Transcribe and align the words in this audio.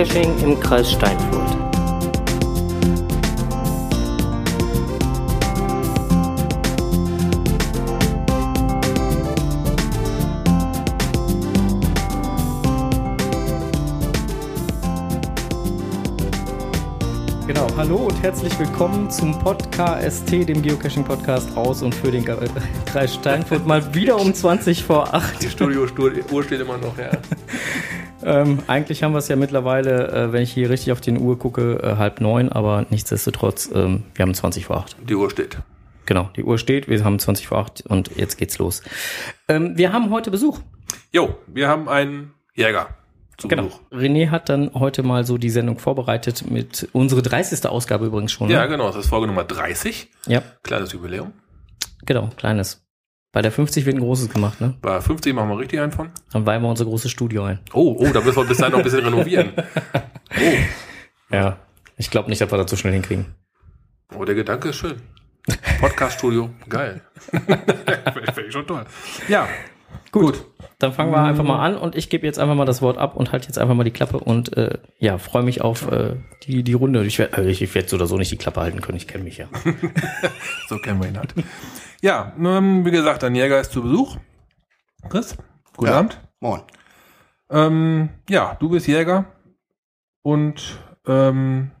Geocaching 0.00 0.38
im 0.42 0.58
Kreis 0.58 0.92
Steinfurt. 0.92 1.58
Genau, 17.46 17.66
hallo 17.76 17.96
und 17.96 18.22
herzlich 18.22 18.58
willkommen 18.58 19.10
zum 19.10 19.38
Podcast, 19.38 20.30
dem 20.32 20.62
Geocaching-Podcast 20.62 21.54
aus 21.58 21.82
und 21.82 21.94
für 21.94 22.10
den 22.10 22.24
Kreis 22.86 23.16
Steinfurt. 23.16 23.66
Mal 23.66 23.94
wieder 23.94 24.18
um 24.18 24.32
20 24.32 24.82
vor 24.82 25.12
8. 25.12 25.42
Die 25.42 25.50
Studio-Uhr 25.50 26.42
steht 26.42 26.60
immer 26.60 26.78
noch, 26.78 26.96
ja. 26.96 27.10
Ähm, 28.22 28.58
eigentlich 28.66 29.02
haben 29.02 29.12
wir 29.12 29.18
es 29.18 29.28
ja 29.28 29.36
mittlerweile, 29.36 30.08
äh, 30.08 30.32
wenn 30.32 30.42
ich 30.42 30.52
hier 30.52 30.68
richtig 30.70 30.92
auf 30.92 31.00
die 31.00 31.12
Uhr 31.12 31.38
gucke, 31.38 31.80
äh, 31.82 31.96
halb 31.96 32.20
neun, 32.20 32.50
aber 32.50 32.86
nichtsdestotrotz, 32.90 33.70
ähm, 33.74 34.04
wir 34.14 34.22
haben 34.24 34.34
20 34.34 34.66
vor 34.66 34.76
8. 34.78 34.96
Die 35.08 35.14
Uhr 35.14 35.30
steht. 35.30 35.58
Genau, 36.06 36.28
die 36.36 36.42
Uhr 36.44 36.58
steht, 36.58 36.88
wir 36.88 37.02
haben 37.04 37.18
20 37.18 37.46
vor 37.48 37.58
8 37.58 37.82
und 37.86 38.16
jetzt 38.16 38.36
geht's 38.36 38.58
los. 38.58 38.82
Ähm, 39.48 39.76
wir 39.78 39.92
haben 39.92 40.10
heute 40.10 40.30
Besuch. 40.30 40.58
Jo, 41.12 41.36
wir 41.46 41.68
haben 41.68 41.88
einen 41.88 42.32
Jäger 42.54 42.88
zu 43.38 43.48
Genau. 43.48 43.64
Besuch. 43.64 43.80
René 43.92 44.28
hat 44.30 44.48
dann 44.48 44.70
heute 44.74 45.02
mal 45.02 45.24
so 45.24 45.38
die 45.38 45.50
Sendung 45.50 45.78
vorbereitet 45.78 46.50
mit 46.50 46.88
unsere 46.92 47.22
30. 47.22 47.64
Ausgabe 47.66 48.06
übrigens 48.06 48.32
schon. 48.32 48.50
Ja, 48.50 48.62
Ne? 48.62 48.68
genau, 48.68 48.88
das 48.88 48.96
ist 48.96 49.06
Folge 49.08 49.28
Nummer 49.28 49.44
30. 49.44 50.10
ja, 50.26 50.42
Kleines 50.62 50.92
Jubiläum. 50.92 51.32
genau, 52.04 52.28
kleines. 52.36 52.84
Bei 53.32 53.42
der 53.42 53.52
50 53.52 53.86
wird 53.86 53.96
ein 53.96 54.00
großes 54.00 54.30
gemacht, 54.30 54.60
ne? 54.60 54.74
Bei 54.82 55.00
50 55.00 55.32
machen 55.34 55.48
wir 55.50 55.58
richtig 55.58 55.78
einen 55.78 55.92
von. 55.92 56.10
Dann 56.32 56.46
weihen 56.46 56.62
wir 56.62 56.68
unser 56.68 56.84
großes 56.84 57.10
Studio 57.10 57.44
ein. 57.44 57.60
Oh, 57.72 57.96
oh, 57.98 58.08
da 58.12 58.20
müssen 58.20 58.36
wir 58.36 58.44
bis 58.44 58.58
dahin 58.58 58.72
noch 58.72 58.78
ein 58.80 58.84
bisschen 58.84 59.04
renovieren. 59.04 59.52
Oh, 60.32 61.34
Ja. 61.34 61.58
Ich 61.96 62.08
glaube 62.08 62.30
nicht, 62.30 62.40
dass 62.40 62.50
wir 62.50 62.56
das 62.56 62.70
so 62.70 62.76
schnell 62.76 62.92
hinkriegen. 62.92 63.26
oh, 64.16 64.24
der 64.24 64.36
Gedanke 64.36 64.68
ist 64.68 64.76
schön. 64.76 65.02
Podcast-Studio, 65.80 66.50
geil. 66.68 67.02
Finde 67.30 68.46
ich 68.46 68.52
schon 68.52 68.66
toll. 68.66 68.84
Ja, 69.28 69.48
Gut. 70.12 70.44
Dann 70.78 70.92
fangen 70.92 71.12
wir 71.12 71.22
einfach 71.22 71.44
mal 71.44 71.64
an 71.64 71.76
und 71.76 71.94
ich 71.94 72.08
gebe 72.08 72.26
jetzt 72.26 72.38
einfach 72.38 72.54
mal 72.54 72.64
das 72.64 72.80
Wort 72.80 72.96
ab 72.96 73.14
und 73.14 73.32
halte 73.32 73.46
jetzt 73.46 73.58
einfach 73.58 73.74
mal 73.74 73.84
die 73.84 73.90
Klappe 73.90 74.18
und 74.18 74.56
äh, 74.56 74.78
ja, 74.98 75.18
freue 75.18 75.42
mich 75.42 75.60
auf 75.60 75.90
äh, 75.90 76.16
die, 76.44 76.62
die 76.64 76.72
Runde. 76.72 77.04
Ich 77.04 77.18
werde 77.18 77.42
äh, 77.42 77.50
ich, 77.50 77.62
ich 77.62 77.74
werd 77.74 77.88
so 77.88 77.96
oder 77.96 78.06
so 78.06 78.16
nicht 78.16 78.32
die 78.32 78.36
Klappe 78.36 78.60
halten 78.60 78.80
können, 78.80 78.96
ich 78.96 79.06
kenne 79.06 79.24
mich 79.24 79.36
ja. 79.38 79.46
so 80.68 80.78
kennen 80.78 81.00
wir 81.00 81.08
ihn 81.08 81.18
halt. 81.18 81.34
Ja, 82.02 82.32
ähm, 82.38 82.84
wie 82.84 82.90
gesagt, 82.90 83.24
ein 83.24 83.34
Jäger 83.34 83.60
ist 83.60 83.72
zu 83.72 83.82
Besuch. 83.82 84.16
Chris, 85.10 85.36
guten 85.76 85.90
Ja. 85.90 85.98
Abend. 85.98 86.20
Moin. 86.40 86.62
Ähm, 87.50 88.08
ja, 88.28 88.56
du 88.58 88.70
bist 88.70 88.86
Jäger 88.86 89.26
und 90.22 90.78
ähm, 91.06 91.72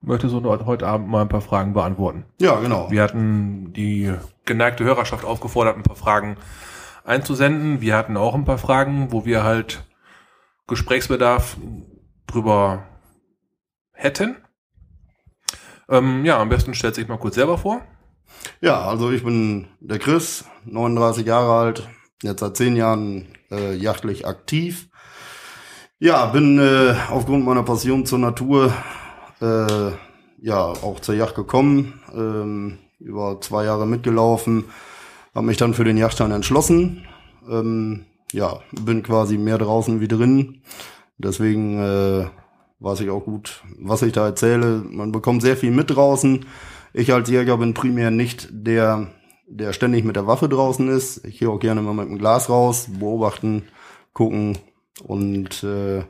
möchtest 0.00 0.34
heute 0.34 0.86
Abend 0.86 1.08
mal 1.08 1.20
ein 1.22 1.28
paar 1.28 1.42
Fragen 1.42 1.74
beantworten. 1.74 2.24
Ja, 2.40 2.58
genau. 2.60 2.90
Wir 2.90 3.02
hatten 3.02 3.72
die 3.74 4.14
geneigte 4.46 4.84
Hörerschaft 4.84 5.24
aufgefordert, 5.24 5.76
ein 5.76 5.82
paar 5.82 5.96
Fragen 5.96 6.36
einzusenden. 7.04 7.80
Wir 7.82 7.96
hatten 7.96 8.16
auch 8.16 8.34
ein 8.34 8.44
paar 8.46 8.58
Fragen, 8.58 9.12
wo 9.12 9.26
wir 9.26 9.44
halt 9.44 9.84
Gesprächsbedarf 10.66 11.58
drüber 12.26 12.84
hätten. 13.92 14.36
Ähm, 15.90 16.24
ja, 16.24 16.38
am 16.38 16.48
besten 16.48 16.72
stellt 16.72 16.94
sich 16.94 17.08
mal 17.08 17.18
kurz 17.18 17.34
selber 17.34 17.58
vor. 17.58 17.82
Ja, 18.60 18.82
also 18.82 19.10
ich 19.10 19.24
bin 19.24 19.68
der 19.80 19.98
Chris, 19.98 20.44
39 20.64 21.26
Jahre 21.26 21.52
alt, 21.52 21.88
jetzt 22.22 22.40
seit 22.40 22.56
zehn 22.56 22.76
Jahren 22.76 23.28
äh, 23.50 23.74
jachtlich 23.74 24.26
aktiv. 24.26 24.88
Ja, 25.98 26.26
bin 26.26 26.58
äh, 26.58 26.94
aufgrund 27.10 27.44
meiner 27.44 27.62
Passion 27.62 28.06
zur 28.06 28.18
Natur 28.18 28.72
äh, 29.40 29.92
ja 30.42 30.58
auch 30.64 31.00
zur 31.00 31.14
Yacht 31.14 31.34
gekommen, 31.34 32.00
ähm, 32.14 32.78
über 32.98 33.40
zwei 33.40 33.64
Jahre 33.64 33.86
mitgelaufen, 33.86 34.64
habe 35.34 35.46
mich 35.46 35.56
dann 35.56 35.74
für 35.74 35.84
den 35.84 35.96
Yachtschein 35.96 36.30
entschlossen. 36.30 37.06
Ähm, 37.48 38.06
ja, 38.32 38.60
bin 38.72 39.02
quasi 39.02 39.38
mehr 39.38 39.58
draußen 39.58 40.00
wie 40.00 40.08
drin. 40.08 40.62
Deswegen 41.18 41.78
äh, 41.78 42.26
weiß 42.78 43.00
ich 43.00 43.10
auch 43.10 43.24
gut, 43.24 43.62
was 43.78 44.02
ich 44.02 44.12
da 44.12 44.26
erzähle. 44.26 44.82
Man 44.88 45.12
bekommt 45.12 45.42
sehr 45.42 45.56
viel 45.56 45.70
mit 45.70 45.90
draußen. 45.90 46.46
Ich 46.92 47.12
als 47.12 47.30
Jäger 47.30 47.56
bin 47.56 47.74
primär 47.74 48.10
nicht 48.10 48.48
der, 48.50 49.08
der 49.46 49.72
ständig 49.72 50.04
mit 50.04 50.16
der 50.16 50.26
Waffe 50.26 50.48
draußen 50.48 50.88
ist. 50.88 51.24
Ich 51.24 51.38
gehe 51.38 51.48
auch 51.48 51.60
gerne 51.60 51.82
mal 51.82 51.94
mit 51.94 52.08
dem 52.08 52.18
Glas 52.18 52.48
raus, 52.48 52.88
beobachten, 52.98 53.64
gucken 54.12 54.58
und 55.04 55.62
äh, 55.62 56.04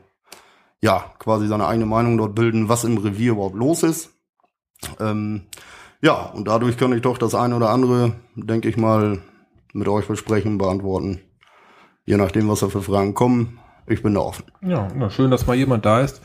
ja, 0.81 1.13
quasi 1.19 1.47
seine 1.47 1.67
eigene 1.67 1.87
Meinung 1.87 2.17
dort 2.17 2.35
bilden, 2.35 2.69
was 2.69 2.85
im 2.85 2.99
Revier 2.99 3.33
überhaupt 3.33 3.57
los 3.57 3.83
ist. 3.83 4.11
Ähm, 4.99 5.43
ja, 6.01 6.15
und 6.15 6.49
dadurch 6.49 6.79
kann 6.79 6.93
ich 6.95 7.03
doch 7.03 7.19
das 7.19 7.35
eine 7.35 7.57
oder 7.57 7.69
andere, 7.71 8.15
denke 8.35 8.69
ich 8.69 8.79
mal, 8.79 9.21
mit 9.75 9.89
euch 9.89 10.07
besprechen, 10.07 10.57
beantworten. 10.57 11.21
Je 12.07 12.17
nachdem, 12.17 12.49
was 12.49 12.61
da 12.61 12.69
für 12.69 12.83
Fragen 12.83 13.15
kommen. 13.15 13.59
Ich 13.87 14.03
bin 14.03 14.15
da 14.15 14.21
offen. 14.21 14.45
Ja, 14.63 15.11
schön, 15.11 15.31
dass 15.31 15.47
mal 15.47 15.57
jemand 15.57 15.85
da 15.85 16.01
ist, 16.01 16.23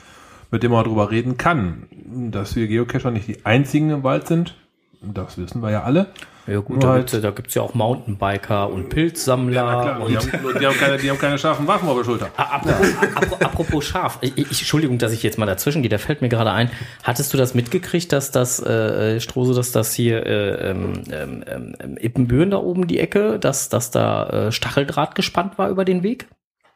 mit 0.55 0.63
dem 0.63 0.71
man 0.71 0.85
darüber 0.85 1.11
reden 1.11 1.35
kann. 1.37 1.83
Dass 2.31 2.55
wir 2.55 2.67
Geocacher 2.67 3.11
nicht 3.11 3.27
die 3.27 3.45
einzigen 3.45 3.89
im 3.89 4.03
Wald 4.03 4.25
sind, 4.27 4.55
das 5.01 5.37
wissen 5.37 5.61
wir 5.61 5.69
ja 5.69 5.83
alle. 5.83 6.07
Ja 6.47 6.59
gut, 6.59 6.81
da 6.83 6.89
halt- 6.89 6.97
gibt's, 6.99 7.13
ja- 7.13 7.19
da 7.19 7.31
gibt's 7.31 7.53
ja 7.55 7.61
auch 7.63 7.73
Mountainbiker 7.73 8.69
und 8.69 8.89
Pilzsammler. 8.89 9.99
und 9.99 10.09
die, 10.09 10.17
haben, 10.17 10.29
die, 10.59 10.65
haben 10.65 10.77
keine, 10.77 10.97
die 10.97 11.09
haben 11.09 11.17
keine 11.17 11.37
scharfen 11.39 11.65
Waffen 11.67 11.89
auf 11.89 11.97
der 11.97 12.03
Schulter. 12.05 12.29
Ah, 12.37 12.57
Apropos, 12.57 12.87
apro- 12.87 13.43
apropos 13.43 13.85
scharf, 13.85 14.17
ich, 14.21 14.37
ich, 14.37 14.47
Entschuldigung, 14.47 14.97
dass 14.99 15.11
ich 15.11 15.23
jetzt 15.23 15.37
mal 15.39 15.47
dazwischen 15.47 15.81
gehe, 15.81 15.89
da 15.89 15.97
fällt 15.97 16.21
mir 16.21 16.29
gerade 16.29 16.51
ein. 16.51 16.69
Hattest 17.03 17.33
du 17.33 17.37
das 17.37 17.55
mitgekriegt, 17.55 18.13
dass 18.13 18.29
das, 18.31 18.61
äh, 18.61 19.19
Strose, 19.19 19.53
dass 19.55 19.71
das 19.71 19.93
hier 19.93 20.25
äh, 20.25 20.69
ähm, 20.71 20.93
ähm, 21.11 21.43
ähm, 21.81 21.97
Ippenbüren 21.99 22.51
da 22.51 22.57
oben 22.57 22.85
die 22.87 22.99
Ecke, 22.99 23.39
dass, 23.39 23.67
dass 23.69 23.89
da 23.89 24.29
äh, 24.47 24.51
Stacheldraht 24.51 25.15
gespannt 25.15 25.57
war 25.57 25.69
über 25.69 25.83
den 25.83 26.03
Weg? 26.03 26.27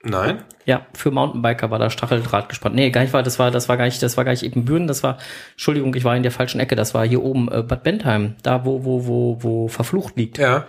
Nein? 0.03 0.43
Ja, 0.65 0.85
für 0.93 1.11
Mountainbiker 1.11 1.71
war 1.71 1.79
da 1.79 1.89
Stacheldraht 1.89 2.47
gespannt. 2.47 2.75
Nee, 2.75 2.89
gar 2.89 3.01
nicht 3.01 3.11
war, 3.13 3.21
das 3.23 3.37
war, 3.37 3.51
das 3.51 3.67
war 3.67 3.75
gar 3.75 3.85
nicht, 3.85 4.01
das 4.01 4.15
war 4.15 4.23
gar 4.23 4.31
nicht 4.31 4.43
Ippenbüren, 4.43 4.87
das 4.87 5.03
war, 5.03 5.17
Entschuldigung, 5.51 5.93
ich 5.95 6.05
war 6.05 6.15
in 6.15 6.23
der 6.23 6.31
falschen 6.31 6.59
Ecke, 6.61 6.75
das 6.75 6.93
war 6.93 7.05
hier 7.05 7.21
oben 7.21 7.51
äh, 7.51 7.63
Bad 7.63 7.83
Bentheim, 7.83 8.35
da 8.43 8.63
wo, 8.65 8.85
wo, 8.85 9.05
wo, 9.07 9.37
wo 9.43 9.67
verflucht 9.67 10.15
liegt. 10.15 10.37
Ja. 10.37 10.65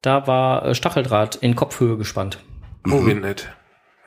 Da 0.00 0.26
war 0.26 0.64
äh, 0.64 0.74
Stacheldraht 0.74 1.36
in 1.36 1.54
Kopfhöhe 1.54 1.98
gespannt. 1.98 2.38
Oh, 2.86 3.04
wie 3.06 3.14
nett. 3.14 3.48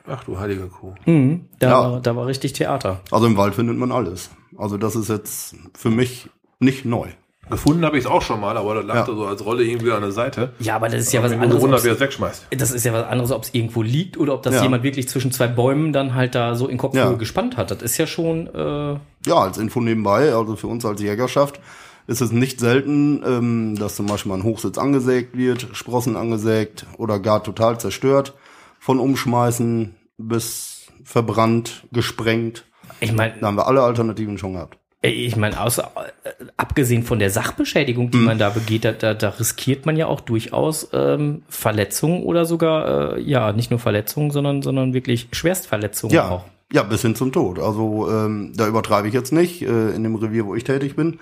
Ach 0.08 0.24
du 0.24 0.40
heilige 0.40 0.66
Kuh. 0.68 0.94
Mhm, 1.04 1.48
da, 1.60 1.68
Ja. 1.68 1.92
war, 1.92 2.00
da 2.00 2.16
war 2.16 2.26
richtig 2.26 2.52
Theater. 2.54 3.00
Also 3.12 3.26
im 3.26 3.36
Wald 3.36 3.54
findet 3.54 3.76
man 3.76 3.92
alles. 3.92 4.30
Also 4.56 4.78
das 4.78 4.96
ist 4.96 5.08
jetzt 5.10 5.54
für 5.76 5.90
mich 5.90 6.28
nicht 6.58 6.84
neu. 6.84 7.08
Gefunden 7.50 7.84
habe 7.84 7.98
ich 7.98 8.04
es 8.04 8.10
auch 8.10 8.22
schon 8.22 8.40
mal, 8.40 8.56
aber 8.56 8.76
da 8.76 8.80
lag 8.80 8.94
Ja. 8.94 9.04
da 9.04 9.14
so 9.14 9.26
als 9.26 9.44
Rolle 9.44 9.64
irgendwie 9.64 9.92
an 9.92 10.02
der 10.02 10.12
Seite. 10.12 10.52
Ja, 10.60 10.76
aber 10.76 10.88
das 10.88 11.00
ist 11.02 11.12
ja 11.12 11.22
was 11.22 11.32
anderes. 11.32 11.60
Wunder, 11.62 11.76
es 11.76 12.00
wegschmeißt. 12.00 12.46
Das 12.56 12.70
ist 12.70 12.84
ja 12.84 12.92
was 12.92 13.04
anderes, 13.06 13.32
ob 13.32 13.42
es 13.44 13.54
irgendwo 13.54 13.82
liegt 13.82 14.16
oder 14.18 14.34
ob 14.34 14.42
das 14.42 14.54
Ja. 14.54 14.62
jemand 14.62 14.82
wirklich 14.82 15.08
zwischen 15.08 15.32
zwei 15.32 15.46
Bäumen 15.48 15.92
dann 15.92 16.14
halt 16.14 16.34
da 16.34 16.54
so 16.54 16.68
in 16.68 16.78
Kopfhöhe 16.78 17.00
Ja. 17.02 17.12
gespannt 17.12 17.56
hat. 17.56 17.70
Das 17.70 17.82
ist 17.82 17.98
ja 17.98 18.06
schon, 18.06 18.46
äh, 18.54 18.96
Ja, 19.28 19.34
als 19.36 19.58
Info 19.58 19.80
nebenbei, 19.80 20.32
also 20.34 20.56
für 20.56 20.66
uns 20.68 20.84
als 20.84 21.00
Jägerschaft, 21.02 21.60
ist 22.06 22.20
es 22.22 22.32
nicht 22.32 22.58
selten, 22.60 23.22
ähm, 23.26 23.76
dass 23.78 23.96
zum 23.96 24.06
Beispiel 24.06 24.30
mal 24.30 24.38
ein 24.38 24.44
Hochsitz 24.44 24.78
angesägt 24.78 25.36
wird, 25.36 25.68
Sprossen 25.72 26.16
angesägt 26.16 26.86
oder 26.98 27.18
gar 27.20 27.42
total 27.44 27.78
zerstört. 27.78 28.34
Von 28.78 28.98
Umschmeißen 28.98 29.94
bis 30.18 30.86
verbrannt, 31.04 31.84
gesprengt. 31.92 32.64
ich 33.00 33.12
meine, 33.12 33.34
Da 33.40 33.46
haben 33.46 33.56
wir 33.56 33.66
alle 33.66 33.82
Alternativen 33.82 34.38
schon 34.38 34.54
gehabt. 34.54 34.78
Ich 35.02 35.36
meine, 35.36 35.60
außer 35.60 35.90
äh, 36.24 36.44
abgesehen 36.56 37.02
von 37.04 37.18
der 37.18 37.30
Sachbeschädigung, 37.30 38.10
die 38.10 38.18
Hm. 38.18 38.24
man 38.24 38.38
da 38.38 38.50
begeht, 38.50 38.84
da, 38.84 38.92
da, 39.14 39.28
riskiert 39.30 39.86
man 39.86 39.96
ja 39.96 40.06
auch 40.06 40.20
durchaus 40.20 40.88
ähm, 40.92 41.42
Verletzungen 41.48 42.22
oder 42.22 42.44
sogar, 42.44 43.16
äh, 43.16 43.20
ja, 43.22 43.52
nicht 43.52 43.70
nur 43.70 43.80
Verletzungen, 43.80 44.30
sondern, 44.30 44.62
sondern 44.62 44.92
wirklich 44.92 45.28
Schwerstverletzungen 45.32 46.14
Ja, 46.14 46.28
auch. 46.28 46.44
ja, 46.72 46.82
bis 46.82 47.02
hin 47.02 47.14
zum 47.14 47.32
Tod. 47.32 47.58
Also 47.58 48.08
ähm, 48.10 48.52
da 48.54 48.66
übertreibe 48.66 49.08
ich 49.08 49.14
jetzt 49.14 49.32
nicht. 49.32 49.62
Äh, 49.62 49.90
in 49.90 50.02
dem 50.02 50.16
Revier, 50.16 50.44
wo 50.46 50.54
ich 50.54 50.64
tätig 50.64 50.96
bin, 50.96 51.18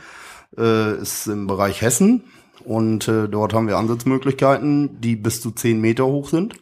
äh, 0.58 0.94
ist 1.00 1.26
im 1.28 1.46
Bereich 1.46 1.80
Hessen. 1.82 2.24
Und 2.64 3.06
äh, 3.06 3.28
dort 3.28 3.54
haben 3.54 3.68
wir 3.68 3.76
Ansatzmöglichkeiten, 3.76 5.00
die 5.00 5.14
bis 5.14 5.40
zu 5.40 5.52
10 5.52 5.80
Meter 5.80 6.04
hoch 6.06 6.28
sind. 6.28 6.54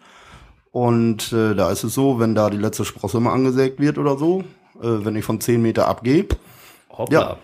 Und 0.71 1.33
äh, 1.33 1.55
da 1.55 1.71
ist 1.71 1.85
es 1.85 1.95
so, 1.95 2.21
wenn 2.21 2.35
da 2.35 2.51
die 2.51 2.59
letzte 2.59 2.85
Sprosse 2.85 3.19
mal 3.21 3.33
angesägt 3.33 3.81
wird 3.81 3.97
oder 3.97 4.19
so, 4.19 4.41
äh, 4.83 5.05
wenn 5.05 5.17
ich 5.17 5.25
von 5.25 5.41
10 5.41 5.63
Meter 5.63 5.89
abgehe, 5.89 6.27
Hoppla. 6.99 7.21
ja, 7.21 7.37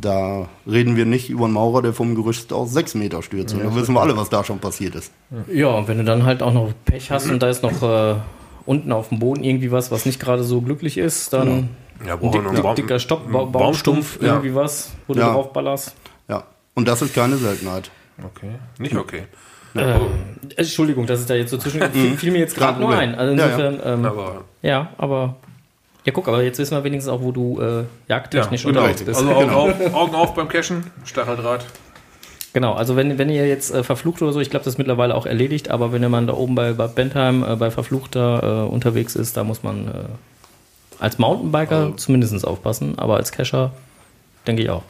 da 0.00 0.48
reden 0.66 0.96
wir 0.96 1.06
nicht 1.06 1.30
über 1.30 1.44
einen 1.44 1.54
Maurer, 1.54 1.82
der 1.82 1.92
vom 1.92 2.14
Gerüst 2.14 2.52
aus 2.52 2.72
6 2.72 2.94
Meter 2.94 3.22
stürzt. 3.22 3.54
Und 3.54 3.64
da 3.64 3.74
wissen 3.74 3.94
wir 3.94 4.00
alle, 4.00 4.16
was 4.16 4.28
da 4.30 4.44
schon 4.44 4.58
passiert 4.58 4.94
ist. 4.94 5.12
Ja, 5.52 5.68
und 5.68 5.88
wenn 5.88 5.98
du 5.98 6.04
dann 6.04 6.24
halt 6.24 6.42
auch 6.42 6.52
noch 6.52 6.72
Pech 6.84 7.10
hast 7.10 7.30
und 7.30 7.42
da 7.42 7.48
ist 7.48 7.62
noch 7.62 7.82
äh, 7.82 8.16
unten 8.66 8.92
auf 8.92 9.08
dem 9.10 9.18
Boden 9.18 9.44
irgendwie 9.44 9.70
was, 9.72 9.90
was 9.90 10.04
nicht 10.06 10.20
gerade 10.20 10.42
so 10.44 10.60
glücklich 10.60 10.98
ist, 10.98 11.32
dann 11.32 11.68
Ja, 12.06 12.14
ein 12.14 12.30
dick, 12.32 12.62
Baum- 12.62 12.74
dicker 12.74 12.98
Stock, 12.98 13.30
ba 13.30 13.44
Baumstumpf, 13.44 14.20
ja. 14.20 14.28
irgendwie 14.28 14.54
was, 14.54 14.90
wo 15.06 15.14
du 15.14 15.20
Ja. 15.20 15.32
drauf 15.32 15.52
ballerst. 15.52 15.94
Ja, 16.28 16.44
und 16.74 16.88
das 16.88 17.00
ist 17.02 17.14
keine 17.14 17.36
Seltenheit. 17.36 17.90
Okay, 18.24 18.50
nicht 18.78 18.96
okay. 18.96 19.22
Äh, 19.76 19.98
Entschuldigung, 20.56 21.06
dass 21.06 21.20
ich 21.20 21.26
da 21.26 21.34
jetzt 21.34 21.50
so 21.50 21.58
zwischen 21.58 21.80
fiel, 21.92 22.16
fiel 22.16 22.30
mir 22.32 22.38
jetzt 22.38 22.56
gerade 22.56 22.80
nur 22.80 22.94
ein. 22.96 23.14
Also 23.14 23.32
Ja, 23.34 23.38
ja. 23.38 23.46
insofern, 23.68 23.80
Ähm, 24.00 24.04
Aber 24.04 24.44
ja, 24.62 24.88
aber 24.98 25.36
Ja, 26.04 26.12
guck, 26.12 26.28
aber 26.28 26.42
jetzt 26.42 26.58
wissen 26.58 26.76
wir 26.76 26.84
wenigstens 26.84 27.12
auch, 27.12 27.22
wo 27.22 27.32
du 27.32 27.60
äh, 27.60 27.84
jagdtechnisch 28.08 28.64
genau. 28.64 28.80
unterwegs 28.80 29.02
bist. 29.02 29.18
Also 29.20 29.30
Augen, 29.32 29.46
Genau. 29.48 29.60
auf, 29.68 29.94
Augen 29.94 30.14
auf 30.14 30.34
beim 30.34 30.48
Cashen, 30.48 30.90
Stacheldraht. 31.04 31.64
Genau, 32.52 32.74
also 32.74 32.94
wenn, 32.94 33.18
wenn 33.18 33.30
ihr 33.30 33.48
jetzt 33.48 33.72
äh, 33.74 33.82
verflucht 33.82 34.20
oder 34.22 34.32
so, 34.32 34.40
ich 34.40 34.50
glaube, 34.50 34.64
das 34.64 34.74
ist 34.74 34.78
mittlerweile 34.78 35.14
auch 35.14 35.26
erledigt, 35.26 35.70
aber 35.70 35.92
wenn 35.92 36.08
man 36.10 36.26
da 36.26 36.34
oben 36.34 36.54
bei, 36.54 36.72
bei 36.72 36.86
Bentheim 36.86 37.42
äh, 37.42 37.56
bei 37.56 37.70
Verfluchter 37.70 38.66
äh, 38.66 38.72
unterwegs 38.72 39.16
ist, 39.16 39.36
da 39.36 39.44
muss 39.44 39.62
man 39.62 39.88
äh, 39.88 39.90
als 41.00 41.18
Mountainbiker 41.18 41.76
Also- 41.76 41.94
zumindest 41.96 42.46
aufpassen, 42.46 42.98
aber 42.98 43.16
als 43.16 43.32
Cacher 43.32 43.72
denke 44.46 44.62
ich 44.62 44.70
auch. 44.70 44.82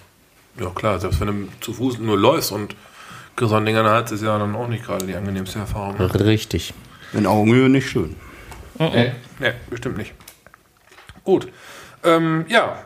Ja 0.61 0.71
klar, 0.71 0.99
selbst 1.01 1.21
wenn 1.21 1.29
du 1.29 1.49
zu 1.61 1.73
Fuß 1.73 1.99
nur 2.01 2.19
läufst 2.19 2.53
und 2.53 2.75
so 3.41 3.55
ein 3.55 3.65
Ding 3.67 3.77
an 3.77 3.85
der 3.85 3.93
Hals 3.95 4.13
ist 4.13 4.23
ja 4.23 4.39
dann 4.39 4.55
auch 4.55 4.69
nicht 4.69 4.85
gerade 4.85 5.07
die 5.07 5.15
angenehmste 5.15 5.59
Erfahrung. 5.59 5.97
Ne? 5.99 6.13
Richtig. 6.27 6.75
In 7.13 7.27
Augenhöhe 7.27 7.69
nicht 7.69 7.89
schön. 7.89 8.15
Nee, 8.79 9.13
nee, 9.41 9.53
bestimmt 9.71 9.97
nicht. 9.97 10.13
Gut. 11.25 11.49
Ähm, 12.05 12.45
ja, 12.49 12.85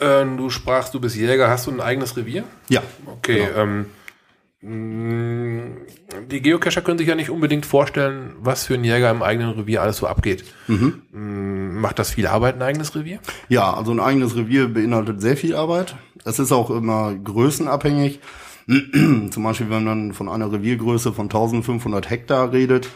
äh, 0.00 0.24
du 0.36 0.50
sprachst, 0.50 0.94
du 0.94 1.00
bist 1.00 1.16
Jäger. 1.16 1.48
Hast 1.48 1.66
du 1.66 1.70
ein 1.72 1.80
eigenes 1.80 2.16
Revier? 2.16 2.44
Ja. 2.68 2.82
Okay. 3.06 3.46
Ähm, 3.56 3.86
mh, 4.60 5.62
die 6.30 6.40
Geocacher 6.40 6.80
können 6.82 6.98
sich 6.98 7.08
ja 7.08 7.14
nicht 7.14 7.30
unbedingt 7.30 7.66
vorstellen, 7.66 8.34
was 8.40 8.66
für 8.66 8.74
ein 8.74 8.84
Jäger 8.84 9.10
im 9.10 9.22
eigenen 9.22 9.50
Revier 9.50 9.82
alles 9.82 9.96
so 9.98 10.06
abgeht. 10.06 10.44
Mh, 10.68 11.00
Macht 11.80 11.98
das 11.98 12.12
viel 12.12 12.26
Arbeit, 12.28 12.54
ein 12.56 12.62
eigenes 12.62 12.94
Revier? 12.94 13.18
Ja, 13.48 13.74
also 13.74 13.90
ein 13.92 13.98
eigenes 14.00 14.36
Revier 14.36 14.68
beinhaltet 14.68 15.20
sehr 15.20 15.36
viel 15.36 15.56
Arbeit. 15.56 15.96
Es 16.24 16.38
ist 16.38 16.52
auch 16.52 16.70
immer 16.70 17.12
größenabhängig. 17.14 18.20
Zum 19.30 19.42
Beispiel, 19.42 19.68
wenn 19.70 19.82
man 19.82 20.12
von 20.12 20.28
einer 20.28 20.52
Reviergröße 20.52 21.12
von 21.12 21.24
1500 21.24 22.08
Hektar 22.08 22.52
redet, 22.52 22.88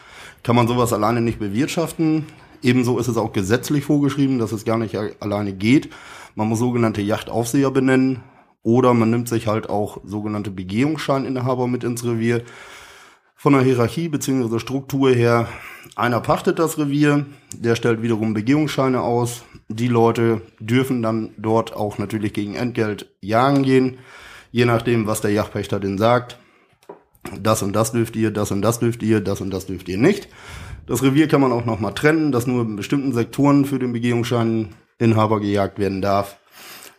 kann 0.45 0.55
man 0.55 0.69
sowas 0.69 0.93
alleine 0.93 1.21
nicht 1.21 1.41
bewirtschaften. 1.41 2.27
Ebenso 2.63 2.99
ist 2.99 3.09
es 3.09 3.17
auch 3.17 3.33
gesetzlich 3.33 3.85
vorgeschrieben, 3.85 4.39
dass 4.39 4.53
es 4.53 4.65
gar 4.65 4.79
nicht 4.79 4.97
alleine 5.21 5.53
geht. 5.53 5.91
Man 6.35 6.49
muss 6.49 6.59
sogenannte 6.59 7.03
Yachtaufseher 7.03 7.71
benennen 7.71 8.23
oder 8.63 8.95
man 8.95 9.11
nimmt 9.11 9.29
sich 9.29 9.47
halt 9.47 9.71
auch 9.71 10.01
sogenannte 10.05 10.51
Begehungsscheininhaber 10.51 11.69
mit 11.69 11.85
ins 11.85 12.05
Revier. 12.05 12.43
Von 13.37 13.53
der 13.53 13.63
Hierarchie 13.63 14.09
bzw. 14.09 14.59
Struktur 14.59 15.11
her, 15.11 15.47
einer 15.95 16.21
pachtet 16.21 16.59
das 16.59 16.79
Revier, 16.79 17.27
der 17.57 17.77
stellt 17.77 18.03
wiederum 18.03 18.35
Begehungsscheine 18.35 19.03
aus. 19.03 19.45
Die 19.69 19.89
Leute 19.89 20.43
dürfen 20.59 21.03
dann 21.03 21.31
dort 21.37 21.77
auch 21.77 21.99
natürlich 21.99 22.33
gegen 22.33 22.55
Entgelt 22.55 23.11
jagen 23.21 23.63
gehen, 23.63 23.99
je 24.53 24.65
nachdem, 24.65 25.07
was 25.07 25.21
der 25.21 25.33
Jagdpächter 25.33 25.79
denn 25.79 25.99
sagt. 25.99 26.39
Das 27.41 27.63
und 27.63 27.73
das 27.73 27.93
dürft 27.93 28.17
ihr, 28.17 28.31
das 28.31 28.51
und 28.51 28.63
das 28.63 28.79
dürft 28.79 29.03
ihr, 29.03 29.21
das 29.21 29.41
und 29.41 29.51
das 29.51 29.67
dürft 29.67 29.89
ihr 29.89 29.99
nicht. 29.99 30.29
Das 30.87 31.03
Revier 31.03 31.27
kann 31.27 31.41
man 31.41 31.53
auch 31.53 31.65
nochmal 31.65 31.95
trennen, 31.95 32.31
dass 32.31 32.47
nur 32.47 32.63
in 32.63 32.77
bestimmten 32.77 33.13
Sektoren 33.13 33.65
für 33.65 33.79
den 33.79 33.93
Begehungsscheininhaber 33.93 35.41
gejagt 35.41 35.79
werden 35.79 36.01
darf. 36.01 36.39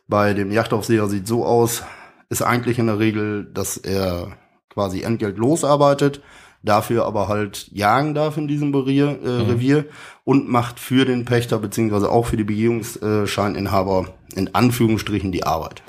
Bei 0.08 0.34
dem 0.34 0.52
Yachtaufseher 0.52 1.08
sieht 1.08 1.28
so 1.28 1.46
aus, 1.46 1.84
ist 2.30 2.42
eigentlich 2.42 2.80
in 2.80 2.88
der 2.88 3.00
Regel, 3.00 3.46
dass 3.54 3.78
er 3.78 4.38
quasi 4.70 5.04
entgeltlos 5.04 5.64
arbeitet, 5.64 6.22
dafür 6.64 7.06
aber 7.06 7.30
halt 7.30 7.70
jagen 7.72 8.14
darf 8.14 8.38
in 8.38 8.50
diesem 8.50 8.76
Revier, 8.76 9.20
äh, 9.24 9.30
Revier 9.50 9.86
und 10.26 10.50
macht 10.50 10.80
für 10.80 11.06
den 11.06 11.24
Pächter 11.24 11.58
beziehungsweise 11.60 12.12
auch 12.12 12.26
für 12.26 12.38
die 12.38 12.44
Begehungsscheininhaber 12.44 14.14
in 14.36 14.54
Anführungsstrichen 14.54 15.32
die 15.32 15.46
Arbeit. 15.46 15.82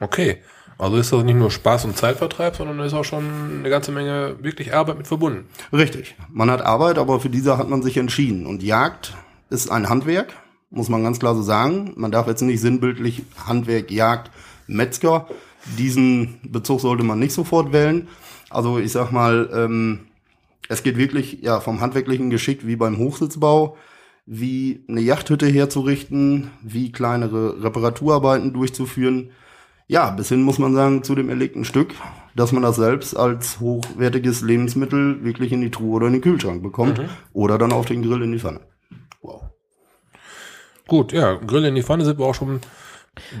Okay. 0.00 0.42
Also 0.78 0.96
ist 0.96 1.12
das 1.12 1.24
nicht 1.24 1.36
nur 1.36 1.50
Spaß 1.50 1.86
und 1.86 1.96
Zeitvertreib, 1.96 2.56
sondern 2.56 2.80
ist 2.80 2.92
auch 2.92 3.04
schon 3.04 3.24
eine 3.60 3.70
ganze 3.70 3.92
Menge 3.92 4.36
wirklich 4.40 4.74
Arbeit 4.74 4.98
mit 4.98 5.06
verbunden. 5.06 5.48
Richtig. 5.72 6.16
Man 6.30 6.50
hat 6.50 6.60
Arbeit, 6.60 6.98
aber 6.98 7.18
für 7.20 7.30
diese 7.30 7.56
hat 7.56 7.68
man 7.68 7.82
sich 7.82 7.96
entschieden. 7.96 8.46
Und 8.46 8.62
Jagd 8.62 9.14
ist 9.48 9.70
ein 9.70 9.88
Handwerk, 9.88 10.34
muss 10.70 10.88
man 10.88 11.02
ganz 11.02 11.18
klar 11.18 11.34
so 11.34 11.42
sagen. 11.42 11.92
Man 11.96 12.10
darf 12.10 12.26
jetzt 12.26 12.42
nicht 12.42 12.60
sinnbildlich 12.60 13.22
Handwerk, 13.46 13.90
Jagd, 13.90 14.30
Metzger. 14.66 15.28
Diesen 15.78 16.40
Bezug 16.42 16.80
sollte 16.80 17.04
man 17.04 17.18
nicht 17.18 17.32
sofort 17.32 17.72
wählen. 17.72 18.08
Also 18.50 18.78
ich 18.78 18.92
sag 18.92 19.10
mal, 19.10 19.48
ähm, 19.52 20.06
es 20.68 20.82
geht 20.82 20.96
wirklich 20.96 21.42
ja 21.42 21.60
vom 21.60 21.80
handwerklichen 21.80 22.30
Geschick 22.30 22.66
wie 22.66 22.76
beim 22.76 22.98
Hochsitzbau, 22.98 23.76
wie 24.26 24.84
eine 24.88 25.00
Yachthütte 25.00 25.46
herzurichten, 25.46 26.50
wie 26.62 26.92
kleinere 26.92 27.62
Reparaturarbeiten 27.62 28.52
durchzuführen. 28.52 29.30
Ja, 29.88 30.10
bis 30.10 30.28
hin 30.28 30.42
muss 30.42 30.58
man 30.58 30.74
sagen, 30.74 31.04
zu 31.04 31.14
dem 31.14 31.28
erlegten 31.28 31.64
Stück, 31.64 31.94
dass 32.34 32.50
man 32.52 32.62
das 32.62 32.76
selbst 32.76 33.16
als 33.16 33.60
hochwertiges 33.60 34.42
Lebensmittel 34.42 35.24
wirklich 35.24 35.52
in 35.52 35.60
die 35.60 35.70
Truhe 35.70 35.96
oder 35.96 36.08
in 36.08 36.14
den 36.14 36.22
Kühlschrank 36.22 36.62
bekommt 36.62 37.00
oder 37.32 37.56
dann 37.56 37.72
auf 37.72 37.86
den 37.86 38.02
Grill 38.02 38.22
in 38.22 38.32
die 38.32 38.38
Pfanne. 38.38 38.60
Wow. 39.22 39.44
Gut, 40.88 41.12
ja, 41.12 41.34
Grill 41.34 41.64
in 41.64 41.74
die 41.76 41.82
Pfanne 41.82 42.04
sind 42.04 42.18
wir 42.18 42.26
auch 42.26 42.34
schon 42.34 42.60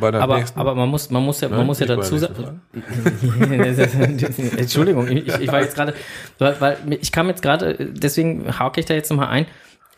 bei 0.00 0.10
der 0.10 0.22
Aber, 0.22 0.38
nächsten. 0.38 0.58
aber 0.58 0.74
man 0.74 0.88
muss, 0.88 1.10
man 1.10 1.22
muss 1.22 1.40
ja, 1.40 1.48
man 1.48 1.58
Nein, 1.58 1.66
muss 1.66 1.80
ja 1.80 1.86
dazu 1.86 2.16
sagen. 2.16 2.62
Entschuldigung, 4.56 5.08
ich, 5.08 5.26
ich 5.26 5.52
war 5.52 5.60
jetzt 5.60 5.74
gerade, 5.74 5.94
weil, 6.38 6.60
weil 6.60 6.78
ich 7.00 7.12
kam 7.12 7.28
jetzt 7.28 7.42
gerade, 7.42 7.74
deswegen 7.92 8.58
hake 8.58 8.80
ich 8.80 8.86
da 8.86 8.94
jetzt 8.94 9.10
nochmal 9.10 9.28
ein. 9.28 9.46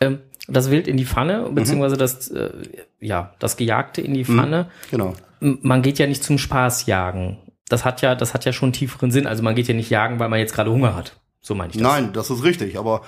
Ähm, 0.01 0.19
das 0.47 0.71
Wild 0.71 0.87
in 0.87 0.97
die 0.97 1.05
Pfanne, 1.05 1.47
beziehungsweise 1.51 1.95
das, 1.95 2.29
äh, 2.29 2.49
ja, 2.99 3.33
das 3.39 3.55
Gejagte 3.55 4.01
in 4.01 4.15
die 4.15 4.25
Pfanne. 4.25 4.69
Genau. 4.89 5.13
Man 5.39 5.81
geht 5.81 5.99
ja 5.99 6.07
nicht 6.07 6.23
zum 6.23 6.37
Spaß 6.37 6.85
jagen. 6.85 7.37
Das 7.69 7.85
hat 7.85 8.01
ja, 8.01 8.15
das 8.15 8.33
hat 8.33 8.45
ja 8.45 8.53
schon 8.53 8.73
tieferen 8.73 9.11
Sinn. 9.11 9.27
Also 9.27 9.43
man 9.43 9.55
geht 9.55 9.67
ja 9.67 9.73
nicht 9.73 9.89
jagen, 9.89 10.19
weil 10.19 10.29
man 10.29 10.39
jetzt 10.39 10.53
gerade 10.53 10.71
Hunger 10.71 10.95
hat. 10.95 11.15
So 11.41 11.55
meine 11.55 11.69
ich 11.71 11.77
das. 11.77 11.83
Nein, 11.83 12.11
das 12.13 12.29
ist 12.29 12.43
richtig, 12.43 12.77
aber 12.77 13.01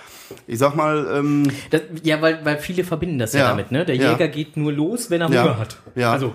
ich 0.48 0.58
sag 0.58 0.76
mal, 0.76 1.06
ähm, 1.16 1.52
Das, 1.70 1.82
ja, 2.04 2.22
weil, 2.22 2.46
weil 2.46 2.58
viele 2.60 2.84
verbinden 2.86 3.20
das 3.20 3.34
ja, 3.34 3.42
Ja, 3.42 3.50
damit, 3.50 3.72
ne? 3.72 3.84
Der 3.86 3.96
ja. 3.96 4.12
Jäger 4.12 4.30
geht 4.30 4.56
nur 4.56 4.72
los, 4.72 5.10
wenn 5.10 5.20
er 5.22 5.30
Ja, 5.32 5.44
Hunger 5.44 5.58
hat. 5.60 5.78
ja. 5.96 6.12
Also, 6.14 6.34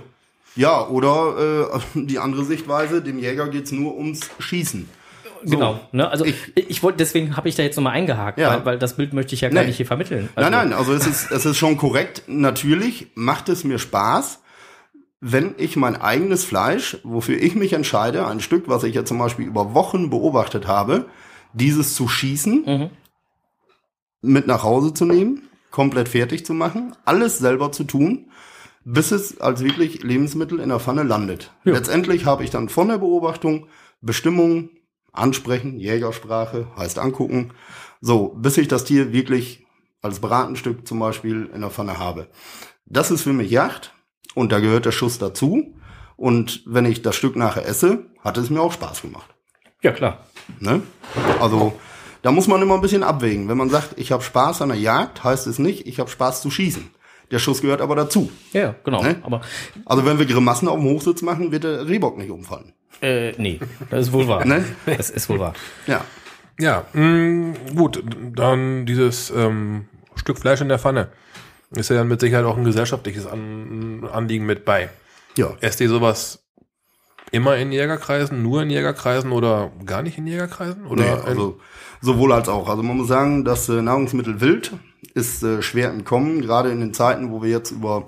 ja, 0.57 0.87
oder 0.89 1.71
äh, 1.73 1.79
die 2.07 2.19
andere 2.19 2.45
Sichtweise, 2.45 3.01
dem 3.01 3.19
Jäger 3.19 3.49
geht's 3.49 3.73
nur 3.73 3.97
ums 3.97 4.29
Schießen. 4.39 4.89
genau. 5.45 5.81
Ne? 5.93 6.09
Also 6.11 6.25
ich, 6.27 6.35
Ich- 6.57 6.83
wollte, 6.83 6.99
deswegen 6.99 7.37
habe 7.37 7.49
ich 7.49 7.55
da 7.55 7.63
jetzt 7.63 7.77
nochmal 7.77 7.95
eingehakt, 7.95 8.39
Ja. 8.39 8.51
weil, 8.51 8.65
weil 8.67 8.79
das 8.79 8.97
Bild 8.97 9.13
möchte 9.15 9.35
ich 9.35 9.41
ja 9.41 9.49
gar 9.49 9.63
Nee. 9.63 9.69
nicht 9.69 9.77
hier 9.79 9.87
vermitteln. 9.87 10.29
Also, 10.35 10.51
Nein, 10.51 10.69
nein, 10.71 10.79
also 10.79 10.93
es 10.93 11.07
ist, 11.07 11.31
es 11.31 11.47
ist 11.47 11.57
schon 11.57 11.77
korrekt. 11.79 12.25
Natürlich 12.27 13.07
macht 13.15 13.49
es 13.49 13.65
mir 13.65 13.79
Spaß, 13.79 14.41
wenn 15.21 15.55
ich 15.59 15.77
mein 15.77 15.97
eigenes 15.97 16.45
Fleisch, 16.45 16.99
wofür 17.03 17.41
ich 17.41 17.55
mich 17.55 17.73
entscheide, 17.73 18.27
ein 18.27 18.41
Stück, 18.41 18.69
was 18.69 18.85
ich 18.85 18.95
ja 18.95 19.05
zum 19.05 19.19
Beispiel 19.19 19.47
über 19.47 19.75
Wochen 19.75 20.11
beobachtet 20.11 20.67
habe, 20.67 21.07
dieses 21.53 21.95
zu 21.95 22.07
schießen, 22.09 22.65
Mhm. 22.67 22.91
mit 24.21 24.47
nach 24.47 24.63
Hause 24.63 24.93
zu 24.93 25.05
nehmen, 25.05 25.49
komplett 25.71 26.09
fertig 26.09 26.45
zu 26.45 26.55
machen, 26.55 26.95
alles 27.05 27.39
selber 27.39 27.73
zu 27.73 27.85
tun, 27.85 28.31
bis 28.85 29.11
es 29.11 29.41
als 29.41 29.63
wirklich 29.65 30.03
Lebensmittel 30.03 30.61
in 30.61 30.69
der 30.69 30.81
Pfanne 30.81 31.03
landet. 31.03 31.53
Ja. 31.65 31.73
Letztendlich 31.73 32.25
habe 32.25 32.45
ich 32.45 32.51
dann 32.51 32.69
von 32.69 32.89
der 32.89 32.99
Beobachtung 32.99 33.67
Bestimmungen, 34.01 34.71
ansprechen, 35.13 35.79
Jägersprache, 35.79 36.69
heißt 36.77 36.99
angucken, 36.99 37.53
so, 38.01 38.29
bis 38.37 38.59
ich 38.59 38.69
das 38.69 38.85
Tier 38.85 39.13
wirklich 39.13 39.67
als 40.03 40.21
Bratenstück 40.21 40.87
zum 40.87 40.99
Beispiel 40.99 41.51
in 41.55 41.63
der 41.63 41.71
Pfanne 41.71 41.99
habe. 41.99 42.29
Das 42.85 43.11
ist 43.11 43.23
für 43.23 43.33
mich 43.33 43.51
Jagd 43.51 43.93
und 44.35 44.53
da 44.53 44.61
gehört 44.61 44.85
der 44.87 44.93
Schuss 44.93 45.19
dazu. 45.19 45.75
Und 46.17 46.63
wenn 46.67 46.85
ich 46.87 47.03
das 47.03 47.17
Stück 47.17 47.37
nachher 47.37 47.67
esse, 47.67 48.07
hat 48.25 48.39
es 48.39 48.49
mir 48.51 48.61
auch 48.61 48.73
Spaß 48.73 49.03
gemacht. 49.03 49.29
Ja, 49.83 49.93
klar. 49.93 50.27
Ne? 50.61 50.83
Also 51.41 51.75
da 52.23 52.33
muss 52.33 52.49
man 52.49 52.63
immer 52.63 52.75
ein 52.75 52.81
bisschen 52.81 53.03
abwägen. 53.03 53.49
Wenn 53.49 53.59
man 53.59 53.69
sagt, 53.71 53.99
ich 53.99 54.13
habe 54.13 54.23
Spaß 54.23 54.63
an 54.63 54.71
der 54.71 54.79
Jagd, 54.79 55.23
heißt 55.25 55.47
es 55.47 55.59
nicht, 55.59 55.87
ich 55.87 56.01
habe 56.01 56.09
Spaß 56.11 56.41
zu 56.43 56.51
schießen. 56.51 56.91
Der 57.31 57.39
Schuss 57.39 57.61
gehört 57.61 57.81
aber 57.81 57.97
dazu. 57.97 58.31
Ja, 58.53 58.75
genau. 58.85 59.03
Ne? 59.03 59.17
Aber 59.23 59.43
Also 59.85 60.07
wenn 60.07 60.19
wir 60.19 60.27
Grimassen 60.27 60.69
auf 60.69 60.77
dem 60.79 60.89
Hochsitz 60.89 61.23
machen, 61.23 61.53
wird 61.53 61.65
der 61.65 61.87
Rehbock 61.89 62.17
nicht 62.19 62.31
umfallen. 62.31 62.73
äh, 63.03 63.33
nee, 63.33 63.61
das 63.91 64.07
ist 64.07 64.13
wohl 64.13 64.27
wahr. 64.29 64.45
Ne? 64.45 64.65
Das 64.87 65.11
ist 65.11 65.29
wohl 65.29 65.39
wahr. 65.41 65.55
Ja. 65.87 66.03
Ja, 66.59 66.87
mh, 66.95 67.53
gut, 67.75 68.03
dann 68.35 68.87
dieses 68.87 69.31
ähm, 69.31 69.89
Stück 70.15 70.39
Fleisch 70.39 70.63
in 70.63 70.69
der 70.71 70.79
Pfanne. 70.79 71.09
Ist 71.71 71.91
ja 71.91 71.97
dann 71.97 72.09
mit 72.09 72.21
Sicherheit 72.21 72.45
auch 72.45 72.57
ein 72.57 72.65
gesellschaftliches 72.65 73.27
An 73.27 74.09
Anliegen 74.13 74.47
mit 74.47 74.65
bei. 74.65 74.89
Ja. 75.37 75.55
Esst 75.61 75.81
ihr 75.81 75.89
sowas 75.89 76.39
immer 77.33 77.57
in 77.57 77.73
Jägerkreisen, 77.73 78.43
nur 78.43 78.63
in 78.63 78.71
Jägerkreisen 78.71 79.33
oder 79.33 79.73
gar 79.85 80.03
nicht 80.03 80.17
in 80.17 80.27
Jägerkreisen? 80.27 80.87
Oder 80.87 81.03
Nee, 81.03 81.23
also 81.25 81.61
sowohl 82.01 82.33
als 82.33 82.49
auch. 82.49 82.69
Also 82.69 82.83
man 82.83 82.97
muss 82.97 83.09
sagen, 83.09 83.45
das 83.45 83.69
äh, 83.69 83.83
Nahrungsmittel 83.83 84.41
Wild 84.41 84.73
ist 85.15 85.43
äh, 85.43 85.61
schwer 85.63 85.91
im 85.91 86.05
Kommen, 86.05 86.41
gerade 86.41 86.71
in 86.71 86.81
den 86.81 86.95
Zeiten, 86.95 87.31
wo 87.31 87.43
wir 87.43 87.51
jetzt 87.51 87.73
über 87.73 88.07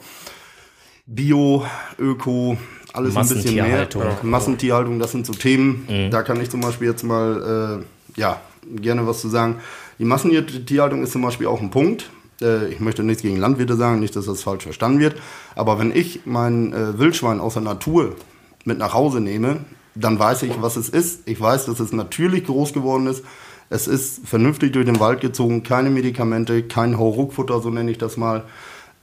Bio, 1.07 1.67
Öko, 1.99 2.59
alles 2.93 3.17
ein 3.17 3.23
bisschen 3.23 3.55
mehr. 3.55 3.65
Massentierhaltung. 3.65 4.03
Ja. 4.03 4.19
Massentierhaltung, 4.23 4.99
das 4.99 5.13
sind 5.13 5.27
so 5.27 5.33
Themen. 5.33 6.11
Da 6.11 6.23
kann 6.23 6.41
ich 6.41 6.51
zum 6.51 6.61
Beispiel 6.61 6.89
jetzt 6.89 7.03
mal, 7.03 7.83
äh, 8.17 8.21
ja, 8.21 8.41
gerne 8.77 9.07
was 9.07 9.21
zu 9.21 9.29
sagen. 9.29 9.57
Die 9.99 10.05
Massentierhaltung 10.05 11.03
ist 11.03 11.13
zum 11.13 11.23
Beispiel 11.23 11.47
auch 11.47 11.61
ein 11.61 11.71
Punkt. 11.71 12.11
Äh, 12.41 12.69
ich 12.69 12.81
möchte 12.81 13.03
nichts 13.03 13.23
gegen 13.23 13.37
Landwirte 13.37 13.77
sagen, 13.77 14.01
nicht, 14.01 14.17
dass 14.17 14.27
das 14.27 14.43
falsch 14.43 14.65
verstanden 14.65 15.01
wird. 15.01 15.17
Aber 15.55 15.79
wenn 15.79 15.95
ich 15.95 16.21
mein 16.25 16.73
äh, 16.73 16.99
Wildschwein 16.99 17.41
aus 17.41 17.55
der 17.55 17.63
Natur 17.63 18.17
mit 18.65 18.79
nach 18.79 18.95
Hause 18.95 19.21
nehme, 19.21 19.61
dann 19.95 20.19
weiß 20.19 20.43
ich, 20.45 20.63
was 20.63 20.77
es 20.77 20.89
ist. 20.89 21.29
Ich 21.29 21.41
weiß, 21.41 21.67
dass 21.67 21.81
es 21.81 21.93
natürlich 21.93 22.45
groß 22.45 22.73
geworden 22.73 23.07
ist. 23.07 23.25
Es 23.71 23.87
ist 23.87 24.27
vernünftig 24.27 24.73
durch 24.73 24.87
den 24.87 25.01
Wald 25.01 25.21
gezogen, 25.21 25.63
keine 25.63 25.91
Medikamente, 25.91 26.63
kein 26.63 26.99
Hauruckfutter, 26.99 27.61
so 27.61 27.71
nenne 27.71 27.91
ich 27.91 27.99
das 27.99 28.17
mal. 28.17 28.45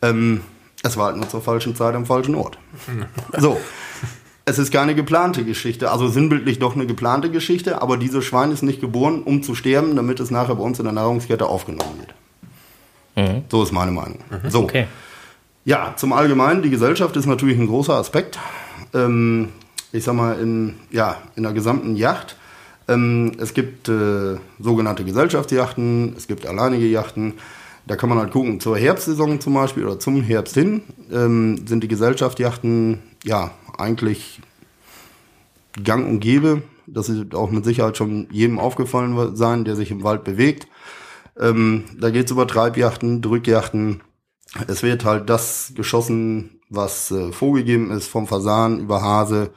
Ähm, 0.02 0.42
es 0.84 0.98
war 0.98 1.08
halt 1.08 1.18
nur 1.18 1.30
zur 1.30 1.42
falschen 1.42 1.76
Zeit 1.76 1.96
am 1.96 2.06
falschen 2.06 2.36
Ort. 2.36 2.58
So. 3.38 3.58
Es 4.48 4.60
ist 4.60 4.72
keine 4.72 4.94
geplante 4.94 5.44
Geschichte, 5.44 5.92
also 5.92 6.08
sinnbildlich 6.08 6.60
doch 6.60 6.76
eine 6.76 6.86
geplante 6.86 7.32
Geschichte, 7.32 7.82
aber 7.82 7.98
dieses 7.98 8.24
Schwein 8.24 8.52
ist 8.52 8.62
nicht 8.62 8.80
geboren, 8.80 9.24
um 9.24 9.42
zu 9.42 9.56
sterben, 9.56 9.96
damit 9.96 10.20
es 10.20 10.30
nachher 10.30 10.54
bei 10.54 10.62
uns 10.62 10.78
in 10.78 10.86
der 10.86 10.94
Nahrungskette 10.94 11.48
aufgenommen 11.48 11.98
wird. 11.98 12.15
So 13.50 13.64
ist 13.64 13.72
meine 13.72 13.92
Meinung. 13.92 14.20
So. 14.50 14.64
Okay. 14.64 14.88
Ja, 15.64 15.94
zum 15.96 16.14
Allgemeinen, 16.14 16.62
die 16.62 16.70
Gesellschaft 16.70 17.16
ist 17.16 17.26
natürlich 17.26 17.58
ein 17.58 17.68
großer 17.68 17.94
Aspekt. 17.94 18.38
Ähm, 18.94 19.50
ich 19.92 20.04
sag 20.04 20.14
mal, 20.14 20.40
in, 20.40 20.76
ja, 20.92 21.18
in 21.36 21.44
der 21.44 21.54
gesamten 21.54 21.96
Yacht. 21.96 22.36
Ähm, 22.88 23.32
es 23.40 23.54
gibt 23.54 23.90
äh, 23.90 24.38
sogenannte 24.60 25.04
Gesellschaftsjachten, 25.04 26.14
es 26.16 26.28
gibt 26.28 26.46
alleinige 26.46 26.86
Yachten. 26.86 27.34
Da 27.88 27.96
kann 27.96 28.10
man 28.10 28.18
halt 28.18 28.32
gucken, 28.32 28.60
zur 28.60 28.78
Herbstsaison 28.78 29.40
zum 29.40 29.54
Beispiel 29.54 29.86
oder 29.86 30.00
zum 30.00 30.22
Herbst 30.22 30.56
hin 30.56 30.82
ähm, 31.12 31.66
sind 31.68 31.84
die 31.84 31.88
Gesellschaftsjachten 31.88 33.00
ja 33.24 33.52
eigentlich 33.78 34.42
gang 35.84 36.08
und 36.08 36.20
gäbe. 36.20 36.62
Das 36.88 37.10
wird 37.10 37.34
auch 37.34 37.50
mit 37.50 37.66
Sicherheit 37.66 37.98
schon 37.98 38.28
jedem 38.32 38.60
aufgefallen 38.60 39.36
sein, 39.36 39.66
der 39.66 39.76
sich 39.76 39.92
im 39.92 40.04
Wald 40.04 40.24
bewegt. 40.24 40.68
Ähm, 41.40 41.86
da 42.00 42.10
geht's 42.10 42.32
über 42.32 42.48
Treibjachten, 42.48 43.22
Drückjachten. 43.22 44.02
Es 44.68 44.84
wird 44.84 45.06
halt 45.06 45.30
das 45.30 45.74
geschossen, 45.76 46.62
was 46.70 47.12
äh, 47.12 47.32
vorgegeben 47.32 47.92
ist, 47.92 48.08
vom 48.08 48.28
Fasan 48.28 48.80
über 48.80 49.02
Hase, 49.02 49.52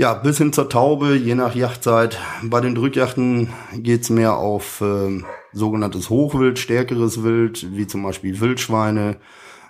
ja, 0.00 0.14
bis 0.14 0.38
hin 0.38 0.50
zur 0.50 0.70
Taube, 0.70 1.14
je 1.14 1.34
nach 1.34 1.54
Jachtzeit. 1.54 2.18
Bei 2.42 2.62
den 2.62 2.74
Drückjachten 2.74 3.50
geht's 3.74 4.08
mehr 4.08 4.38
auf 4.38 4.80
ähm, 4.80 5.26
sogenanntes 5.52 6.08
Hochwild, 6.08 6.58
stärkeres 6.58 7.22
Wild, 7.22 7.76
wie 7.76 7.86
zum 7.86 8.02
Beispiel 8.02 8.40
Wildschweine, 8.40 9.16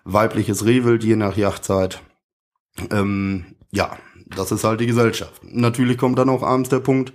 weibliches 0.05 0.64
Rehwild, 0.64 1.02
je 1.02 1.17
nach 1.17 1.37
Jachtzeit. 1.37 2.00
Ähm, 2.93 3.57
ja, 3.73 3.97
das 4.25 4.52
ist 4.52 4.62
halt 4.62 4.81
die 4.81 4.87
Gesellschaft. 4.87 5.43
Natürlich 5.43 5.99
kommt 5.99 6.17
dann 6.17 6.29
auch 6.29 6.45
abends 6.45 6.69
der 6.69 6.79
Punkt, 6.79 7.12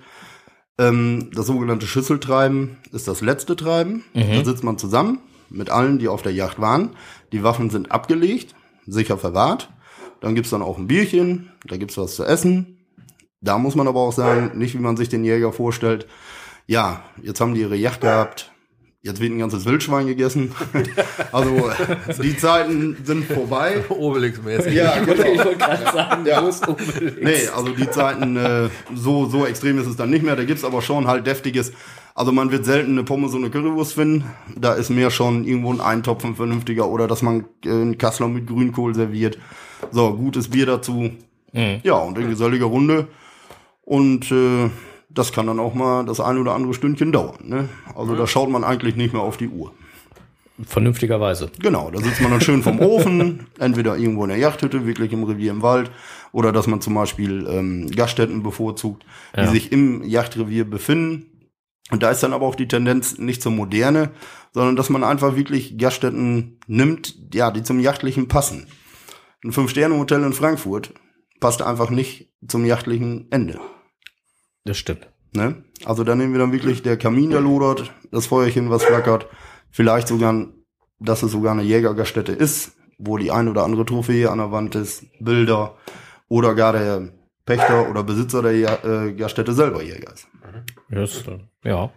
ähm, 0.78 1.30
das 1.34 1.48
sogenannte 1.48 1.88
Schüsseltreiben 1.88 2.78
ist 2.92 3.08
das 3.08 3.22
letzte 3.22 3.56
Treiben. 3.56 4.04
Da 4.14 4.46
sitzt 4.46 4.64
man 4.64 4.78
zusammen 4.78 5.20
mit 5.50 5.70
allen, 5.70 6.00
die 6.00 6.08
auf 6.08 6.22
der 6.22 6.34
Yacht 6.34 6.60
waren. 6.60 6.92
Die 7.32 7.44
Waffen 7.44 7.70
sind 7.70 7.92
abgelegt, 7.92 8.56
sicher 8.86 9.18
verwahrt. 9.18 9.70
Dann 10.22 10.36
gibt's 10.36 10.50
dann 10.50 10.62
auch 10.62 10.78
ein 10.78 10.88
Bierchen, 10.88 11.52
da 11.68 11.78
gibt's 11.78 11.98
was 11.98 12.16
zu 12.16 12.24
essen. 12.24 12.80
Da 13.42 13.58
muss 13.60 13.76
man 13.76 13.88
aber 13.88 14.00
auch 14.00 14.14
sagen, 14.14 14.58
nicht 14.58 14.74
wie 14.74 14.80
man 14.82 14.98
sich 14.98 15.10
den 15.10 15.24
Jäger 15.24 15.54
vorstellt. 15.54 16.08
Ja, 16.68 17.04
jetzt 17.22 17.42
haben 17.42 17.54
die 17.54 17.62
ihre 17.62 17.76
Yacht 17.76 18.02
gehabt. 18.02 18.52
Jetzt 19.06 19.22
wird 19.22 19.32
ein 19.34 19.38
ganzes 19.38 19.66
Wildschwein 19.66 20.08
gegessen. 20.08 20.52
Also 21.32 21.70
die 22.24 22.36
Zeiten 22.38 22.98
sind 23.04 23.26
vorbei. 23.26 23.84
Obelix-mäßig. 23.90 24.74
Ja, 24.74 24.98
genau. 25.04 25.24
Ich 25.24 25.46
wollte 25.46 25.58
gerade 25.58 25.84
sagen, 25.84 26.26
Ja. 26.26 26.42
Obelix? 26.42 27.18
Nee, 27.22 27.48
also 27.56 27.70
die 27.70 27.90
Zeiten, 27.90 28.36
äh, 28.38 28.70
so, 28.96 29.28
so 29.28 29.46
extrem 29.46 29.78
ist 29.78 29.86
es 29.86 29.96
dann 29.98 30.10
nicht 30.10 30.24
mehr. 30.24 30.36
Da 30.36 30.44
gibt's 30.44 30.64
aber 30.64 30.82
schon 30.82 31.08
halt 31.08 31.28
deftiges. 31.28 31.74
Also 32.16 32.32
man 32.32 32.52
wird 32.52 32.66
selten 32.66 32.92
eine 32.94 33.04
Pommes 33.04 33.34
und 33.34 33.44
eine 33.44 33.52
Currywurst 33.52 33.94
finden. 33.94 34.24
Da 34.58 34.74
ist 34.74 34.90
mehr 34.90 35.12
schon 35.12 35.44
irgendwo 35.44 35.72
ein 35.74 35.82
Eintopf 35.82 36.24
ein 36.26 36.36
vernünftiger 36.36 36.88
oder 36.88 37.08
dass 37.08 37.22
man 37.22 37.46
äh, 37.64 37.70
einen 37.70 37.98
Kassler 38.00 38.28
mit 38.28 38.48
Grünkohl 38.48 38.96
serviert. 38.96 39.38
So, 39.92 40.14
gutes 40.16 40.50
Bier 40.50 40.66
dazu. 40.66 41.12
Ja, 41.84 41.96
und 41.96 42.18
in 42.18 42.30
geselliger 42.30 42.66
Runde. 42.66 43.08
Und 43.84 44.32
äh, 44.32 44.70
das 45.16 45.32
kann 45.32 45.48
dann 45.48 45.60
auch 45.60 45.74
mal 45.74 46.06
das 46.06 46.20
ein 46.20 46.38
oder 46.38 46.54
andere 46.54 46.74
Stündchen 46.74 47.12
dauern. 47.12 47.38
Ne? 47.44 47.70
Also 47.96 48.16
da 48.16 48.28
schaut 48.28 48.50
man 48.50 48.64
eigentlich 48.64 48.96
nicht 48.96 49.14
mehr 49.14 49.22
auf 49.24 49.38
die 49.38 49.48
Uhr. 49.50 49.72
Vernünftigerweise. 50.64 51.52
Genau, 51.60 51.92
da 51.92 52.00
sitzt 52.00 52.22
man 52.22 52.32
dann 52.32 52.40
schön 52.40 52.64
vom 52.64 52.80
Ofen, 52.80 53.48
entweder 53.60 53.98
irgendwo 53.98 54.24
in 54.24 54.30
der 54.30 54.38
Yachthütte, 54.38 54.86
wirklich 54.86 55.12
im 55.12 55.24
Revier 55.26 55.52
im 55.52 55.62
Wald, 55.62 55.92
oder 56.32 56.54
dass 56.54 56.68
man 56.68 56.80
zum 56.80 56.94
Beispiel 56.94 57.46
ähm, 57.50 57.90
Gaststätten 57.92 58.42
bevorzugt, 58.42 59.06
die 59.36 59.42
Ja. 59.42 59.48
sich 59.48 59.72
im 59.74 60.04
Yachtrevier 60.04 60.64
befinden. 60.70 61.50
Und 61.92 62.02
da 62.04 62.10
ist 62.10 62.24
dann 62.24 62.34
aber 62.34 62.46
auch 62.46 62.56
die 62.56 62.68
Tendenz 62.70 63.18
nicht 63.18 63.42
zur 63.42 63.52
Moderne, 63.52 64.12
sondern 64.54 64.76
dass 64.78 64.90
man 64.90 65.04
einfach 65.04 65.36
wirklich 65.36 65.78
Gaststätten 65.78 66.58
nimmt, 66.68 67.16
ja, 67.34 67.52
die 67.52 67.64
zum 67.64 67.80
Yachtlichen 67.82 68.28
passen. 68.30 68.68
Ein 69.44 69.52
Fünf-Sterne-Hotel 69.52 70.24
in 70.24 70.34
Frankfurt 70.34 70.94
passt 71.42 71.62
einfach 71.62 71.90
nicht 71.90 72.32
zum 72.48 72.66
yachtlichen 72.66 73.28
Ende. 73.30 73.60
Das 74.66 74.78
stimmt. 74.78 75.08
Ne? 75.34 75.64
Also 75.86 76.04
da 76.04 76.16
nehmen 76.16 76.34
wir 76.34 76.40
dann 76.40 76.52
wirklich 76.52 76.82
der 76.82 76.98
Kamin, 76.98 77.30
der 77.30 77.42
lodert, 77.42 77.94
das 78.12 78.28
Feuerchen, 78.28 78.70
was 78.70 78.84
flackert, 78.84 79.28
vielleicht 79.70 80.08
sogar, 80.08 80.48
dass 81.00 81.24
es 81.24 81.32
sogar 81.32 81.54
eine 81.54 81.64
Jägergaststätte 81.64 82.32
ist, 82.32 82.76
wo 82.98 83.18
die 83.18 83.32
ein 83.32 83.48
oder 83.48 83.64
andere 83.64 83.86
Trophäe 83.86 84.30
an 84.30 84.40
der 84.40 84.52
Wand 84.52 84.76
ist, 84.76 85.06
Bilder 85.20 85.78
oder 86.28 86.56
gar 86.56 86.74
der 86.74 87.10
Pächter 87.46 87.90
oder 87.90 88.04
Besitzer 88.04 88.42
der 88.42 88.58
ja 88.58 88.78
äh, 88.84 89.14
Gaststätte 89.14 89.54
selber 89.54 89.84
Jäger 89.84 90.14
ist. 90.14 90.28
Äh, 90.90 91.40
ja. 91.64 91.92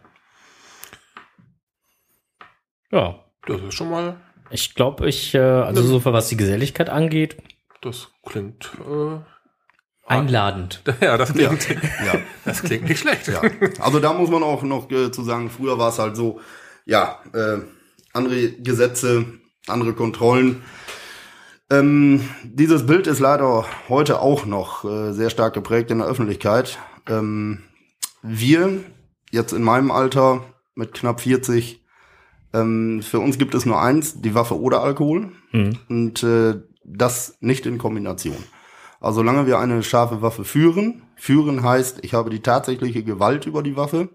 Ja. 2.91 3.25
Das 3.47 3.63
ist 3.63 3.75
schon 3.75 3.89
mal, 3.91 4.21
Ich 4.51 4.75
glaube, 4.75 5.09
ich, 5.09 5.35
äh, 5.35 5.39
also 5.39 5.83
so 5.83 6.05
was 6.05 6.29
die 6.29 6.37
Geselligkeit 6.37 6.91
angeht, 6.91 7.39
das 7.81 8.09
klingt, 8.27 8.71
äh, 8.87 9.21
einladend. 10.09 10.83
ja, 11.01 11.17
das 11.17 11.33
klingt, 11.33 11.69
Ja, 11.69 12.21
das 12.45 12.63
klingt 12.63 12.89
nicht 12.89 13.01
schlecht. 13.01 13.29
ja. 13.29 13.43
Also 13.81 14.01
da 14.01 14.13
muss 14.13 14.31
man 14.31 14.43
auch 14.43 14.63
noch 14.63 14.91
äh, 14.91 15.11
zu 15.11 15.23
sagen, 15.23 15.51
früher 15.51 15.79
war 15.79 15.91
es 15.91 15.99
halt 15.99 16.17
so, 16.17 16.41
ja, 16.85 17.19
äh, 17.33 17.59
andere 18.13 18.53
Gesetze, 18.53 19.27
andere 19.67 19.93
Kontrollen. 19.93 20.63
Ähm, 21.71 22.29
dieses 22.43 22.87
Bild 22.87 23.07
ist 23.07 23.21
leider 23.21 23.67
heute 23.89 24.21
auch 24.21 24.47
noch 24.47 24.85
äh, 24.85 25.13
sehr 25.13 25.31
stark 25.31 25.55
geprägt 25.55 25.91
in 25.91 25.99
der 25.99 26.07
Öffentlichkeit. 26.07 26.79
Ähm, 27.07 27.65
wir, 28.23 28.81
jetzt 29.31 29.53
in 29.53 29.63
meinem 29.63 29.91
Alter, 29.91 30.45
mit 30.75 30.95
knapp 30.95 31.21
40, 31.21 31.85
ähm, 32.55 33.03
für 33.03 33.21
uns 33.21 33.37
gibt 33.37 33.55
es 33.55 33.67
nur 33.67 33.81
eins, 33.81 34.21
die 34.21 34.35
Waffe 34.35 34.59
oder 34.59 34.83
Alkohol. 34.83 35.33
Mhm. 35.53 35.79
Und 35.89 36.23
äh, 36.23 36.63
das 36.85 37.37
nicht 37.41 37.67
in 37.67 37.79
Kombination. 37.79 38.43
Also 39.01 39.21
solange 39.21 39.47
wir 39.47 39.59
eine 39.59 39.83
scharfe 39.83 40.23
Waffe 40.23 40.45
führen, 40.45 41.03
führen 41.17 41.63
heißt, 41.63 41.99
ich 42.05 42.15
habe 42.15 42.31
die 42.31 42.41
tatsächliche 42.41 43.03
Gewalt 43.05 43.47
über 43.47 43.63
die 43.63 43.77
Waffe, 43.77 44.09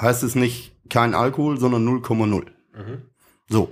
heißt 0.00 0.22
es 0.22 0.34
nicht 0.34 0.76
kein 0.88 1.14
Alkohol, 1.14 1.58
sondern 1.58 1.86
0,0. 1.86 2.46
So, 3.48 3.70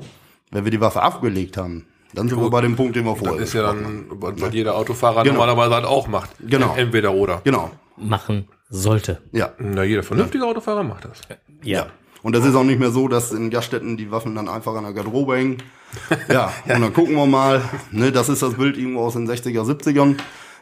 wenn 0.51 0.65
wir 0.65 0.71
die 0.71 0.81
Waffe 0.81 1.03
abgelegt 1.03 1.57
haben, 1.57 1.87
dann 2.15 2.29
sind 2.29 2.39
wir 2.39 2.45
Gut. 2.45 2.53
bei 2.53 2.61
dem 2.63 2.77
Punkt, 2.77 2.97
den 2.97 3.05
wir 3.05 3.15
vorher 3.15 3.39
Das 3.39 3.49
ist 3.49 3.55
ja 3.55 3.63
dann, 3.63 4.07
was 4.11 4.53
jeder 4.53 4.75
Autofahrer 4.77 5.23
Genau. 5.23 5.35
normalerweise 5.35 5.75
halt 5.75 5.85
auch 5.85 6.09
macht. 6.09 6.31
Genau. 6.41 6.75
Entweder 6.77 7.13
oder. 7.15 7.41
Genau, 7.45 7.71
Machen 7.97 8.49
sollte. 8.69 9.23
ja. 9.33 9.53
Na, 9.59 9.85
jeder 9.85 10.03
vernünftige 10.03 10.45
Autofahrer 10.45 10.83
macht 10.83 11.05
das. 11.05 11.21
Ja. 11.63 11.87
Und 12.27 12.35
das 12.35 12.45
ist 12.45 12.57
auch 12.57 12.65
nicht 12.65 12.81
mehr 12.81 12.91
so, 12.91 13.07
dass 13.07 13.31
in 13.31 13.51
Gaststätten 13.51 13.97
die 13.97 14.11
Waffen 14.11 14.35
dann 14.35 14.49
einfach 14.49 14.75
an 14.75 14.83
der 14.83 14.93
Garderobe 14.93 15.37
hängen. 15.37 15.63
Ja, 16.29 16.53
und 16.65 16.81
dann 16.81 16.93
gucken 16.93 17.15
wir 17.15 17.25
mal. 17.25 17.63
Ne, 17.93 18.11
das 18.11 18.29
ist 18.29 18.43
das 18.43 18.55
Bild 18.55 18.77
irgendwo 18.77 19.03
aus 19.03 19.13
den 19.13 19.31
60er, 19.31 19.63
70ern. 19.63 20.19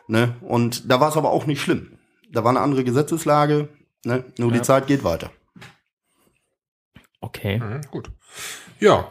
Ne, 0.06 0.36
und 0.42 0.90
da 0.90 1.00
war 1.00 1.08
es 1.08 1.16
aber 1.16 1.30
auch 1.30 1.46
nicht 1.46 1.62
schlimm. 1.62 1.96
Da 2.30 2.44
war 2.44 2.50
eine 2.50 2.60
andere 2.60 2.84
Gesetzeslage. 2.84 3.70
Ne, 4.04 4.26
nur 4.36 4.52
die 4.52 4.60
Zeit 4.60 4.86
geht 4.86 5.04
weiter. 5.04 5.30
Okay. 7.22 7.60
Mhm, 7.60 7.80
gut. 7.90 8.10
Ja. 8.78 9.08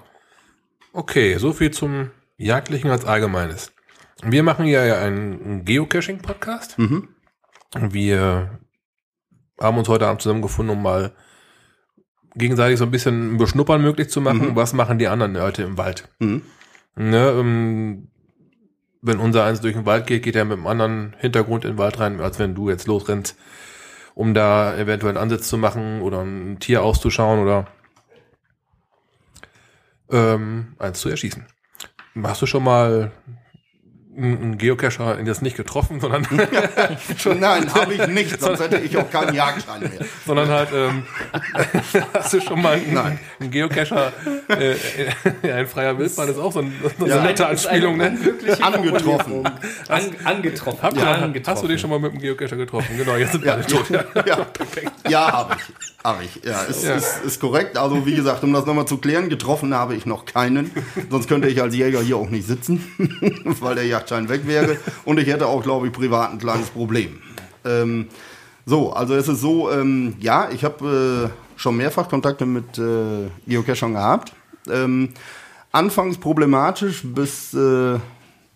Okay, 0.93 1.39
so 1.39 1.53
viel 1.53 1.71
zum 1.71 2.11
Jagdlichen 2.37 2.91
als 2.91 3.03
Allgemeines. 3.03 3.71
Wir 4.21 4.43
machen 4.43 4.67
ja 4.67 4.85
ja 4.85 4.99
einen 4.99 5.65
Geocaching-Podcast. 5.65 6.77
Mhm. 6.77 7.07
Wir 7.79 8.59
haben 9.59 9.77
uns 9.79 9.89
heute 9.89 10.05
Abend 10.05 10.21
zusammengefunden, 10.21 10.77
um 10.77 10.83
mal 10.83 11.15
gegenseitig 12.35 12.79
so 12.79 12.85
ein 12.85 12.91
bisschen 12.91 13.37
Beschnuppern 13.37 13.81
möglich 13.81 14.09
zu 14.09 14.21
machen. 14.21 14.51
Mhm. 14.51 14.55
Was 14.55 14.73
machen 14.73 14.99
die 14.99 15.07
anderen 15.07 15.33
Leute 15.33 15.63
im 15.63 15.77
Wald? 15.77 16.09
Mhm. 16.19 16.41
Ne, 16.95 17.29
ähm, 17.29 18.07
wenn 19.01 19.19
unser 19.19 19.43
eins 19.43 19.61
durch 19.61 19.73
den 19.73 19.85
Wald 19.85 20.07
geht, 20.07 20.23
geht 20.23 20.35
er 20.35 20.45
mit 20.45 20.57
einem 20.57 20.67
anderen 20.67 21.15
Hintergrund 21.19 21.65
in 21.65 21.73
den 21.73 21.77
Wald 21.77 21.99
rein, 21.99 22.21
als 22.21 22.39
wenn 22.39 22.55
du 22.55 22.69
jetzt 22.69 22.87
losrennst, 22.87 23.37
um 24.15 24.33
da 24.33 24.75
eventuell 24.77 25.11
einen 25.11 25.23
Ansatz 25.23 25.47
zu 25.49 25.57
machen 25.57 26.01
oder 26.01 26.21
ein 26.21 26.59
Tier 26.59 26.83
auszuschauen 26.83 27.39
oder 27.39 27.67
ähm, 30.09 30.75
eins 30.79 30.99
zu 30.99 31.09
erschießen. 31.09 31.45
Hast 32.23 32.41
du 32.41 32.45
schon 32.45 32.63
mal 32.63 33.11
einen 34.15 34.57
Geocacher 34.57 35.17
in 35.17 35.25
das 35.25 35.41
nicht 35.41 35.57
getroffen, 35.57 35.99
sondern, 35.99 36.27
Nein, 37.39 37.73
habe 37.73 37.93
ich 37.93 38.07
nicht, 38.07 38.39
sonst 38.39 38.59
hätte 38.59 38.77
ich 38.77 38.95
auch 38.97 39.09
keinen 39.09 39.33
Jagdschein 39.33 39.81
mehr. 39.81 39.91
sondern 40.25 40.49
halt, 40.49 40.69
ähm, 40.73 41.03
hast 42.13 42.33
du 42.33 42.41
schon 42.41 42.61
mal 42.61 42.73
einen, 42.75 42.93
Nein. 42.93 43.19
einen 43.39 43.49
Geocacher 43.51 44.11
äh, 44.49 44.73
äh, 45.43 45.51
ein 45.51 45.67
freier 45.67 45.97
Wildbahn 45.97 46.29
ist 46.29 46.37
auch 46.37 46.51
so, 46.51 46.59
ein, 46.59 46.73
so 46.99 47.05
Ja. 47.07 47.17
eine 47.17 47.27
nette 47.27 47.47
Anspielung, 47.47 47.97
ne? 47.97 48.17
Angetroffen. 48.61 49.45
An, 49.87 50.01
angetroffen. 50.23 50.79
Habt 50.81 50.97
ihr, 50.97 51.07
angetroffen. 51.07 51.55
hast 51.55 51.63
du 51.63 51.67
dich 51.67 51.81
schon 51.81 51.89
mal 51.89 51.99
mit 51.99 52.13
dem 52.13 52.19
Geocacher 52.19 52.55
getroffen? 52.55 52.95
Genau, 52.97 53.15
jetzt 53.15 53.31
sind 53.31 53.43
wir 53.43 53.47
Ja, 53.51 53.55
alle 53.55 53.65
tot. 53.65 53.89
ja, 53.89 54.45
ja 55.09 55.31
habe 55.31 55.55
ich. 55.57 55.73
Habe 56.03 56.23
ich. 56.25 56.43
Ja, 56.43 56.61
ist, 56.63 56.83
Ja. 56.83 56.95
Ist, 56.95 57.21
ist 57.25 57.39
korrekt. 57.39 57.77
Also 57.77 58.05
wie 58.05 58.13
gesagt, 58.15 58.43
um 58.43 58.51
das 58.53 58.65
nochmal 58.65 58.85
zu 58.85 58.97
klären, 58.97 59.29
getroffen 59.29 59.73
habe 59.73 59.95
ich 59.95 60.05
noch 60.05 60.25
keinen. 60.25 60.69
Sonst 61.09 61.27
könnte 61.29 61.47
ich 61.47 61.61
als 61.61 61.73
Jäger 61.75 62.01
hier 62.01 62.17
auch 62.17 62.29
nicht 62.29 62.45
sitzen, 62.45 62.83
weil 63.61 63.75
der 63.75 63.85
Jagdschein 64.03 64.29
weg 64.29 64.45
wäre. 64.45 64.77
Und 65.05 65.19
ich 65.19 65.27
hätte 65.27 65.47
auch, 65.47 65.63
glaube 65.63 65.87
ich, 65.87 65.93
privat 65.93 66.31
ein 66.31 66.39
kleines 66.39 66.69
Problem. 66.69 67.19
Ähm, 67.65 68.07
so, 68.65 68.93
also 68.93 69.15
es 69.15 69.27
ist 69.27 69.41
so, 69.41 69.71
ähm, 69.71 70.15
ja, 70.19 70.49
ich 70.51 70.63
habe 70.63 71.31
äh, 71.31 71.59
schon 71.59 71.77
mehrfach 71.77 72.09
Kontakte 72.09 72.45
mit 72.45 72.77
äh, 72.77 73.29
Geocachern 73.47 73.93
gehabt. 73.93 74.33
Ähm, 74.69 75.09
anfangs 75.71 76.17
problematisch 76.17 77.03
bis, 77.03 77.53
äh, 77.53 77.99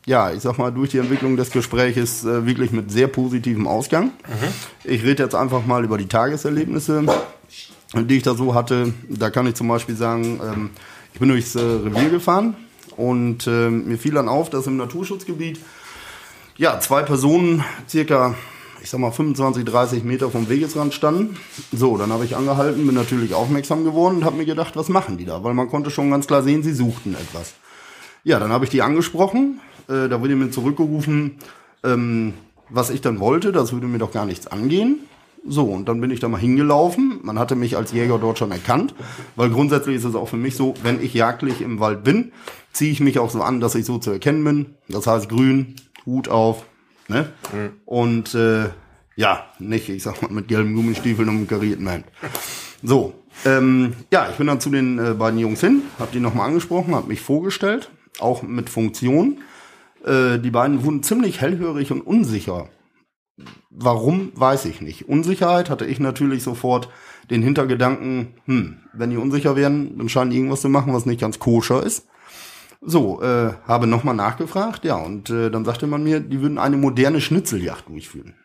ja, 0.05 0.31
ich 0.31 0.41
sag 0.41 0.57
mal, 0.57 0.71
durch 0.71 0.91
die 0.91 0.99
Entwicklung 0.99 1.35
des 1.35 1.51
Gespräches 1.51 2.23
äh, 2.23 2.45
wirklich 2.45 2.71
mit 2.71 2.91
sehr 2.91 3.07
positivem 3.07 3.67
Ausgang. 3.67 4.11
Ich 4.83 5.03
rede 5.03 5.23
jetzt 5.23 5.35
einfach 5.35 5.65
mal 5.65 5.83
über 5.83 5.97
die 5.97 6.07
Tageserlebnisse, 6.07 7.03
die 7.93 8.17
ich 8.17 8.23
da 8.23 8.35
so 8.35 8.53
hatte. 8.53 8.93
Da 9.09 9.29
kann 9.29 9.47
ich 9.47 9.55
zum 9.55 9.67
Beispiel 9.67 9.95
sagen, 9.95 10.39
ähm, 10.41 10.69
ich 11.13 11.19
bin 11.19 11.27
durchs 11.29 11.55
äh, 11.55 11.59
Revier 11.59 12.09
gefahren 12.09 12.55
und 12.97 13.47
ähm, 13.47 13.87
mir 13.87 13.97
fiel 13.97 14.13
dann 14.13 14.27
auf, 14.27 14.49
dass 14.49 14.67
im 14.67 14.75
Naturschutzgebiet 14.75 15.59
ja, 16.57 16.79
zwei 16.79 17.03
Personen 17.03 17.63
circa, 17.87 18.33
ich 18.81 18.89
sag 18.89 18.99
mal 18.99 19.11
25, 19.11 19.63
30 19.63 20.03
Meter 20.03 20.31
vom 20.31 20.49
Wegesrand 20.49 20.93
standen. 20.93 21.37
So, 21.71 21.97
dann 21.97 22.11
habe 22.11 22.25
ich 22.25 22.35
angehalten, 22.35 22.85
bin 22.85 22.95
natürlich 22.95 23.35
aufmerksam 23.35 23.83
geworden 23.83 24.17
und 24.17 24.25
habe 24.25 24.37
mir 24.37 24.45
gedacht, 24.45 24.75
was 24.75 24.89
machen 24.89 25.17
die 25.17 25.25
da? 25.25 25.43
Weil 25.43 25.53
man 25.53 25.69
konnte 25.69 25.91
schon 25.91 26.09
ganz 26.09 26.25
klar 26.25 26.41
sehen, 26.41 26.63
sie 26.63 26.73
suchten 26.73 27.13
etwas. 27.13 27.53
Ja, 28.23 28.39
dann 28.39 28.51
habe 28.51 28.65
ich 28.65 28.71
die 28.71 28.81
angesprochen. 28.81 29.61
Äh, 29.87 30.09
da 30.09 30.19
wurde 30.19 30.35
mir 30.35 30.49
zurückgerufen, 30.49 31.37
ähm, 31.83 32.33
was 32.69 32.89
ich 32.89 33.01
dann 33.01 33.19
wollte. 33.19 33.51
Das 33.51 33.71
würde 33.71 33.85
mir 33.85 33.99
doch 33.99 34.11
gar 34.11 34.25
nichts 34.25 34.47
angehen. 34.47 35.01
So, 35.49 35.65
und 35.65 35.87
dann 35.87 36.01
bin 36.01 36.11
ich 36.11 36.19
da 36.19 36.27
mal 36.27 36.39
hingelaufen. 36.39 37.19
Man 37.23 37.39
hatte 37.39 37.55
mich 37.55 37.77
als 37.77 37.91
Jäger 37.91 38.19
dort 38.19 38.37
schon 38.37 38.51
erkannt, 38.51 38.93
weil 39.35 39.49
grundsätzlich 39.49 39.95
ist 39.95 40.03
es 40.03 40.15
auch 40.15 40.27
für 40.27 40.37
mich 40.37 40.55
so, 40.55 40.73
wenn 40.83 41.01
ich 41.01 41.13
jagdlich 41.13 41.61
im 41.61 41.79
Wald 41.79 42.03
bin, 42.03 42.31
ziehe 42.73 42.91
ich 42.91 42.99
mich 42.99 43.19
auch 43.19 43.29
so 43.29 43.41
an, 43.41 43.59
dass 43.59 43.75
ich 43.75 43.85
so 43.85 43.97
zu 43.97 44.11
erkennen 44.11 44.43
bin. 44.43 44.65
Das 44.89 45.07
heißt 45.07 45.29
grün, 45.29 45.75
Hut 46.05 46.27
auf, 46.27 46.65
ne? 47.07 47.29
Und 47.85 48.35
äh, 48.35 48.69
ja, 49.15 49.45
nicht, 49.59 49.89
ich 49.89 50.03
sag 50.03 50.21
mal, 50.21 50.31
mit 50.31 50.47
gelben 50.47 50.75
Gummistiefeln 50.75 51.29
und 51.29 51.35
einem 51.35 51.47
karierten 51.47 51.87
Hemd. 51.87 52.05
So, 52.83 53.13
ähm, 53.45 53.93
ja, 54.11 54.29
ich 54.29 54.37
bin 54.37 54.47
dann 54.47 54.59
zu 54.59 54.69
den 54.69 54.99
äh, 54.99 55.13
beiden 55.13 55.39
Jungs 55.39 55.61
hin, 55.61 55.83
habe 55.99 56.11
die 56.13 56.19
nochmal 56.19 56.47
angesprochen, 56.47 56.93
habe 56.93 57.07
mich 57.07 57.21
vorgestellt, 57.21 57.89
auch 58.19 58.43
mit 58.43 58.69
Funktion. 58.69 59.39
Äh, 60.05 60.39
die 60.39 60.51
beiden 60.51 60.83
wurden 60.83 61.03
ziemlich 61.03 61.41
hellhörig 61.41 61.91
und 61.91 62.01
unsicher. 62.01 62.69
Warum, 63.69 64.31
weiß 64.35 64.65
ich 64.65 64.81
nicht. 64.81 65.07
Unsicherheit 65.07 65.69
hatte 65.69 65.85
ich 65.85 65.99
natürlich 65.99 66.41
sofort 66.43 66.89
den 67.29 67.43
Hintergedanken, 67.43 68.33
hm, 68.45 68.77
wenn 68.93 69.11
die 69.11 69.17
unsicher 69.17 69.55
werden, 69.55 69.97
dann 69.97 70.09
scheinen 70.09 70.31
die 70.31 70.37
irgendwas 70.37 70.61
zu 70.61 70.69
machen, 70.69 70.93
was 70.93 71.05
nicht 71.05 71.21
ganz 71.21 71.37
koscher 71.37 71.83
ist. 71.83 72.07
So, 72.81 73.21
äh, 73.21 73.53
habe 73.67 73.87
nochmal 73.87 74.15
nachgefragt, 74.15 74.85
ja, 74.85 74.95
und 74.95 75.29
äh, 75.29 75.49
dann 75.51 75.65
sagte 75.65 75.87
man 75.87 76.03
mir, 76.03 76.19
die 76.19 76.41
würden 76.41 76.57
eine 76.57 76.77
moderne 76.77 77.21
Schnitzeljagd 77.21 77.89
durchführen. 77.89 78.35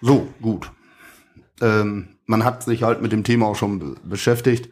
So, 0.00 0.28
gut. 0.40 0.70
Ähm, 1.60 2.16
man 2.26 2.44
hat 2.44 2.62
sich 2.62 2.82
halt 2.82 3.02
mit 3.02 3.12
dem 3.12 3.24
Thema 3.24 3.46
auch 3.46 3.56
schon 3.56 3.78
be 3.78 3.94
beschäftigt. 4.04 4.70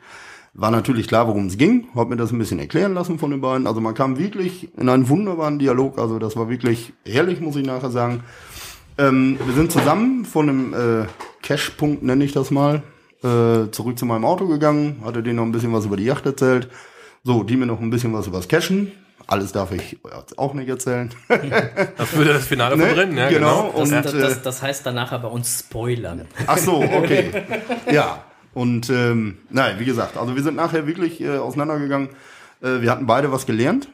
War 0.55 0.71
natürlich 0.71 1.09
klar, 1.09 1.29
worum 1.29 1.47
es 1.47 1.59
ging. 1.59 1.89
Hab 1.95 2.09
mir 2.09 2.17
das 2.17 2.33
ein 2.33 2.39
bisschen 2.39 2.59
erklären 2.59 2.95
lassen 2.95 3.19
von 3.19 3.31
den 3.31 3.41
beiden. 3.41 3.67
Also 3.67 3.81
man 3.81 3.95
kam 3.95 4.19
wirklich 4.19 4.77
in 4.77 4.89
einen 4.89 5.09
wunderbaren 5.09 5.59
Dialog. 5.59 5.99
Also 5.99 6.19
das 6.19 6.37
war 6.37 6.49
wirklich 6.49 6.95
herrlich, 7.05 7.41
muss 7.41 7.57
ich 7.57 7.67
nachher 7.67 7.91
sagen. 7.91 8.23
Ähm, 8.99 9.39
wir 9.45 9.55
sind 9.55 9.71
zusammen 9.73 10.25
von 10.25 10.49
einem 10.49 10.75
äh, 10.75 11.07
Cash-Punkt, 11.43 12.03
nenne 12.03 12.25
ich 12.25 12.33
das 12.33 12.51
mal, 12.51 12.83
äh, 13.23 13.71
zurück 13.71 13.99
zu 13.99 14.07
meinem 14.07 14.25
Auto 14.25 14.47
gegangen. 14.47 15.03
Hatte 15.05 15.23
denen 15.23 15.37
noch 15.37 15.45
ein 15.45 15.53
bisschen 15.53 15.73
was 15.73 15.85
über 15.87 15.97
die 15.97 16.05
Yacht 16.05 16.27
erzählt. 16.27 16.69
So, 17.25 17.43
die 17.43 17.57
mir 17.57 17.67
noch 17.67 17.81
ein 17.81 17.91
bisschen 17.91 18.13
was 18.13 18.27
über 18.27 18.39
das 18.39 18.49
Cashen. 18.49 18.93
Alles 19.27 19.53
darf 19.53 19.73
ich 19.73 19.99
jetzt 20.17 20.39
auch 20.39 20.55
nicht 20.55 20.69
erzählen. 20.69 21.11
Das 21.99 22.13
würde 22.17 22.33
das 22.33 22.47
Finale 22.47 22.77
Ne? 22.77 22.87
vom 22.87 22.99
Rennen, 22.99 23.17
ja, 23.19 23.29
Genau. 23.29 23.73
genau. 23.73 23.73
Das, 23.81 23.89
Und, 23.91 24.05
das, 24.05 24.15
äh, 24.15 24.21
das, 24.21 24.43
das 24.43 24.63
heißt 24.63 24.87
dann 24.87 24.95
nachher 24.95 25.19
bei 25.19 25.29
uns 25.29 25.61
spoilern. 25.61 26.27
Ach 26.47 26.57
so, 26.59 26.77
okay. 26.83 27.31
ja. 27.93 28.23
Und 28.55 28.89
ähm, 28.91 29.39
nein, 29.51 29.77
wie 29.79 29.85
gesagt, 29.85 30.17
also 30.17 30.35
wir 30.35 30.43
sind 30.43 30.57
nachher 30.57 30.87
wirklich 30.87 31.21
äh, 31.21 31.37
auseinandergegangen. 31.37 32.09
Äh, 32.63 32.81
wir 32.81 32.91
hatten 32.91 33.07
beide 33.07 33.31
was 33.31 33.47
gelernt. 33.47 33.89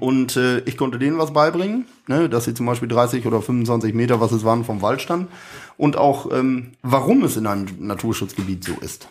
Und 0.00 0.36
äh, 0.36 0.60
ich 0.60 0.78
konnte 0.78 0.98
denen 0.98 1.18
was 1.18 1.34
beibringen, 1.34 1.84
ne, 2.06 2.30
dass 2.30 2.46
sie 2.46 2.54
zum 2.54 2.64
Beispiel 2.64 2.88
30 2.88 3.26
oder 3.26 3.42
25 3.42 3.92
Meter, 3.92 4.18
was 4.18 4.32
es 4.32 4.42
waren, 4.42 4.64
vom 4.64 4.80
Wald 4.80 5.02
standen. 5.02 5.28
Und 5.76 5.96
auch, 5.96 6.32
ähm, 6.32 6.72
warum 6.82 7.22
es 7.22 7.36
in 7.36 7.46
einem 7.46 7.66
Naturschutzgebiet 7.80 8.64
so 8.64 8.72
ist. 8.80 9.08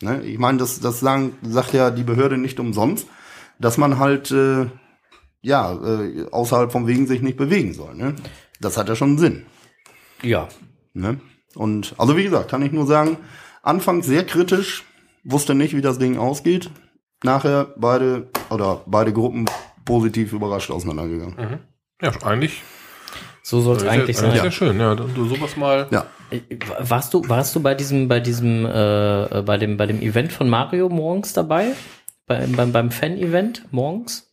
Ne? 0.00 0.22
Ich 0.22 0.38
meine, 0.38 0.58
das, 0.58 0.80
das 0.80 1.00
sagen, 1.00 1.34
sagt 1.42 1.74
ja 1.74 1.90
die 1.90 2.04
Behörde 2.04 2.38
nicht 2.38 2.58
umsonst, 2.58 3.06
dass 3.58 3.76
man 3.76 3.98
halt 3.98 4.30
äh, 4.30 4.66
ja 5.42 5.72
äh, 5.74 6.26
außerhalb 6.30 6.72
vom 6.72 6.86
Wegen 6.86 7.06
sich 7.06 7.20
nicht 7.20 7.36
bewegen 7.36 7.74
soll. 7.74 7.94
Ne? 7.94 8.14
Das 8.60 8.78
hat 8.78 8.88
ja 8.88 8.96
schon 8.96 9.18
Sinn. 9.18 9.44
Ja. 10.22 10.48
Ne? 10.94 11.20
Und 11.54 11.94
also 11.98 12.16
wie 12.16 12.24
gesagt, 12.24 12.50
kann 12.50 12.62
ich 12.62 12.72
nur 12.72 12.86
sagen, 12.86 13.18
anfangs 13.62 14.06
sehr 14.06 14.24
kritisch, 14.24 14.84
wusste 15.22 15.54
nicht, 15.54 15.76
wie 15.76 15.82
das 15.82 15.98
Ding 15.98 16.16
ausgeht. 16.16 16.70
Nachher 17.22 17.74
beide 17.76 18.28
oder 18.50 18.82
beide 18.86 19.12
Gruppen 19.12 19.46
positiv 19.84 20.32
überrascht 20.32 20.70
auseinandergegangen. 20.70 21.60
Ja, 22.02 22.12
eigentlich. 22.24 22.62
So 23.42 23.60
soll 23.60 23.76
es 23.76 23.84
eigentlich 23.86 24.16
ja, 24.16 24.22
sein. 24.22 24.32
Sehr 24.40 24.50
schön, 24.50 24.80
ja. 24.80 24.94
Du 24.94 25.26
sowas 25.28 25.56
mal. 25.56 25.86
Ja. 25.90 26.06
Warst 26.80 27.12
du, 27.14 27.28
warst 27.28 27.54
du 27.54 27.60
bei 27.60 27.74
diesem, 27.74 28.08
bei 28.08 28.18
diesem, 28.20 28.64
äh, 28.64 29.42
bei 29.44 29.58
dem, 29.58 29.76
bei 29.76 29.86
dem 29.86 30.00
Event 30.00 30.32
von 30.32 30.48
Mario 30.48 30.88
morgens 30.88 31.32
dabei? 31.34 31.66
Bei, 32.26 32.46
beim, 32.46 32.72
beim 32.72 32.90
Fan-Event 32.90 33.66
morgens? 33.70 34.30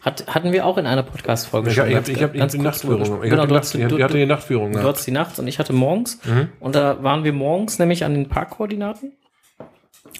Hat, 0.00 0.26
hatten 0.26 0.52
wir 0.52 0.66
auch 0.66 0.76
in 0.78 0.86
einer 0.86 1.02
Podcast-Folge 1.02 1.70
Ich, 1.70 1.76
schon 1.76 1.86
ich, 1.88 1.94
ganz- 1.94 2.08
ich, 2.08 2.16
ich 2.16 2.22
habe 2.22 2.36
ganz 2.36 2.52
die 2.52 2.58
Nachtführung. 2.58 3.02
Ich 3.02 3.10
hab 3.10 3.20
Genau, 3.22 3.42
die 3.42 3.48
du 3.48 3.54
Nacht, 3.54 3.64
hast- 3.64 3.74
die, 3.74 3.84
du- 3.86 4.02
hatte 4.02 4.18
die 4.18 4.26
Nachtführung. 4.26 4.72
Du 4.72 4.78
Ja. 4.78 4.84
hattest 4.84 5.06
die 5.06 5.10
nachts 5.12 5.38
und 5.38 5.46
ich 5.46 5.58
hatte 5.58 5.72
morgens. 5.72 6.18
Mhm. 6.24 6.48
Und 6.60 6.74
da 6.74 7.02
waren 7.02 7.24
wir 7.24 7.32
morgens 7.32 7.78
nämlich 7.78 8.04
an 8.04 8.14
den 8.14 8.28
Parkkoordinaten. 8.28 9.12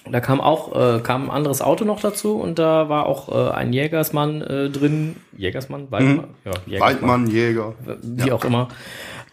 Da 0.09 0.19
kam 0.19 0.39
auch 0.41 0.75
äh, 0.75 0.99
kam 0.99 1.25
ein 1.25 1.35
anderes 1.35 1.61
Auto 1.61 1.85
noch 1.85 1.99
dazu 1.99 2.35
und 2.35 2.59
da 2.59 2.89
war 2.89 3.05
auch 3.07 3.29
äh, 3.29 3.51
ein 3.53 3.73
Jägersmann 3.73 4.41
äh, 4.41 4.69
drin. 4.69 5.15
Jägersmann? 5.35 5.87
Waldmann? 5.89 6.27
Ja, 6.45 6.51
Jägersmann 6.65 6.95
Weidmann, 6.95 7.27
Jäger. 7.27 7.73
wie 8.03 8.31
auch 8.31 8.45
immer, 8.45 8.67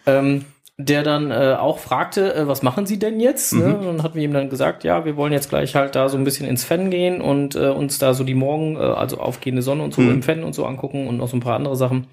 ähm, 0.05 0.45
der 0.77 1.03
dann 1.03 1.29
äh, 1.29 1.55
auch 1.59 1.77
fragte, 1.77 2.33
äh, 2.33 2.47
was 2.47 2.63
machen 2.63 2.87
Sie 2.87 2.97
denn 2.97 3.19
jetzt? 3.19 3.53
Ne? 3.53 3.77
Und 3.77 3.85
dann 3.85 4.03
hatten 4.03 4.15
wir 4.15 4.23
ihm 4.23 4.33
dann 4.33 4.49
gesagt, 4.49 4.83
ja, 4.83 5.05
wir 5.05 5.15
wollen 5.15 5.31
jetzt 5.31 5.49
gleich 5.49 5.75
halt 5.75 5.95
da 5.95 6.09
so 6.09 6.17
ein 6.17 6.23
bisschen 6.23 6.47
ins 6.47 6.63
Fan 6.63 6.89
gehen 6.89 7.21
und 7.21 7.55
äh, 7.55 7.69
uns 7.69 7.99
da 7.99 8.15
so 8.15 8.23
die 8.23 8.33
Morgen, 8.33 8.75
äh, 8.75 8.79
also 8.79 9.19
aufgehende 9.19 9.61
Sonne 9.61 9.83
und 9.83 9.93
so 9.93 10.01
im 10.01 10.23
Fan 10.23 10.43
und 10.43 10.53
so 10.53 10.65
angucken 10.65 11.07
und 11.07 11.17
noch 11.17 11.27
so 11.27 11.37
ein 11.37 11.41
paar 11.41 11.55
andere 11.55 11.75
Sachen. 11.75 12.07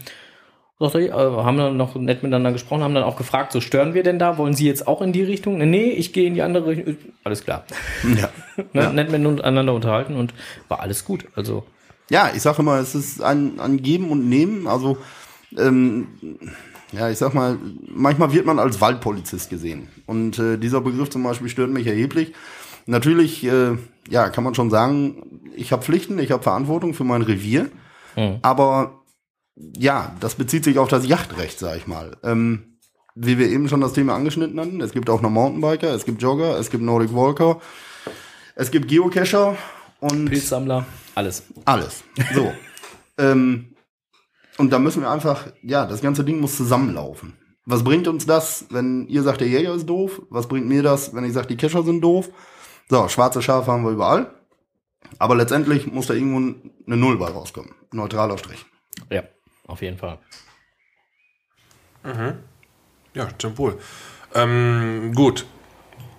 Sagte 0.79 1.01
ich, 1.01 1.11
äh, 1.11 1.13
haben 1.13 1.59
dann 1.59 1.77
noch 1.77 1.95
nett 1.95 2.23
miteinander 2.23 2.53
gesprochen, 2.53 2.83
haben 2.83 2.95
dann 2.95 3.05
auch 3.05 3.17
gefragt, 3.17 3.53
so 3.53 3.61
stören 3.61 3.93
wir 3.93 4.03
denn 4.03 4.19
da? 4.19 4.39
Wollen 4.39 4.55
Sie 4.55 4.67
jetzt 4.67 4.89
auch 4.89 5.03
in 5.03 5.13
die 5.13 5.23
Richtung? 5.23 5.59
Nee, 5.59 5.67
Nee, 5.67 5.91
ich 5.91 6.13
gehe 6.13 6.27
in 6.27 6.35
die 6.35 6.43
andere 6.43 6.69
Richtung. 6.69 6.97
Alles 7.25 7.45
klar. 7.45 7.65
Ja. 8.19 8.31
Ne? 8.73 8.93
Nett 8.93 9.11
miteinander 9.11 9.73
unterhalten 9.73 10.17
und 10.17 10.35
war 10.69 10.81
alles 10.81 11.05
gut. 11.05 11.27
Also 11.35 11.65
ja, 12.11 12.31
ich 12.35 12.43
sage 12.43 12.63
immer, 12.63 12.79
es 12.79 12.95
ist 12.95 13.23
ein, 13.23 13.61
ein 13.61 13.83
Geben 13.83 14.11
und 14.11 14.29
Nehmen. 14.29 14.67
Also, 14.67 14.99
ähm, 15.57 16.09
ja, 16.93 17.09
ich 17.09 17.19
sag 17.19 17.35
mal, 17.35 17.57
manchmal 17.89 18.33
wird 18.33 18.47
man 18.47 18.59
als 18.59 18.81
Waldpolizist 18.81 19.49
gesehen. 19.49 19.89
Und 20.07 20.39
äh, 20.39 20.59
dieser 20.59 20.81
Begriff 20.81 21.09
zum 21.11 21.23
Beispiel 21.23 21.49
stört 21.49 21.71
mich 21.71 21.87
erheblich. 21.87 22.35
Natürlich, 22.87 23.45
äh, 23.45 23.77
ja, 24.09 24.29
kann 24.29 24.43
man 24.43 24.57
schon 24.57 24.71
sagen, 24.71 25.41
ich 25.55 25.71
habe 25.71 25.83
Pflichten, 25.83 26.19
ich 26.19 26.33
habe 26.33 26.43
Verantwortung 26.43 26.95
für 26.95 27.05
mein 27.05 27.23
Revier. 27.23 27.71
Aber 28.43 29.03
ja, 29.77 30.17
das 30.21 30.35
bezieht 30.35 30.65
sich 30.65 30.79
auf 30.79 30.89
das 30.89 31.07
Yachtrecht, 31.07 31.59
sag 31.59 31.77
ich 31.77 31.87
mal. 31.87 32.17
Ähm, 32.25 32.79
wie 33.15 33.39
wir 33.39 33.49
eben 33.49 33.69
schon 33.69 33.81
das 33.81 33.93
Thema 33.93 34.15
angeschnitten 34.15 34.59
hatten, 34.59 34.81
es 34.81 34.93
gibt 34.93 35.11
auch 35.11 35.21
noch 35.21 35.31
Mountainbiker, 35.31 35.95
es 35.95 36.05
gibt 36.05 36.23
Jogger, 36.23 36.59
es 36.59 36.71
gibt 36.71 36.83
Nordic 36.83 37.15
Walker, 37.15 37.61
es 38.61 38.71
gibt 38.71 38.89
Geocacher 38.89 39.57
und 40.01 40.27
Pilzsammler, 40.27 40.85
alles. 41.15 41.45
alles. 41.65 42.05
So. 42.35 42.53
ähm, 43.19 43.75
und 44.59 44.71
da 44.71 44.79
müssen 44.79 45.01
wir 45.01 45.11
einfach, 45.11 45.47
ja, 45.63 45.87
das 45.87 46.03
ganze 46.03 46.25
Ding 46.25 46.41
muss 46.41 46.59
zusammenlaufen. 46.59 47.39
Was 47.65 47.83
bringt 47.83 48.07
uns 48.07 48.27
das, 48.27 48.67
wenn 48.69 49.07
ihr 49.09 49.23
sagt, 49.23 49.41
der 49.41 49.49
Jäger 49.49 49.73
ist 49.73 49.87
doof? 49.87 50.21
Was 50.29 50.47
bringt 50.47 50.67
mir 50.67 50.83
das, 50.83 51.15
wenn 51.15 51.25
ich 51.25 51.33
sage, 51.33 51.47
die 51.47 51.57
Kescher 51.57 51.83
sind 51.83 52.03
doof? 52.03 52.29
So, 52.91 53.09
schwarze 53.09 53.41
Schafe 53.41 53.73
haben 53.73 53.83
wir 53.83 53.93
überall. 53.93 54.35
Aber 55.19 55.37
letztendlich 55.37 55.87
muss 55.87 56.09
da 56.09 56.15
irgendwo 56.15 56.61
eine 56.87 56.97
Null 56.99 57.17
bei 57.17 57.29
rauskommen. 57.29 57.75
Neutraler 57.93 58.37
Strich. 58.37 58.67
Ja, 59.11 59.23
auf 59.69 59.81
jeden 59.81 59.97
Fall. 59.97 60.19
Ja, 63.15 63.31
stimmt 63.31 63.57
wohl. 63.57 63.79
Ähm, 64.35 65.13
gut. 65.15 65.47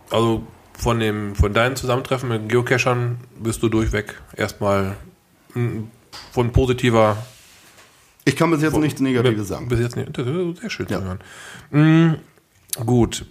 Also 0.09 0.47
von 0.81 0.99
dem, 0.99 1.35
von 1.35 1.53
deinen 1.53 1.75
Zusammentreffen 1.75 2.27
mit 2.29 2.49
Geocachern 2.49 3.17
bist 3.39 3.61
du 3.61 3.69
durchweg 3.69 4.15
erstmal 4.35 4.95
von 6.31 6.51
positiver 6.51 7.17
Ich 8.25 8.35
kann 8.35 8.51
bis 8.51 8.61
jetzt 8.61 8.77
nichts 8.77 8.99
Negatives 9.01 9.47
sagen. 9.47 9.67
Bis 9.67 9.79
jetzt 9.79 9.95
nicht. 9.95 10.15
Das 10.17 10.25
ist 10.27 10.59
sehr 10.61 10.69
schön 10.69 10.87
Ja. 10.89 10.99
zu 10.99 11.05
hören. 11.05 11.19
Mm, 11.71 12.83
gut. 12.85 13.25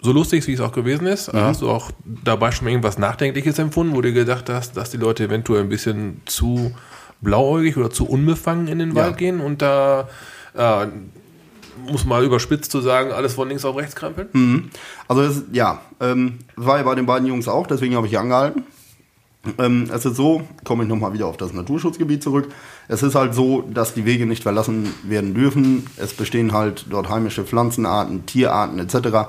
So 0.00 0.12
lustig, 0.12 0.46
wie 0.46 0.52
es 0.52 0.60
auch 0.60 0.72
gewesen 0.72 1.06
ist, 1.06 1.32
Mhm. 1.32 1.38
hast 1.40 1.62
du 1.62 1.70
auch 1.70 1.90
dabei 2.04 2.52
schon 2.52 2.68
irgendwas 2.68 2.98
Nachdenkliches 2.98 3.58
empfunden, 3.58 3.94
wo 3.96 4.00
du 4.02 4.12
gedacht 4.12 4.48
hast, 4.48 4.76
dass 4.76 4.90
die 4.90 4.98
Leute 4.98 5.24
eventuell 5.24 5.62
ein 5.62 5.68
bisschen 5.68 6.20
zu 6.26 6.74
blauäugig 7.20 7.76
oder 7.76 7.90
zu 7.90 8.06
unbefangen 8.06 8.68
in 8.68 8.78
den 8.78 8.90
Ja. 8.94 8.96
Wald 9.04 9.16
gehen 9.18 9.40
und 9.40 9.62
da 9.62 10.08
äh, 10.54 10.86
muss 11.88 12.04
mal 12.04 12.24
überspitzt 12.24 12.70
zu 12.70 12.80
sagen, 12.80 13.12
alles 13.12 13.34
von 13.34 13.48
links 13.48 13.64
auf 13.64 13.76
rechts 13.76 13.96
krempeln? 13.96 14.28
Mhm. 14.32 14.70
Also 15.08 15.22
es, 15.22 15.42
ja, 15.52 15.80
ähm, 16.00 16.38
war 16.56 16.78
ja 16.78 16.82
bei 16.82 16.94
den 16.94 17.06
beiden 17.06 17.26
Jungs 17.26 17.48
auch, 17.48 17.66
deswegen 17.66 17.96
habe 17.96 18.06
ich 18.06 18.18
angehalten. 18.18 18.64
Ähm, 19.58 19.88
es 19.92 20.04
ist 20.04 20.16
so, 20.16 20.42
komme 20.64 20.84
ich 20.84 20.88
nochmal 20.88 21.12
wieder 21.12 21.26
auf 21.26 21.36
das 21.36 21.52
Naturschutzgebiet 21.52 22.22
zurück. 22.22 22.48
Es 22.88 23.02
ist 23.02 23.14
halt 23.14 23.34
so, 23.34 23.62
dass 23.62 23.94
die 23.94 24.04
Wege 24.04 24.26
nicht 24.26 24.42
verlassen 24.42 24.92
werden 25.04 25.34
dürfen. 25.34 25.86
Es 25.96 26.14
bestehen 26.14 26.52
halt 26.52 26.86
dort 26.90 27.08
heimische 27.08 27.44
Pflanzenarten, 27.44 28.26
Tierarten 28.26 28.78
etc., 28.78 29.28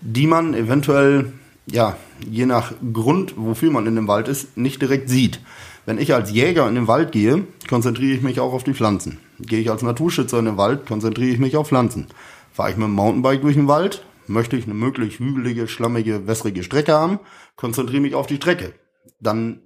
die 0.00 0.26
man 0.26 0.54
eventuell, 0.54 1.32
ja, 1.66 1.96
je 2.28 2.46
nach 2.46 2.72
Grund, 2.92 3.34
wofür 3.36 3.70
man 3.70 3.86
in 3.86 3.94
dem 3.94 4.08
Wald 4.08 4.28
ist, 4.28 4.56
nicht 4.56 4.82
direkt 4.82 5.08
sieht. 5.08 5.40
Wenn 5.86 5.98
ich 5.98 6.14
als 6.14 6.30
Jäger 6.30 6.68
in 6.68 6.74
den 6.74 6.88
Wald 6.88 7.12
gehe, 7.12 7.44
konzentriere 7.68 8.16
ich 8.16 8.22
mich 8.22 8.40
auch 8.40 8.52
auf 8.52 8.64
die 8.64 8.74
Pflanzen. 8.74 9.18
Gehe 9.42 9.60
ich 9.60 9.70
als 9.70 9.82
Naturschützer 9.82 10.38
in 10.38 10.44
den 10.46 10.56
Wald, 10.56 10.86
konzentriere 10.86 11.32
ich 11.32 11.38
mich 11.38 11.56
auf 11.56 11.68
Pflanzen. 11.68 12.06
Fahre 12.52 12.70
ich 12.70 12.76
mit 12.76 12.86
dem 12.86 12.92
Mountainbike 12.92 13.42
durch 13.42 13.56
den 13.56 13.68
Wald, 13.68 14.04
möchte 14.26 14.56
ich 14.56 14.64
eine 14.64 14.74
möglichst 14.74 15.18
hügelige, 15.18 15.68
schlammige, 15.68 16.26
wässrige 16.26 16.62
Strecke 16.62 16.92
haben, 16.92 17.18
konzentriere 17.56 18.02
mich 18.02 18.14
auf 18.14 18.26
die 18.26 18.36
Strecke. 18.36 18.74
Dann 19.20 19.60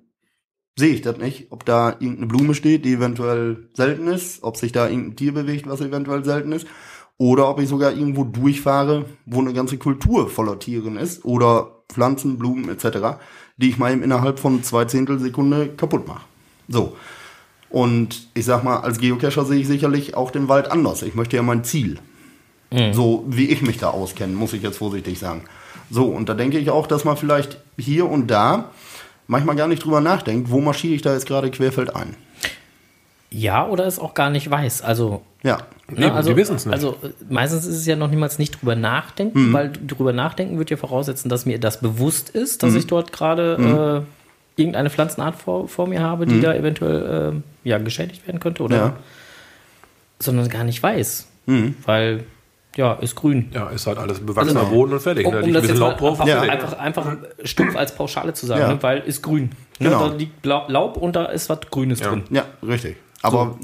sehe 0.79 0.95
ich 0.95 1.03
das 1.03 1.19
nicht, 1.19 1.47
ob 1.51 1.65
da 1.65 1.91
irgendeine 1.99 2.27
Blume 2.27 2.55
steht, 2.55 2.85
die 2.85 2.93
eventuell 2.93 3.69
selten 3.75 4.07
ist, 4.09 4.43
ob 4.43 4.57
sich 4.57 4.73
da 4.73 4.89
irgendein 4.89 5.17
Tier 5.17 5.33
bewegt, 5.33 5.67
was 5.67 5.81
eventuell 5.81 6.25
selten 6.25 6.53
ist, 6.53 6.67
oder 7.19 7.49
ob 7.49 7.61
ich 7.61 7.69
sogar 7.69 7.93
irgendwo 7.93 8.25
durchfahre, 8.25 9.07
wo 9.25 9.41
eine 9.41 9.55
ganze 9.55 9.79
Kultur 9.79 10.29
voller 10.29 10.59
Tieren 10.59 10.97
ist, 10.97 11.25
oder 11.25 11.85
Pflanzen, 11.89 12.39
Blumen 12.39 12.69
etc., 12.69 13.19
die 13.57 13.71
ich 13.71 13.79
mal 13.79 13.93
eben 13.93 14.03
innerhalb 14.03 14.39
von 14.39 14.63
zwei 14.63 14.85
Zehntelsekunde 14.85 15.69
kaputt 15.69 16.07
mache. 16.07 16.25
So. 16.69 16.97
Und 17.71 18.29
ich 18.35 18.45
sag 18.45 18.63
mal, 18.65 18.79
als 18.79 18.99
Geocacher 18.99 19.45
sehe 19.45 19.61
ich 19.61 19.67
sicherlich 19.67 20.15
auch 20.17 20.31
den 20.31 20.49
Wald 20.49 20.71
anders. 20.71 21.03
Ich 21.03 21.15
möchte 21.15 21.37
ja 21.37 21.43
mein 21.43 21.65
Ziel. 21.65 21.99
So 22.93 23.25
wie 23.29 23.47
ich 23.47 23.63
mich 23.63 23.79
da 23.79 23.91
auskenne, 23.91 24.35
muss 24.35 24.53
ich 24.53 24.63
jetzt 24.63 24.79
vorsichtig 24.79 25.19
sagen. 25.19 25.45
So, 25.91 26.07
und 26.07 26.29
da 26.29 26.35
denke 26.35 26.59
ich 26.59 26.69
auch, 26.71 26.87
dass 26.89 27.05
man 27.05 27.17
vielleicht 27.17 27.59
hier 27.79 28.11
und 28.11 28.27
da 28.27 28.71
manchmal 29.29 29.55
gar 29.57 29.69
nicht 29.69 29.85
drüber 29.85 30.01
nachdenkt, 30.01 30.51
wo 30.51 30.61
marschiere 30.61 30.95
ich 30.95 31.03
da 31.03 31.13
jetzt 31.13 31.27
gerade 31.27 31.51
querfeldein. 31.51 32.17
Ja, 33.31 33.67
oder 33.69 33.87
es 33.87 33.99
auch 33.99 34.15
gar 34.15 34.31
nicht 34.31 34.51
weiß. 34.51 34.83
Also, 34.83 35.23
Ja. 35.43 35.59
ne, 35.91 36.13
also, 36.13 36.31
die 36.31 36.37
wissen's 36.37 36.65
nicht. 36.67 36.73
also 36.75 36.97
meistens 37.29 37.67
ist 37.67 37.77
es 37.77 37.87
ja 37.87 37.97
noch 37.97 38.09
niemals 38.09 38.39
nicht 38.39 38.61
drüber 38.61 38.77
nachdenken, 38.77 39.53
weil 39.53 39.73
drüber 39.87 40.13
nachdenken 40.13 40.59
wird 40.59 40.71
ja 40.71 40.77
voraussetzen, 40.77 41.29
dass 41.29 41.47
mir 41.47 41.59
das 41.59 41.81
bewusst 41.81 42.31
ist, 42.31 42.63
dass 42.63 42.75
ich 42.75 42.87
dort 42.87 43.13
gerade 43.13 44.05
äh, 44.07 44.16
irgendeine 44.57 44.91
Pflanzenart 44.91 45.37
vor, 45.37 45.69
vor 45.69 45.87
mir 45.87 46.01
habe, 46.01 46.27
die 46.27 46.41
da 46.41 46.55
eventuell 46.55 47.43
äh, 47.65 47.69
ja, 47.69 47.79
geschädigt 47.79 48.27
werden 48.27 48.41
könnte 48.41 48.63
oder 48.63 48.77
Ja. 48.77 48.97
sondern 50.19 50.49
gar 50.49 50.65
nicht 50.65 50.83
weiß. 50.83 51.29
Weil, 51.85 52.25
ja, 52.75 52.95
ist 52.95 53.15
grün. 53.15 53.51
Ja, 53.53 53.69
ist 53.69 53.87
halt 53.87 53.99
alles 53.99 54.19
bewachsener 54.19 54.61
Also, 54.61 54.73
Boden 54.73 54.93
und 54.95 55.01
fertig. 55.01 55.27
Um, 55.27 55.33
da 55.33 55.41
um 55.41 55.53
das 55.53 55.69
jetzt 55.69 55.79
Laub 55.79 55.99
drauf. 55.99 56.21
einfach, 56.21 56.49
einfach, 56.49 56.79
einfach 56.79 57.17
stumpf 57.45 57.77
als 57.77 57.95
Pauschale 57.95 58.35
zu 58.35 58.47
sagen, 58.47 58.61
Ja. 58.63 58.69
ne? 58.75 58.83
weil 58.83 58.99
ist 59.01 59.23
grün. 59.23 59.51
Ne? 59.79 59.89
Genau. 59.91 60.09
Da 60.09 60.15
liegt 60.15 60.45
Laub, 60.45 60.69
Laub 60.69 60.97
und 60.97 61.15
da 61.15 61.27
ist 61.27 61.49
was 61.49 61.61
Grünes 61.71 62.01
Ja. 62.01 62.09
drin. 62.11 62.25
Ja, 62.31 62.45
richtig. 62.67 62.97
Aber 63.23 63.59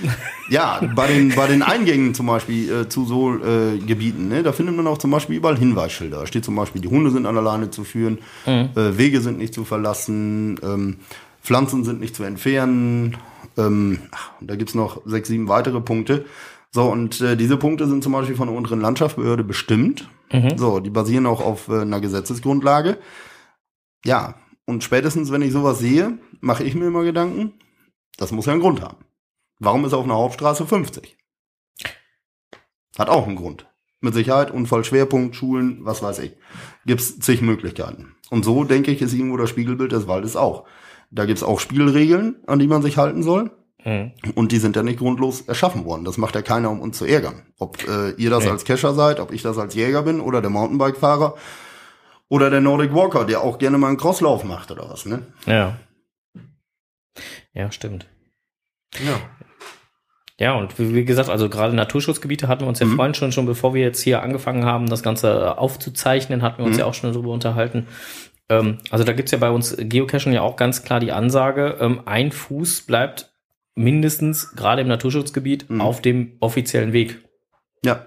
ja, 0.50 0.80
bei 0.94 1.06
den, 1.06 1.34
bei 1.34 1.46
den 1.46 1.62
Eingängen 1.62 2.14
zum 2.14 2.26
Beispiel 2.26 2.70
äh, 2.70 2.88
zu 2.88 3.04
so 3.04 3.34
äh, 3.34 3.78
Gebieten, 3.78 4.28
ne, 4.28 4.42
da 4.42 4.52
findet 4.52 4.76
man 4.76 4.86
auch 4.86 4.98
zum 4.98 5.10
Beispiel 5.10 5.36
überall 5.36 5.58
Hinweisschilder. 5.58 6.20
Da 6.20 6.26
steht 6.26 6.44
zum 6.44 6.54
Beispiel, 6.54 6.80
die 6.80 6.88
Hunde 6.88 7.10
sind 7.10 7.26
an 7.26 7.34
der 7.34 7.42
Leine 7.42 7.70
zu 7.70 7.84
führen, 7.84 8.18
äh, 8.44 8.66
Wege 8.74 9.20
sind 9.20 9.38
nicht 9.38 9.54
zu 9.54 9.64
verlassen, 9.64 10.58
ähm, 10.62 10.96
Pflanzen 11.42 11.84
sind 11.84 12.00
nicht 12.00 12.14
zu 12.14 12.24
entfernen. 12.24 13.16
Ähm, 13.56 14.00
ach, 14.10 14.30
da 14.40 14.56
gibt's 14.56 14.74
noch 14.74 15.02
sechs, 15.04 15.28
sieben 15.28 15.48
weitere 15.48 15.80
Punkte. 15.80 16.24
So, 16.70 16.84
und 16.84 17.20
äh, 17.20 17.36
diese 17.36 17.56
Punkte 17.56 17.86
sind 17.86 18.02
zum 18.02 18.12
Beispiel 18.12 18.36
von 18.36 18.48
der 18.48 18.56
unteren 18.56 18.80
Landschaftsbehörde 18.80 19.42
bestimmt. 19.42 20.08
So, 20.56 20.80
die 20.80 20.90
basieren 20.90 21.26
auch 21.26 21.40
auf 21.40 21.68
äh, 21.68 21.80
einer 21.80 22.00
Gesetzesgrundlage. 22.00 22.98
Ja, 24.04 24.34
und 24.66 24.84
spätestens, 24.84 25.32
wenn 25.32 25.42
ich 25.42 25.52
sowas 25.52 25.78
sehe, 25.78 26.18
mache 26.40 26.64
ich 26.64 26.74
mir 26.74 26.86
immer 26.86 27.02
Gedanken, 27.02 27.54
das 28.18 28.30
muss 28.32 28.44
ja 28.44 28.52
einen 28.52 28.60
Grund 28.60 28.82
haben. 28.82 28.98
Warum 29.58 29.84
ist 29.86 29.94
auf 29.94 30.04
einer 30.04 30.14
Hauptstraße 30.16 30.66
50? 30.66 31.16
Hat 32.98 33.08
auch 33.08 33.26
einen 33.26 33.36
Grund. 33.36 33.66
Mit 34.00 34.14
Sicherheit, 34.14 34.50
Unfallschwerpunkt, 34.50 35.34
Schulen, 35.34 35.78
was 35.84 36.02
weiß 36.02 36.18
ich. 36.20 36.36
Gibt's 36.86 37.18
zig 37.18 37.40
Möglichkeiten. 37.42 38.14
Und 38.30 38.44
so, 38.44 38.62
denke 38.64 38.90
ich, 38.92 39.02
ist 39.02 39.14
irgendwo 39.14 39.36
das 39.36 39.50
Spiegelbild 39.50 39.90
des 39.92 40.06
Waldes 40.06 40.36
auch. 40.36 40.66
Da 41.10 41.24
gibt's 41.24 41.42
auch 41.42 41.58
Spielregeln, 41.58 42.36
an 42.46 42.58
die 42.58 42.68
man 42.68 42.82
sich 42.82 42.96
halten 42.98 43.22
soll. 43.22 43.50
Mhm. 43.84 44.12
Und 44.34 44.52
die 44.52 44.58
sind 44.58 44.76
ja 44.76 44.82
nicht 44.82 44.98
grundlos 44.98 45.40
erschaffen 45.42 45.84
worden. 45.84 46.04
Das 46.04 46.18
macht 46.18 46.34
ja 46.34 46.42
keiner, 46.42 46.70
um 46.70 46.80
uns 46.80 46.98
zu 46.98 47.06
ärgern. 47.06 47.46
Ob 47.58 47.82
äh, 47.88 48.10
ihr 48.12 48.30
das 48.30 48.44
Nee. 48.44 48.50
als 48.50 48.64
Kescher 48.64 48.94
seid, 48.94 49.18
ob 49.18 49.32
ich 49.32 49.42
das 49.42 49.58
als 49.58 49.74
Jäger 49.74 50.02
bin 50.02 50.20
oder 50.20 50.40
der 50.40 50.50
Mountainbike-Fahrer 50.50 51.34
oder 52.28 52.50
der 52.50 52.60
Nordic 52.60 52.94
Walker, 52.94 53.24
der 53.24 53.40
auch 53.40 53.58
gerne 53.58 53.78
mal 53.78 53.88
einen 53.88 53.96
Crosslauf 53.96 54.44
macht 54.44 54.70
oder 54.70 54.88
was, 54.90 55.06
ne? 55.06 55.26
Ja. 55.46 55.76
Ja, 57.58 57.72
stimmt. 57.72 58.06
Ja. 59.04 59.20
Ja, 60.38 60.54
und 60.54 60.78
wie 60.78 61.04
gesagt, 61.04 61.28
also 61.28 61.48
gerade 61.48 61.74
Naturschutzgebiete 61.74 62.46
hatten 62.46 62.60
wir 62.62 62.68
uns 62.68 62.78
ja 62.78 62.86
Mhm. 62.86 62.94
vorhin 62.94 63.14
schon, 63.14 63.32
schon 63.32 63.44
bevor 63.46 63.74
wir 63.74 63.82
jetzt 63.82 64.00
hier 64.00 64.22
angefangen 64.22 64.64
haben, 64.64 64.86
das 64.86 65.02
Ganze 65.02 65.58
aufzuzeichnen, 65.58 66.42
hatten 66.42 66.58
wir 66.58 66.66
uns 66.66 66.76
Mhm. 66.76 66.80
ja 66.80 66.86
auch 66.86 66.94
schon 66.94 67.12
darüber 67.12 67.32
unterhalten. 67.32 67.88
Ähm, 68.48 68.78
also 68.90 69.02
da 69.02 69.12
gibt's 69.12 69.32
ja 69.32 69.38
bei 69.38 69.50
uns 69.50 69.76
Geocaching 69.76 70.32
ja 70.32 70.42
auch 70.42 70.54
ganz 70.54 70.84
klar 70.84 71.00
die 71.00 71.10
Ansage, 71.10 71.76
ähm, 71.80 72.02
ein 72.06 72.30
Fuß 72.30 72.82
bleibt 72.82 73.32
mindestens 73.74 74.52
gerade 74.54 74.82
im 74.82 74.88
Naturschutzgebiet 74.88 75.68
Mhm. 75.68 75.80
auf 75.80 76.00
dem 76.00 76.36
offiziellen 76.38 76.92
Weg. 76.92 77.18
Ja, 77.84 78.06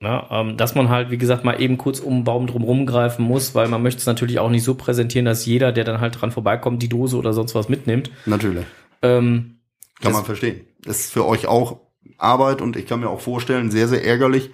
Ja, 0.00 0.28
ähm, 0.30 0.56
dass 0.56 0.76
man 0.76 0.88
halt, 0.90 1.10
wie 1.10 1.18
gesagt, 1.18 1.44
mal 1.44 1.60
eben 1.60 1.76
kurz 1.76 1.98
um 1.98 2.18
den 2.18 2.24
Baum 2.24 2.46
drum 2.46 2.62
rumgreifen 2.62 3.24
muss, 3.24 3.54
weil 3.56 3.66
man 3.68 3.82
möchte 3.82 3.98
es 3.98 4.06
natürlich 4.06 4.38
auch 4.38 4.50
nicht 4.50 4.62
so 4.62 4.74
präsentieren, 4.74 5.24
dass 5.24 5.44
jeder, 5.44 5.72
der 5.72 5.82
dann 5.84 6.00
halt 6.00 6.20
dran 6.20 6.30
vorbeikommt, 6.30 6.82
die 6.82 6.88
Dose 6.88 7.16
oder 7.16 7.32
sonst 7.32 7.54
was 7.56 7.68
mitnimmt. 7.68 8.10
natürlich. 8.24 8.64
Ähm, 9.02 9.58
Kann 10.00 10.12
man 10.12 10.24
verstehen. 10.24 10.60
Ist 10.86 11.12
für 11.12 11.26
euch 11.26 11.46
auch 11.46 11.80
Arbeit 12.16 12.62
und 12.62 12.76
ich 12.76 12.86
kann 12.86 13.00
mir 13.00 13.10
auch 13.10 13.20
vorstellen, 13.20 13.70
sehr, 13.70 13.88
sehr 13.88 14.04
ärgerlich, 14.04 14.50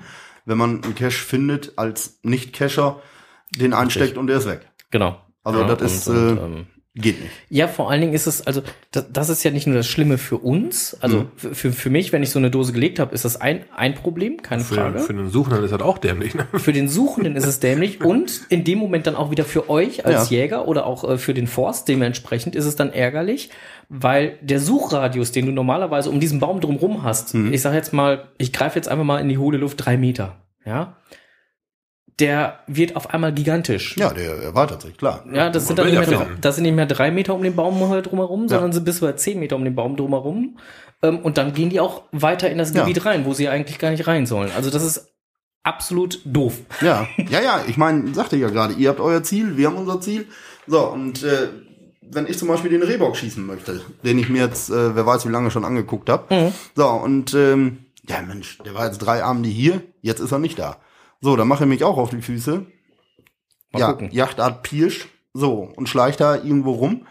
wenn 0.47 0.59
man 0.59 0.83
einen 0.83 0.95
Cache 0.95 1.11
findet 1.13 1.75
als 1.77 2.19
Nicht-Cacher, 2.23 3.01
den 3.57 3.73
einsteckt 3.75 4.17
und 4.19 4.27
der 4.27 4.39
ist 4.39 4.47
weg. 4.47 4.69
genau. 4.91 5.21
Also 5.43 5.61
Ja, 5.61 5.75
das 5.75 5.93
ist, 5.93 6.09
und, 6.09 6.17
äh, 6.17 6.43
ähm, 6.43 6.67
geht 6.97 7.21
nicht. 7.21 7.33
Ja, 7.51 7.67
vor 7.67 7.91
allen 7.91 8.01
Dingen 8.01 8.13
ist 8.15 8.27
es, 8.29 8.47
also 8.47 8.63
das, 8.93 9.07
das 9.13 9.29
ist 9.29 9.43
ja 9.43 9.51
nicht 9.51 9.67
nur 9.67 9.75
das 9.77 9.87
Schlimme 9.89 10.17
für 10.17 10.39
uns, 10.39 10.97
also 11.01 11.23
Mhm. 11.23 11.55
für, 11.55 11.73
für, 11.73 11.91
mich, 11.91 12.13
wenn 12.13 12.23
ich 12.23 12.31
so 12.31 12.39
eine 12.39 12.51
Dose 12.51 12.73
gelegt 12.73 13.01
habe, 13.01 13.13
ist 13.15 13.25
das 13.25 13.41
ein, 13.41 13.65
ein 13.77 13.95
Problem, 13.95 14.43
keine 14.43 14.63
Für, 14.63 14.77
Frage. 14.77 14.99
für 15.01 15.13
den 15.13 15.29
Suchenden 15.29 15.65
ist 15.65 15.73
das 15.73 15.83
auch 15.83 15.99
dämlich. 15.99 16.35
Ne? 16.37 16.47
Für 16.55 16.73
den 16.73 16.89
Suchenden 16.89 17.35
ist 17.35 17.47
es 17.47 17.59
dämlich 17.59 18.01
und 18.05 18.43
in 18.49 18.63
dem 18.63 18.79
Moment 18.79 19.07
dann 19.09 19.17
auch 19.17 19.31
wieder 19.33 19.45
für 19.45 19.69
euch 19.69 20.07
als 20.07 20.31
Ja. 20.31 20.37
Jäger 20.39 20.69
oder 20.69 20.87
auch 20.87 21.03
äh, 21.09 21.19
für 21.19 21.35
den 21.35 21.49
Forst 21.49 21.89
dementsprechend 21.89 22.55
ist 22.55 22.65
es 22.65 22.77
dann 22.77 22.93
ärgerlich, 22.93 23.51
weil 23.89 24.39
der 24.41 24.61
Suchradius, 24.61 25.33
den 25.33 25.47
du 25.47 25.53
normalerweise 25.53 26.11
um 26.11 26.21
diesen 26.21 26.39
Baum 26.39 26.61
drumherum 26.61 27.03
hast, 27.03 27.35
Mhm. 27.35 27.53
ich 27.53 27.61
sage 27.61 27.77
jetzt 27.77 27.93
mal, 27.93 28.29
ich 28.39 28.53
greife 28.53 28.77
jetzt 28.79 28.89
einfach 28.89 29.05
mal 29.05 29.19
in 29.21 29.29
die 29.29 29.39
hohle 29.39 29.59
Luft 29.59 29.85
drei 29.85 29.97
Meter, 29.97 30.37
ja, 30.65 30.97
der 32.21 32.61
wird 32.67 32.97
auf 32.97 33.11
einmal 33.13 33.33
gigantisch. 33.33 33.97
Ja, 33.97 34.13
der 34.13 34.37
erweitert 34.43 34.83
sich, 34.83 34.97
klar. 34.97 35.25
Ja, 35.33 35.51
das 35.51 35.67
sind 35.67 35.79
dann 35.79 35.87
nicht 35.87 35.95
ja 36.01 36.07
mehr, 36.19 36.27
das 36.41 36.55
sind 36.55 36.63
nicht 36.63 36.75
mehr 36.75 36.87
drei 36.87 37.11
Meter 37.11 37.35
um 37.35 37.43
den 37.43 37.57
Baum 37.57 37.89
halt 37.89 38.11
drumherum, 38.11 38.43
Ja. 38.43 38.49
sondern 38.51 38.73
sind 38.73 38.85
bis 38.85 38.99
zu 38.99 39.17
zehn 39.17 39.39
Meter 39.41 39.57
um 39.57 39.65
den 39.65 39.75
Baum 39.75 39.97
drumherum. 39.97 40.59
Ähm, 41.03 41.19
und 41.19 41.39
dann 41.39 41.53
gehen 41.55 41.71
die 41.71 41.81
auch 41.81 42.03
weiter 42.13 42.49
in 42.51 42.59
das 42.59 42.73
Ja. 42.73 42.85
Gebiet 42.85 43.05
rein, 43.05 43.25
wo 43.25 43.35
sie 43.35 43.49
eigentlich 43.49 43.79
gar 43.79 43.91
nicht 43.91 44.07
rein 44.07 44.27
sollen. 44.27 44.51
Also 44.57 44.71
das 44.71 44.85
ist 44.85 45.13
absolut 45.65 46.21
doof. 46.25 46.55
Ja, 46.81 47.09
ja, 47.29 47.41
ja, 47.41 47.61
ich 47.67 47.77
meine, 47.77 48.15
sagte 48.15 48.37
ich 48.37 48.43
ja 48.43 48.51
gerade, 48.51 48.75
ihr 48.75 48.91
habt 48.91 49.01
euer 49.01 49.23
Ziel, 49.23 49.57
wir 49.57 49.67
haben 49.69 49.77
unser 49.77 50.01
Ziel. 50.01 50.27
So, 50.67 50.87
und 50.89 51.23
äh, 51.25 51.49
wenn 52.03 52.27
ich 52.27 52.39
zum 52.39 52.49
Beispiel 52.49 52.71
den 52.71 52.83
Rehbock 52.83 53.17
schießen 53.17 53.45
möchte, 53.45 53.81
den 54.05 54.19
ich 54.19 54.29
mir 54.29 54.43
jetzt, 54.45 54.71
äh, 54.71 54.95
wer 54.95 55.07
weiß 55.07 55.27
wie 55.27 55.31
lange 55.33 55.51
schon 55.51 55.65
angeguckt 55.65 56.09
habe. 56.11 56.33
Mhm. 56.35 56.53
So, 56.77 56.87
und 56.89 57.35
ähm, 57.35 57.79
ja, 58.09 58.21
Mensch, 58.23 58.59
der 58.65 58.75
war 58.75 58.87
jetzt 58.87 58.99
drei 58.99 59.25
Abende 59.25 59.49
hier, 59.49 59.81
jetzt 60.03 60.21
ist 60.21 60.31
er 60.33 60.39
nicht 60.39 60.59
da. 60.59 60.77
So, 61.25 61.37
dann 61.37 61.49
mache 61.49 61.65
ich 61.65 61.71
mich 61.71 61.85
auch 61.85 61.97
auf 61.97 62.11
die 62.11 62.21
Füße. 62.21 62.67
Mal 63.73 63.79
ja, 63.81 63.93
gucken. 63.93 64.11
Yachtart 64.13 64.63
Pirsch, 64.63 65.09
so, 65.33 65.73
und 65.75 65.89
schleicht 65.89 66.21
da 66.21 66.35
irgendwo 66.37 66.73
rum. 66.73 67.07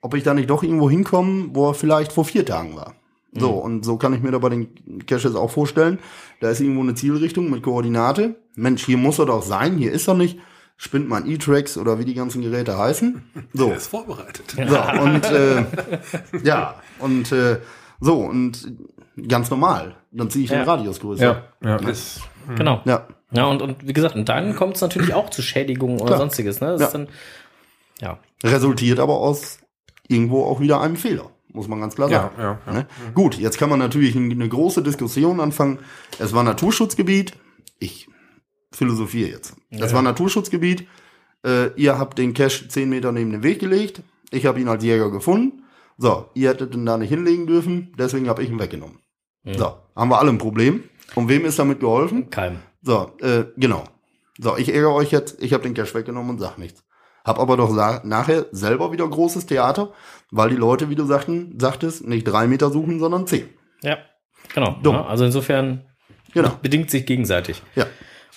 Ob 0.00 0.14
ich 0.14 0.22
da 0.22 0.32
nicht 0.32 0.48
doch 0.48 0.62
irgendwo 0.62 0.88
hinkomme, 0.88 1.48
wo 1.52 1.70
er 1.70 1.74
vielleicht 1.74 2.12
vor 2.12 2.24
vier 2.24 2.46
Tagen 2.46 2.76
war. 2.76 2.94
So, 3.32 3.50
Mhm. 3.50 3.58
und 3.58 3.84
so 3.84 3.96
kann 3.96 4.14
ich 4.14 4.22
mir 4.22 4.30
da 4.30 4.38
bei 4.38 4.50
den 4.50 5.04
Caches 5.06 5.34
auch 5.34 5.50
vorstellen. 5.50 5.98
Da 6.40 6.50
ist 6.50 6.60
irgendwo 6.60 6.82
eine 6.82 6.94
Zielrichtung 6.94 7.50
mit 7.50 7.64
Koordinate. 7.64 8.36
Mensch, 8.54 8.86
hier 8.86 8.96
muss 8.96 9.18
er 9.18 9.26
doch 9.26 9.42
sein, 9.42 9.76
hier 9.76 9.90
ist 9.90 10.06
er 10.08 10.14
nicht. 10.14 10.38
spinnt 10.78 11.08
man 11.08 11.26
E-Tracks 11.26 11.78
oder 11.78 11.98
wie 11.98 12.04
die 12.04 12.12
ganzen 12.14 12.42
Geräte 12.42 12.76
heißen. 12.78 13.24
So. 13.54 13.68
Der 13.68 13.76
ist 13.78 13.86
vorbereitet. 13.88 14.54
So, 14.56 15.02
und 15.02 15.24
äh, 15.24 15.64
ja, 16.44 16.74
und 17.00 17.32
äh, 17.32 17.58
so, 17.98 18.18
und 18.20 18.72
ganz 19.26 19.48
normal. 19.50 19.96
Dann 20.12 20.28
ziehe 20.30 20.44
ich 20.44 20.50
den 20.50 20.58
Ja. 20.60 20.64
Radius 20.64 21.00
größer. 21.00 21.44
Ja, 21.62 21.76
ist, 21.76 22.20
Genau. 22.56 22.82
Ja. 22.84 23.08
Ja, 23.32 23.46
und, 23.46 23.60
und 23.62 23.86
wie 23.86 23.92
gesagt, 23.92 24.14
und 24.14 24.28
dann 24.28 24.54
kommt 24.54 24.76
es 24.76 24.80
natürlich 24.82 25.12
auch 25.14 25.30
zu 25.30 25.42
Schädigungen 25.42 25.96
oder 25.98 26.06
Klar. 26.08 26.18
sonstiges. 26.20 26.60
Ne? 26.60 26.68
Das 26.68 26.80
Ja. 26.80 26.86
ist 26.86 26.92
dann, 26.94 27.08
ja. 28.00 28.18
Resultiert 28.44 28.98
aber 29.00 29.14
aus 29.18 29.58
irgendwo 30.08 30.44
auch 30.44 30.60
wieder 30.60 30.80
einem 30.80 30.96
Fehler, 30.96 31.30
muss 31.52 31.66
man 31.66 31.80
ganz 31.80 31.96
klar 31.96 32.08
ja, 32.10 32.22
sagen. 32.22 32.34
ja, 32.38 32.58
ja. 32.66 32.72
Ne? 32.72 32.86
Gut, 33.14 33.36
jetzt 33.38 33.58
kann 33.58 33.68
man 33.70 33.78
natürlich 33.78 34.14
eine 34.14 34.48
große 34.48 34.82
Diskussion 34.82 35.40
anfangen. 35.40 35.80
Es 36.18 36.32
war 36.32 36.42
Naturschutzgebiet. 36.44 37.32
Ich 37.78 38.08
philosophiere 38.72 39.30
jetzt. 39.30 39.56
Es 39.70 39.92
war 39.92 40.02
Naturschutzgebiet. 40.02 40.86
Äh, 41.44 41.72
ihr 41.76 41.98
habt 41.98 42.18
den 42.18 42.34
Cache 42.34 42.68
10 42.68 42.88
Meter 42.88 43.10
neben 43.12 43.30
den 43.32 43.42
Weg 43.42 43.58
gelegt. 43.58 44.02
Ich 44.30 44.46
habe 44.46 44.60
ihn 44.60 44.68
als 44.68 44.84
Jäger 44.84 45.10
gefunden. 45.10 45.64
So, 45.98 46.26
ihr 46.34 46.50
hättet 46.50 46.74
ihn 46.74 46.84
da 46.86 46.96
nicht 46.98 47.08
hinlegen 47.08 47.46
dürfen. 47.46 47.92
Deswegen 47.98 48.28
habe 48.28 48.42
ich 48.42 48.50
ihn 48.50 48.58
weggenommen. 48.58 48.98
So, 49.44 49.76
haben 49.94 50.10
wir 50.10 50.18
alle 50.18 50.30
ein 50.30 50.38
Problem. 50.38 50.84
Und 51.14 51.28
wem 51.28 51.44
ist 51.44 51.58
damit 51.58 51.80
geholfen? 51.80 52.30
Keim. 52.30 52.58
So, 52.86 53.10
äh, 53.20 53.46
genau. 53.56 53.82
So, 54.38 54.56
ich 54.56 54.72
ärgere 54.72 54.92
euch 54.94 55.10
jetzt, 55.10 55.42
ich 55.42 55.52
habe 55.52 55.64
den 55.64 55.74
Cash 55.74 55.92
weggenommen 55.94 56.30
und 56.30 56.38
sag 56.38 56.56
nichts. 56.56 56.84
Hab 57.24 57.40
aber 57.40 57.56
doch 57.56 57.72
nachher 58.04 58.46
selber 58.52 58.92
wieder 58.92 59.08
großes 59.08 59.46
Theater, 59.46 59.90
weil 60.30 60.50
die 60.50 60.56
Leute, 60.56 60.88
wie 60.88 60.94
du 60.94 61.04
sagten, 61.04 61.58
sagtest, 61.58 62.06
nicht 62.06 62.22
drei 62.24 62.46
Meter 62.46 62.70
suchen, 62.70 63.00
sondern 63.00 63.26
zehn. 63.26 63.48
Ja, 63.82 63.98
genau. 64.54 64.76
Dumm. 64.82 64.94
Ja, 64.94 65.06
also 65.06 65.24
insofern 65.24 65.82
Genau. 66.32 66.52
bedingt 66.62 66.90
sich 66.90 67.06
gegenseitig. 67.06 67.60
Ja. 67.74 67.86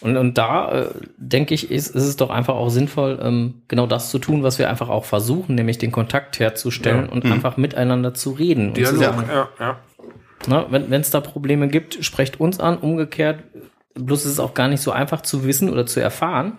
Und, 0.01 0.17
und 0.17 0.37
da, 0.39 0.71
äh, 0.71 0.89
denke 1.17 1.53
ich, 1.53 1.69
ist, 1.69 1.93
ist 1.93 2.05
es 2.05 2.15
doch 2.15 2.31
einfach 2.31 2.55
auch 2.55 2.69
sinnvoll, 2.69 3.19
ähm, 3.21 3.61
genau 3.67 3.85
das 3.85 4.09
zu 4.09 4.17
tun, 4.17 4.41
was 4.41 4.57
wir 4.57 4.67
einfach 4.69 4.89
auch 4.89 5.05
versuchen, 5.05 5.53
nämlich 5.53 5.77
den 5.77 5.91
Kontakt 5.91 6.39
herzustellen 6.39 7.05
Ja. 7.07 7.11
und 7.11 7.25
einfach 7.25 7.57
miteinander 7.57 8.15
zu 8.15 8.31
reden. 8.31 8.69
Und 8.69 8.75
zu 8.77 8.81
Dialog, 8.81 8.99
sagen, 9.03 9.23
ja, 9.29 9.49
ja. 9.59 9.79
Ne, 10.47 10.65
wenn 10.69 11.01
es 11.01 11.11
da 11.11 11.19
Probleme 11.19 11.67
gibt, 11.67 12.03
sprecht 12.03 12.39
uns 12.39 12.59
an. 12.61 12.77
Umgekehrt, 12.77 13.43
bloß 13.95 14.25
ist 14.25 14.31
es 14.33 14.39
auch 14.39 14.53
gar 14.53 14.67
nicht 14.67 14.81
so 14.81 14.91
einfach 14.91 15.21
zu 15.21 15.43
wissen 15.45 15.69
oder 15.69 15.85
zu 15.85 15.99
erfahren, 15.99 16.53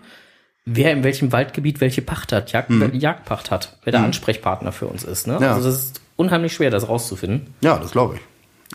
wer 0.65 0.91
in 0.91 1.03
welchem 1.03 1.31
Waldgebiet 1.31 1.81
welche 1.81 2.01
Pacht 2.01 2.31
hat, 2.31 2.51
Jagd, 2.51 2.69
Jagdpacht 2.93 3.49
hat, 3.51 3.77
wer 3.83 3.91
der 3.91 4.03
Ansprechpartner 4.03 4.71
für 4.71 4.87
uns 4.87 5.03
ist. 5.03 5.27
Ne? 5.27 5.37
Ja. 5.41 5.55
Also 5.55 5.67
das 5.69 5.77
ist 5.83 6.01
unheimlich 6.17 6.53
schwer, 6.53 6.69
das 6.69 6.87
rauszufinden. 6.87 7.53
Ja, 7.61 7.77
das 7.77 7.91
glaube 7.91 8.15
ich. 8.15 8.21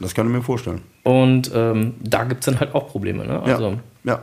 Das 0.02 0.14
kann 0.14 0.26
ich 0.26 0.32
mir 0.32 0.42
vorstellen. 0.42 0.82
Und 1.04 1.50
ähm, 1.54 1.94
da 2.00 2.24
gibt's 2.24 2.44
dann 2.46 2.60
halt 2.60 2.74
auch 2.74 2.88
Probleme. 2.88 3.24
Ne? 3.24 3.40
Also 3.42 3.70
Ja. 4.04 4.12
Ja. 4.12 4.22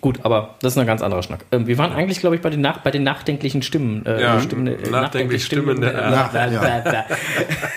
gut, 0.00 0.20
aber 0.22 0.54
das 0.62 0.72
ist 0.74 0.78
ein 0.78 0.86
ganz 0.86 1.02
anderer 1.02 1.22
Schnack. 1.22 1.44
Ähm, 1.52 1.66
wir 1.66 1.76
waren 1.78 1.92
eigentlich, 1.92 2.20
glaube 2.20 2.36
ich, 2.36 2.42
bei 2.42 2.48
den, 2.48 2.60
nach, 2.62 2.78
bei 2.78 2.90
den 2.90 3.02
nachdenklichen 3.02 3.60
Stimmen. 3.62 4.06
Äh, 4.06 4.22
Ja, 4.22 4.40
Stimmen 4.40 4.66
äh, 4.68 4.88
nachdenklich 4.88 5.44
Stimmen 5.44 5.80
der- 5.80 5.94
äh, 5.94 6.10
Nach- 6.10 6.30
bla, 6.30 6.46
bla. 6.46 7.04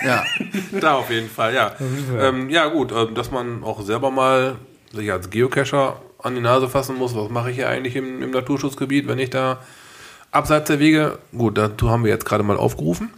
Ja. 0.06 0.24
Da 0.80 0.94
auf 0.94 1.10
jeden 1.10 1.28
Fall, 1.28 1.54
ja. 1.54 1.72
Ähm, 2.18 2.48
ja, 2.50 2.66
gut, 2.68 2.92
ähm, 2.92 3.14
dass 3.14 3.30
man 3.30 3.62
auch 3.62 3.82
selber 3.82 4.10
mal 4.10 4.56
sich 4.94 5.12
als 5.12 5.30
Geocacher 5.30 6.00
an 6.18 6.34
die 6.34 6.40
Nase 6.40 6.68
fassen 6.68 6.96
muss, 6.96 7.14
was 7.14 7.30
mache 7.30 7.50
ich 7.50 7.56
hier 7.56 7.68
eigentlich 7.68 7.96
im, 7.96 8.22
im 8.22 8.30
Naturschutzgebiet, 8.30 9.06
wenn 9.08 9.18
ich 9.18 9.30
da 9.30 9.58
abseits 10.30 10.68
der 10.68 10.78
Wege, 10.78 11.18
gut, 11.36 11.58
dazu 11.58 11.90
haben 11.90 12.04
wir 12.04 12.10
jetzt 12.10 12.24
gerade 12.24 12.42
mal 12.42 12.56
aufgerufen. 12.56 13.10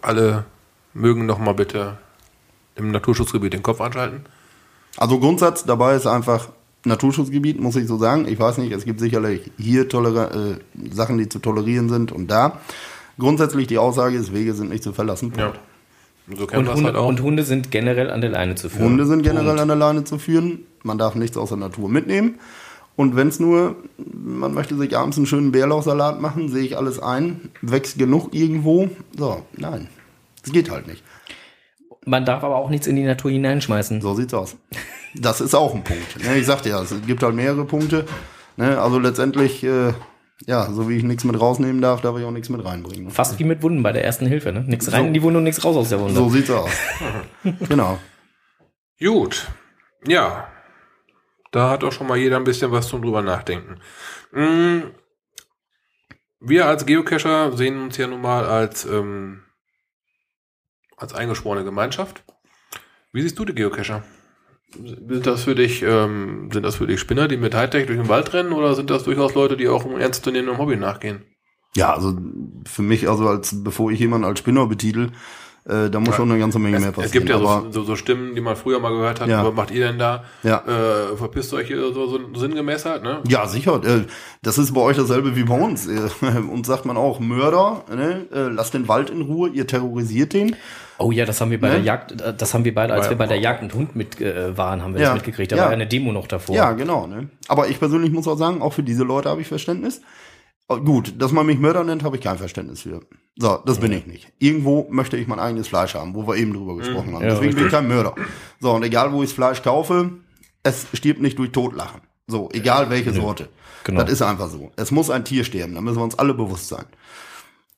Alle 0.00 0.44
mögen 0.94 1.26
noch 1.26 1.38
mal 1.38 1.54
bitte 1.54 1.98
im 2.74 2.90
Naturschutzgebiet 2.90 3.52
den 3.52 3.62
Kopf 3.62 3.80
anschalten. 3.80 4.24
Also 4.96 5.18
Grundsatz 5.20 5.64
dabei 5.64 5.94
ist 5.94 6.06
einfach 6.06 6.48
Naturschutzgebiet, 6.84 7.60
muss 7.60 7.76
ich 7.76 7.86
so 7.86 7.96
sagen. 7.96 8.26
Ich 8.26 8.38
weiß 8.38 8.58
nicht, 8.58 8.72
es 8.72 8.84
gibt 8.84 9.00
sicherlich 9.00 9.50
hier 9.58 9.82
äh, 9.82 10.56
Sachen, 10.90 11.18
die 11.18 11.28
zu 11.28 11.38
tolerieren 11.38 11.88
sind 11.88 12.10
und 12.10 12.28
da. 12.28 12.60
Grundsätzlich 13.18 13.66
die 13.66 13.78
Aussage 13.78 14.16
ist, 14.16 14.32
Wege 14.32 14.54
sind 14.54 14.70
nicht 14.70 14.82
zu 14.82 14.92
verlassen. 14.92 15.32
Ja. 15.36 15.52
Punkt. 16.26 16.40
Und 16.42 16.48
so 16.50 16.58
Und, 16.58 16.66
es 16.66 16.74
Hunde, 16.74 16.84
halt 16.86 16.96
auch. 16.96 17.08
und 17.08 17.22
Hunde 17.22 17.42
sind 17.42 17.70
generell 17.70 18.10
an 18.10 18.20
der 18.20 18.30
Leine 18.30 18.54
zu 18.54 18.68
führen. 18.68 18.84
Hunde 18.90 19.06
sind 19.06 19.22
generell 19.22 19.58
an 19.58 19.68
der 19.68 19.76
Leine 19.76 20.04
zu 20.04 20.18
führen. 20.18 20.60
Man 20.82 20.98
darf 20.98 21.14
nichts 21.14 21.36
aus 21.36 21.48
der 21.50 21.58
Natur 21.58 21.88
mitnehmen. 21.88 22.38
Und 22.94 23.16
wenn 23.16 23.28
es 23.28 23.40
nur, 23.40 23.76
man 23.96 24.52
möchte 24.52 24.76
sich 24.76 24.96
abends 24.96 25.16
einen 25.16 25.26
schönen 25.26 25.50
Bärlauchsalat 25.50 26.20
machen, 26.20 26.48
sehe 26.50 26.62
ich 26.62 26.76
alles 26.76 26.98
ein, 27.00 27.50
wächst 27.62 27.98
genug 27.98 28.34
irgendwo. 28.34 28.90
So, 29.16 29.42
nein. 29.56 29.88
Das 30.42 30.52
geht 30.52 30.70
halt 30.70 30.86
nicht. 30.86 31.02
Man 32.04 32.24
darf 32.24 32.42
aber 32.44 32.56
auch 32.56 32.68
nichts 32.68 32.86
in 32.86 32.96
die 32.96 33.04
Natur 33.04 33.30
hineinschmeißen. 33.30 34.00
So 34.00 34.14
sieht's 34.14 34.34
aus. 34.34 34.56
Das 35.14 35.40
ist 35.40 35.54
auch 35.54 35.74
ein 35.74 35.84
Punkt. 35.84 36.22
Ne, 36.24 36.36
ich 36.38 36.46
sagte 36.46 36.68
ja, 36.68 36.82
es 36.82 36.94
gibt 37.06 37.22
halt 37.22 37.34
mehrere 37.34 37.64
Punkte. 37.64 38.06
Ne, 38.56 38.80
also 38.80 38.98
letztendlich, 38.98 39.62
äh, 39.62 39.92
ja, 40.46 40.70
so 40.72 40.88
wie 40.88 40.96
ich 40.96 41.02
nichts 41.02 41.24
mit 41.24 41.38
rausnehmen 41.38 41.80
darf, 41.80 42.00
darf 42.00 42.16
ich 42.18 42.24
auch 42.24 42.30
nichts 42.30 42.48
mit 42.48 42.64
reinbringen. 42.64 43.10
Fast 43.10 43.38
wie 43.38 43.44
mit 43.44 43.62
Wunden 43.62 43.82
bei 43.82 43.92
der 43.92 44.04
ersten 44.04 44.26
Hilfe. 44.26 44.52
Ne? 44.52 44.64
Nichts 44.66 44.92
rein 44.92 45.08
in 45.08 45.14
die 45.14 45.22
Wunde 45.22 45.38
und 45.38 45.44
nichts 45.44 45.64
raus 45.64 45.76
aus 45.76 45.90
der 45.90 46.00
Wunde. 46.00 46.14
So 46.14 46.28
sieht's 46.28 46.50
aus. 46.50 46.70
genau. 47.68 47.98
Gut. 48.98 49.48
Ja. 50.06 50.48
Da 51.50 51.70
hat 51.70 51.84
auch 51.84 51.92
schon 51.92 52.06
mal 52.06 52.16
jeder 52.16 52.36
ein 52.36 52.44
bisschen 52.44 52.72
was 52.72 52.88
zum 52.88 53.02
drüber 53.02 53.22
nachdenken. 53.22 53.78
Mm. 54.32 54.90
Wir 56.40 56.66
als 56.66 56.86
Geocacher 56.86 57.56
sehen 57.56 57.80
uns 57.80 57.96
ja 57.96 58.08
nun 58.08 58.20
mal 58.20 58.44
als, 58.44 58.84
ähm, 58.84 59.44
als 60.96 61.14
eingeschworene 61.14 61.62
Gemeinschaft. 61.62 62.24
Wie 63.12 63.22
siehst 63.22 63.38
du 63.38 63.44
die 63.44 63.54
Geocacher? 63.54 64.02
Sind 64.74 65.26
das 65.26 65.44
für 65.44 65.54
dich, 65.54 65.82
ähm, 65.82 66.48
sind 66.52 66.64
das 66.64 66.76
für 66.76 66.86
dich 66.86 67.00
Spinner, 67.00 67.28
die 67.28 67.36
mit 67.36 67.54
Hightech 67.54 67.86
durch 67.86 67.98
den 67.98 68.08
Wald 68.08 68.32
rennen, 68.32 68.52
oder 68.52 68.74
sind 68.74 68.90
das 68.90 69.04
durchaus 69.04 69.34
Leute, 69.34 69.56
die 69.56 69.68
auch 69.68 69.84
einem 69.84 69.98
ernstzunehmenden 69.98 70.58
Hobby 70.58 70.76
nachgehen? 70.76 71.22
Ja, 71.76 71.94
also 71.94 72.14
für 72.66 72.82
mich, 72.82 73.08
also 73.08 73.28
als 73.28 73.62
bevor 73.64 73.90
ich 73.90 73.98
jemanden 74.00 74.26
als 74.26 74.38
Spinner 74.40 74.66
betitel, 74.66 75.10
äh, 75.64 75.90
da 75.90 76.00
muss 76.00 76.16
schon 76.16 76.28
eine 76.30 76.40
ganze 76.40 76.58
Menge 76.58 76.80
mehr 76.80 76.88
Es, 76.88 76.94
passieren. 76.94 77.06
es 77.06 77.12
gibt 77.12 77.28
ja 77.28 77.38
so, 77.38 77.70
so, 77.70 77.84
so 77.84 77.94
Stimmen, 77.96 78.34
die 78.34 78.40
man 78.40 78.56
früher 78.56 78.80
mal 78.80 78.90
gehört 78.90 79.20
hat. 79.20 79.28
Ja. 79.28 79.46
Was 79.46 79.54
macht 79.54 79.70
ihr 79.70 79.86
denn 79.86 79.98
da? 79.98 80.24
Ja. 80.42 80.58
Äh, 80.66 81.16
verpisst 81.16 81.54
euch 81.54 81.68
hier 81.68 81.92
so, 81.92 82.08
so 82.08 82.18
sinngemäß 82.34 82.84
halt, 82.84 83.04
ne? 83.04 83.20
Ja, 83.28 83.46
sicher. 83.46 83.80
Äh, 83.84 84.06
Das 84.42 84.58
ist 84.58 84.74
bei 84.74 84.80
euch 84.80 84.96
dasselbe 84.96 85.36
wie 85.36 85.44
bei 85.44 85.54
uns. 85.58 85.86
Äh, 85.86 86.00
Uns 86.50 86.66
sagt 86.66 86.84
man 86.84 86.96
auch, 86.96 87.20
Mörder, 87.20 87.84
ne? 87.94 88.26
äh, 88.32 88.48
lasst 88.48 88.74
den 88.74 88.88
Wald 88.88 89.10
in 89.10 89.22
Ruhe, 89.22 89.50
ihr 89.50 89.66
terrorisiert 89.68 90.32
den. 90.32 90.56
Oh 91.02 91.10
ja, 91.10 91.24
das 91.26 91.40
haben 91.40 91.50
wir 91.50 91.60
bei 91.60 91.68
Ne? 91.68 91.74
der 91.76 91.82
Jagd, 91.84 92.20
äh, 92.20 92.34
das 92.34 92.54
haben 92.54 92.64
wir 92.64 92.74
beide, 92.74 92.92
als 92.94 93.06
Bei- 93.06 93.10
wir 93.10 93.18
bei 93.18 93.26
der 93.26 93.38
Jagd 93.38 93.62
mit 93.62 93.74
Hund 93.74 93.96
mit 93.96 94.20
äh, 94.20 94.56
waren, 94.56 94.82
haben 94.82 94.94
wir 94.94 95.00
Ja. 95.00 95.08
das 95.08 95.16
mitgekriegt. 95.16 95.52
Da 95.52 95.56
Ja. 95.56 95.62
war 95.62 95.68
ja 95.70 95.74
eine 95.74 95.86
Demo 95.86 96.12
noch 96.12 96.26
davor. 96.26 96.54
Ja, 96.56 96.72
genau. 96.72 97.06
Ne? 97.06 97.28
Aber 97.48 97.68
ich 97.68 97.78
persönlich 97.78 98.12
muss 98.12 98.28
auch 98.28 98.36
sagen, 98.38 98.62
auch 98.62 98.72
für 98.72 98.82
diese 98.82 99.02
Leute 99.04 99.28
habe 99.28 99.40
ich 99.40 99.48
Verständnis. 99.48 100.00
Äh, 100.68 100.76
Gut, 100.76 101.14
dass 101.20 101.32
man 101.32 101.44
mich 101.46 101.58
Mörder 101.58 101.84
nennt, 101.84 102.02
habe 102.04 102.16
ich 102.16 102.22
kein 102.22 102.38
Verständnis 102.38 102.82
für. 102.82 103.00
So, 103.36 103.58
das 103.66 103.78
bin 103.80 103.92
ich 103.92 104.06
nicht. 104.06 104.32
Irgendwo 104.38 104.86
möchte 104.90 105.16
ich 105.16 105.26
mein 105.26 105.38
eigenes 105.40 105.68
Fleisch 105.68 105.94
haben, 105.94 106.14
wo 106.14 106.26
wir 106.26 106.36
eben 106.36 106.52
drüber 106.52 106.76
gesprochen 106.76 107.14
haben. 107.14 107.22
Ja, 107.24 107.30
Deswegen 107.30 107.54
bin 107.56 107.66
ich 107.66 107.72
kein 107.72 107.88
Mörder. 107.88 108.14
So, 108.60 108.70
und 108.72 108.82
egal 108.84 109.12
wo 109.12 109.22
ich 109.22 109.30
das 109.30 109.34
Fleisch 109.34 109.62
kaufe, 109.62 110.10
es 110.62 110.86
stirbt 110.94 111.20
nicht 111.20 111.38
durch 111.38 111.50
Totlachen. 111.50 112.02
So, 112.28 112.48
egal 112.52 112.88
welche 112.90 113.12
Sorte. 113.12 113.48
genau. 113.84 114.02
Das 114.02 114.10
ist 114.12 114.22
einfach 114.22 114.48
so. 114.48 114.70
Es 114.76 114.90
muss 114.92 115.10
ein 115.10 115.24
Tier 115.24 115.42
sterben, 115.44 115.74
da 115.74 115.80
müssen 115.80 115.96
wir 115.98 116.04
uns 116.04 116.18
alle 116.18 116.34
bewusst 116.34 116.68
sein. 116.68 116.84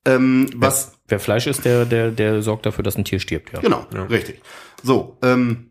Ähm, 0.05 0.49
was, 0.57 0.93
Wer 1.07 1.21
Fleisch 1.21 1.47
ist, 1.47 1.65
der, 1.65 1.85
der, 1.85 2.11
der 2.11 2.43
sorgt 2.43 2.67
dafür, 2.67 2.83
dass 2.83 2.97
ein 2.97 3.05
Tier 3.05 3.21
stirbt, 3.21 3.53
ja. 3.53 3.61
Genau, 3.61 3.87
richtig. 4.09 4.41
So, 4.83 5.19
ähm, 5.23 5.71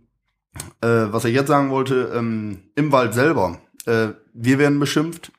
äh, 0.81 0.87
was 0.87 1.25
ich 1.25 1.33
jetzt 1.33 1.47
sagen 1.47 1.71
wollte, 1.71 2.11
ähm, 2.15 2.69
im 2.75 2.91
Wald 2.91 3.13
selber, 3.13 3.59
äh, 3.85 4.09
wir 4.33 4.59
werden 4.59 4.79
beschimpft. 4.79 5.31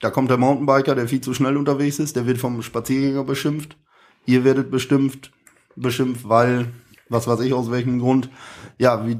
Da 0.00 0.10
kommt 0.10 0.30
der 0.30 0.38
Mountainbiker, 0.38 0.94
der 0.94 1.08
viel 1.08 1.20
zu 1.20 1.34
schnell 1.34 1.56
unterwegs 1.56 1.98
ist, 1.98 2.16
der 2.16 2.26
wird 2.26 2.38
vom 2.38 2.62
Spaziergänger 2.62 3.24
beschimpft. 3.24 3.76
Ihr 4.24 4.44
werdet 4.44 4.70
bestimmt 4.70 5.30
beschimpft, 5.76 6.28
weil, 6.28 6.68
was 7.08 7.26
weiß 7.28 7.40
ich 7.40 7.52
aus 7.52 7.70
welchem 7.70 7.98
Grund, 7.98 8.30
ja, 8.78 9.06
wie 9.06 9.18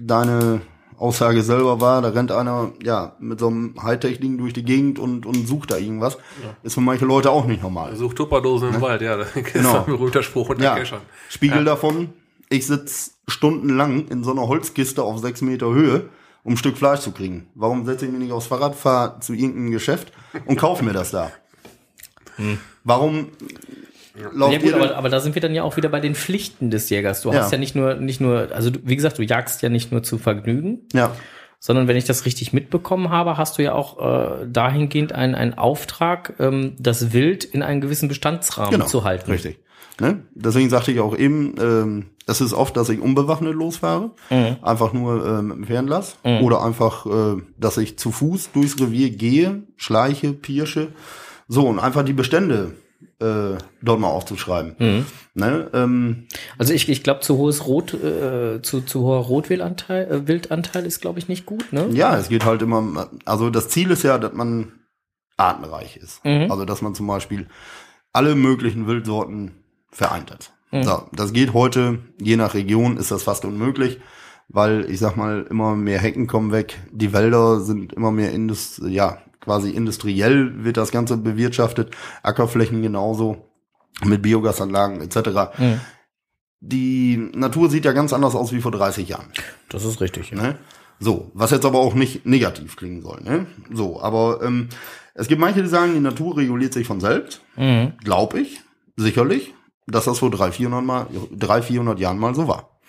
deine 0.00 0.60
Aussage 0.98 1.42
selber 1.42 1.80
war, 1.80 2.02
da 2.02 2.08
rennt 2.08 2.32
einer, 2.32 2.72
ja, 2.82 3.12
mit 3.20 3.38
so 3.38 3.46
einem 3.46 3.74
Hightech-Ding 3.80 4.36
durch 4.38 4.52
die 4.52 4.64
Gegend 4.64 4.98
und, 4.98 5.26
und 5.26 5.46
sucht 5.46 5.70
da 5.70 5.76
irgendwas. 5.76 6.18
Ist 6.62 6.74
für 6.74 6.80
manche 6.80 7.04
Leute 7.04 7.30
auch 7.30 7.46
nicht 7.46 7.62
normal. 7.62 7.94
Sucht 7.96 8.16
Tupperdosen 8.16 8.74
im 8.74 8.80
Wald, 8.80 9.00
ja, 9.02 9.16
das 9.16 9.34
ist 9.36 9.52
Genau. 9.52 9.78
ein 9.80 9.86
berühmter 9.86 10.22
Spruch 10.22 10.48
unter 10.48 10.64
Ja, 10.64 10.76
Cachern. 10.76 11.00
Spiegel 11.28 11.58
Ja. 11.58 11.64
davon, 11.64 12.10
ich 12.50 12.66
sitz 12.66 13.14
stundenlang 13.28 14.08
in 14.08 14.24
so 14.24 14.32
einer 14.32 14.48
Holzkiste 14.48 15.02
auf 15.02 15.18
sechs 15.20 15.40
Meter 15.40 15.68
Höhe, 15.68 16.08
um 16.42 16.54
ein 16.54 16.56
Stück 16.56 16.76
Fleisch 16.76 17.00
zu 17.00 17.12
kriegen. 17.12 17.46
Warum 17.54 17.84
setze 17.86 18.06
ich 18.06 18.10
mich 18.10 18.20
nicht 18.20 18.32
aufs 18.32 18.46
Fahrrad, 18.46 18.74
fahre 18.74 19.20
zu 19.20 19.34
irgendeinem 19.34 19.70
Geschäft 19.70 20.12
und 20.46 20.56
kaufe 20.56 20.84
mir 20.84 20.92
das 20.94 21.10
da? 21.10 21.30
Warum 22.84 23.28
lauft 24.32 24.52
Ja 24.52 24.58
gut, 24.58 24.72
aber, 24.74 24.96
aber 24.96 25.08
da 25.08 25.20
sind 25.20 25.34
wir 25.34 25.42
dann 25.42 25.54
ja 25.54 25.62
auch 25.62 25.76
wieder 25.76 25.88
bei 25.88 26.00
den 26.00 26.14
Pflichten 26.14 26.70
des 26.70 26.90
Jägers. 26.90 27.22
Du 27.22 27.32
Ja. 27.32 27.40
hast 27.42 27.52
ja 27.52 27.58
nicht 27.58 27.74
nur, 27.74 27.94
nicht 27.94 28.20
nur, 28.20 28.48
also 28.52 28.70
du, 28.70 28.80
wie 28.84 28.96
gesagt, 28.96 29.18
du 29.18 29.22
jagst 29.22 29.62
ja 29.62 29.68
nicht 29.68 29.92
nur 29.92 30.02
zu 30.02 30.18
Vergnügen, 30.18 30.86
Ja, 30.92 31.12
sondern 31.60 31.88
wenn 31.88 31.96
ich 31.96 32.04
das 32.04 32.24
richtig 32.24 32.52
mitbekommen 32.52 33.10
habe, 33.10 33.36
hast 33.36 33.58
du 33.58 33.62
ja 33.62 33.72
auch 33.74 33.98
äh, 34.42 34.46
dahingehend 34.46 35.12
einen, 35.12 35.34
einen 35.34 35.54
Auftrag, 35.54 36.34
ähm, 36.38 36.76
das 36.78 37.12
Wild 37.12 37.44
in 37.44 37.62
einen 37.62 37.80
gewissen 37.80 38.08
Bestandsrahmen 38.08 38.70
genau. 38.72 38.86
zu 38.86 39.04
halten. 39.04 39.30
Richtig. 39.30 39.58
Ne? 40.00 40.22
Deswegen 40.34 40.70
sagte 40.70 40.92
ich 40.92 41.00
auch 41.00 41.16
eben, 41.16 41.54
ähm, 41.60 42.06
es 42.26 42.40
ist 42.40 42.52
oft, 42.52 42.76
dass 42.76 42.88
ich 42.90 43.00
unbewaffnet 43.00 43.54
losfahre, 43.54 44.12
einfach 44.62 44.92
nur 44.92 45.26
äh, 45.26 45.42
mit 45.42 45.56
dem 45.56 45.64
Fernlass 45.64 46.18
oder 46.22 46.62
einfach, 46.62 47.06
äh, 47.06 47.42
dass 47.58 47.78
ich 47.78 47.98
zu 47.98 48.12
Fuß 48.12 48.52
durchs 48.52 48.78
Revier 48.78 49.10
gehe, 49.10 49.62
schleiche, 49.76 50.34
pirsche, 50.34 50.88
so 51.48 51.66
und 51.66 51.80
einfach 51.80 52.04
die 52.04 52.12
Bestände 52.12 52.74
äh, 53.20 53.58
dort 53.82 54.00
mal 54.00 54.08
aufzuschreiben. 54.08 55.04
Ne? 55.34 55.70
Ähm, 55.72 56.26
Also 56.56 56.72
ich, 56.72 56.88
ich 56.88 57.02
glaube, 57.02 57.20
zu 57.20 57.36
hohes 57.36 57.66
Rot, 57.66 57.94
äh, 57.94 58.62
zu, 58.62 58.80
zu 58.82 59.02
hoher 59.02 59.20
Rotwildanteil 59.20 60.10
äh, 60.10 60.28
Wildanteil 60.28 60.86
ist, 60.86 61.00
glaube 61.00 61.18
ich, 61.18 61.28
nicht 61.28 61.44
gut, 61.46 61.72
ne? 61.72 61.88
Ja, 61.90 62.16
es 62.16 62.28
geht 62.28 62.44
halt 62.44 62.62
immer, 62.62 63.08
also 63.24 63.50
das 63.50 63.68
Ziel 63.68 63.90
ist 63.90 64.04
ja, 64.04 64.18
dass 64.18 64.32
man 64.34 64.72
artenreich 65.36 65.96
ist. 65.96 66.20
Also, 66.24 66.64
dass 66.64 66.82
man 66.82 66.94
zum 66.94 67.06
Beispiel 67.06 67.46
alle 68.12 68.34
möglichen 68.34 68.86
Wildsorten 68.86 69.52
vereint 69.90 70.30
hat. 70.30 70.52
So, 70.84 71.02
das 71.12 71.32
geht 71.32 71.54
heute, 71.54 72.00
je 72.20 72.36
nach 72.36 72.54
Region 72.54 72.98
ist 72.98 73.10
das 73.10 73.22
fast 73.22 73.44
unmöglich, 73.44 74.00
weil 74.48 74.90
ich 74.90 74.98
sag 74.98 75.16
mal, 75.16 75.46
immer 75.48 75.76
mehr 75.76 75.98
Hecken 75.98 76.26
kommen 76.26 76.52
weg, 76.52 76.78
die 76.92 77.12
Wälder 77.12 77.60
sind 77.60 77.92
immer 77.94 78.10
mehr 78.12 78.32
Indus 78.32 78.80
ja, 78.86 79.18
quasi 79.40 79.70
industriell 79.70 80.64
wird 80.64 80.76
das 80.76 80.90
Ganze 80.90 81.16
bewirtschaftet, 81.16 81.94
Ackerflächen 82.22 82.82
genauso, 82.82 83.48
mit 84.04 84.22
Biogasanlagen 84.22 85.00
etc. 85.00 85.52
Die 86.60 87.16
Natur 87.34 87.70
sieht 87.70 87.84
ja 87.84 87.92
ganz 87.92 88.12
anders 88.12 88.34
aus 88.34 88.52
wie 88.52 88.60
vor 88.60 88.72
30 88.72 89.08
Jahren. 89.08 89.32
Das 89.68 89.84
ist 89.84 90.00
richtig. 90.00 90.30
Ja. 90.30 90.36
Ne? 90.42 90.58
So, 91.00 91.30
was 91.34 91.52
jetzt 91.52 91.64
aber 91.64 91.78
auch 91.78 91.94
nicht 91.94 92.26
negativ 92.26 92.76
klingen 92.76 93.02
soll. 93.02 93.20
Ne? 93.22 93.46
So, 93.72 94.00
aber 94.00 94.40
ähm, 94.42 94.68
es 95.14 95.28
gibt 95.28 95.40
manche, 95.40 95.62
die 95.62 95.68
sagen, 95.68 95.94
die 95.94 96.00
Natur 96.00 96.36
reguliert 96.36 96.72
sich 96.72 96.86
von 96.86 97.00
selbst. 97.00 97.40
Mhm. 97.56 97.92
Glaube 98.02 98.40
ich, 98.40 98.60
sicherlich, 98.96 99.54
dass 99.86 100.04
das 100.04 100.18
vor 100.18 100.30
300, 100.30 100.54
400, 100.54 100.84
mal, 100.84 101.06
300, 101.32 101.64
400 101.64 102.00
Jahren 102.00 102.18
mal 102.18 102.34
so 102.34 102.48
war. 102.48 102.80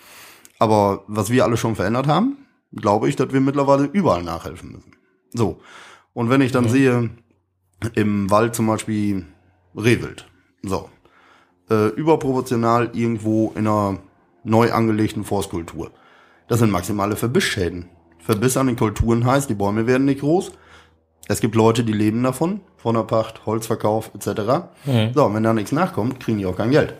Aber 0.58 1.04
was 1.06 1.30
wir 1.30 1.44
alle 1.44 1.56
schon 1.56 1.76
verändert 1.76 2.06
haben, 2.06 2.46
glaube 2.72 3.08
ich, 3.08 3.16
dass 3.16 3.32
wir 3.32 3.40
mittlerweile 3.40 3.84
überall 3.84 4.22
nachhelfen 4.22 4.72
müssen. 4.72 4.96
So, 5.32 5.60
und 6.14 6.30
wenn 6.30 6.40
ich 6.40 6.52
dann 6.52 6.68
sehe, 6.68 7.10
im 7.94 8.30
Wald 8.30 8.54
zum 8.54 8.66
Beispiel 8.66 9.24
Rehwild, 9.74 10.26
so, 10.62 10.88
äh, 11.70 11.88
überproportional 11.88 12.90
irgendwo 12.92 13.52
in 13.54 13.66
einer 13.66 13.98
neu 14.44 14.72
angelegten 14.72 15.24
Forstkultur. 15.24 15.90
Das 16.48 16.58
sind 16.58 16.70
maximale 16.70 17.16
Verbissschäden. 17.16 17.88
Verbiss 18.18 18.56
an 18.56 18.66
den 18.66 18.76
Kulturen 18.76 19.24
heißt, 19.24 19.48
die 19.48 19.54
Bäume 19.54 19.86
werden 19.86 20.04
nicht 20.04 20.20
groß. 20.20 20.52
Es 21.28 21.40
gibt 21.40 21.54
Leute, 21.54 21.84
die 21.84 21.92
leben 21.92 22.22
davon, 22.22 22.60
von 22.76 22.96
der 22.96 23.04
Pacht, 23.04 23.46
Holzverkauf 23.46 24.10
etc. 24.14 24.40
So, 25.14 25.24
und 25.24 25.34
wenn 25.34 25.42
da 25.42 25.52
nichts 25.52 25.72
nachkommt, 25.72 26.18
kriegen 26.18 26.38
die 26.38 26.46
auch 26.46 26.56
kein 26.56 26.70
Geld. 26.70 26.94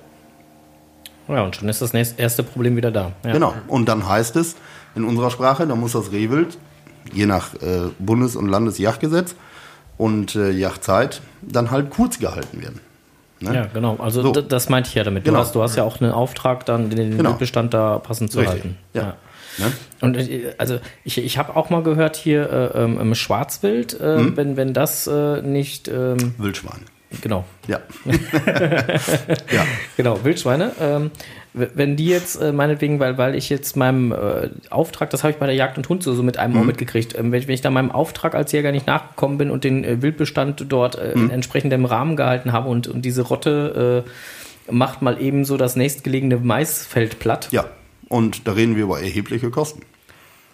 ja, 1.29 1.43
und 1.43 1.57
schon 1.57 1.69
ist 1.69 1.83
das 1.83 1.93
nächste, 1.93 2.21
erste 2.23 2.43
Problem 2.43 2.77
wieder 2.77 2.91
da. 2.91 3.13
Ja. 3.25 3.33
Genau. 3.33 3.55
Und 3.67 3.89
dann 3.89 4.09
heißt 4.09 4.37
es 4.37 4.57
in 4.95 5.05
unserer 5.05 5.31
Sprache, 5.31 5.67
da 5.67 5.75
muss 5.75 5.93
das 5.93 6.13
Rehwild, 6.13 6.59
je 7.13 7.27
nach 7.27 7.55
äh, 7.55 7.89
Bundes- 7.99 8.37
und 8.37 8.49
Landesjagdgesetz 8.49 9.35
und 9.99 10.35
äh, 10.37 10.51
Jagdzeit, 10.51 11.21
dann 11.43 11.71
halt 11.71 11.91
kurz 11.91 12.19
gehalten 12.19 12.63
werden. 12.63 12.81
Ne? 13.41 13.55
Ja, 13.55 13.67
genau. 13.73 13.97
Also 13.97 14.23
So. 14.23 14.33
das 14.33 14.69
meinte 14.69 14.89
ich 14.89 14.95
ja 14.95 15.05
damit. 15.05 15.27
Du, 15.27 15.31
Genau. 15.31 15.41
hast, 15.41 15.55
du 15.55 15.63
hast 15.63 15.77
ja 15.77 15.83
auch 15.85 16.01
einen 16.01 16.13
Auftrag, 16.13 16.67
dann 16.67 16.91
den 16.91 17.17
Genau. 17.17 17.31
Wildbestand 17.31 17.73
da 17.75 17.99
passend 17.99 18.31
zu 18.33 18.39
Richtig. 18.39 18.55
halten. 18.63 18.79
Ja. 18.93 19.15
Ne? 19.59 19.73
Und 20.01 20.17
äh, 20.17 20.55
also 20.59 20.79
ich, 21.05 21.19
ich 21.19 21.39
habe 21.39 21.57
auch 21.57 21.71
mal 21.71 21.83
gehört 21.83 22.17
hier 22.17 22.51
äh, 22.75 22.83
ähm, 22.85 23.01
im 23.01 23.15
Schwarzwild, 23.15 23.99
äh, 23.99 24.19
Hm? 24.19 24.37
wenn, 24.37 24.57
wenn 24.57 24.75
das 24.75 25.07
äh, 25.07 25.43
nicht 25.43 25.89
ähm, 25.89 26.35
Wildschwein. 26.39 26.81
genau 27.23 27.45
Ja. 27.67 27.81
ja. 29.51 29.65
Genau, 29.97 30.23
Wildschweine. 30.25 30.73
Ähm, 30.81 31.11
wenn 31.53 31.97
die 31.97 32.07
jetzt, 32.07 32.37
äh, 32.41 32.53
meinetwegen, 32.53 33.01
weil, 33.01 33.19
weil 33.19 33.35
ich 33.35 33.49
jetzt 33.51 33.77
meinem 33.77 34.13
äh, 34.13 34.51
Auftrag, 34.71 35.11
das 35.11 35.25
habe 35.25 35.33
ich 35.33 35.39
bei 35.39 35.47
der 35.47 35.55
Jagd 35.57 35.79
und 35.79 35.89
Hund 35.89 36.03
so, 36.03 36.15
so 36.15 36.23
mit 36.23 36.39
einem 36.39 36.53
Mhm. 36.53 36.59
Mal 36.61 36.67
mitgekriegt, 36.67 37.19
ähm, 37.19 37.33
wenn, 37.33 37.47
wenn 37.47 37.55
ich 37.55 37.61
da 37.61 37.71
meinem 37.71 37.91
Auftrag 37.91 38.35
als 38.35 38.53
Jäger 38.53 38.71
nicht 38.73 38.87
nachgekommen 38.87 39.37
bin 39.39 39.51
und 39.51 39.65
den 39.65 39.83
äh, 39.85 40.01
Wildbestand 40.03 40.67
dort 40.69 40.97
äh, 40.97 41.13
Mhm. 41.17 41.25
in 41.25 41.31
entsprechendem 41.31 41.85
Rahmen 41.85 42.17
gehalten 42.17 42.53
habe 42.53 42.69
und, 42.69 42.87
und 42.89 43.03
diese 43.05 43.23
Rotte 43.23 44.05
äh, 44.69 44.73
macht 44.73 45.03
mal 45.03 45.21
eben 45.21 45.45
so 45.45 45.57
das 45.57 45.75
nächstgelegene 45.75 46.37
Maisfeld 46.37 47.19
platt. 47.19 47.49
Ja. 47.51 47.65
Und 48.09 48.47
da 48.47 48.53
reden 48.53 48.77
wir 48.77 48.85
über 48.85 49.01
erhebliche 49.01 49.51
Kosten. 49.51 49.83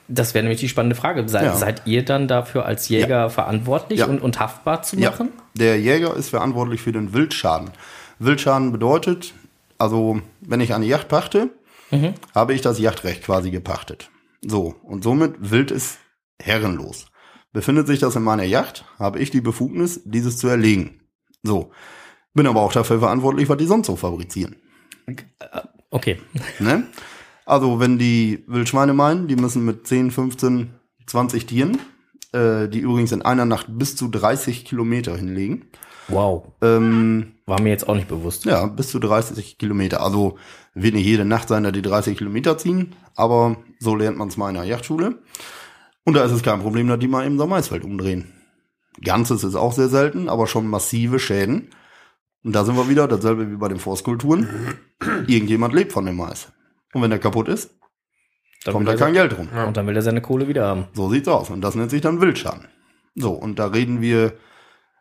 Das 0.08 0.34
wäre 0.34 0.44
nämlich 0.44 0.60
die 0.60 0.68
spannende 0.68 0.94
Frage. 0.96 1.28
Seid, 1.28 1.44
Ja. 1.44 1.54
seid 1.56 1.82
ihr 1.86 2.04
dann 2.04 2.28
dafür 2.28 2.64
als 2.64 2.88
Jäger 2.88 3.28
verantwortlich 3.28 4.00
Ja. 4.00 4.06
und, 4.06 4.20
und 4.22 4.38
haftbar 4.38 4.82
zu 4.82 4.96
machen? 4.96 5.28
Ja, 5.34 5.42
der 5.66 5.80
Jäger 5.80 6.16
ist 6.16 6.28
verantwortlich 6.30 6.80
für 6.80 6.92
den 6.92 7.12
Wildschaden. 7.12 7.70
Wildschaden 8.18 8.72
bedeutet, 8.72 9.34
also 9.78 10.20
wenn 10.40 10.60
ich 10.60 10.74
eine 10.74 10.86
Yacht 10.86 11.08
pachte, 11.08 11.50
habe 12.34 12.54
ich 12.54 12.60
das 12.62 12.78
Yachtrecht 12.78 13.22
quasi 13.22 13.50
gepachtet. 13.50 14.10
So, 14.46 14.74
und 14.82 15.04
somit 15.04 15.50
Wild 15.50 15.70
ist 15.70 15.98
herrenlos. 16.40 17.06
Befindet 17.52 17.86
sich 17.86 18.00
das 18.00 18.16
in 18.16 18.22
meiner 18.22 18.42
Yacht, 18.44 18.84
habe 18.98 19.18
ich 19.18 19.30
die 19.30 19.40
Befugnis, 19.40 20.02
dieses 20.04 20.36
zu 20.36 20.48
erlegen. 20.48 21.00
So, 21.42 21.70
bin 22.34 22.46
aber 22.46 22.60
auch 22.62 22.72
dafür 22.72 22.98
verantwortlich, 22.98 23.48
was 23.48 23.56
die 23.56 23.66
sonst 23.66 23.86
so 23.86 23.96
fabrizieren. 23.96 24.56
Okay. 25.90 26.18
Ne? 26.58 26.86
Also 27.44 27.78
wenn 27.78 27.98
die 27.98 28.44
Wildschweine 28.48 28.92
meinen, 28.92 29.28
die 29.28 29.36
müssen 29.36 29.64
mit 29.64 29.86
10, 29.86 30.10
15, 30.10 30.74
20 31.06 31.46
Tieren, 31.46 31.78
äh, 32.32 32.68
die 32.68 32.80
übrigens 32.80 33.12
in 33.12 33.22
einer 33.22 33.44
Nacht 33.44 33.66
bis 33.70 33.94
zu 33.96 34.08
30 34.08 34.64
Kilometer 34.64 35.16
hinlegen, 35.16 35.66
Wow. 36.08 36.52
ähm, 36.62 37.35
War 37.46 37.60
mir 37.60 37.70
jetzt 37.70 37.88
auch 37.88 37.94
nicht 37.94 38.08
bewusst. 38.08 38.44
ja, 38.44 38.66
bis 38.66 38.90
zu 38.90 38.98
30 38.98 39.56
Kilometer. 39.58 40.02
Also 40.02 40.36
wird 40.74 40.94
nicht 40.94 41.06
jede 41.06 41.24
Nacht 41.24 41.48
sein, 41.48 41.62
dass 41.62 41.72
die 41.72 41.82
30 41.82 42.18
Kilometer 42.18 42.58
ziehen, 42.58 42.94
aber 43.14 43.56
so 43.78 43.94
lernt 43.94 44.18
man 44.18 44.28
es 44.28 44.36
mal 44.36 44.48
in 44.48 44.56
der 44.56 44.64
Yachtschule. 44.64 45.18
Und 46.04 46.14
da 46.14 46.24
ist 46.24 46.32
es 46.32 46.42
kein 46.42 46.60
Problem, 46.60 46.88
dass 46.88 46.98
die 46.98 47.08
mal 47.08 47.24
eben 47.24 47.38
so 47.38 47.44
ein 47.44 47.50
Maisfeld 47.50 47.84
umdrehen. 47.84 48.32
Ganzes 49.02 49.44
ist 49.44 49.54
auch 49.54 49.72
sehr 49.72 49.88
selten, 49.88 50.28
aber 50.28 50.46
schon 50.46 50.66
massive 50.66 51.18
Schäden. 51.18 51.70
Und 52.42 52.52
da 52.54 52.64
sind 52.64 52.76
wir 52.76 52.88
wieder, 52.88 53.08
dasselbe 53.08 53.50
wie 53.50 53.56
bei 53.56 53.68
den 53.68 53.78
Forstkulturen. 53.78 54.48
Irgendjemand 55.26 55.74
lebt 55.74 55.92
von 55.92 56.06
dem 56.06 56.16
Mais. 56.16 56.52
Und 56.94 57.02
wenn 57.02 57.10
der 57.10 57.18
kaputt 57.18 57.48
ist, 57.48 57.74
Dann 58.64 58.72
kommt 58.74 58.88
da 58.88 58.94
kein 58.96 59.12
Geld 59.12 59.36
rum. 59.36 59.48
Und 59.66 59.76
dann 59.76 59.86
will 59.86 59.96
er 59.96 60.02
seine 60.02 60.22
Kohle 60.22 60.48
wieder 60.48 60.66
haben. 60.66 60.86
So 60.94 61.10
sieht's 61.10 61.28
aus. 61.28 61.50
Und 61.50 61.60
das 61.60 61.74
nennt 61.74 61.90
sich 61.90 62.00
dann 62.00 62.20
Wildschaden. 62.20 62.66
So, 63.14 63.32
und 63.32 63.58
da 63.58 63.66
reden 63.66 64.00
wir 64.00 64.32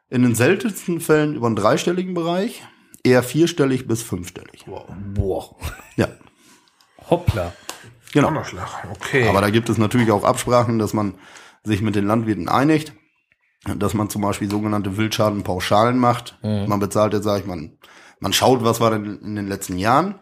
in 0.09 0.21
den 0.21 0.35
seltensten 0.35 1.01
Fällen 1.01 1.35
über 1.35 1.47
einen 1.47 1.55
dreistelligen 1.55 2.13
Bereich, 2.13 2.63
eher 3.03 3.23
vierstellig 3.23 3.87
bis 3.87 4.01
fünfstellig. 4.03 4.65
Boah. 5.13 5.55
Ja, 5.95 6.07
Hoppla. 7.09 7.53
genau. 8.11 8.27
Donnerschlag. 8.29 8.87
Okay. 8.91 9.27
Aber 9.27 9.41
da 9.41 9.49
gibt 9.49 9.69
es 9.69 9.77
natürlich 9.77 10.11
auch 10.11 10.23
Absprachen, 10.23 10.79
dass 10.79 10.93
man 10.93 11.15
sich 11.63 11.81
mit 11.81 11.95
den 11.95 12.05
Landwirten 12.07 12.49
einigt, 12.49 12.93
dass 13.77 13.93
man 13.93 14.09
zum 14.09 14.21
Beispiel 14.21 14.49
sogenannte 14.49 14.97
Wildschadenpauschalen 14.97 15.97
macht. 15.97 16.37
Man 16.43 16.79
bezahlt 16.79 17.13
jetzt, 17.13 17.23
sag 17.23 17.41
ich 17.41 17.45
mal, 17.47 17.71
man 18.19 18.33
schaut, 18.33 18.63
was 18.63 18.79
war 18.79 18.91
denn 18.91 19.19
in 19.19 19.35
den 19.35 19.47
letzten 19.47 19.77
Jahren. 19.77 20.15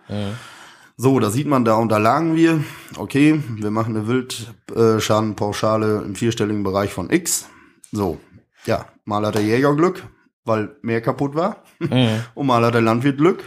So, 0.95 1.19
da 1.19 1.29
sieht 1.29 1.47
man, 1.47 1.65
da 1.65 1.75
unterlagen 1.75 2.35
wir, 2.35 2.63
okay, 2.97 3.41
wir 3.49 3.71
machen 3.71 3.97
eine 3.97 4.07
Wildschadenpauschale 4.07 6.03
im 6.05 6.15
vierstelligen 6.15 6.63
Bereich 6.63 6.93
von 6.93 7.09
X. 7.09 7.49
So, 7.91 8.19
ja, 8.65 8.85
mal 9.05 9.25
hat 9.25 9.35
der 9.35 9.41
Jäger 9.43 9.75
Glück, 9.75 10.03
weil 10.45 10.75
mehr 10.81 11.01
kaputt 11.01 11.35
war. 11.35 11.63
Und 12.35 12.47
mal 12.47 12.63
hat 12.65 12.73
der 12.73 12.81
Landwirt 12.81 13.17
Glück. 13.17 13.43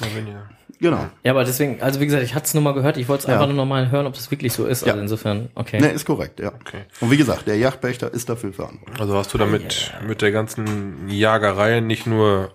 Ja. 0.00 0.48
Genau. 0.80 1.06
Ja, 1.22 1.30
aber 1.30 1.44
deswegen, 1.44 1.80
also 1.80 2.00
wie 2.00 2.06
gesagt, 2.06 2.24
ich 2.24 2.34
hatte 2.34 2.46
es 2.46 2.54
nur 2.54 2.62
mal 2.64 2.74
gehört, 2.74 2.96
ich 2.96 3.08
wollte 3.08 3.22
es 3.22 3.26
Ja. 3.28 3.34
einfach 3.34 3.46
nur 3.46 3.54
noch 3.54 3.66
mal 3.66 3.92
hören, 3.92 4.04
ob 4.06 4.14
das 4.14 4.28
wirklich 4.32 4.52
so 4.52 4.66
ist. 4.66 4.84
Ja. 4.84 4.92
Also 4.94 5.02
insofern, 5.02 5.48
okay. 5.54 5.78
Ne, 5.80 5.90
ist 5.92 6.04
korrekt, 6.04 6.40
ja. 6.40 6.48
Okay. 6.48 6.86
Und 7.00 7.12
wie 7.12 7.16
gesagt, 7.16 7.46
der 7.46 7.56
Yachtpächter 7.56 8.12
ist 8.12 8.28
dafür 8.28 8.52
verantwortlich. 8.52 9.00
Also 9.00 9.16
hast 9.16 9.32
du 9.32 9.38
damit 9.38 9.92
mit 10.04 10.22
der 10.22 10.32
ganzen 10.32 11.08
Jagerei 11.08 11.78
nicht 11.78 12.06
nur 12.08 12.50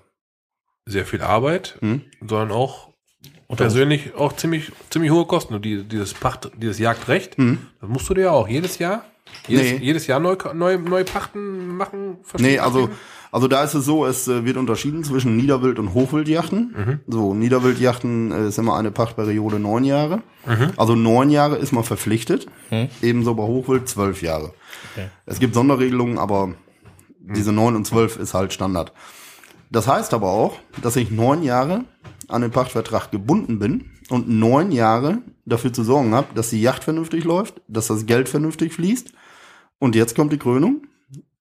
sehr 0.85 1.05
viel 1.05 1.21
Arbeit, 1.21 1.77
Mhm. 1.79 2.01
sondern 2.19 2.51
auch 2.51 2.89
persönlich 3.55 4.13
auch 4.15 4.33
ziemlich 4.33 4.73
ziemlich 4.89 5.11
hohe 5.11 5.25
Kosten. 5.25 5.53
Und 5.53 5.63
die, 5.63 5.83
dieses 5.85 6.13
Pacht, 6.13 6.51
dieses 6.57 6.79
Jagdrecht, 6.79 7.37
das 7.37 7.89
musst 7.89 8.09
du 8.09 8.13
dir 8.13 8.21
ja 8.23 8.31
auch 8.31 8.49
jedes 8.49 8.77
Jahr 8.77 9.05
jedes, 9.47 9.71
Mhm. 9.73 9.77
Nee. 9.79 9.85
jedes 9.85 10.07
Jahr 10.07 10.19
neu, 10.19 10.35
neu, 10.53 10.77
neu 10.77 11.03
pachten 11.03 11.75
machen. 11.77 12.17
Nee, 12.39 12.59
also, 12.59 12.89
also 13.31 13.47
da 13.47 13.63
ist 13.63 13.73
es 13.73 13.85
so, 13.85 14.05
es 14.05 14.27
äh, 14.27 14.45
wird 14.45 14.57
unterschieden 14.57 15.03
zwischen 15.03 15.37
Niederwild- 15.37 15.79
und 15.79 15.93
Hochwildjachten. 15.93 17.01
So, 17.07 17.33
Niederwildjachten 17.33 18.31
äh, 18.31 18.47
ist 18.47 18.57
immer 18.57 18.75
eine 18.77 18.91
Pachtperiode 18.91 19.59
neun 19.59 19.83
Jahre. 19.83 20.21
Also 20.77 20.95
neun 20.95 21.29
Jahre 21.29 21.57
ist 21.57 21.71
man 21.73 21.83
verpflichtet. 21.83 22.47
Ebenso 23.01 23.35
bei 23.35 23.43
Hochwild 23.43 23.87
zwölf 23.89 24.21
Jahre. 24.21 24.53
Okay. 24.93 25.07
Es 25.25 25.39
gibt 25.39 25.53
Sonderregelungen, 25.53 26.17
aber 26.17 26.53
diese 27.19 27.51
neun 27.51 27.75
und 27.75 27.85
zwölf 27.85 28.17
ist 28.17 28.33
halt 28.33 28.53
Standard. 28.53 28.93
Das 29.69 29.87
heißt 29.87 30.13
aber 30.13 30.27
auch, 30.29 30.57
dass 30.81 30.95
ich 30.95 31.11
neun 31.11 31.43
Jahre 31.43 31.83
an 32.29 32.41
den 32.41 32.51
Pachtvertrag 32.51 33.11
gebunden 33.11 33.59
bin 33.59 33.91
und 34.11 34.29
neun 34.29 34.71
Jahre 34.71 35.19
dafür 35.45 35.71
zu 35.73 35.83
sorgen 35.83 36.13
habe, 36.13 36.27
dass 36.35 36.49
die 36.49 36.61
Yacht 36.61 36.83
vernünftig 36.83 37.23
läuft, 37.23 37.61
dass 37.67 37.87
das 37.87 38.05
Geld 38.05 38.29
vernünftig 38.29 38.73
fließt. 38.73 39.11
Und 39.79 39.95
jetzt 39.95 40.15
kommt 40.15 40.31
die 40.33 40.37
Krönung. 40.39 40.83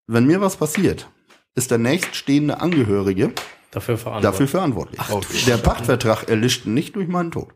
Wenn 0.07 0.27
mir 0.27 0.41
was 0.41 0.57
passiert, 0.57 1.09
ist 1.55 1.71
der 1.71 1.79
nächststehende 1.79 2.61
Angehörige 2.61 3.33
Dafür 3.71 3.99
verantwortlich. 3.99 4.31
dafür 4.33 4.49
verantwortlich. 4.49 5.01
Ach, 5.01 5.45
Der 5.47 5.57
Pachtvertrag 5.57 6.29
erlischt 6.29 6.67
nicht 6.67 6.97
durch 6.97 7.09
meinen 7.09 7.31
Tod. 7.31 7.49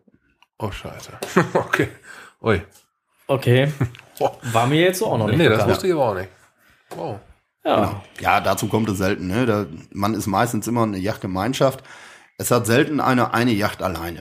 Oh, 0.59 0.71
scheiße. 0.71 1.13
okay. 1.55 1.89
Ui. 2.43 2.63
Okay. 3.27 3.73
Oh. 4.23 4.29
War 4.53 4.67
mir 4.67 4.83
jetzt 4.83 4.99
so 4.99 5.07
auch 5.07 5.17
noch 5.17 5.29
nicht 5.29 5.39
Nee, 5.39 5.45
das 5.49 5.53
bekannt. 5.55 5.71
wusste 5.71 5.87
ich 5.87 5.95
aber 5.95 6.11
auch 6.11 6.15
nicht. 6.15 6.29
Wow. 6.95 7.21
Ja. 7.65 8.03
Ja, 8.21 8.41
dazu 8.43 8.69
kommt 8.69 8.87
es 8.91 8.99
selten. 8.99 9.29
Ne? 9.29 9.47
Da, 9.47 9.65
man 9.95 10.13
ist 10.13 10.27
meistens 10.27 10.67
immer 10.67 10.83
eine 10.83 10.99
Yachtgemeinschaft. 10.99 11.83
Es 12.37 12.51
hat 12.51 12.67
selten 12.67 13.01
eine 13.01 13.33
eine 13.33 13.53
Yacht 13.53 13.83
alleine. 13.83 14.21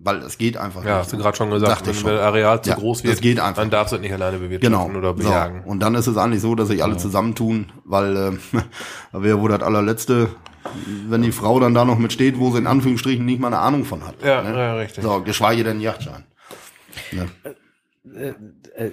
Weil 0.00 0.18
es 0.18 0.38
geht 0.38 0.56
einfach 0.56 0.84
Ja, 0.84 0.90
nicht. 0.90 0.98
hast 1.00 1.12
du 1.12 1.16
gerade 1.18 1.36
schon 1.36 1.50
gesagt, 1.50 1.84
wenn 1.86 1.92
schon. 1.94 2.10
das 2.12 2.20
Areal 2.20 2.62
zu 2.62 2.70
Ja, 2.70 2.76
groß 2.76 3.02
wird, 3.02 3.20
geht 3.20 3.40
einfach 3.40 3.62
dann 3.62 3.70
darfst 3.70 3.92
du 3.92 3.98
nicht 3.98 4.12
alleine 4.12 4.38
Genau. 4.38 4.48
bewirtschaften 4.48 4.96
oder 4.96 5.08
So. 5.08 5.14
bejagen. 5.14 5.64
Und 5.64 5.80
dann 5.80 5.94
ist 5.96 6.06
es 6.06 6.16
eigentlich 6.16 6.40
so, 6.40 6.54
dass 6.54 6.68
sich 6.68 6.84
alle 6.84 6.96
zusammentun, 6.96 7.72
weil 7.84 8.16
äh, 8.16 8.32
wäre 9.12 9.40
wohl 9.40 9.50
das 9.50 9.62
allerletzte, 9.62 10.28
wenn 11.08 11.22
die 11.22 11.32
Frau 11.32 11.58
dann 11.58 11.74
da 11.74 11.84
noch 11.84 11.98
mit 11.98 12.12
steht, 12.12 12.38
wo 12.38 12.52
sie 12.52 12.58
in 12.58 12.66
Anführungsstrichen 12.68 13.24
nicht 13.24 13.40
mal 13.40 13.48
eine 13.48 13.58
Ahnung 13.58 13.84
von 13.84 14.06
hat. 14.06 14.14
Ja, 14.24 14.42
ne? 14.42 14.56
ja, 14.56 14.74
richtig. 14.76 15.02
So, 15.02 15.20
geschweige 15.22 15.64
denn 15.64 15.80
Yachtschein. 15.80 16.24
Ne? 17.12 17.26
Äh, 18.14 18.34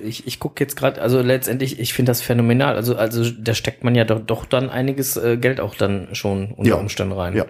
Ich, 0.03 0.25
ich 0.25 0.39
gucke 0.39 0.63
jetzt 0.63 0.75
gerade, 0.75 1.01
also 1.01 1.21
letztendlich, 1.21 1.79
ich 1.79 1.93
finde 1.93 2.09
das 2.09 2.21
phänomenal. 2.21 2.75
Also, 2.75 2.95
also 2.95 3.29
da 3.29 3.53
steckt 3.53 3.83
man 3.83 3.93
ja 3.93 4.03
doch, 4.05 4.19
doch 4.19 4.45
dann 4.45 4.69
einiges 4.71 5.15
äh, 5.17 5.37
Geld 5.37 5.59
auch 5.59 5.75
dann 5.75 6.09
schon 6.15 6.51
unter 6.51 6.71
Ja. 6.71 6.75
Umständen 6.77 7.13
rein. 7.13 7.35
Ja, 7.35 7.45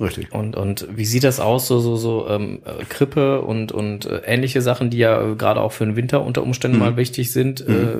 richtig. 0.00 0.32
Und, 0.32 0.56
und 0.56 0.88
wie 0.94 1.04
sieht 1.04 1.24
das 1.24 1.40
aus, 1.40 1.66
so, 1.68 1.80
so, 1.80 1.96
so 1.96 2.26
ähm, 2.28 2.60
äh, 2.64 2.84
Krippe 2.84 3.42
und, 3.42 3.72
und 3.72 4.06
äh, 4.06 4.22
ähnliche 4.24 4.62
Sachen, 4.62 4.90
die 4.90 4.98
ja 4.98 5.32
äh, 5.32 5.34
gerade 5.36 5.60
auch 5.60 5.72
für 5.72 5.84
den 5.84 5.96
Winter 5.96 6.24
unter 6.24 6.42
Umständen 6.42 6.78
Mhm. 6.78 6.84
mal 6.84 6.96
wichtig 6.96 7.32
sind. 7.32 7.60
Äh, 7.60 7.96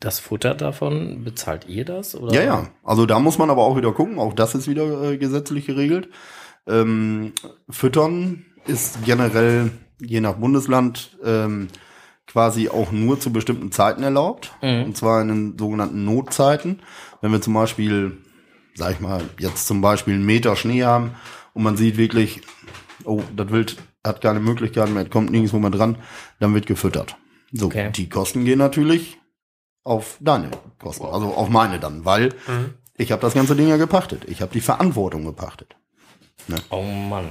das 0.00 0.18
Futter 0.18 0.54
davon, 0.54 1.22
bezahlt 1.24 1.68
ihr 1.68 1.84
das? 1.84 2.16
Oder? 2.16 2.34
Ja, 2.34 2.42
ja. 2.42 2.68
Also 2.82 3.06
da 3.06 3.18
muss 3.20 3.38
man 3.38 3.50
aber 3.50 3.62
auch 3.62 3.76
wieder 3.76 3.92
gucken, 3.92 4.18
auch 4.18 4.32
das 4.32 4.54
ist 4.56 4.66
wieder 4.68 5.12
äh, 5.12 5.16
gesetzlich 5.16 5.66
geregelt. 5.66 6.08
Ähm, 6.66 7.32
Füttern 7.70 8.44
ist 8.66 9.04
generell 9.04 9.70
je 10.00 10.20
nach 10.20 10.34
Bundesland 10.34 11.16
ähm, 11.24 11.68
quasi 12.26 12.68
auch 12.68 12.90
nur 12.92 13.20
zu 13.20 13.32
bestimmten 13.32 13.70
Zeiten 13.72 14.02
erlaubt. 14.02 14.52
Mhm. 14.62 14.84
Und 14.84 14.96
zwar 14.96 15.22
in 15.22 15.28
den 15.28 15.58
sogenannten 15.58 16.04
Notzeiten. 16.04 16.80
Wenn 17.20 17.30
wir 17.32 17.40
zum 17.40 17.54
Beispiel, 17.54 18.18
sag 18.74 18.92
ich 18.92 19.00
mal, 19.00 19.22
jetzt 19.38 19.66
zum 19.66 19.80
Beispiel 19.80 20.14
einen 20.14 20.26
Meter 20.26 20.56
Schnee 20.56 20.82
haben 20.84 21.12
und 21.54 21.62
man 21.62 21.76
sieht 21.76 21.96
wirklich, 21.96 22.40
oh, 23.04 23.22
das 23.36 23.50
Wild 23.50 23.76
hat 24.04 24.20
keine 24.20 24.40
Möglichkeiten 24.40 24.94
mehr, 24.94 25.04
kommt 25.08 25.30
nirgendwo 25.30 25.58
mehr 25.58 25.70
dran, 25.70 25.96
dann 26.40 26.54
wird 26.54 26.66
gefüttert. 26.66 27.16
So, 27.52 27.66
Okay. 27.66 27.90
die 27.94 28.08
Kosten 28.08 28.44
gehen 28.44 28.58
natürlich 28.58 29.18
auf 29.84 30.16
deine 30.20 30.50
Kosten, 30.78 31.04
also 31.06 31.34
auf 31.34 31.48
meine 31.48 31.78
dann, 31.78 32.04
weil 32.04 32.30
Mhm. 32.46 32.74
ich 32.96 33.12
habe 33.12 33.20
das 33.22 33.34
ganze 33.34 33.54
Ding 33.56 33.68
ja 33.68 33.76
gepachtet. 33.76 34.22
Ich 34.28 34.40
habe 34.42 34.52
die 34.52 34.60
Verantwortung 34.60 35.24
gepachtet. 35.24 35.76
Oh 36.70 36.82
Mann. 36.82 37.26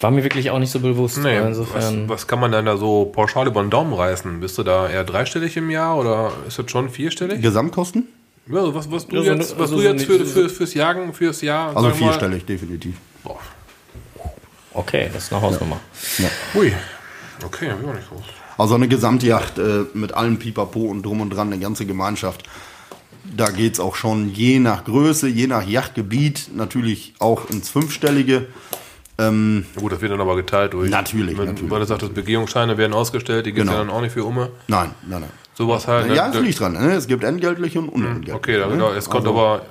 War 0.00 0.10
mir 0.10 0.22
wirklich 0.22 0.50
auch 0.50 0.58
nicht 0.58 0.70
so 0.70 0.80
bewusst. 0.80 1.18
Nee, 1.18 1.38
aber 1.38 1.50
was, 1.50 1.58
insofern. 1.58 2.08
was 2.08 2.26
kann 2.26 2.38
man 2.38 2.52
denn 2.52 2.66
da 2.66 2.76
so 2.76 3.06
pauschal 3.06 3.46
über 3.46 3.62
den 3.62 3.70
Daumen 3.70 3.92
reißen? 3.94 4.38
Bist 4.40 4.58
du 4.58 4.62
da 4.62 4.88
eher 4.88 5.02
dreistellig 5.04 5.56
im 5.56 5.70
Jahr 5.70 5.96
oder 5.96 6.32
ist 6.46 6.58
das 6.58 6.70
schon 6.70 6.90
vierstellig? 6.90 7.40
Gesamtkosten? 7.40 8.06
Ja, 8.46 8.58
also 8.58 8.74
was, 8.74 8.90
was 8.90 9.06
du 9.06 9.16
Ja, 9.16 9.34
jetzt, 9.34 9.58
was 9.58 9.70
du 9.70 9.76
so 9.78 9.82
jetzt 9.82 10.04
für, 10.04 10.24
für, 10.26 10.48
fürs 10.48 10.74
Jagen, 10.74 11.12
fürs 11.14 11.40
Jahr, 11.40 11.68
Also 11.68 11.82
wir 11.82 11.88
mal- 11.90 11.96
vierstellig, 11.96 12.44
definitiv. 12.44 12.96
Boah. 13.22 13.38
Okay, 14.74 15.08
das 15.12 15.24
ist 15.24 15.32
eine 15.32 15.40
Hausnummer. 15.42 15.80
Ui. 16.54 16.72
Okay, 17.44 17.70
hab 17.70 17.80
ich 17.80 17.86
auch 17.88 17.94
nicht 17.94 18.08
groß. 18.08 18.22
Also 18.58 18.74
eine 18.74 18.86
Gesamtjacht 18.88 19.58
äh, 19.58 19.84
mit 19.94 20.12
allem 20.14 20.38
Pipapo 20.38 20.80
und 20.86 21.02
drum 21.04 21.20
und 21.20 21.30
dran, 21.30 21.52
eine 21.52 21.60
ganze 21.60 21.86
Gemeinschaft. 21.86 22.44
Da 23.36 23.50
geht's 23.50 23.80
auch 23.80 23.96
schon 23.96 24.28
je 24.28 24.58
nach 24.58 24.84
Größe, 24.84 25.28
je 25.28 25.46
nach 25.46 25.66
Yachtgebiet, 25.66 26.50
natürlich 26.54 27.14
auch 27.18 27.48
ins 27.50 27.68
Fünfstellige. 27.70 28.46
Ähm, 29.16 29.64
Gut, 29.76 29.92
das 29.92 30.00
wird 30.00 30.12
dann 30.12 30.20
aber 30.20 30.36
geteilt 30.36 30.72
durch. 30.74 30.90
Natürlich, 30.90 31.36
natürlich. 31.36 31.70
Weil 31.70 31.80
du 31.80 31.86
sagtest, 31.86 32.14
Begehungsscheine 32.14 32.76
werden 32.76 32.92
ausgestellt, 32.92 33.46
die 33.46 33.52
gibt's 33.52 33.68
Genau. 33.70 33.80
ja 33.80 33.86
dann 33.86 33.90
auch 33.94 34.00
nicht 34.02 34.12
für 34.12 34.24
Umme. 34.24 34.50
nein, 34.68 34.90
nein, 35.08 35.20
nein. 35.22 35.30
Sowas 35.54 35.86
halt. 35.86 36.12
Ja, 36.14 36.28
ne? 36.28 36.34
es 36.36 36.40
liegt 36.42 36.60
dran. 36.60 36.72
Ne? 36.72 36.92
Es 36.92 37.06
gibt 37.06 37.24
entgeltliche 37.24 37.78
und 37.78 37.88
unentgeltliche. 37.88 38.36
Okay, 38.36 38.58
da, 38.58 38.66
ne? 38.66 38.72
genau. 38.72 38.92
Es 38.92 39.08
kommt 39.08 39.26
Also, 39.26 39.38
aber 39.38 39.62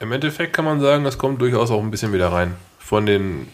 im 0.00 0.12
Endeffekt 0.12 0.52
kann 0.52 0.64
man 0.64 0.80
sagen, 0.80 1.04
es 1.06 1.18
kommt 1.18 1.40
durchaus 1.40 1.70
auch 1.70 1.82
ein 1.82 1.90
bisschen 1.90 2.12
wieder 2.12 2.32
rein. 2.32 2.54
Von 2.78 3.06
den 3.06 3.48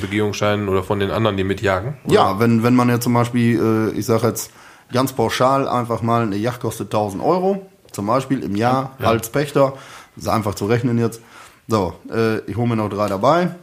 Begehungsscheinen 0.00 0.68
oder 0.68 0.82
von 0.82 0.98
den 0.98 1.10
anderen, 1.10 1.36
die 1.36 1.44
mitjagen. 1.44 1.94
oder? 2.04 2.14
Ja, 2.14 2.40
wenn, 2.40 2.62
wenn 2.62 2.74
man 2.74 2.88
jetzt 2.88 3.04
zum 3.04 3.14
Beispiel, 3.14 3.92
äh, 3.94 3.98
ich 3.98 4.06
sage 4.06 4.26
jetzt 4.28 4.50
ganz 4.92 5.12
pauschal 5.12 5.68
einfach 5.68 6.02
mal, 6.02 6.22
eine 6.22 6.36
Yacht 6.36 6.60
kostet 6.60 6.88
1000 6.88 7.22
Euro, 7.22 7.66
zum 7.92 8.06
Beispiel 8.06 8.42
im 8.42 8.56
Jahr 8.56 8.96
als 9.00 9.30
Pächter, 9.30 9.74
das 10.16 10.24
ist 10.24 10.30
einfach 10.30 10.54
zu 10.54 10.66
rechnen 10.66 10.98
jetzt. 10.98 11.20
So, 11.68 11.94
äh, 12.12 12.38
ich 12.50 12.56
hole 12.56 12.68
mir 12.68 12.76
noch 12.76 12.88
drei 12.88 13.08
dabei. 13.08 13.54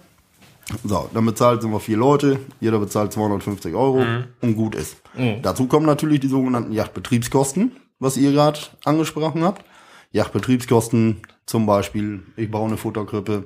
So, 0.84 1.10
dann 1.14 1.26
bezahlt 1.26 1.62
sind 1.62 1.72
wir 1.72 1.80
vier 1.80 1.98
Leute, 1.98 2.40
jeder 2.60 2.80
bezahlt 2.80 3.14
250 3.14 3.74
Euro 3.74 4.04
und 4.42 4.56
gut 4.56 4.76
ist. 4.76 4.98
Dazu 5.42 5.68
kommen 5.68 5.86
natürlich 5.86 6.20
die 6.20 6.28
sogenannten 6.28 6.74
Yachtbetriebskosten, 6.74 7.72
was 8.00 8.18
ihr 8.18 8.32
gerade 8.32 8.60
angesprochen 8.84 9.44
habt. 9.44 9.64
Yachtbetriebskosten, 10.12 11.22
zum 11.46 11.66
Beispiel, 11.66 12.24
ich 12.36 12.52
baue 12.52 12.68
eine 12.68 12.78
Futterkrippe, 12.78 13.46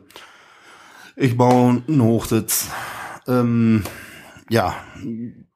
ich 1.16 1.38
baue 1.38 1.84
einen 1.88 2.02
Hochsitz, 2.02 2.70
ähm, 3.28 3.84
ja, 4.50 4.76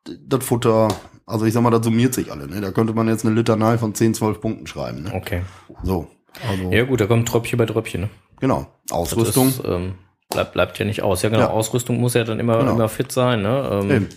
das 0.05 0.45
Futter, 0.45 0.89
also 1.25 1.45
ich 1.45 1.53
sag 1.53 1.63
mal, 1.63 1.71
das 1.71 1.83
summiert 1.83 2.13
sich 2.13 2.31
alle. 2.31 2.47
Ne? 2.47 2.61
Da 2.61 2.71
könnte 2.71 2.93
man 2.93 3.07
jetzt 3.07 3.25
eine 3.25 3.33
Litanei 3.35 3.77
von 3.77 3.95
10, 3.95 4.13
12 4.13 4.39
Punkten 4.39 4.67
schreiben. 4.67 5.03
Ne? 5.03 5.13
Okay. 5.13 5.41
So, 5.83 6.07
also 6.47 6.71
Ja 6.71 6.83
gut, 6.83 7.01
da 7.01 7.07
kommt 7.07 7.27
Tröpfchen 7.27 7.57
bei 7.57 7.65
Tröpfchen. 7.65 8.01
Ne? 8.01 8.09
genau. 8.39 8.67
Ausrüstung. 8.91 9.49
Ist, 9.49 9.63
ähm, 9.65 9.95
bleibt, 10.35 10.53
bleibt 10.53 10.79
ja 10.79 10.85
nicht 10.85 11.01
aus. 11.01 11.21
Ja 11.21 11.29
genau, 11.29 11.41
Ja. 11.43 11.49
Ausrüstung 11.49 11.99
muss 11.99 12.13
ja 12.13 12.23
dann 12.23 12.39
immer, 12.39 12.59
Genau. 12.59 12.71
immer 12.73 12.89
fit 12.89 13.11
sein. 13.11 13.41
Ne? 13.41 13.69
Ähm, 13.71 13.91
Eben, 13.91 14.09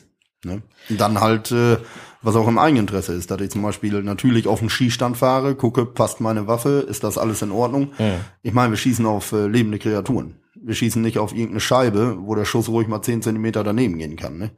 ne? 0.44 0.62
Und 0.90 1.00
dann 1.00 1.20
halt, 1.20 1.50
äh, 1.52 1.76
was 2.22 2.34
auch 2.36 2.48
im 2.48 2.58
Eigeninteresse 2.58 3.12
ist, 3.14 3.30
dass 3.30 3.40
ich 3.40 3.50
zum 3.50 3.62
Beispiel 3.62 4.02
natürlich 4.02 4.46
auf 4.48 4.58
den 4.58 4.68
Skistand 4.70 5.16
fahre, 5.16 5.54
gucke, 5.54 5.86
passt 5.86 6.20
meine 6.20 6.46
Waffe, 6.48 6.84
ist 6.88 7.04
das 7.04 7.16
alles 7.16 7.42
in 7.42 7.52
Ordnung? 7.52 7.92
Ich 8.42 8.52
meine, 8.52 8.70
wir 8.72 8.76
schießen 8.76 9.06
auf 9.06 9.32
äh, 9.32 9.46
lebende 9.46 9.78
Kreaturen. 9.78 10.34
Wir 10.60 10.74
schießen 10.74 11.00
nicht 11.00 11.18
auf 11.18 11.32
irgendeine 11.32 11.60
Scheibe, 11.60 12.16
wo 12.20 12.34
der 12.34 12.44
Schuss 12.44 12.68
ruhig 12.68 12.88
mal 12.88 13.00
10 13.02 13.22
Zentimeter 13.22 13.62
daneben 13.62 13.98
gehen 13.98 14.16
kann. 14.16 14.36
Ne? 14.38 14.50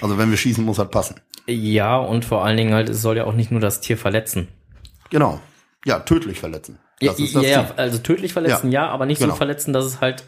Also 0.00 0.16
wenn 0.16 0.30
wir 0.30 0.36
schießen, 0.36 0.64
muss 0.64 0.78
halt 0.78 0.92
passen. 0.92 1.16
Ja, 1.46 1.96
und 1.96 2.24
vor 2.24 2.44
allen 2.44 2.56
Dingen 2.56 2.72
halt, 2.74 2.88
es 2.88 3.02
soll 3.02 3.16
ja 3.16 3.24
auch 3.24 3.32
nicht 3.34 3.50
nur 3.50 3.60
das 3.60 3.80
Tier 3.80 3.96
verletzen. 3.98 4.46
Genau. 5.10 5.40
Ja, 5.84 5.98
tödlich 6.00 6.38
verletzen. 6.38 6.78
Ja, 7.00 7.10
Das 7.12 7.20
ist 7.20 7.34
das 7.34 7.42
ja, 7.44 7.66
Ziel. 7.66 7.74
also 7.76 7.98
tödlich 7.98 8.32
verletzen, 8.32 8.70
ja, 8.70 8.88
aber 8.88 9.06
nicht 9.06 9.18
Genau. 9.20 9.32
so 9.32 9.36
verletzen, 9.36 9.72
dass 9.72 9.84
es 9.84 10.00
halt 10.00 10.24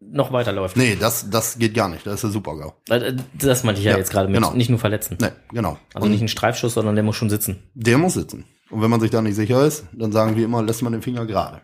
noch 0.00 0.32
weiterläuft. 0.32 0.76
Nee, 0.76 0.96
das, 0.98 1.28
das 1.30 1.58
geht 1.58 1.74
gar 1.74 1.88
nicht. 1.88 2.06
Das 2.06 2.14
ist 2.16 2.24
der 2.24 2.30
Super-GAU. 2.30 2.72
Äh, 2.88 3.14
Das 3.34 3.64
meinte 3.64 3.80
ich 3.80 3.84
ja, 3.84 3.92
Ja, 3.92 3.98
jetzt 3.98 4.10
gerade 4.10 4.28
mit, 4.28 4.36
genau. 4.36 4.52
nicht 4.54 4.70
nur 4.70 4.78
verletzen. 4.78 5.18
Nee, 5.20 5.30
genau. 5.50 5.78
Also 5.94 6.04
Und 6.06 6.12
nicht 6.12 6.22
ein 6.22 6.28
Streifschuss, 6.28 6.74
sondern 6.74 6.94
der 6.94 7.04
muss 7.04 7.16
schon 7.16 7.30
sitzen. 7.30 7.62
der 7.74 7.98
muss 7.98 8.14
sitzen. 8.14 8.44
Und 8.70 8.82
wenn 8.82 8.90
man 8.90 9.00
sich 9.00 9.10
da 9.10 9.22
nicht 9.22 9.34
sicher 9.34 9.64
ist, 9.64 9.86
dann 9.92 10.12
sagen 10.12 10.36
wir 10.36 10.44
immer, 10.44 10.62
lässt 10.62 10.82
man 10.82 10.92
den 10.92 11.02
Finger 11.02 11.26
gerade. 11.26 11.62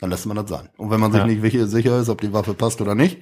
Dann 0.00 0.10
lässt 0.10 0.26
man 0.26 0.36
das 0.36 0.48
sein. 0.48 0.68
Und 0.76 0.90
wenn 0.90 1.00
man 1.00 1.12
sich 1.12 1.20
Ja. 1.20 1.26
nicht 1.26 1.70
sicher- 1.70 1.98
ist, 2.00 2.08
ob 2.08 2.20
die 2.20 2.32
Waffe 2.32 2.54
passt 2.54 2.80
oder 2.80 2.94
nicht, 2.94 3.18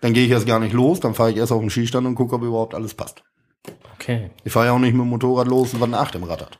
dann 0.00 0.12
gehe 0.12 0.24
ich 0.24 0.30
erst 0.30 0.46
gar 0.46 0.60
nicht 0.60 0.72
los, 0.72 1.00
dann 1.00 1.14
fahre 1.14 1.30
ich 1.30 1.36
erst 1.36 1.52
auf 1.52 1.60
den 1.60 1.70
Skistand 1.70 2.06
und 2.06 2.14
gucke, 2.14 2.34
ob 2.36 2.42
überhaupt 2.42 2.74
alles 2.74 2.94
passt. 2.94 3.22
Okay. 3.94 4.30
Ich 4.44 4.52
fahre 4.52 4.66
ja 4.66 4.72
auch 4.72 4.78
nicht 4.78 4.92
mit 4.94 5.02
dem 5.02 5.08
Motorrad 5.10 5.46
los, 5.48 5.74
was 5.74 5.82
eine 5.82 5.98
8 5.98 6.14
im 6.14 6.24
Rad 6.24 6.42
hat. 6.42 6.58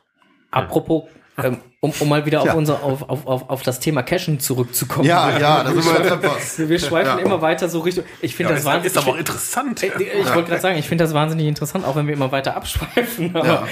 Apropos, 0.51 1.03
ähm, 1.41 1.57
um, 1.79 1.91
um 1.99 2.09
mal 2.09 2.25
wieder 2.25 2.41
auf 2.41 2.47
Ja. 2.47 2.53
unser, 2.53 2.83
auf, 2.83 3.09
auf, 3.09 3.25
auf, 3.25 3.49
auf 3.49 3.63
das 3.63 3.79
Thema 3.79 4.03
Cashen 4.03 4.39
zurückzukommen. 4.39 5.07
Ja, 5.07 5.37
ja, 5.39 5.63
das 5.63 5.73
ist 5.73 5.85
immer 5.87 5.99
jetzt 5.99 6.11
etwas. 6.11 6.59
Wir 6.69 6.79
schweifen 6.79 7.17
Ja. 7.19 7.25
immer 7.25 7.41
weiter 7.41 7.69
so 7.69 7.79
Richtung. 7.79 8.03
Ich 8.21 8.35
finde 8.35 8.51
Ja, 8.51 8.55
das 8.55 8.59
ist, 8.61 8.65
wahnsinnig. 8.65 8.91
ist 8.95 8.97
aber 8.97 9.11
auch 9.11 9.17
interessant. 9.17 9.81
Ich, 9.83 9.91
ich 9.95 10.33
wollte 10.35 10.49
gerade 10.49 10.61
sagen, 10.61 10.77
ich 10.77 10.87
finde 10.87 11.03
das 11.05 11.13
wahnsinnig 11.13 11.47
interessant, 11.47 11.85
auch 11.85 11.95
wenn 11.95 12.05
wir 12.07 12.13
immer 12.13 12.31
weiter 12.31 12.55
abschweifen. 12.55 13.35
Aber, 13.35 13.47
Ja. 13.47 13.67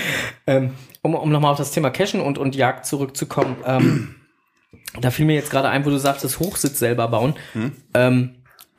ähm, 0.48 0.72
um, 1.04 1.14
um 1.16 1.30
nochmal 1.32 1.52
auf 1.52 1.58
das 1.58 1.72
Thema 1.72 1.90
Cashen 1.92 2.20
und, 2.22 2.38
und 2.38 2.56
Jagd 2.56 2.86
zurückzukommen, 2.86 3.56
ähm, 3.66 4.16
da 5.00 5.12
fiel 5.12 5.26
mir 5.26 5.36
jetzt 5.36 5.52
gerade 5.52 5.70
ein, 5.70 5.86
wo 5.86 5.90
du 5.90 5.98
sagtest, 5.98 6.40
Hochsitz 6.40 6.80
selber 6.80 7.08
bauen. 7.08 7.36
Hm? 7.54 7.72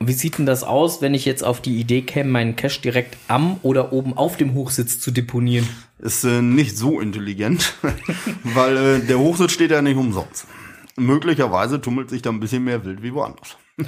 Wie 0.07 0.13
sieht 0.13 0.37
denn 0.37 0.45
das 0.45 0.63
aus, 0.63 1.01
wenn 1.01 1.13
ich 1.13 1.25
jetzt 1.25 1.43
auf 1.43 1.61
die 1.61 1.79
Idee 1.79 2.01
käme, 2.01 2.29
meinen 2.29 2.55
Cache 2.55 2.81
direkt 2.81 3.17
am 3.27 3.59
oder 3.63 3.93
oben 3.93 4.15
auf 4.15 4.37
dem 4.37 4.53
Hochsitz 4.53 4.99
zu 4.99 5.11
deponieren? 5.11 5.67
Ist 5.99 6.23
äh, 6.23 6.41
nicht 6.41 6.77
so 6.77 6.99
intelligent, 6.99 7.73
weil 8.43 8.77
äh, 8.77 8.99
der 8.99 9.19
Hochsitz 9.19 9.51
steht 9.51 9.71
ja 9.71 9.81
nicht 9.81 9.97
umsonst. 9.97 10.47
Möglicherweise 10.95 11.81
tummelt 11.81 12.09
sich 12.09 12.21
da 12.21 12.29
ein 12.29 12.39
bisschen 12.39 12.63
mehr 12.63 12.85
Wild 12.85 13.01
wie 13.01 13.13
woanders. 13.13 13.57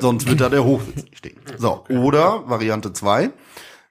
Sonst 0.00 0.28
wird 0.28 0.40
da 0.40 0.48
der 0.48 0.64
Hochsitz 0.64 0.96
nicht 0.96 1.18
stehen. 1.18 1.38
So, 1.58 1.84
oder 1.88 2.48
Variante 2.48 2.92
2. 2.92 3.30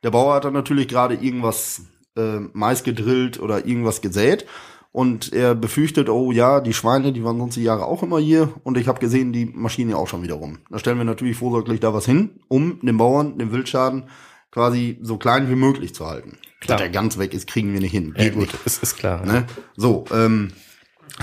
Der 0.03 0.11
Bauer 0.11 0.35
hat 0.35 0.45
dann 0.45 0.53
natürlich 0.53 0.87
gerade 0.87 1.15
irgendwas 1.15 1.81
äh, 2.17 2.39
Mais 2.53 2.83
gedrillt 2.83 3.39
oder 3.39 3.65
irgendwas 3.65 4.01
gesät 4.01 4.45
und 4.93 5.33
er 5.33 5.55
befürchtet, 5.55 6.07
oh 6.07 6.31
ja, 6.31 6.61
die 6.61 6.71
Schweine, 6.71 7.11
die 7.11 7.23
waren 7.23 7.39
sonst 7.39 7.55
die 7.55 7.63
Jahre 7.63 7.85
auch 7.85 8.03
immer 8.03 8.19
hier 8.19 8.53
und 8.63 8.77
ich 8.77 8.87
habe 8.87 8.99
gesehen, 8.99 9.33
die 9.33 9.45
Maschine 9.45 9.91
ja 9.91 9.97
auch 9.97 10.07
schon 10.07 10.23
wieder 10.23 10.35
rum. 10.35 10.59
Da 10.69 10.79
stellen 10.79 10.99
wir 10.99 11.03
natürlich 11.03 11.35
vorsorglich 11.35 11.81
da 11.81 11.93
was 11.93 12.05
hin, 12.05 12.39
um 12.47 12.79
den 12.81 12.95
Bauern 12.97 13.37
den 13.37 13.51
Wildschaden 13.51 14.05
quasi 14.51 14.99
so 15.01 15.17
klein 15.17 15.49
wie 15.49 15.55
möglich 15.55 15.93
zu 15.95 16.05
halten. 16.05 16.37
Klar. 16.61 16.77
Dass 16.77 16.83
der 16.83 16.89
ganz 16.91 17.17
weg 17.17 17.33
ist, 17.33 17.47
kriegen 17.47 17.73
wir 17.73 17.81
nicht 17.81 17.91
hin. 17.91 18.13
Geht 18.13 18.37
nicht. 18.37 18.53
ist, 18.65 18.83
ist 18.83 18.95
klar. 18.95 19.25
Ne? 19.25 19.47
So, 19.75 20.05
ähm, 20.13 20.51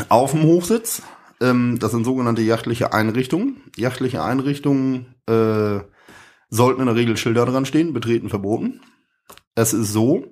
auf 0.09 0.33
dem 0.33 0.43
Hochsitz 0.43 1.03
Ähm, 1.41 1.79
das 1.79 1.93
sind 1.93 2.05
sogenannte 2.05 2.43
jachtliche 2.43 2.93
Einrichtungen. 2.93 3.62
Jachtliche 3.77 4.23
Einrichtungen 4.23 5.14
äh, 5.27 5.81
sollten 6.51 6.81
in 6.81 6.87
der 6.87 6.97
Regel 6.97 7.16
Schilder 7.16 7.47
dran 7.47 7.64
stehen, 7.64 7.93
betreten 7.95 8.29
verboten. 8.29 8.81
Es 9.55 9.73
ist 9.73 9.93
so, 9.93 10.27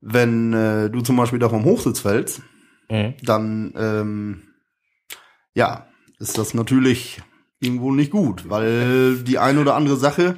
wenn 0.00 0.52
äh, 0.52 0.90
du 0.90 1.00
zum 1.00 1.16
Beispiel 1.16 1.38
da 1.38 1.48
vom 1.48 1.64
Hochsitz 1.64 2.00
fällst, 2.00 2.42
Mhm. 2.88 3.14
dann 3.22 3.72
ähm, 3.76 4.42
ja, 5.54 5.88
ist 6.18 6.38
das 6.38 6.54
natürlich 6.54 7.22
irgendwo 7.60 7.92
nicht 7.92 8.10
gut, 8.10 8.48
weil 8.48 9.22
die 9.22 9.38
eine 9.38 9.60
oder 9.60 9.74
andere 9.74 9.96
Sache 9.96 10.36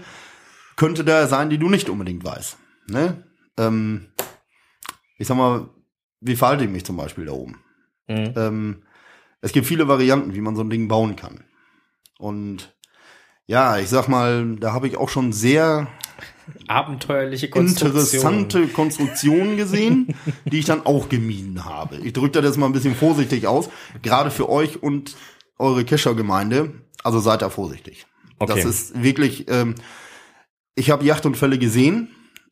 könnte 0.76 1.04
da 1.04 1.26
sein, 1.26 1.50
die 1.50 1.58
du 1.58 1.68
nicht 1.68 1.88
unbedingt 1.88 2.24
weißt. 2.24 2.56
Ne? 2.88 3.24
Ähm, 3.56 4.06
ich 5.16 5.26
sag 5.26 5.36
mal, 5.36 5.68
wie 6.20 6.36
verhalte 6.36 6.64
ich 6.64 6.70
mich 6.70 6.84
zum 6.84 6.96
Beispiel 6.96 7.26
da 7.26 7.32
oben? 7.32 7.58
Mhm. 8.06 8.32
Ähm, 8.36 8.82
es 9.40 9.52
gibt 9.52 9.66
viele 9.66 9.88
Varianten, 9.88 10.34
wie 10.34 10.40
man 10.40 10.56
so 10.56 10.62
ein 10.62 10.70
Ding 10.70 10.88
bauen 10.88 11.16
kann. 11.16 11.44
Und 12.18 12.76
ja, 13.48 13.78
ich 13.78 13.88
sag 13.88 14.08
mal, 14.08 14.56
da 14.56 14.72
habe 14.72 14.86
ich 14.86 14.96
auch 14.96 15.08
schon 15.08 15.32
sehr 15.32 15.88
Abenteuerliche 16.66 17.48
Konstruktion. 17.48 17.88
interessante 17.90 18.68
Konstruktionen 18.68 19.56
gesehen, 19.56 20.14
die 20.44 20.58
ich 20.58 20.66
dann 20.66 20.84
auch 20.84 21.08
gemieden 21.08 21.64
habe. 21.64 21.96
Ich 21.96 22.12
drücke 22.12 22.32
das 22.32 22.44
jetzt 22.44 22.58
mal 22.58 22.66
ein 22.66 22.72
bisschen 22.72 22.94
vorsichtig 22.94 23.46
aus, 23.46 23.70
gerade 24.02 24.30
für 24.30 24.48
euch 24.48 24.82
und 24.82 25.16
eure 25.58 25.84
Kescher-Gemeinde. 25.84 26.74
Also 27.02 27.20
seid 27.20 27.42
da 27.42 27.48
vorsichtig. 27.48 28.06
Okay. 28.38 28.54
Das 28.54 28.64
ist 28.64 29.02
wirklich, 29.02 29.46
ähm, 29.48 29.74
ich 30.74 30.90
habe 30.90 31.04
Yachtunfälle 31.04 31.58
gesehen, 31.58 32.08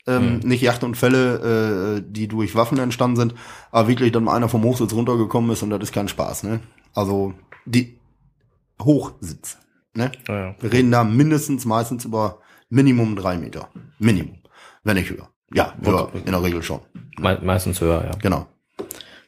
ähm, 0.06 0.38
nicht 0.40 0.62
Yachtunfälle, 0.62 1.98
äh, 1.98 2.02
die 2.06 2.28
durch 2.28 2.54
Waffen 2.54 2.78
entstanden 2.78 3.16
sind, 3.16 3.34
aber 3.70 3.88
wirklich 3.88 4.12
dann 4.12 4.24
mal 4.24 4.34
einer 4.34 4.48
vom 4.48 4.62
Hochsitz 4.62 4.92
runtergekommen 4.92 5.50
ist 5.50 5.62
und 5.62 5.70
das 5.70 5.82
ist 5.82 5.92
kein 5.92 6.08
Spaß. 6.08 6.44
Ne? 6.44 6.60
Also 6.94 7.34
die 7.66 7.98
Hochsitz. 8.80 9.58
Ne? 9.96 10.12
Ja, 10.28 10.38
ja. 10.48 10.54
Wir 10.60 10.72
reden 10.72 10.90
da 10.90 11.04
mindestens 11.04 11.64
meistens 11.64 12.04
über 12.04 12.38
Minimum 12.68 13.16
drei 13.16 13.38
Meter. 13.38 13.68
Minimum. 13.98 14.36
Wenn 14.84 14.96
nicht 14.96 15.10
höher. 15.10 15.28
Ja, 15.54 15.74
höher, 15.82 16.10
in 16.24 16.32
der 16.32 16.42
Regel 16.42 16.62
schon. 16.62 16.80
Me 17.18 17.38
meistens 17.42 17.80
höher, 17.80 18.04
ja. 18.04 18.10
Genau. 18.20 18.46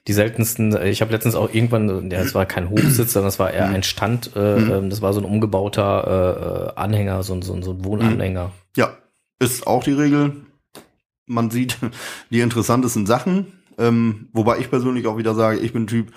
Die 0.07 0.13
seltensten, 0.13 0.75
äh, 0.75 0.89
ich 0.91 1.01
habe 1.01 1.13
letztens 1.13 1.35
auch 1.35 1.53
irgendwann, 1.53 2.11
ja, 2.11 2.19
es 2.21 2.35
war 2.35 2.47
kein 2.47 2.71
Hochsitz, 2.71 3.13
sondern 3.13 3.29
es 3.29 3.39
war 3.39 3.51
eher 3.53 3.69
ein 3.69 3.83
Stand, 3.83 4.35
äh, 4.37 4.57
ähm, 4.79 4.91
das 4.91 5.03
war 5.03 5.13
so 5.13 5.21
ein 5.21 5.25
umgebauter 5.27 6.07
äh, 6.07 6.71
äh, 6.71 6.81
Anhänger, 6.83 7.23
so, 7.23 7.35
ein- 7.35 7.43
so, 7.43 7.61
so 7.63 7.73
ein 7.73 7.85
Wohnanhänger. 7.85 8.53
Ja, 8.77 8.97
ist 9.39 9.67
auch 9.67 9.85
die 9.85 9.93
Regel. 9.93 10.37
Man 11.27 11.51
sieht 11.51 11.77
die 12.31 12.41
interessantesten 12.41 13.07
Sachen. 13.07 13.53
Ähm, 13.79 14.29
wobei 14.33 14.59
ich 14.59 14.71
persönlich 14.71 15.07
auch 15.07 15.19
wieder 15.19 15.35
sage, 15.35 15.59
ich 15.59 15.73
bin 15.73 15.87
Typ, 15.87 16.13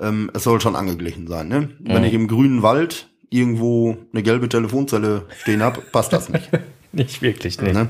ähm, 0.00 0.30
es 0.34 0.44
soll 0.44 0.60
schon 0.60 0.76
angeglichen 0.76 1.26
sein. 1.26 1.48
Ne? 1.48 1.68
Wenn 1.80 2.04
ich 2.04 2.14
im 2.14 2.26
grünen 2.28 2.62
Wald 2.62 3.10
irgendwo 3.32 3.96
eine 4.12 4.22
gelbe 4.22 4.48
Telefonzelle 4.48 5.22
stehen 5.40 5.62
hab, 5.62 5.90
passt 5.92 6.12
das 6.12 6.28
nicht. 6.28 6.48
Nicht 6.94 7.22
wirklich, 7.22 7.58
nee. 7.58 7.72
ne? 7.72 7.88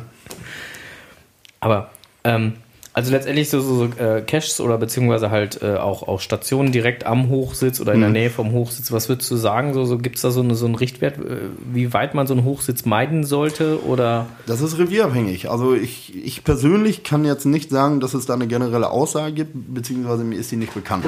Aber 1.58 1.90
ähm, 2.22 2.52
also 2.94 3.10
letztendlich 3.10 3.48
so, 3.48 3.60
so, 3.60 3.74
so 3.76 3.84
äh, 3.98 4.20
Caches 4.20 4.60
oder 4.60 4.76
beziehungsweise 4.76 5.30
halt 5.30 5.62
äh, 5.62 5.76
auch, 5.76 6.06
auch 6.06 6.20
Stationen 6.20 6.72
direkt 6.72 7.06
am 7.06 7.30
Hochsitz 7.30 7.80
oder 7.80 7.94
in 7.94 8.00
der 8.00 8.10
Nähe 8.10 8.28
vom 8.28 8.52
Hochsitz, 8.52 8.92
was 8.92 9.08
würdest 9.08 9.30
du 9.30 9.36
sagen? 9.36 9.72
So, 9.72 9.86
so 9.86 9.96
gibt 9.96 10.16
es 10.16 10.22
da 10.22 10.30
so, 10.30 10.40
eine, 10.42 10.54
so 10.54 10.66
einen 10.66 10.74
Richtwert, 10.74 11.16
äh, 11.16 11.38
wie 11.72 11.94
weit 11.94 12.14
man 12.14 12.26
so 12.26 12.34
einen 12.34 12.44
Hochsitz 12.44 12.84
meiden 12.84 13.24
sollte? 13.24 13.82
Oder 13.84 14.26
Das 14.46 14.60
ist 14.60 14.78
revierabhängig. 14.78 15.50
Also 15.50 15.74
ich, 15.74 16.14
ich 16.22 16.44
persönlich 16.44 17.02
kann 17.02 17.24
jetzt 17.24 17.46
nicht 17.46 17.70
sagen, 17.70 18.00
dass 18.00 18.12
es 18.12 18.26
da 18.26 18.34
eine 18.34 18.46
generelle 18.46 18.90
Aussage 18.90 19.32
gibt, 19.32 19.52
beziehungsweise 19.54 20.22
mir 20.22 20.36
ist 20.36 20.52
die 20.52 20.56
nicht 20.56 20.74
bekannt. 20.74 21.06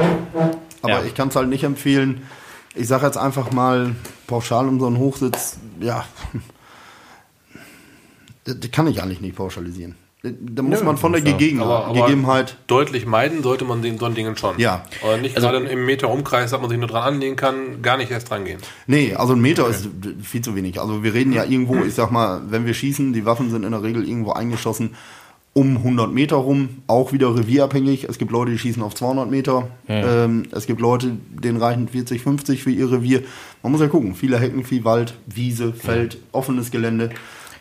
Aber 0.80 0.90
Ja. 0.90 1.02
ich 1.06 1.14
kann 1.14 1.28
es 1.28 1.36
halt 1.36 1.48
nicht 1.48 1.64
empfehlen. 1.64 2.22
Ich 2.74 2.88
sage 2.88 3.06
jetzt 3.06 3.18
einfach 3.18 3.52
mal 3.52 3.94
pauschal 4.26 4.66
um 4.68 4.80
so 4.80 4.86
einen 4.86 4.98
Hochsitz, 4.98 5.58
ja, 5.80 6.04
das, 8.44 8.56
kann 8.72 8.86
ich 8.86 9.02
eigentlich 9.02 9.20
nicht 9.20 9.36
pauschalisieren. 9.36 9.96
Da 10.22 10.62
muss 10.62 10.78
Nö, 10.80 10.86
man 10.86 10.96
von 10.96 11.12
der 11.12 11.22
ja. 11.22 11.32
Gegegen 11.32 11.60
Aber- 11.60 11.84
aber- 11.84 12.06
Gegebenheit, 12.06 12.56
Deutlich 12.66 13.04
meiden 13.04 13.42
sollte 13.42 13.66
man 13.66 13.82
den 13.82 13.98
so 13.98 14.06
ein 14.06 14.14
Dingen 14.14 14.38
schon. 14.38 14.58
Ja. 14.58 14.84
Aber 15.02 15.18
nicht 15.18 15.36
Also- 15.36 15.48
gerade 15.48 15.66
im 15.66 15.84
Meter 15.84 16.08
Umkreis, 16.08 16.50
dass 16.50 16.60
man 16.60 16.70
sich 16.70 16.78
nur 16.78 16.88
dran 16.88 17.02
anlehnen 17.14 17.36
kann, 17.36 17.82
gar 17.82 17.98
nicht 17.98 18.10
erst 18.10 18.30
dran 18.30 18.46
gehen. 18.46 18.58
Nee, 18.86 19.14
also 19.14 19.34
ein 19.34 19.40
Meter 19.42 19.68
ist 19.68 19.86
viel 20.22 20.40
zu 20.40 20.56
wenig. 20.56 20.80
Also 20.80 21.02
wir 21.02 21.12
reden 21.12 21.34
ja 21.34 21.44
irgendwo, 21.44 21.84
ich 21.84 21.92
sag 21.94 22.10
mal, 22.10 22.40
wenn 22.48 22.64
wir 22.64 22.72
schießen, 22.72 23.12
die 23.12 23.26
Waffen 23.26 23.50
sind 23.50 23.64
in 23.64 23.72
der 23.72 23.82
Regel 23.82 24.08
irgendwo 24.08 24.32
eingeschossen 24.32 24.94
um 25.54 25.76
100 25.78 26.12
Meter 26.12 26.36
rum, 26.36 26.82
auch 26.88 27.12
wieder 27.12 27.34
revierabhängig. 27.34 28.04
Es 28.04 28.18
gibt 28.18 28.32
Leute, 28.32 28.50
die 28.50 28.58
schießen 28.58 28.82
auf 28.82 28.94
200 28.94 29.30
Meter. 29.30 29.68
Ähm, 29.88 30.46
es 30.50 30.66
gibt 30.66 30.80
Leute, 30.80 31.16
denen 31.30 31.58
reichen 31.58 31.88
40, 31.88 32.22
50 32.22 32.62
für 32.62 32.70
ihr 32.70 32.90
Revier. 32.90 33.22
Man 33.62 33.72
muss 33.72 33.80
ja 33.80 33.86
gucken, 33.86 34.14
viele 34.14 34.38
Hecken, 34.38 34.64
viel 34.64 34.84
Wald, 34.84 35.14
Wiese, 35.26 35.72
Feld, 35.72 36.18
offenes 36.32 36.70
Gelände. 36.70 37.10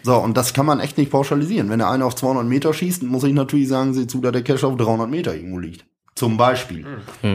So, 0.01 0.17
und 0.17 0.35
das 0.35 0.53
kann 0.53 0.65
man 0.65 0.79
echt 0.79 0.97
nicht 0.97 1.11
pauschalisieren. 1.11 1.69
Wenn 1.69 1.79
der 1.79 1.89
eine 1.89 2.03
auf 2.03 2.15
200 2.15 2.45
Meter 2.45 2.73
schießt, 2.73 3.03
muss 3.03 3.23
ich 3.23 3.33
natürlich 3.33 3.69
sagen, 3.69 3.93
sieh 3.93 4.07
zu, 4.07 4.19
dass 4.21 4.33
der 4.33 4.43
Cache 4.43 4.67
auf 4.67 4.75
300 4.75 5.09
Meter 5.09 5.35
irgendwo 5.35 5.59
liegt. 5.59 5.85
Zum 6.15 6.35
Beispiel. 6.35 6.85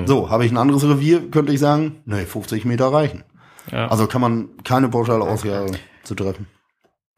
So, 0.07 0.29
habe 0.29 0.45
ich 0.45 0.53
ein 0.53 0.57
anderes 0.57 0.85
Revier, 0.85 1.31
könnte 1.31 1.53
ich 1.53 1.61
sagen, 1.61 1.97
nee, 2.05 2.27
50 2.27 2.65
Meter 2.65 2.93
reichen. 2.93 3.25
Ja. 3.73 3.89
Also 3.89 4.07
kann 4.07 4.21
man 4.21 4.49
keine 4.65 4.89
pauschale 4.89 5.25
Aussage 5.25 5.73
zu 6.03 6.15
treffen. 6.15 6.47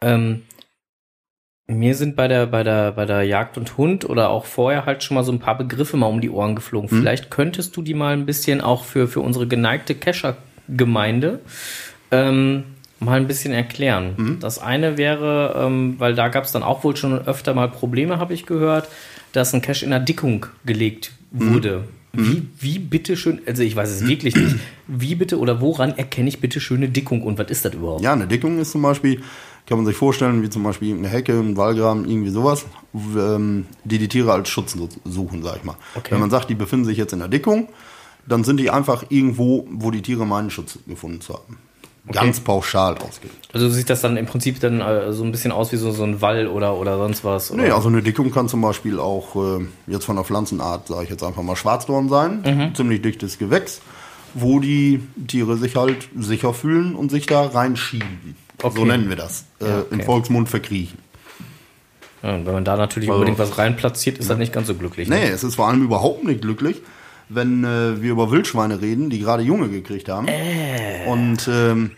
Ähm, 0.02 0.42
mir 1.70 1.94
sind 1.94 2.16
bei 2.16 2.28
der, 2.28 2.46
bei 2.46 2.62
der, 2.62 2.92
bei 2.92 3.06
der 3.06 3.22
Jagd 3.22 3.56
und 3.56 3.76
Hund 3.76 4.08
oder 4.08 4.30
auch 4.30 4.44
vorher 4.44 4.86
halt 4.86 5.02
schon 5.02 5.14
mal 5.14 5.24
so 5.24 5.32
ein 5.32 5.38
paar 5.38 5.56
Begriffe 5.56 5.96
mal 5.96 6.06
um 6.06 6.20
die 6.20 6.30
Ohren 6.30 6.54
geflogen. 6.54 6.88
Vielleicht 6.88 7.30
könntest 7.30 7.76
du 7.76 7.82
die 7.82 7.94
mal 7.94 8.12
ein 8.12 8.26
bisschen 8.26 8.60
auch 8.60 8.84
für, 8.84 9.08
für 9.08 9.20
unsere 9.20 9.46
geneigte 9.46 9.94
Kescher-Gemeinde 9.94 11.40
ähm, 12.10 12.64
mal 12.98 13.18
ein 13.18 13.26
bisschen 13.26 13.52
erklären. 13.52 14.38
Das 14.40 14.58
eine 14.58 14.98
wäre, 14.98 15.54
ähm, 15.58 15.94
weil 15.98 16.14
da 16.14 16.28
gab 16.28 16.44
es 16.44 16.52
dann 16.52 16.62
auch 16.62 16.84
wohl 16.84 16.96
schon 16.96 17.18
öfter 17.26 17.54
mal 17.54 17.68
Probleme, 17.68 18.18
habe 18.18 18.34
ich 18.34 18.46
gehört, 18.46 18.88
dass 19.32 19.54
ein 19.54 19.62
Cache 19.62 19.84
in 19.84 19.90
der 19.90 20.00
Dickung 20.00 20.46
gelegt 20.64 21.12
wurde. 21.30 21.84
Wie, 22.12 22.48
wie 22.58 22.78
bitte 22.80 23.16
schön, 23.16 23.40
also 23.46 23.62
ich 23.62 23.76
weiß 23.76 23.88
es 23.88 24.06
wirklich 24.06 24.34
nicht, 24.34 24.56
wie 24.88 25.14
bitte 25.14 25.38
oder 25.38 25.60
woran 25.60 25.96
erkenne 25.96 26.28
ich 26.28 26.40
bitte 26.40 26.60
schöne 26.60 26.88
Dickung 26.88 27.22
und 27.22 27.38
was 27.38 27.50
ist 27.50 27.64
das 27.64 27.74
überhaupt? 27.74 28.02
Ja, 28.02 28.14
eine 28.14 28.26
Dickung 28.26 28.58
ist 28.58 28.72
zum 28.72 28.82
Beispiel, 28.82 29.20
kann 29.70 29.78
man 29.78 29.86
sich 29.86 29.96
vorstellen, 29.96 30.42
wie 30.42 30.50
zum 30.50 30.62
Beispiel 30.64 30.88
irgendeine 30.88 31.14
Hecke, 31.14 31.32
ein 31.32 31.56
Wallgraben, 31.56 32.06
irgendwie 32.06 32.28
sowas, 32.30 32.66
ähm, 33.16 33.64
die 33.84 33.98
die 33.98 34.08
Tiere 34.08 34.32
als 34.32 34.50
Schutz 34.50 34.72
su- 34.72 34.88
suchen, 35.06 35.42
sag 35.42 35.56
ich 35.56 35.64
mal. 35.64 35.76
Okay. 35.94 36.10
Wenn 36.10 36.20
man 36.20 36.28
sagt, 36.28 36.50
die 36.50 36.54
befinden 36.54 36.84
sich 36.84 36.98
jetzt 36.98 37.12
in 37.14 37.20
der 37.20 37.28
Dickung, 37.28 37.68
dann 38.26 38.44
sind 38.44 38.58
die 38.58 38.68
einfach 38.70 39.04
irgendwo, 39.08 39.66
wo 39.70 39.90
die 39.90 40.02
Tiere 40.02 40.26
meinen 40.26 40.50
Schutz 40.50 40.78
gefunden 40.86 41.22
zu 41.22 41.32
haben. 41.34 41.56
Ganz 42.12 42.40
pauschal 42.40 42.94
ausgedrückt. 42.98 43.48
Also 43.52 43.68
sieht 43.70 43.88
das 43.88 44.00
dann 44.00 44.16
im 44.16 44.26
Prinzip 44.26 44.58
dann 44.58 44.80
äh, 44.80 45.12
so 45.12 45.22
ein 45.22 45.30
bisschen 45.32 45.52
aus 45.52 45.70
wie 45.70 45.76
so, 45.76 45.92
so 45.92 46.02
ein 46.02 46.20
Wall 46.20 46.48
oder, 46.48 46.74
oder 46.76 46.98
sonst 46.98 47.24
was? 47.24 47.50
Oder? 47.52 47.62
Nee, 47.62 47.70
also 47.70 47.88
eine 47.88 48.02
Dickung 48.02 48.32
kann 48.32 48.48
zum 48.48 48.60
Beispiel 48.62 48.98
auch 48.98 49.36
äh, 49.36 49.64
jetzt 49.86 50.04
von 50.06 50.16
der 50.16 50.24
Pflanzenart, 50.24 50.88
sage 50.88 51.04
ich 51.04 51.10
jetzt 51.10 51.22
einfach 51.22 51.42
mal, 51.42 51.54
Schwarzdorn 51.56 52.08
sein. 52.08 52.72
Ziemlich 52.74 53.02
dichtes 53.02 53.38
Gewächs, 53.38 53.80
wo 54.34 54.58
die 54.60 55.00
Tiere 55.28 55.56
sich 55.56 55.76
halt 55.76 56.08
sicher 56.18 56.52
fühlen 56.54 56.96
und 56.96 57.10
sich 57.10 57.26
da 57.26 57.42
reinschieben. 57.46 58.34
Okay. 58.62 58.76
So 58.78 58.84
nennen 58.84 59.08
wir 59.08 59.16
das. 59.16 59.44
Äh, 59.60 59.64
Ja, 59.66 59.78
Im 59.90 59.96
okay. 59.98 60.04
Volksmund 60.04 60.48
verkriechen. 60.48 60.98
Ja, 62.22 62.34
und 62.34 62.46
wenn 62.46 62.52
man 62.52 62.64
da 62.64 62.76
natürlich 62.76 63.08
Also- 63.08 63.18
unbedingt 63.20 63.38
was 63.38 63.56
reinplatziert, 63.58 64.18
ist 64.18 64.28
das 64.28 64.36
nicht 64.38 64.52
ganz 64.52 64.66
so 64.66 64.74
glücklich. 64.74 65.08
ne? 65.08 65.16
Nee, 65.16 65.28
es 65.28 65.42
ist 65.44 65.54
vor 65.54 65.68
allem 65.68 65.82
überhaupt 65.82 66.22
nicht 66.24 66.42
glücklich, 66.42 66.82
wenn 67.28 67.64
äh, 67.64 68.02
wir 68.02 68.10
über 68.12 68.30
Wildschweine 68.30 68.80
reden, 68.82 69.08
die 69.10 69.20
gerade 69.20 69.42
Junge 69.42 69.68
gekriegt 69.68 70.08
haben. 70.10 70.26
Und 71.06 71.48
ähm, 71.50 71.92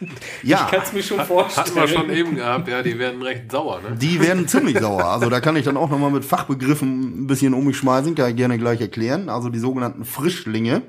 ja, 0.42 0.68
Kannst 0.70 0.92
du 0.92 0.96
mir 0.96 1.02
schon 1.02 1.18
Hatten 1.18 1.30
wir 1.30 1.36
vorstellen. 1.50 1.88
schon 1.88 2.10
eben 2.10 2.36
gehabt, 2.36 2.68
ja, 2.68 2.82
die 2.82 2.98
werden 2.98 3.22
recht 3.22 3.50
sauer, 3.50 3.80
ne? 3.80 3.96
die 3.96 4.20
werden 4.20 4.46
ziemlich 4.48 4.78
sauer. 4.78 5.04
Also 5.06 5.30
da 5.30 5.40
kann 5.40 5.56
ich 5.56 5.64
dann 5.64 5.78
auch 5.78 5.88
nochmal 5.88 6.10
mit 6.10 6.24
Fachbegriffen 6.26 7.22
ein 7.24 7.26
bisschen 7.26 7.54
um 7.54 7.64
mich 7.64 7.76
schmeißen, 7.78 8.14
kann 8.14 8.30
ich 8.30 8.36
gerne 8.36 8.58
gleich 8.58 8.80
erklären. 8.82 9.28
Also 9.30 9.48
die 9.48 9.58
sogenannten 9.60 10.04
Frischlinge. 10.04 10.82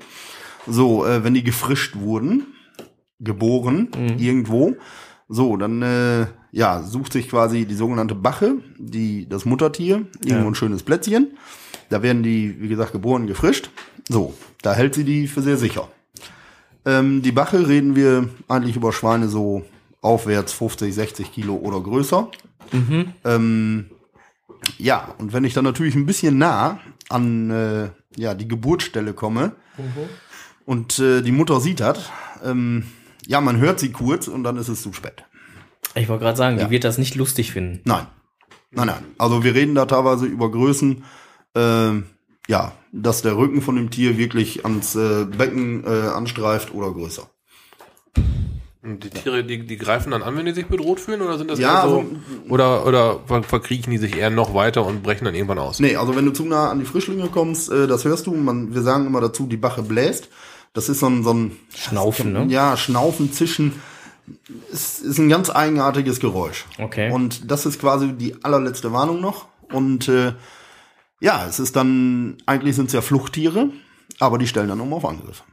So, 0.66 1.06
äh, 1.06 1.22
wenn 1.24 1.32
die 1.32 1.44
gefrischt 1.44 1.94
wurden, 1.96 2.48
geboren, 3.20 3.88
irgendwo, 4.18 4.76
so, 5.28 5.56
dann 5.56 5.82
äh, 5.82 6.26
ja, 6.52 6.82
sucht 6.82 7.12
sich 7.12 7.28
quasi 7.28 7.66
die 7.66 7.74
sogenannte 7.74 8.14
Bache, 8.14 8.56
die, 8.78 9.28
das 9.28 9.44
Muttertier, 9.44 10.06
irgendwo 10.24 10.48
ein 10.48 10.54
schönes 10.54 10.82
Plätzchen. 10.82 11.36
Da 11.88 12.02
werden 12.02 12.22
die, 12.22 12.60
wie 12.60 12.68
gesagt, 12.68 12.92
geboren, 12.92 13.26
gefrischt. 13.26 13.70
So, 14.08 14.34
da 14.62 14.74
hält 14.74 14.94
sie 14.94 15.04
die 15.04 15.26
für 15.26 15.42
sehr 15.42 15.56
sicher. 15.56 15.88
Ähm, 16.84 17.22
die 17.22 17.32
Bache 17.32 17.68
reden 17.68 17.96
wir 17.96 18.28
eigentlich 18.48 18.76
über 18.76 18.92
Schweine 18.92 19.28
so 19.28 19.64
aufwärts 20.00 20.52
50, 20.52 20.94
60 20.94 21.32
Kilo 21.32 21.56
oder 21.56 21.80
größer. 21.80 22.28
Ähm, 23.24 23.86
ja, 24.78 25.14
und 25.18 25.32
wenn 25.32 25.44
ich 25.44 25.54
dann 25.54 25.64
natürlich 25.64 25.94
ein 25.94 26.06
bisschen 26.06 26.38
nah 26.38 26.80
an 27.08 27.50
äh, 27.50 27.88
ja, 28.16 28.34
die 28.34 28.48
Geburtsstelle 28.48 29.12
komme 29.12 29.52
und 30.64 30.98
äh, 30.98 31.22
die 31.22 31.32
Mutter 31.32 31.60
sieht 31.60 31.80
das, 31.80 32.10
ähm, 32.44 32.84
ja, 33.26 33.40
man 33.40 33.58
hört 33.58 33.80
sie 33.80 33.92
kurz 33.92 34.28
und 34.28 34.44
dann 34.44 34.56
ist 34.56 34.68
es 34.68 34.82
zu 34.82 34.92
spät. 34.92 35.24
Ich 35.94 36.08
wollte 36.08 36.24
gerade 36.24 36.36
sagen, 36.36 36.58
Ja. 36.58 36.64
die 36.64 36.70
wird 36.70 36.84
das 36.84 36.98
nicht 36.98 37.14
lustig 37.14 37.52
finden. 37.52 37.80
Nein. 37.84 38.06
Nein, 38.72 38.86
nein. 38.88 39.04
Also 39.18 39.42
wir 39.44 39.54
reden 39.54 39.74
da 39.74 39.86
teilweise 39.86 40.26
über 40.26 40.50
Größen, 40.50 41.04
äh, 41.56 41.92
ja, 42.48 42.72
dass 42.92 43.22
der 43.22 43.36
Rücken 43.36 43.62
von 43.62 43.76
dem 43.76 43.90
Tier 43.90 44.18
wirklich 44.18 44.64
ans 44.64 44.94
äh, 44.96 45.24
Becken 45.24 45.84
äh, 45.84 45.88
anstreift 46.08 46.74
oder 46.74 46.90
größer. 46.92 47.28
Und 48.82 49.02
die 49.02 49.10
Tiere, 49.10 49.42
die, 49.42 49.66
die 49.66 49.76
greifen 49.78 50.12
dann 50.12 50.22
an, 50.22 50.36
wenn 50.36 50.46
die 50.46 50.52
sich 50.52 50.66
bedroht 50.66 51.00
fühlen, 51.00 51.20
oder 51.20 51.38
sind 51.38 51.50
das 51.50 51.58
Ja, 51.58 51.82
eher 51.82 51.88
so, 51.90 51.98
also- 52.00 52.10
oder, 52.50 52.86
oder 52.86 53.20
ver- 53.26 53.42
verkriechen 53.42 53.90
die 53.90 53.98
sich 53.98 54.16
eher 54.16 54.30
noch 54.30 54.54
weiter 54.54 54.86
und 54.86 55.02
brechen 55.02 55.24
dann 55.24 55.34
irgendwann 55.34 55.58
aus? 55.58 55.80
Nee, 55.80 55.96
also 55.96 56.14
wenn 56.14 56.24
du 56.24 56.32
zu 56.32 56.44
nah 56.44 56.70
an 56.70 56.78
die 56.78 56.84
Frischlinge 56.84 57.26
kommst, 57.28 57.68
äh, 57.70 57.88
das 57.88 58.04
hörst 58.04 58.26
du, 58.28 58.34
man, 58.34 58.74
wir 58.74 58.82
sagen 58.82 59.06
immer 59.06 59.20
dazu, 59.20 59.46
die 59.46 59.56
Bache 59.56 59.82
bläst. 59.82 60.28
Das 60.76 60.90
ist 60.90 61.00
so 61.00 61.06
ein, 61.06 61.24
so 61.24 61.32
ein 61.32 61.56
Schnaufen, 61.74 62.34
ne? 62.34 62.46
ja, 62.50 62.76
Schnaufen, 62.76 63.32
Zischen. 63.32 63.72
Es 64.70 65.00
ist 65.00 65.16
ein 65.18 65.30
ganz 65.30 65.48
eigenartiges 65.48 66.20
Geräusch. 66.20 66.66
Okay. 66.78 67.10
Und 67.10 67.50
das 67.50 67.64
ist 67.64 67.80
quasi 67.80 68.12
die 68.12 68.44
allerletzte 68.44 68.92
Warnung 68.92 69.22
noch. 69.22 69.46
Und 69.72 70.06
äh, 70.08 70.34
ja, 71.18 71.46
es 71.48 71.60
ist 71.60 71.76
dann, 71.76 72.36
eigentlich 72.44 72.76
sind 72.76 72.88
es 72.88 72.92
ja 72.92 73.00
Fluchttiere, 73.00 73.70
aber 74.20 74.36
die 74.36 74.46
stellen 74.46 74.68
dann 74.68 74.82
um 74.82 74.92
auf 74.92 75.06
Angriff. 75.06 75.44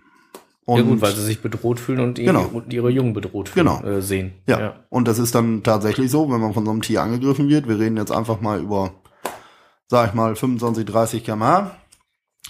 Und, 0.66 0.80
Ja 0.80 0.84
gut, 0.84 1.00
weil 1.00 1.16
sie 1.16 1.24
sich 1.24 1.42
bedroht 1.42 1.80
fühlen 1.80 2.02
und, 2.02 2.16
Genau. 2.16 2.62
ihre 2.68 2.90
Jungen 2.90 3.14
bedroht 3.14 3.48
fühlen, 3.48 3.66
Genau. 3.68 3.82
äh, 3.82 4.02
sehen. 4.02 4.34
Ja. 4.46 4.84
Und 4.90 5.08
das 5.08 5.20
ist 5.20 5.34
dann 5.36 5.64
tatsächlich 5.64 6.12
so, 6.12 6.30
wenn 6.30 6.42
man 6.42 6.54
von 6.54 6.66
so 6.66 6.72
einem 6.72 6.82
Tier 6.82 7.02
angegriffen 7.02 7.48
wird. 7.48 7.70
Wir 7.70 7.80
reden 7.80 7.96
jetzt 7.96 8.12
einfach 8.12 8.42
mal 8.42 8.60
über, 8.60 8.92
sag 9.88 10.10
ich 10.10 10.14
mal, 10.16 10.36
25, 10.36 10.86
30 10.86 11.24
kmh 11.24 11.72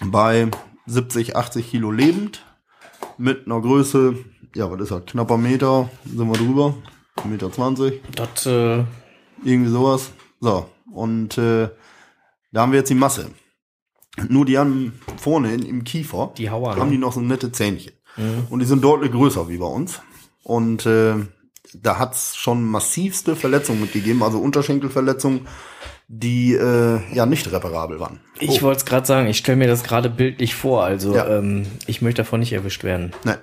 bei 0.05 0.47
70, 0.88 1.36
80 1.36 1.69
Kilo 1.69 1.91
lebend 1.91 2.43
mit 3.24 3.45
einer 3.45 3.61
Größe, 3.61 4.15
ja, 4.53 4.69
was 4.69 4.82
ist 4.82 4.91
das, 4.91 5.05
knapper 5.05 5.38
Meter, 5.38 5.89
sind 6.05 6.28
wir 6.28 6.38
drüber, 6.38 6.76
Meter 7.24 7.51
20, 7.51 8.01
Das, 8.15 8.45
äh, 8.45 8.84
irgendwie 9.43 9.71
sowas. 9.71 10.11
So, 10.41 10.69
und 10.91 11.38
äh, 11.38 11.69
da 12.51 12.61
haben 12.61 12.74
wir 12.74 12.80
jetzt 12.80 12.89
die 12.89 12.95
Masse. 12.95 13.32
Nur 14.28 14.45
die 14.45 14.57
haben 14.57 14.99
vorne 15.17 15.55
im 15.55 15.84
Kiefer, 15.86 16.34
Die 16.38 16.49
Hauer, 16.49 16.76
haben 16.76 16.89
ne? 16.89 16.91
die 16.91 16.97
noch 16.97 17.13
so 17.13 17.21
nette 17.21 17.51
Zähnchen. 17.51 17.93
Und 18.51 18.59
die 18.59 18.65
sind 18.65 18.84
deutlich 18.84 19.11
größer 19.11 19.49
wie 19.49 19.57
bei 19.57 19.65
uns. 19.65 20.01
Und 20.43 20.86
äh, 20.86 21.15
da 21.74 21.97
hat's 21.97 22.36
schon 22.36 22.63
massivste 22.63 23.36
Verletzungen 23.36 23.82
mitgegeben, 23.82 24.21
also 24.21 24.38
Unterschenkelverletzungen, 24.38 25.47
die 26.07 26.53
äh, 26.53 26.99
ja 27.13 27.25
nicht 27.25 27.51
reparabel 27.51 27.99
waren. 27.99 28.19
ich 28.39 28.61
wollte 28.61 28.79
es 28.79 28.85
gerade 28.85 29.05
sagen, 29.05 29.27
ich 29.27 29.37
stelle 29.37 29.57
mir 29.57 29.67
das 29.67 29.83
gerade 29.83 30.09
bildlich 30.09 30.53
vor. 30.55 30.83
Also 30.83 31.15
Ja. 31.15 31.27
ähm, 31.37 31.65
ich 31.87 32.01
möchte 32.01 32.21
davon 32.23 32.39
nicht 32.39 32.53
erwischt 32.53 32.83
werden. 32.83 33.13
Ne. 33.23 33.39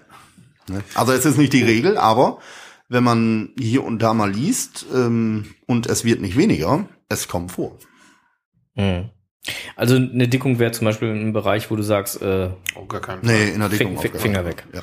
Ne. 0.69 0.83
Also 0.95 1.13
es 1.13 1.25
ist 1.25 1.39
nicht 1.39 1.53
die 1.53 1.63
Regel, 1.65 1.97
aber 1.99 2.39
wenn 2.89 3.03
man 3.05 3.51
hier 3.59 3.83
und 3.85 4.01
da 4.01 4.15
mal 4.15 4.31
liest 4.31 4.87
ähm, 4.95 5.47
und 5.67 5.87
es 5.87 6.05
wird 6.05 6.21
nicht 6.21 6.37
weniger, 6.37 6.85
es 7.09 7.29
kommt 7.29 7.53
vor. 7.53 7.79
Hm. 8.77 9.11
Also 9.75 9.97
eine 9.97 10.29
Dickung 10.29 10.59
wäre 10.59 10.71
zum 10.73 10.85
Beispiel 10.85 11.09
ein 11.09 11.33
Bereich, 11.33 11.71
wo 11.71 11.77
du 11.77 11.83
sagst, 11.83 12.21
äh, 12.21 12.51
Oh, 12.77 12.85
gar 12.85 13.01
keinen 13.01 13.25
Nee, 13.25 13.49
in 13.51 13.61
der 13.61 13.69
Dickung 13.71 13.99
Fing- 13.99 14.15
Finger 14.15 14.45
weg. 14.45 14.65
Ja. 14.73 14.81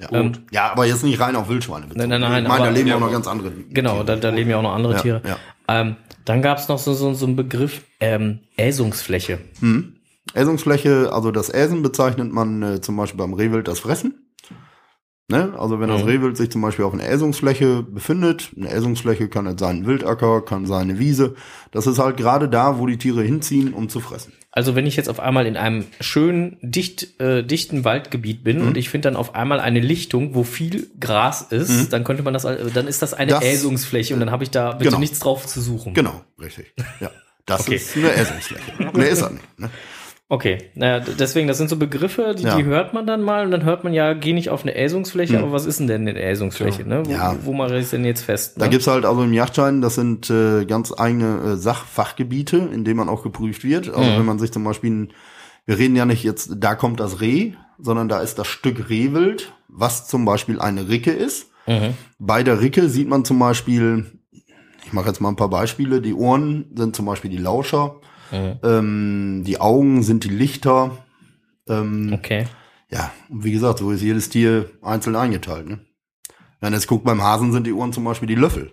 Ja. 0.00 0.12
Ähm, 0.18 0.32
ja, 0.50 0.72
aber 0.72 0.86
jetzt 0.86 1.04
nicht 1.04 1.20
rein 1.20 1.36
auf 1.36 1.48
Wildschweine 1.48 1.86
bezogen. 1.86 2.08
Nein, 2.08 2.20
nein, 2.20 2.30
nein, 2.32 2.42
Ich 2.42 2.48
meine, 2.48 2.64
da 2.64 2.70
leben 2.70 2.88
Ja, 2.88 2.96
auch 2.96 3.00
noch 3.00 3.12
ganz 3.12 3.26
andere. 3.28 3.52
genau, 3.70 4.02
da, 4.02 4.16
da 4.16 4.30
leben 4.30 4.50
ja 4.50 4.56
auch 4.56 4.62
noch 4.62 4.74
andere 4.74 4.94
Ja, 4.94 5.00
Tiere. 5.00 5.22
ja. 5.26 5.36
Ähm, 5.68 5.96
dann 6.30 6.42
gab 6.42 6.58
es 6.58 6.68
noch 6.68 6.78
so, 6.78 6.94
so, 6.94 7.12
so 7.12 7.26
einen 7.26 7.34
Begriff 7.34 7.82
ähm, 7.98 8.38
Äsungsfläche. 8.56 9.40
Hm. 9.58 9.96
Äsungsfläche, 10.32 11.12
also 11.12 11.32
das 11.32 11.48
Äsen 11.48 11.82
bezeichnet 11.82 12.32
man 12.32 12.62
äh, 12.62 12.80
zum 12.80 12.96
Beispiel 12.96 13.18
beim 13.18 13.34
Rehwild 13.34 13.66
das 13.66 13.80
Fressen. 13.80 14.30
Ne? 15.26 15.54
Also 15.58 15.80
wenn 15.80 15.88
das 15.88 16.02
Mhm. 16.02 16.08
Rehwild 16.08 16.36
sich 16.36 16.50
zum 16.50 16.60
Beispiel 16.60 16.84
auf 16.84 16.92
einer 16.92 17.06
Äsungsfläche 17.06 17.82
befindet, 17.82 18.50
eine 18.56 18.68
Äsungsfläche 18.70 19.28
kann 19.28 19.46
jetzt 19.46 19.58
sein 19.58 19.78
ein 19.78 19.86
Wildacker, 19.86 20.42
kann 20.42 20.66
sein 20.66 20.82
eine 20.90 20.98
Wiese. 21.00 21.34
Das 21.72 21.88
ist 21.88 21.98
halt 21.98 22.16
gerade 22.16 22.48
da, 22.48 22.78
wo 22.78 22.86
die 22.86 22.98
Tiere 22.98 23.22
hinziehen, 23.22 23.74
um 23.74 23.88
zu 23.88 23.98
fressen. 23.98 24.32
Also 24.52 24.74
wenn 24.74 24.84
ich 24.86 24.96
jetzt 24.96 25.08
auf 25.08 25.20
einmal 25.20 25.46
in 25.46 25.56
einem 25.56 25.86
schönen, 26.00 26.56
dicht, 26.60 27.20
äh, 27.20 27.44
dichten 27.44 27.84
Waldgebiet 27.84 28.42
bin 28.42 28.60
Mhm. 28.60 28.66
und 28.68 28.76
ich 28.76 28.88
finde 28.88 29.08
dann 29.08 29.16
auf 29.16 29.36
einmal 29.36 29.60
eine 29.60 29.78
Lichtung, 29.78 30.34
wo 30.34 30.42
viel 30.42 30.90
Gras 30.98 31.42
ist, 31.50 31.92
dann 31.92 32.02
könnte 32.02 32.24
man 32.24 32.32
das, 32.34 32.42
dann 32.42 32.88
ist 32.88 33.00
das 33.02 33.14
eine 33.14 33.32
Mhm. 33.32 33.36
Das- 33.40 33.44
Äsungsfläche 33.44 34.12
und 34.14 34.18
dann 34.20 34.32
habe 34.32 34.42
ich 34.42 34.50
da 34.50 34.72
bitte 34.72 34.90
Genau. 34.90 34.98
nichts 34.98 35.20
drauf 35.20 35.46
zu 35.46 35.60
suchen. 35.60 35.94
Genau, 35.94 36.24
richtig. 36.40 36.72
Ja. 36.98 37.10
Das 37.46 37.60
Okay. 37.62 37.76
ist 37.76 37.96
eine 37.96 38.12
Äsungsfläche. 38.12 38.72
Mehr 38.94 39.08
ist 39.10 39.22
er 39.22 39.30
nicht. 39.30 39.58
Ne? 39.58 39.70
Okay, 40.32 40.58
naja, 40.76 41.00
deswegen, 41.18 41.48
das 41.48 41.58
sind 41.58 41.68
so 41.68 41.76
Begriffe, 41.76 42.36
die, 42.38 42.44
Ja. 42.44 42.56
die 42.56 42.64
hört 42.64 42.94
man 42.94 43.04
dann 43.04 43.20
mal 43.20 43.44
und 43.44 43.50
dann 43.50 43.64
hört 43.64 43.82
man 43.82 43.92
ja, 43.92 44.12
geh 44.14 44.32
nicht 44.32 44.48
auf 44.48 44.62
eine 44.62 44.76
Äsungsfläche, 44.76 45.36
aber 45.40 45.50
was 45.50 45.66
ist 45.66 45.80
denn 45.80 45.88
denn 45.88 46.06
eine 46.06 46.22
Äsungsfläche, 46.22 46.84
ne? 46.88 47.00
Wo, 47.04 47.10
Hm. 47.10 47.16
Ja. 47.16 47.34
wo 47.42 47.52
mache 47.52 47.74
ich 47.76 47.82
es 47.82 47.90
denn 47.90 48.04
jetzt 48.04 48.22
fest? 48.22 48.54
Da 48.56 48.66
Ne? 48.66 48.70
gibt's 48.70 48.86
halt 48.86 49.04
also 49.04 49.24
im 49.24 49.32
Yachtschein, 49.32 49.80
das 49.82 49.96
sind 49.96 50.30
äh, 50.30 50.64
ganz 50.66 50.94
eigene 50.96 51.54
äh, 51.54 51.56
Sachfachgebiete, 51.56 52.56
in 52.72 52.84
denen 52.84 52.96
man 52.98 53.08
auch 53.08 53.24
geprüft 53.24 53.64
wird. 53.64 53.88
Also 53.88 54.08
Mhm. 54.08 54.18
wenn 54.18 54.24
man 54.26 54.38
sich 54.38 54.52
zum 54.52 54.62
Beispiel, 54.62 54.90
ein- 54.92 55.12
wir 55.66 55.78
reden 55.78 55.96
ja 55.96 56.04
nicht 56.06 56.22
jetzt, 56.22 56.50
da 56.58 56.76
kommt 56.76 57.00
das 57.00 57.20
Reh, 57.20 57.54
sondern 57.80 58.08
da 58.08 58.20
ist 58.20 58.38
das 58.38 58.46
Stück 58.46 58.88
Rehwild, 58.88 59.52
was 59.66 60.06
zum 60.06 60.24
Beispiel 60.24 60.60
eine 60.60 60.88
Ricke 60.88 61.10
ist. 61.10 61.50
Mhm. 61.66 61.94
Bei 62.20 62.44
der 62.44 62.60
Ricke 62.60 62.88
sieht 62.88 63.08
man 63.08 63.24
zum 63.24 63.40
Beispiel, 63.40 64.06
ich 64.86 64.92
mache 64.92 65.08
jetzt 65.08 65.20
mal 65.20 65.28
ein 65.28 65.36
paar 65.36 65.50
Beispiele, 65.50 66.00
die 66.00 66.14
Ohren 66.14 66.66
sind 66.76 66.94
zum 66.94 67.06
Beispiel 67.06 67.30
die 67.32 67.36
Lauscher, 67.38 67.96
Mhm. 68.32 68.58
ähm, 68.62 69.42
die 69.46 69.60
Augen 69.60 70.02
sind 70.02 70.24
die 70.24 70.28
Lichter. 70.28 70.96
Ähm, 71.68 72.10
Okay. 72.12 72.46
ja, 72.90 73.12
und 73.28 73.44
wie 73.44 73.52
gesagt, 73.52 73.78
so 73.78 73.90
ist 73.90 74.02
jedes 74.02 74.28
Tier 74.28 74.70
einzeln 74.82 75.16
eingeteilt. 75.16 75.68
Ne? 75.68 75.78
Wenn 76.60 76.72
jetzt 76.72 76.86
guckt, 76.88 77.04
beim 77.04 77.22
Hasen 77.22 77.52
sind 77.52 77.66
die 77.66 77.72
Ohren 77.72 77.92
zum 77.92 78.04
Beispiel 78.04 78.28
die 78.28 78.34
Löffel. 78.34 78.70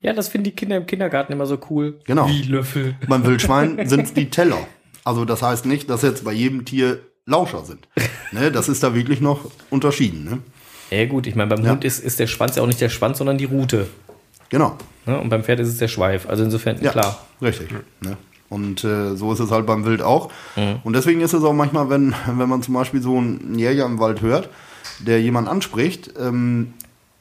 Ja, 0.00 0.12
das 0.12 0.28
finden 0.28 0.44
die 0.44 0.50
Kinder 0.52 0.76
im 0.76 0.86
Kindergarten 0.86 1.32
immer 1.32 1.46
so 1.46 1.58
cool. 1.70 1.98
Genau. 2.04 2.28
Wie 2.28 2.42
Löffel. 2.42 2.96
Beim 3.08 3.24
Wildschwein 3.24 3.78
sind 3.88 4.00
es 4.04 4.12
die 4.12 4.28
Teller. 4.28 4.58
Also 5.04 5.24
das 5.24 5.42
heißt 5.42 5.64
nicht, 5.66 5.88
dass 5.88 6.02
jetzt 6.02 6.24
bei 6.24 6.32
jedem 6.32 6.64
Tier 6.64 7.00
Lauscher 7.26 7.64
sind. 7.64 7.88
Ne, 8.32 8.52
das 8.52 8.68
ist 8.68 8.82
da 8.82 8.94
wirklich 8.94 9.22
noch 9.22 9.50
unterschieden. 9.70 10.24
Ne? 10.24 10.38
Ja 10.90 11.06
gut, 11.06 11.26
ich 11.26 11.34
meine, 11.34 11.48
beim 11.54 11.64
Ja. 11.64 11.70
Hund 11.72 11.84
ist, 11.84 12.04
ist 12.04 12.20
der 12.20 12.26
Schwanz 12.26 12.56
ja 12.56 12.62
auch 12.62 12.66
nicht 12.66 12.80
der 12.82 12.90
Schwanz, 12.90 13.16
sondern 13.18 13.38
die 13.38 13.46
Rute. 13.46 13.86
Genau. 14.50 14.76
Ne? 15.06 15.18
Und 15.18 15.30
beim 15.30 15.42
Pferd 15.42 15.60
ist 15.60 15.68
es 15.68 15.78
der 15.78 15.88
Schweif. 15.88 16.28
Also 16.28 16.44
insofern, 16.44 16.82
Ja, 16.82 16.90
klar. 16.92 17.26
richtig. 17.40 17.68
Ne? 18.02 18.18
Und 18.50 18.84
äh, 18.84 19.16
so 19.16 19.32
ist 19.32 19.40
es 19.40 19.50
halt 19.50 19.66
beim 19.66 19.84
Wild 19.84 20.02
auch. 20.02 20.30
Und 20.84 20.94
deswegen 20.94 21.20
ist 21.20 21.32
es 21.32 21.42
auch 21.42 21.52
manchmal, 21.54 21.90
wenn, 21.90 22.14
wenn 22.26 22.48
man 22.48 22.62
zum 22.62 22.74
Beispiel 22.74 23.02
so 23.02 23.16
einen 23.18 23.58
Jäger 23.58 23.86
im 23.86 23.98
Wald 23.98 24.20
hört, 24.20 24.48
der 25.00 25.20
jemanden 25.20 25.50
anspricht, 25.50 26.12
ähm, 26.20 26.74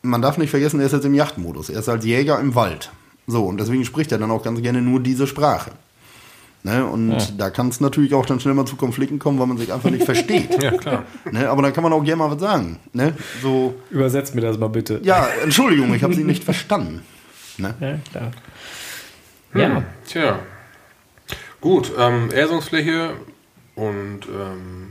man 0.04 0.22
darf 0.22 0.38
nicht 0.38 0.50
vergessen, 0.52 0.80
er 0.80 0.86
ist 0.86 0.92
jetzt 0.92 1.06
im 1.06 1.14
Yachtmodus. 1.14 1.70
Er 1.70 1.80
ist 1.80 1.90
als 1.90 2.06
Jäger 2.06 2.40
im 2.40 2.56
Wald. 2.56 2.92
So, 3.26 3.46
und 3.46 3.60
deswegen 3.60 3.86
spricht 3.86 4.12
er 4.12 4.18
dann 4.18 4.32
auch 4.32 4.44
ganz 4.44 4.62
gerne 4.62 4.82
nur 4.82 5.00
diese 5.00 5.28
Sprache. 5.28 5.72
Ne? 6.64 6.86
Und 6.86 7.40
da 7.40 7.50
kann 7.50 7.70
es 7.70 7.80
natürlich 7.82 8.14
auch 8.14 8.26
dann 8.26 8.40
schnell 8.40 8.54
mal 8.54 8.66
zu 8.66 8.76
Konflikten 8.76 9.18
kommen, 9.20 9.40
weil 9.40 9.48
man 9.48 9.58
sich 9.58 9.72
einfach 9.74 9.90
nicht 9.90 10.06
versteht. 10.06 10.50
Ja, 10.64 10.72
klar. 10.72 11.04
Ne? 11.32 11.50
Aber 11.50 11.62
dann 11.62 11.74
kann 11.74 11.84
man 11.84 11.92
auch 11.94 12.04
gerne 12.04 12.18
mal 12.18 12.32
was 12.32 12.40
sagen. 12.40 12.80
Ne? 12.94 13.14
So, 13.42 13.76
Übersetzt 13.90 14.36
mir 14.36 14.42
das 14.42 14.58
mal 14.58 14.68
bitte. 14.70 15.00
ja, 15.04 15.28
Entschuldigung, 15.42 15.94
ich 15.94 16.04
habe 16.04 16.14
Sie 16.14 16.24
nicht 16.24 16.44
verstanden. 16.44 17.02
Ne? 17.58 17.74
Ja, 17.80 17.98
klar. 18.12 18.32
Hm. 19.52 19.62
Ja, 19.62 19.84
Tja. 20.08 20.40
Gut, 21.64 21.94
ähm, 21.98 22.30
Äsungsfläche 22.32 23.12
und 23.76 24.20
ähm, 24.28 24.90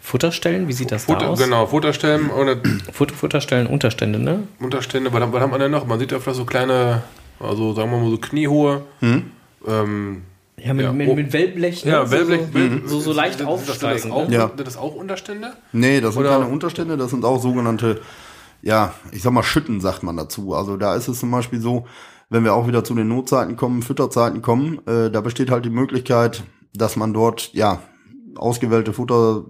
Futterstellen, 0.00 0.66
wie 0.68 0.72
sieht 0.72 0.90
das 0.90 1.04
da 1.04 1.12
Futter, 1.12 1.28
aus? 1.28 1.38
genau, 1.38 1.66
Futterstellen 1.66 2.30
oder 2.30 2.56
Fut 2.92 3.12
Futterstellen, 3.12 3.66
Unterstände, 3.66 4.18
ne? 4.18 4.44
Unterstände, 4.58 5.12
was, 5.12 5.20
was 5.30 5.40
haben 5.42 5.52
wir 5.52 5.58
denn 5.58 5.70
noch? 5.70 5.86
Man 5.86 5.98
sieht 5.98 6.14
öfter 6.14 6.32
so 6.32 6.46
kleine, 6.46 7.02
also 7.38 7.74
sagen 7.74 7.90
wir 7.90 7.98
mal 7.98 8.08
so 8.10 8.16
kniehohe, 8.16 8.80
ähm, 9.02 10.22
Ja, 10.56 10.72
mit, 10.72 10.84
Ja, 10.86 10.92
mit, 10.94 11.14
mit 11.14 11.32
Wellblech, 11.34 11.84
ne? 11.84 11.90
ja, 11.92 12.06
so, 12.06 12.12
Wellblech, 12.12 12.40
so, 12.86 12.88
so, 12.96 13.00
so 13.00 13.12
leicht 13.12 13.36
sind 13.38 13.46
das- 13.50 13.78
das? 13.78 14.04
Ja. 14.30 14.48
Sind 14.56 14.66
das 14.66 14.78
auch 14.78 14.94
Unterstände? 14.94 15.52
Nee, 15.72 16.00
das 16.00 16.14
sind 16.14 16.22
Oder- 16.22 16.38
keine 16.38 16.46
Unterstände, 16.50 16.96
das 16.96 17.10
sind 17.10 17.22
auch 17.22 17.38
sogenannte, 17.40 18.00
ja, 18.62 18.94
ich 19.12 19.20
sag 19.20 19.32
mal 19.34 19.42
Schütten, 19.42 19.82
sagt 19.82 20.02
man 20.04 20.16
dazu. 20.16 20.54
Also 20.54 20.78
da 20.78 20.94
ist 20.96 21.06
es 21.08 21.20
zum 21.20 21.30
Beispiel 21.30 21.60
so, 21.60 21.86
wenn 22.30 22.44
wir 22.44 22.54
auch 22.54 22.66
wieder 22.66 22.84
zu 22.84 22.94
den 22.94 23.08
Notzeiten 23.08 23.56
kommen, 23.56 23.82
Fütterzeiten 23.82 24.40
kommen, 24.40 24.78
äh, 24.86 25.10
da 25.10 25.20
besteht 25.20 25.50
halt 25.50 25.64
die 25.64 25.70
Möglichkeit, 25.70 26.44
dass 26.72 26.96
man 26.96 27.12
dort, 27.12 27.52
ja, 27.52 27.82
ausgewählte 28.36 28.92
Futter, 28.92 29.44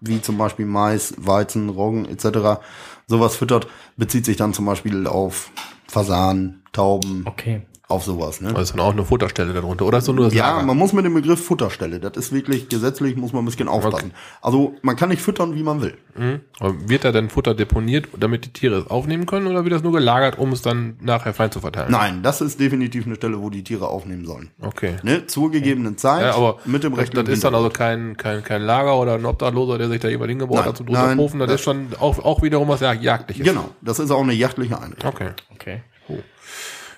wie 0.00 0.20
zum 0.20 0.36
Beispiel 0.36 0.66
Mais, 0.66 1.14
Weizen, 1.16 1.68
Roggen 1.70 2.04
etc., 2.04 2.60
sowas 3.06 3.36
füttert, 3.36 3.68
bezieht 3.96 4.24
sich 4.24 4.36
dann 4.36 4.52
zum 4.52 4.66
Beispiel 4.66 5.06
auf 5.06 5.50
Fasan, 5.86 6.62
Tauben, 6.72 7.22
Okay. 7.24 7.62
Auf 7.94 8.04
sowas. 8.04 8.40
Ne? 8.40 8.48
Also 8.48 8.60
ist 8.60 8.72
dann 8.72 8.80
auch 8.80 8.92
eine 8.92 9.04
Futterstelle 9.04 9.52
darunter, 9.52 9.86
oder 9.86 10.00
so 10.00 10.12
nur 10.12 10.26
das 10.26 10.34
Ja, 10.34 10.50
Lager? 10.52 10.66
man 10.66 10.76
muss 10.76 10.92
mit 10.92 11.04
dem 11.04 11.14
Begriff 11.14 11.44
Futterstelle, 11.44 12.00
das 12.00 12.16
ist 12.16 12.32
wirklich 12.32 12.68
gesetzlich, 12.68 13.16
muss 13.16 13.32
man 13.32 13.42
ein 13.42 13.46
bisschen 13.46 13.68
aufpassen. 13.68 14.12
Also 14.42 14.74
man 14.82 14.96
kann 14.96 15.08
nicht 15.08 15.22
füttern, 15.22 15.54
wie 15.54 15.62
man 15.62 15.80
will. 15.80 15.94
Mhm. 16.16 16.40
Aber 16.60 16.74
Wird 16.88 17.04
da 17.04 17.12
denn 17.12 17.30
Futter 17.30 17.54
deponiert, 17.54 18.08
damit 18.18 18.44
die 18.44 18.52
Tiere 18.52 18.76
es 18.80 18.86
aufnehmen 18.88 19.26
können, 19.26 19.46
oder 19.46 19.64
wird 19.64 19.74
das 19.74 19.82
nur 19.82 19.92
gelagert, 19.92 20.38
um 20.38 20.52
es 20.52 20.62
dann 20.62 20.96
nachher 21.00 21.32
fein 21.34 21.50
zu 21.50 21.60
verteilen? 21.60 21.90
Nein, 21.90 22.22
das 22.22 22.40
ist 22.40 22.60
definitiv 22.60 23.06
eine 23.06 23.14
Stelle, 23.16 23.40
wo 23.40 23.50
die 23.50 23.64
Tiere 23.64 23.88
aufnehmen 23.88 24.24
sollen. 24.26 24.50
Okay. 24.60 24.96
Ne? 25.02 25.26
Zur 25.26 25.50
gegebenen 25.50 25.96
Zeit, 25.96 26.22
Ja, 26.22 26.34
aber 26.34 26.58
mit 26.64 26.84
dem 26.84 26.94
rechten 26.94 27.16
das 27.16 27.28
ist 27.28 27.44
dann 27.44 27.54
also 27.54 27.70
kein, 27.70 28.16
kein, 28.16 28.42
kein 28.44 28.62
Lager 28.62 28.96
oder 28.98 29.14
ein 29.14 29.24
Obdachloser, 29.24 29.78
der 29.78 29.88
sich 29.88 30.00
da 30.00 30.08
jemand 30.08 30.30
hingebaut 30.30 30.56
Nein, 30.58 30.66
hat 30.66 30.76
zum 30.76 30.86
nein, 30.86 31.18
Ofen. 31.18 31.38
Das 31.40 31.48
das- 31.48 31.60
ist 31.60 31.64
schon 31.64 31.86
auch, 32.00 32.18
auch 32.24 32.42
wiederum 32.42 32.68
was 32.68 32.80
ja, 32.80 32.92
Jagdliches. 32.92 33.44
Genau, 33.46 33.68
das 33.80 33.98
ist 33.98 34.10
auch 34.10 34.22
eine 34.22 34.32
jachtliche 34.34 34.80
Einrichtung. 34.80 35.10
Okay. 35.10 35.30
Okay. 35.54 35.82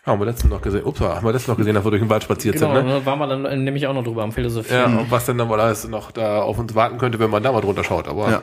Haben 0.06 0.20
wir 0.20 0.26
letztens 0.26 0.52
noch 0.52 0.62
gesehen. 0.62 0.84
Ups, 0.84 1.00
haben 1.00 1.26
wir 1.26 1.32
letztens 1.32 1.48
noch 1.48 1.56
gesehen, 1.56 1.74
dass 1.74 1.84
wir 1.84 1.90
durch 1.90 2.00
den 2.02 2.08
Wald 2.08 2.22
spaziert 2.22 2.54
Genau, 2.54 2.74
sind, 2.76 2.86
ne? 2.86 2.92
da 3.00 3.06
waren 3.06 3.18
wir 3.18 3.26
dann 3.26 3.64
nämlich 3.64 3.86
auch 3.88 3.92
noch 3.94 4.04
drüber 4.04 4.22
am 4.22 4.30
Philosophieren. 4.32 4.92
Ja, 4.94 4.98
und 5.00 5.10
was 5.10 5.26
denn 5.26 5.36
dann 5.36 5.48
wohl 5.48 5.60
alles 5.60 5.86
noch 5.88 6.12
da 6.12 6.42
auf 6.42 6.58
uns 6.60 6.74
warten 6.76 6.96
könnte, 6.98 7.18
wenn 7.18 7.28
man 7.28 7.42
da 7.42 7.50
mal 7.50 7.60
drunter 7.60 7.82
schaut. 7.82 8.06
Aber 8.06 8.30
Ja. 8.30 8.42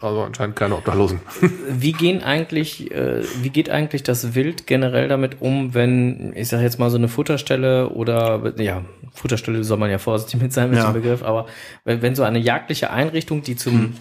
also 0.00 0.22
anscheinend 0.22 0.56
keine 0.56 0.74
Obdachlosen. 0.74 1.20
Wie 1.68 1.92
gehen 1.92 2.22
eigentlich, 2.22 2.90
äh, 2.92 3.24
wie 3.42 3.50
geht 3.50 3.68
eigentlich 3.68 4.02
das 4.02 4.34
Wild 4.34 4.66
generell 4.66 5.06
damit 5.08 5.36
um, 5.42 5.74
wenn, 5.74 6.32
ich 6.34 6.48
sage 6.48 6.62
jetzt 6.62 6.78
mal 6.78 6.88
so 6.88 6.96
eine 6.96 7.08
Futterstelle 7.08 7.90
oder 7.90 8.54
ja, 8.56 8.82
Futterstelle 9.12 9.62
soll 9.64 9.76
man 9.76 9.90
ja 9.90 9.98
vorsichtig 9.98 10.40
mit 10.40 10.54
sein 10.54 10.70
mit 10.70 10.78
Ja. 10.78 10.90
dem 10.90 10.94
Begriff, 10.94 11.22
aber 11.22 11.44
wenn, 11.84 12.00
wenn 12.00 12.14
so 12.14 12.22
eine 12.22 12.38
jagdliche 12.38 12.90
Einrichtung, 12.90 13.42
die 13.42 13.54
zum 13.56 13.92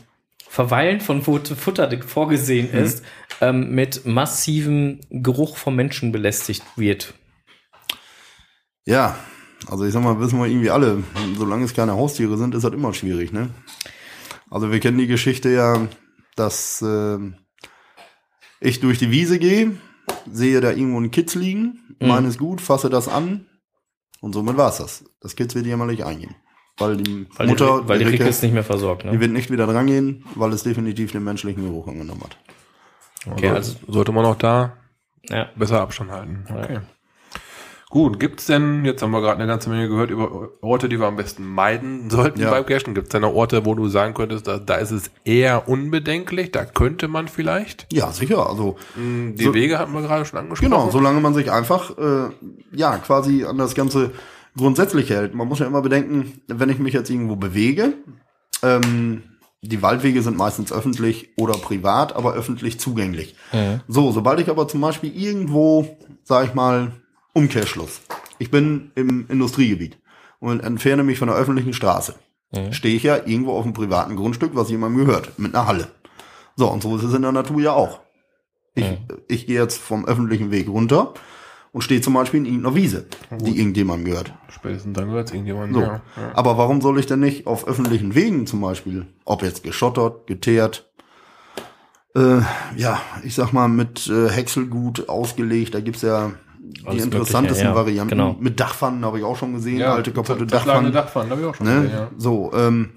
Verweilen 0.51 0.99
von 0.99 1.21
Fut 1.21 1.47
Futter 1.47 1.89
vorgesehen 2.01 2.69
ist, 2.71 3.05
ähm, 3.39 3.73
mit 3.73 4.05
massivem 4.05 4.99
Geruch 5.09 5.55
vom 5.55 5.77
Menschen 5.77 6.11
belästigt 6.11 6.65
wird. 6.75 7.13
Ja, 8.83 9.15
also 9.67 9.85
ich 9.85 9.93
sag 9.93 10.03
mal, 10.03 10.19
wissen 10.19 10.37
wir 10.39 10.47
irgendwie 10.47 10.69
alle, 10.69 11.05
solange 11.37 11.63
es 11.63 11.73
keine 11.73 11.93
Haustiere 11.93 12.37
sind, 12.37 12.53
ist 12.53 12.63
das 12.63 12.73
immer 12.73 12.93
schwierig, 12.93 13.31
ne? 13.31 13.51
Also 14.49 14.73
wir 14.73 14.81
kennen 14.81 14.97
die 14.97 15.07
Geschichte 15.07 15.47
ja, 15.47 15.87
dass 16.35 16.81
ähm, 16.81 17.35
ich 18.59 18.81
durch 18.81 18.99
die 18.99 19.09
Wiese 19.09 19.39
gehe, 19.39 19.77
sehe 20.29 20.59
da 20.59 20.71
irgendwo 20.71 20.99
ein 20.99 21.11
Kitz 21.11 21.33
liegen, 21.33 21.95
meine 22.01 22.27
es 22.27 22.37
gut, 22.37 22.59
fasse 22.59 22.89
das 22.89 23.07
an 23.07 23.45
und 24.19 24.33
somit 24.33 24.57
war's 24.57 24.79
das. 24.79 25.05
Das 25.21 25.37
Kitz 25.37 25.55
wird 25.55 25.65
jämmerlich 25.65 26.03
eingehen. 26.03 26.35
Weil 26.77 26.97
die 26.97 27.27
Weil 27.35 27.47
Mutter, 27.47 27.81
die, 27.83 27.87
weil 27.89 27.97
die 27.99 28.03
der 28.05 28.13
Ricke 28.13 28.23
Ricke, 28.23 28.29
ist 28.29 28.41
nicht 28.43 28.53
mehr 28.53 28.63
versorgt. 28.63 29.03
die 29.03 29.07
Ne? 29.07 29.19
wird 29.19 29.31
nicht 29.31 29.51
wieder 29.51 29.67
drangehen, 29.67 30.23
weil 30.35 30.51
es 30.53 30.63
definitiv 30.63 31.11
den 31.11 31.23
menschlichen 31.23 31.63
Geruch 31.63 31.87
angenommen 31.87 32.21
hat. 32.23 32.37
Okay, 33.31 33.49
also, 33.49 33.75
sollte 33.87 34.11
man 34.11 34.25
auch 34.25 34.35
da 34.37 34.77
ja. 35.29 35.47
besser 35.55 35.81
Abstand 35.81 36.11
halten. 36.11 36.45
Okay. 36.49 36.79
Gut, 37.89 38.21
gibt's 38.21 38.45
denn, 38.45 38.85
jetzt 38.85 39.01
haben 39.01 39.11
wir 39.11 39.19
gerade 39.19 39.35
eine 39.39 39.47
ganze 39.47 39.69
Menge 39.69 39.89
gehört 39.89 40.11
über 40.11 40.47
Orte, 40.61 40.87
die 40.87 40.97
wir 40.97 41.07
am 41.07 41.17
besten 41.17 41.45
meiden 41.45 42.09
sollten 42.09 42.39
Ja. 42.39 42.49
beim 42.49 42.65
Cashen. 42.65 42.93
Gibt's 42.95 43.09
denn 43.09 43.21
noch 43.21 43.33
Orte, 43.33 43.65
wo 43.65 43.75
du 43.75 43.89
sagen 43.89 44.13
könntest, 44.13 44.47
da, 44.47 44.59
da 44.59 44.75
ist 44.75 44.91
es 44.91 45.11
eher 45.25 45.67
unbedenklich, 45.67 46.51
da 46.53 46.63
könnte 46.63 47.09
man 47.09 47.27
vielleicht? 47.27 47.87
Ja, 47.91 48.11
sicher. 48.13 48.49
Also 48.49 48.77
Hm, 48.95 49.35
Die 49.37 49.43
So- 49.43 49.53
Wege 49.53 49.77
hatten 49.77 49.91
wir 49.91 50.01
gerade 50.03 50.23
schon 50.25 50.39
angesprochen. 50.39 50.71
Genau, 50.71 50.89
solange 50.89 51.19
man 51.19 51.33
sich 51.33 51.51
einfach, 51.51 51.97
äh, 51.97 52.29
ja, 52.71 52.97
quasi 52.99 53.43
an 53.43 53.57
das 53.57 53.75
Ganze 53.75 54.11
grundsätzlich 54.57 55.09
hält. 55.09 55.33
Man 55.33 55.47
muss 55.47 55.59
ja 55.59 55.67
immer 55.67 55.81
bedenken, 55.81 56.41
wenn 56.47 56.69
ich 56.69 56.79
mich 56.79 56.93
jetzt 56.93 57.09
irgendwo 57.09 57.35
bewege, 57.35 57.93
ähm, 58.63 59.23
die 59.63 59.81
Waldwege 59.81 60.21
sind 60.23 60.37
meistens 60.37 60.71
öffentlich 60.71 61.29
oder 61.37 61.53
privat, 61.53 62.15
aber 62.15 62.33
öffentlich 62.33 62.79
zugänglich. 62.79 63.35
So, 63.87 64.11
sobald 64.11 64.39
ich 64.39 64.49
aber 64.49 64.67
zum 64.67 64.81
Beispiel 64.81 65.15
irgendwo, 65.15 65.97
sag 66.23 66.47
ich 66.47 66.53
mal, 66.55 66.93
Umkehrschluss. 67.33 68.01
Ich 68.39 68.49
bin 68.49 68.91
im 68.95 69.27
Industriegebiet 69.29 69.99
und 70.39 70.61
entferne 70.61 71.03
mich 71.03 71.19
von 71.19 71.27
der 71.27 71.37
öffentlichen 71.37 71.73
Straße. 71.73 72.15
Stehe 72.71 72.95
ich 72.95 73.03
ja 73.03 73.17
irgendwo 73.17 73.53
auf 73.53 73.63
einem 73.63 73.73
privaten 73.73 74.15
Grundstück, 74.15 74.55
was 74.55 74.69
jemandem 74.71 75.05
gehört, 75.05 75.37
mit 75.37 75.53
einer 75.53 75.67
Halle. 75.67 75.87
So, 76.55 76.69
und 76.69 76.81
so 76.81 76.97
ist 76.97 77.03
es 77.03 77.13
in 77.13 77.21
der 77.21 77.31
Natur 77.31 77.61
ja 77.61 77.73
auch. 77.73 78.01
Ich, 78.73 78.85
ich 79.27 79.45
gehe 79.47 79.59
jetzt 79.59 79.77
vom 79.77 80.05
öffentlichen 80.05 80.49
Weg 80.49 80.67
runter 80.67 81.13
und 81.71 81.81
stehe 81.81 82.01
zum 82.01 82.13
Beispiel 82.13 82.39
in 82.41 82.45
irgendeiner 82.45 82.75
Wiese, 82.75 83.05
die 83.39 83.57
irgendjemandem 83.57 84.05
gehört. 84.11 84.33
Spätestens 84.49 84.93
dann 84.95 85.07
gehört 85.07 85.27
es 85.29 85.33
irgendjemand. 85.33 85.73
So. 85.73 85.81
Ja. 85.81 86.01
Ja. 86.17 86.31
Aber 86.33 86.57
warum 86.57 86.81
soll 86.81 86.99
ich 86.99 87.05
denn 87.05 87.19
nicht 87.21 87.47
auf 87.47 87.67
öffentlichen 87.67 88.13
Wegen 88.15 88.45
zum 88.47 88.61
Beispiel, 88.61 89.07
ob 89.25 89.41
jetzt 89.43 89.63
geschottert, 89.63 90.27
geteert, 90.27 90.91
äh, 92.15 92.41
ja, 92.75 93.01
ich 93.23 93.35
sag 93.35 93.53
mal 93.53 93.69
mit 93.69 94.07
äh, 94.07 94.29
Häckselgut 94.29 95.07
ausgelegt, 95.07 95.73
da 95.73 95.79
gibt's 95.79 96.01
ja 96.01 96.31
die 96.59 96.85
Alles 96.87 97.03
interessantesten 97.05 97.67
ja, 97.67 97.75
Varianten. 97.75 98.09
genau. 98.17 98.35
Mit 98.39 98.59
Dachpfannen 98.59 99.03
habe 99.05 99.19
ich 99.19 99.23
auch 99.23 99.37
schon 99.37 99.53
gesehen, 99.53 99.81
alte 99.81 100.11
kaputte 100.11 100.45
Dachpfannen. 100.45 100.91
Dachpfannen, 100.91 101.31
habe 101.31 101.41
ich 101.41 101.47
auch 101.47 101.55
schon 101.55 101.67
Ne? 101.67 101.75
gesehen, 101.83 101.91
ja. 101.93 102.11
So, 102.17 102.51
ähm, 102.53 102.89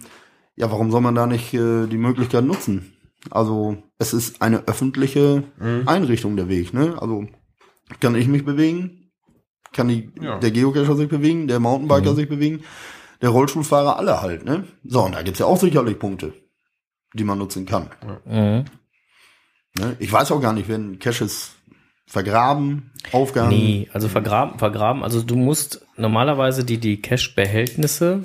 ja, 0.56 0.70
warum 0.70 0.90
soll 0.90 1.00
man 1.00 1.14
da 1.14 1.26
nicht 1.26 1.54
äh, 1.54 1.86
die 1.86 1.98
Möglichkeit 1.98 2.44
nutzen? 2.44 2.92
Also 3.30 3.76
es 3.98 4.12
ist 4.12 4.42
eine 4.42 4.66
öffentliche 4.66 5.44
Mhm. 5.58 5.86
Einrichtung 5.88 6.36
der 6.36 6.48
Weg, 6.48 6.74
ne? 6.74 6.94
Also 7.00 7.26
kann 8.00 8.14
ich 8.14 8.28
mich 8.28 8.44
bewegen, 8.44 9.10
kann 9.72 9.88
die, 9.88 10.10
Ja. 10.20 10.38
der 10.38 10.50
Geocacher 10.50 10.96
sich 10.96 11.08
bewegen, 11.08 11.48
der 11.48 11.60
Mountainbiker 11.60 12.12
Mhm. 12.12 12.16
sich 12.16 12.28
bewegen, 12.28 12.64
der 13.22 13.30
Rollstuhlfahrer 13.30 13.98
alle 13.98 14.20
halt, 14.22 14.44
ne? 14.44 14.64
So, 14.84 15.02
und 15.02 15.14
da 15.14 15.22
gibt's 15.22 15.40
ja 15.40 15.46
auch 15.46 15.58
sicherlich 15.58 15.98
Punkte, 15.98 16.32
die 17.14 17.24
man 17.24 17.38
nutzen 17.38 17.66
kann. 17.66 17.90
Mhm. 18.26 18.64
Ne? 19.76 19.96
Ich 19.98 20.12
weiß 20.12 20.30
auch 20.32 20.40
gar 20.40 20.52
nicht, 20.52 20.68
wenn 20.68 20.98
Caches 20.98 21.52
vergraben, 22.06 22.92
aufgehangen. 23.12 23.50
Nee, 23.58 23.88
also 23.92 24.08
vergraben, 24.08 24.58
vergraben. 24.58 25.02
Also 25.02 25.22
du 25.22 25.36
musst 25.36 25.86
normalerweise 25.96 26.64
die, 26.64 26.78
die 26.78 27.00
Cash-Behältnisse, 27.00 28.20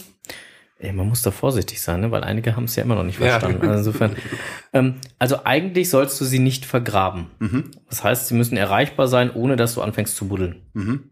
ey, 0.80 0.92
man 0.94 1.08
muss 1.10 1.22
da 1.22 1.32
vorsichtig 1.32 1.82
sein, 1.82 2.02
ne? 2.02 2.12
weil 2.12 2.24
einige 2.24 2.56
haben 2.56 2.64
es 2.64 2.76
ja 2.76 2.84
immer 2.84 2.96
noch 2.96 3.04
nicht 3.04 3.20
Ja. 3.20 3.40
verstanden. 3.40 3.62
Also 3.68 3.90
insofern, 3.90 4.16
ähm, 4.74 4.96
also 5.20 5.44
eigentlich 5.44 5.90
sollst 5.90 6.20
du 6.20 6.26
sie 6.26 6.40
nicht 6.40 6.66
vergraben. 6.66 7.28
Mhm. 7.40 7.72
Das 7.90 8.04
heißt, 8.04 8.28
sie 8.28 8.34
müssen 8.36 8.58
erreichbar 8.58 9.08
sein, 9.08 9.30
ohne 9.32 9.56
dass 9.56 9.76
du 9.76 9.82
anfängst 9.82 10.16
zu 10.16 10.28
buddeln. 10.28 10.62
Mhm. 10.74 11.04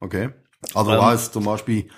Okay. 0.00 0.30
Also 0.74 0.92
Ähm, 0.92 1.02
heißt 1.04 1.32
zum 1.32 1.44
Beispiel, 1.44 1.88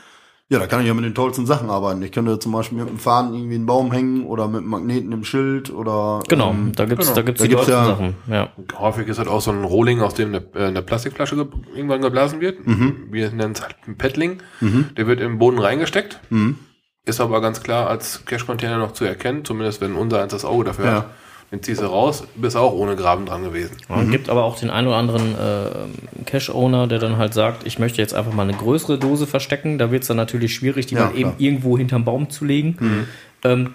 ja, 0.50 0.58
da 0.58 0.66
kann 0.66 0.82
ich 0.82 0.86
ja 0.86 0.94
mit 0.94 1.04
den 1.06 1.14
tollsten 1.14 1.46
Sachen 1.46 1.70
arbeiten. 1.70 2.02
Ich 2.02 2.12
könnte 2.12 2.38
zum 2.38 2.52
Beispiel 2.52 2.78
mit 2.78 2.88
dem 2.88 2.98
Faden 2.98 3.34
irgendwie 3.34 3.54
einen 3.56 3.66
Baum 3.66 3.90
hängen 3.92 4.24
oder 4.26 4.46
mit 4.46 4.60
einem 4.60 4.68
Magneten 4.68 5.10
im 5.10 5.24
Schild 5.24 5.70
oder 5.70 6.22
Genau, 6.28 6.50
ähm, 6.50 6.72
da 6.76 6.84
gibt's, 6.84 7.06
genau. 7.06 7.16
da 7.16 7.22
gibt's 7.22 7.40
Da 7.40 7.44
die 7.44 7.50
gibt's 7.50 7.66
tollsten 7.66 7.72
ja- 7.72 7.86
Sachen. 7.86 8.14
Ja. 8.28 8.52
Häufig 8.78 9.08
ist 9.08 9.18
halt 9.18 9.28
auch 9.28 9.40
so 9.40 9.50
ein 9.50 9.64
Rohling, 9.64 10.00
aus 10.02 10.14
dem 10.14 10.28
eine, 10.28 10.44
äh, 10.54 10.66
eine 10.66 10.82
Plastikflasche 10.82 11.34
ge 11.36 11.46
irgendwann 11.74 12.02
geblasen 12.02 12.40
wird. 12.40 12.66
Mhm. 12.66 13.08
Wir 13.10 13.30
nennen 13.30 13.52
es 13.54 13.62
halt 13.62 13.76
ein 13.88 13.96
Paddling. 13.96 14.42
Der 14.60 15.06
wird 15.06 15.20
im 15.20 15.38
Boden 15.38 15.58
reingesteckt. 15.58 16.20
Mhm. 16.30 16.58
Ist 17.06 17.20
aber 17.20 17.40
ganz 17.42 17.62
klar 17.62 17.88
als 17.88 18.24
Cash-Container 18.24 18.78
noch 18.78 18.92
zu 18.92 19.04
erkennen, 19.04 19.44
zumindest 19.44 19.80
wenn 19.80 19.94
unser 19.94 20.22
eins 20.22 20.32
das 20.32 20.44
Auge 20.44 20.64
dafür 20.64 20.84
Ja. 20.86 20.92
hat. 20.96 21.06
Den 21.52 21.62
ziehst 21.62 21.82
du 21.82 21.86
raus, 21.86 22.24
bist 22.34 22.56
auch 22.56 22.72
ohne 22.72 22.96
Graben 22.96 23.26
dran 23.26 23.44
gewesen. 23.44 23.76
Ja, 23.88 24.02
Gibt 24.04 24.28
aber 24.30 24.42
auch 24.44 24.58
den 24.58 24.70
einen 24.70 24.88
oder 24.88 24.96
anderen 24.96 25.34
äh, 25.38 26.24
Cash-Owner, 26.24 26.86
der 26.88 26.98
dann 26.98 27.18
halt 27.18 27.34
sagt, 27.34 27.66
ich 27.66 27.78
möchte 27.78 28.00
jetzt 28.00 28.14
einfach 28.14 28.32
mal 28.32 28.42
eine 28.42 28.54
größere 28.54 28.98
Dose 28.98 29.26
verstecken. 29.26 29.78
Da 29.78 29.90
wird's 29.92 30.06
dann 30.08 30.16
natürlich 30.16 30.54
schwierig, 30.54 30.86
die 30.86 30.94
Ja, 30.94 31.04
mal 31.06 31.10
eben 31.10 31.30
klar. 31.30 31.34
irgendwo 31.38 31.76
hinterm 31.78 32.04
Baum 32.04 32.30
zu 32.30 32.44
legen. 32.46 33.06
Ähm, 33.44 33.74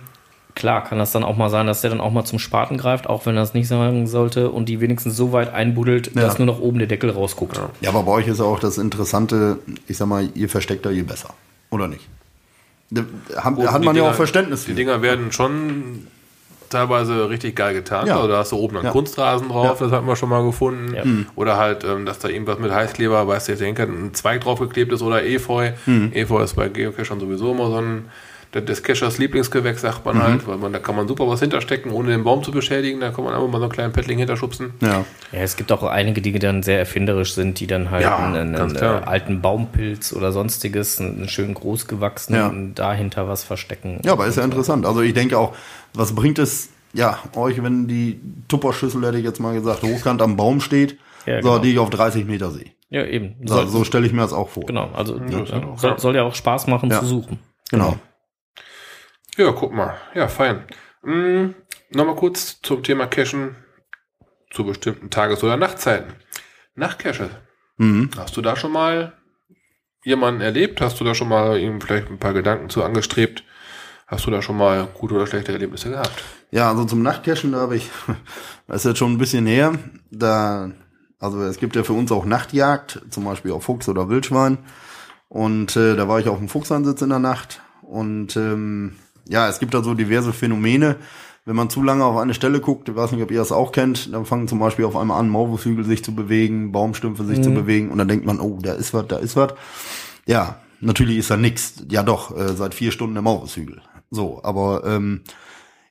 klar 0.56 0.84
kann 0.84 0.98
das 0.98 1.12
dann 1.14 1.24
auch 1.24 1.38
mal 1.38 1.50
sein, 1.50 1.68
dass 1.68 1.82
der 1.82 1.92
dann 1.92 2.02
auch 2.02 2.12
mal 2.12 2.26
zum 2.26 2.40
Spaten 2.40 2.78
greift, 2.78 3.08
auch 3.08 3.26
wenn 3.28 3.38
er 3.38 3.44
es 3.44 3.54
nicht 3.54 3.68
sagen 3.68 4.08
sollte 4.08 4.50
und 4.50 4.68
die 4.68 4.82
wenigstens 4.82 5.16
so 5.16 5.32
weit 5.32 5.54
einbuddelt, 5.54 6.08
Ja. 6.16 6.24
dass 6.24 6.38
nur 6.40 6.48
noch 6.48 6.60
oben 6.60 6.80
der 6.80 6.88
Deckel 6.88 7.12
rausguckt. 7.12 7.62
Ja, 7.82 7.90
aber 7.92 8.04
bei 8.04 8.12
euch 8.12 8.28
ist 8.28 8.40
ja 8.40 8.46
auch 8.46 8.60
das 8.60 8.78
Interessante, 8.80 9.60
ich 9.88 9.96
sag 9.96 10.08
mal, 10.08 10.28
je 10.34 10.48
versteckter, 10.48 10.90
je 10.92 11.04
besser. 11.04 11.30
Oder 11.70 11.88
nicht? 11.88 12.10
Da 12.92 13.04
hat, 13.38 13.56
Gut, 13.56 13.68
hat 13.68 13.82
die 13.82 13.86
man 13.86 13.96
ja 13.96 14.02
Dinger- 14.04 14.12
auch 14.12 14.16
Verständnis 14.16 14.66
Die 14.66 14.72
für. 14.72 14.76
Dinger 14.78 15.02
werden 15.02 15.32
schon 15.32 16.08
teilweise 16.70 17.30
richtig 17.30 17.56
geil 17.56 17.74
getan. 17.74 18.06
Ja. 18.08 18.16
Also 18.18 18.28
da 18.28 18.38
hast 18.38 18.52
du 18.52 18.58
oben 18.58 18.78
einen 18.78 18.86
Ja. 18.86 18.92
Kunstrasen 18.92 19.50
drauf, 19.50 19.80
Ja. 19.80 19.86
das 19.88 19.92
hatten 19.92 20.06
wir 20.08 20.16
schon 20.16 20.30
mal 20.30 20.44
gefunden. 20.46 20.94
Ja. 20.96 21.04
Oder 21.36 21.58
halt, 21.58 21.84
ähm, 21.84 22.06
dass 22.06 22.20
da 22.20 22.28
irgendwas 22.28 22.60
mit 22.60 22.72
Heißkleber, 22.72 23.28
weißt 23.28 23.48
du, 23.48 23.54
ich 23.54 23.60
denke, 23.60 23.84
ein 23.84 24.14
Zweig 24.14 24.42
draufgeklebt 24.42 24.92
ist 24.94 25.02
oder 25.02 25.24
Efeu. 25.26 25.72
Efeu 26.12 26.44
ist 26.44 26.56
bei 26.56 26.70
Geocachern 26.70 27.20
sowieso 27.20 27.52
immer 27.52 27.68
so 27.72 27.78
ein 27.78 28.06
des 28.54 28.82
Cachers 28.82 29.20
Lieblingsgewächs, 29.20 29.82
sagt 29.82 30.06
man 30.06 30.22
halt, 30.24 30.48
weil 30.48 30.58
man, 30.58 30.74
da 30.74 30.80
kann 30.80 30.96
man 30.96 31.08
super 31.08 31.28
was 31.28 31.40
hinterstecken, 31.40 31.92
ohne 31.92 32.10
den 32.10 32.24
Baum 32.24 32.44
zu 32.44 32.52
beschädigen. 32.52 33.00
Da 33.00 33.12
kann 33.12 33.24
man 33.24 33.34
einfach 33.34 33.48
mal 33.48 33.60
so 33.60 33.66
einen 33.66 33.72
kleinen 33.72 33.94
Paddling 33.94 34.18
hinterschubsen. 34.18 34.74
Ja. 34.82 35.06
Ja, 35.32 35.40
es 35.40 35.56
gibt 35.56 35.72
auch 35.72 35.84
einige, 35.84 36.22
die 36.22 36.38
dann 36.40 36.64
sehr 36.64 36.80
erfinderisch 36.80 37.34
sind, 37.34 37.60
die 37.60 37.68
dann 37.68 37.92
halt 37.92 38.04
Ja, 38.04 38.18
einen, 38.18 38.56
einen, 38.56 38.76
äh, 38.76 38.80
alten 38.80 39.42
Baumpilz 39.42 40.14
oder 40.14 40.32
sonstiges, 40.32 41.00
einen 41.00 41.30
schön 41.30 41.54
groß 41.54 41.88
gewachsenen, 41.88 42.74
dahinter 42.74 43.28
was 43.28 43.44
verstecken. 43.44 44.00
Ja, 44.04 44.14
aber 44.14 44.26
ist 44.26 44.38
ja 44.38 44.44
interessant. 44.44 44.86
Also 44.88 45.02
ich 45.02 45.14
denke 45.14 45.38
auch, 45.38 45.54
was 45.94 46.16
bringt 46.16 46.40
es, 46.40 46.70
ja, 46.94 47.20
euch, 47.36 47.62
wenn 47.62 47.88
die 47.88 48.20
Tupperschüssel, 48.48 49.06
hätte 49.06 49.20
ich 49.20 49.26
jetzt 49.26 49.40
mal 49.40 49.54
gesagt, 49.54 49.84
hochkant 49.84 50.24
am 50.24 50.38
Baum 50.38 50.60
steht, 50.60 50.98
Ja, 51.28 51.42
so, 51.44 51.50
genau. 51.50 51.60
die 51.60 51.72
ich 51.74 51.78
auf 51.80 51.92
30 51.92 52.26
Meter 52.26 52.50
sehe. 52.50 52.72
Ja, 52.90 53.06
eben. 53.06 53.36
So, 53.46 53.68
so 53.68 53.84
stelle 53.84 54.08
ich 54.08 54.14
mir 54.14 54.22
das 54.22 54.34
auch 54.34 54.50
vor. 54.50 54.64
Genau, 54.66 54.90
also 54.96 55.20
das 55.20 55.50
ja, 55.52 55.58
auch, 55.64 55.78
soll, 55.78 55.92
ja. 55.92 55.98
soll 56.00 56.16
ja 56.16 56.24
auch 56.24 56.34
Spaß 56.34 56.66
machen 56.66 56.90
Ja. 56.90 57.00
zu 57.00 57.06
suchen. 57.06 57.38
Genau. 57.70 57.98
Ja, 59.40 59.54
guck 59.54 59.72
mal. 59.74 59.96
Ja, 60.16 60.28
fein. 60.28 60.66
Hm, 61.02 61.56
Nochmal 61.92 62.18
kurz 62.18 62.62
zum 62.62 62.84
Thema 62.84 63.08
Cachen 63.08 63.56
zu 64.52 64.66
bestimmten 64.66 65.10
Tages- 65.10 65.46
oder 65.46 65.56
Nachtzeiten. 65.56 66.12
Nachtcache. 66.76 67.30
Mhm. 67.78 68.10
Hast 68.18 68.36
du 68.36 68.42
da 68.42 68.58
schon 68.58 68.74
mal 68.74 69.14
jemanden 70.04 70.42
erlebt? 70.42 70.82
Hast 70.82 71.00
du 71.00 71.06
da 71.06 71.16
schon 71.16 71.30
mal 71.30 71.58
ihm 71.58 71.80
vielleicht 71.80 72.10
ein 72.10 72.20
paar 72.20 72.34
Gedanken 72.34 72.70
zu 72.70 72.84
angestrebt? 72.84 73.46
Hast 74.08 74.26
du 74.26 74.32
da 74.32 74.42
schon 74.42 74.58
mal 74.58 74.90
gute 74.94 75.16
oder 75.16 75.26
schlechte 75.26 75.54
Erlebnisse 75.54 75.92
gehabt? 75.92 76.22
Ja, 76.52 76.68
also 76.70 76.84
zum 76.84 77.02
Nachtcachen, 77.02 77.54
da 77.54 77.60
habe 77.60 77.78
ich, 77.78 77.90
das 78.68 78.84
ist 78.84 78.90
jetzt 78.90 78.98
schon 78.98 79.14
ein 79.14 79.20
bisschen 79.20 79.46
her, 79.46 79.80
da, 80.12 80.70
also 81.18 81.42
es 81.44 81.60
gibt 81.60 81.78
ja 81.78 81.84
für 81.84 81.94
uns 81.94 82.12
auch 82.12 82.26
Nachtjagd, 82.26 83.04
zum 83.10 83.24
Beispiel 83.24 83.52
auf 83.52 83.64
Fuchs 83.64 83.88
oder 83.88 84.10
Wildschwein. 84.10 84.58
Und 85.30 85.78
äh, 85.78 85.96
da 85.96 86.10
war 86.10 86.20
ich 86.20 86.28
auf 86.28 86.40
dem 86.40 86.50
Fuchsansitz 86.50 87.02
in 87.02 87.10
der 87.10 87.20
Nacht. 87.20 87.62
Und 87.84 88.36
ähm, 88.36 88.98
ja, 89.30 89.48
es 89.48 89.60
gibt 89.60 89.74
da 89.74 89.84
so 89.84 89.94
diverse 89.94 90.34
Phänomene, 90.34 90.98
wenn 91.46 91.56
man 91.56 91.70
zu 91.70 91.82
lange 91.82 92.04
auf 92.04 92.18
eine 92.18 92.34
Stelle 92.34 92.60
guckt, 92.60 92.90
ich 92.90 92.96
weiß 92.96 93.12
nicht, 93.12 93.24
ob 93.24 93.32
ihr 93.32 93.40
das 93.40 93.52
auch 93.52 93.72
kennt, 93.72 94.14
dann 94.14 94.26
fangen 94.26 94.48
zum 94.48 94.60
Beispiel 94.60 94.86
auf 94.86 94.96
einmal 94.96 95.20
an, 95.20 95.30
Maulwurfshügel 95.30 95.86
sich 95.86 96.04
zu 96.04 96.14
bewegen, 96.14 96.72
Baumstümpfe 96.72 97.24
sich 97.24 97.42
zu 97.42 97.52
bewegen 97.52 97.90
und 97.90 97.98
dann 97.98 98.08
denkt 98.08 98.26
man, 98.26 98.40
oh, 98.40 98.60
da 98.62 98.74
ist 98.74 98.94
was, 98.94 99.08
da 99.08 99.18
ist 99.18 99.36
was. 99.36 99.54
Ja, 100.28 100.60
natürlich 100.82 101.18
ist 101.18 101.32
da 101.32 101.38
nix. 101.38 101.86
Ja 101.90 102.04
doch, 102.04 102.38
äh, 102.38 102.54
seit 102.56 102.76
vier 102.76 102.92
Stunden 102.92 103.16
der 103.16 103.24
Maulwurfshügel. 103.24 103.82
So, 104.12 104.42
aber 104.44 104.84
ähm, 104.86 105.22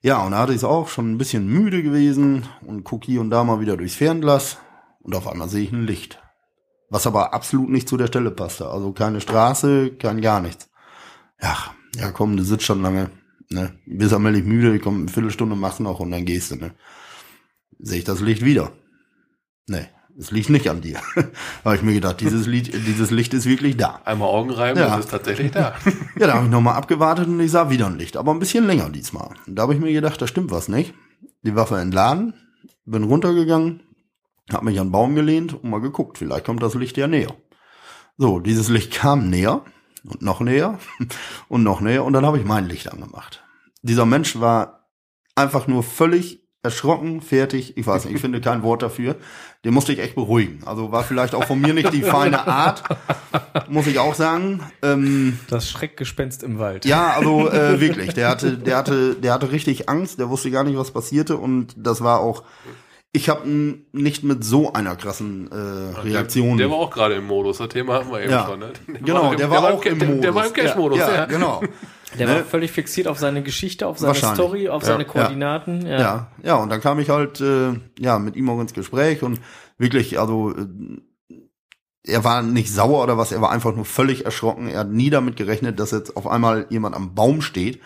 ja, 0.00 0.22
und 0.24 0.32
da 0.32 0.38
hatte 0.38 0.52
ich 0.52 0.58
es 0.58 0.64
auch 0.64 0.88
schon 0.88 1.12
ein 1.12 1.18
bisschen 1.18 1.48
müde 1.48 1.82
gewesen 1.82 2.46
und 2.64 2.84
guck 2.84 3.04
hier 3.04 3.20
und 3.20 3.30
da 3.30 3.42
mal 3.42 3.60
wieder 3.60 3.76
durchs 3.76 3.96
Fernglas 3.96 4.58
und 5.00 5.16
auf 5.16 5.26
einmal 5.26 5.48
sehe 5.48 5.64
ich 5.64 5.72
ein 5.72 5.86
Licht. 5.86 6.20
Was 6.90 7.06
aber 7.06 7.34
absolut 7.34 7.68
nicht 7.68 7.88
zu 7.88 7.96
der 7.96 8.06
Stelle 8.06 8.30
passte. 8.30 8.68
Also 8.68 8.92
keine 8.92 9.20
Straße, 9.20 9.90
kein 9.98 10.20
gar 10.20 10.40
nichts. 10.40 10.70
Ja, 11.42 11.56
ja 11.96 12.12
komm, 12.12 12.36
du 12.36 12.44
sitzt 12.44 12.64
schon 12.64 12.80
lange. 12.80 13.10
Ne? 13.50 13.72
Bist 13.86 14.12
allmählich 14.12 14.44
müde, 14.44 14.78
komm, 14.78 15.00
eine 15.02 15.08
Viertelstunde 15.08 15.56
machst 15.56 15.80
noch 15.80 16.00
und 16.00 16.10
dann 16.10 16.24
gehst 16.24 16.50
du. 16.50 16.56
Ne? 16.56 16.74
Sehe 17.78 17.98
ich 17.98 18.04
das 18.04 18.20
Licht 18.20 18.44
wieder. 18.44 18.72
Ne, 19.68 19.88
es 20.18 20.30
liegt 20.30 20.50
nicht 20.50 20.68
an 20.68 20.80
dir. 20.80 21.00
habe 21.64 21.76
ich 21.76 21.82
mir 21.82 21.94
gedacht, 21.94 22.20
dieses 22.20 22.46
Licht, 22.46 22.72
dieses 22.86 23.10
Licht 23.10 23.32
ist 23.34 23.46
wirklich 23.46 23.76
da. 23.76 24.00
Einmal 24.04 24.28
Augen 24.28 24.50
reiben, 24.50 24.78
Ja. 24.78 24.88
das 24.88 25.00
ist 25.06 25.10
tatsächlich 25.10 25.52
da. 25.52 25.74
Ja, 26.18 26.26
da 26.26 26.34
habe 26.34 26.44
ich 26.46 26.50
nochmal 26.50 26.74
abgewartet 26.76 27.26
und 27.28 27.40
ich 27.40 27.50
sah 27.50 27.70
wieder 27.70 27.86
ein 27.86 27.98
Licht, 27.98 28.16
aber 28.16 28.32
ein 28.32 28.38
bisschen 28.38 28.66
länger 28.66 28.90
diesmal. 28.90 29.30
Und 29.46 29.54
da 29.56 29.62
habe 29.62 29.74
ich 29.74 29.80
mir 29.80 29.92
gedacht, 29.92 30.20
da 30.20 30.26
stimmt 30.26 30.50
was 30.50 30.68
nicht. 30.68 30.92
Die 31.42 31.54
Waffe 31.54 31.78
entladen, 31.78 32.34
bin 32.84 33.04
runtergegangen, 33.04 33.82
habe 34.52 34.64
mich 34.66 34.80
an 34.80 34.88
den 34.88 34.92
Baum 34.92 35.14
gelehnt 35.14 35.54
und 35.54 35.70
mal 35.70 35.80
geguckt, 35.80 36.18
vielleicht 36.18 36.44
kommt 36.44 36.62
das 36.62 36.74
Licht 36.74 36.96
ja 36.96 37.06
näher. 37.06 37.34
So, 38.16 38.40
dieses 38.40 38.68
Licht 38.68 38.92
kam 38.92 39.30
näher 39.30 39.62
und 40.08 40.22
noch 40.22 40.40
näher 40.40 40.78
und 41.48 41.62
noch 41.62 41.80
näher 41.80 42.04
und 42.04 42.12
dann 42.12 42.26
habe 42.26 42.38
ich 42.38 42.44
mein 42.44 42.68
Licht 42.68 42.92
angemacht. 42.92 43.42
Dieser 43.82 44.06
Mensch 44.06 44.40
war 44.40 44.88
einfach 45.34 45.66
nur 45.66 45.82
völlig 45.82 46.42
erschrocken, 46.62 47.20
fertig, 47.20 47.76
ich 47.76 47.86
weiß 47.86 48.04
nicht, 48.04 48.16
ich 48.16 48.20
finde 48.20 48.40
kein 48.40 48.62
Wort 48.64 48.82
dafür. 48.82 49.14
Den 49.64 49.72
musste 49.74 49.92
ich 49.92 50.00
echt 50.00 50.16
beruhigen. 50.16 50.60
Also 50.66 50.90
war 50.90 51.04
vielleicht 51.04 51.34
auch 51.34 51.44
von 51.44 51.60
mir 51.60 51.72
nicht 51.72 51.92
die 51.92 52.02
feine 52.14 52.46
Art, 52.46 52.82
muss 53.68 53.86
ich 53.86 54.00
auch 54.00 54.14
sagen. 54.14 54.60
Ähm, 54.82 55.38
Das 55.48 55.70
Schreckgespenst 55.70 56.42
im 56.42 56.58
Wald. 56.58 56.84
ja, 56.84 57.12
also 57.12 57.48
äh, 57.50 57.80
wirklich, 57.80 58.12
der 58.14 58.28
hatte, 58.28 58.58
der 58.58 58.76
hatte, 58.76 59.14
der 59.14 59.32
hatte 59.32 59.52
richtig 59.52 59.88
Angst, 59.88 60.18
der 60.18 60.28
wusste 60.30 60.50
gar 60.50 60.64
nicht, 60.64 60.76
was 60.76 60.90
passierte 60.90 61.36
und 61.36 61.74
das 61.76 62.02
war 62.02 62.20
auch. 62.20 62.42
Ich 63.12 63.28
habe 63.30 63.48
nicht 63.92 64.22
mit 64.22 64.44
so 64.44 64.72
einer 64.72 64.94
krassen 64.94 65.50
äh, 65.50 66.00
Reaktion. 66.00 66.58
Der 66.58 66.70
war 66.70 66.76
auch 66.76 66.90
gerade 66.90 67.14
im 67.14 67.26
Modus, 67.26 67.56
das 67.58 67.68
Thema 67.68 67.94
hatten 67.94 68.10
wir 68.10 68.20
eben 68.20 68.30
Ja. 68.30 68.46
schon. 68.46 68.58
Ne? 68.60 68.72
genau, 69.02 69.34
der 69.34 69.50
war, 69.50 69.64
auch 69.72 69.82
im 69.84 69.98
der, 69.98 70.08
Modus. 70.08 70.22
Der 70.22 70.34
war 70.34 70.46
im 70.46 70.52
Cash-Modus, 70.52 70.98
ja, 70.98 71.08
ja. 71.08 71.14
ja, 71.16 71.24
genau. 71.26 71.62
Der 72.18 72.26
Ne? 72.26 72.34
war 72.36 72.44
völlig 72.44 72.70
fixiert 72.72 73.06
auf 73.06 73.18
seine 73.18 73.42
Geschichte, 73.42 73.86
auf 73.86 73.98
seine. 73.98 74.14
Story, 74.14 74.68
auf 74.70 74.82
Ja. 74.82 74.88
seine 74.88 75.04
Koordinaten. 75.04 75.86
Ja. 75.86 75.98
Ja, 76.00 76.26
ja, 76.42 76.54
und 76.56 76.70
dann 76.70 76.80
kam 76.80 76.98
ich 77.00 77.10
halt 77.10 77.40
äh, 77.42 77.74
ja 77.98 78.18
mit 78.18 78.34
ihm 78.36 78.48
auch 78.48 78.58
ins 78.60 78.72
Gespräch 78.72 79.22
und 79.22 79.40
wirklich, 79.76 80.18
also 80.18 80.54
äh, 80.56 80.66
er 82.04 82.24
war 82.24 82.42
nicht 82.42 82.72
sauer 82.72 83.02
oder 83.04 83.18
was, 83.18 83.30
er 83.32 83.42
war 83.42 83.50
einfach 83.50 83.74
nur 83.76 83.84
völlig 83.84 84.24
erschrocken. 84.24 84.68
Er 84.68 84.80
hat 84.80 84.90
nie 84.90 85.10
damit 85.10 85.36
gerechnet, 85.36 85.78
dass 85.78 85.90
jetzt 85.90 86.16
auf 86.16 86.26
einmal 86.26 86.66
jemand 86.70 86.96
am 86.96 87.14
Baum 87.14 87.42
steht 87.42 87.80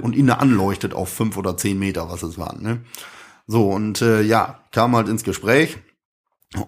und 0.00 0.16
ihn 0.16 0.26
da 0.26 0.34
anleuchtet 0.34 0.94
auf 0.94 1.10
fünf 1.10 1.36
oder 1.36 1.56
zehn 1.58 1.78
Meter, 1.78 2.08
was 2.10 2.22
es 2.22 2.38
waren. 2.38 2.62
Ne? 2.62 2.80
So, 3.46 3.70
und 3.70 4.02
äh, 4.02 4.22
ja, 4.22 4.60
kam 4.72 4.96
halt 4.96 5.08
ins 5.08 5.24
Gespräch 5.24 5.78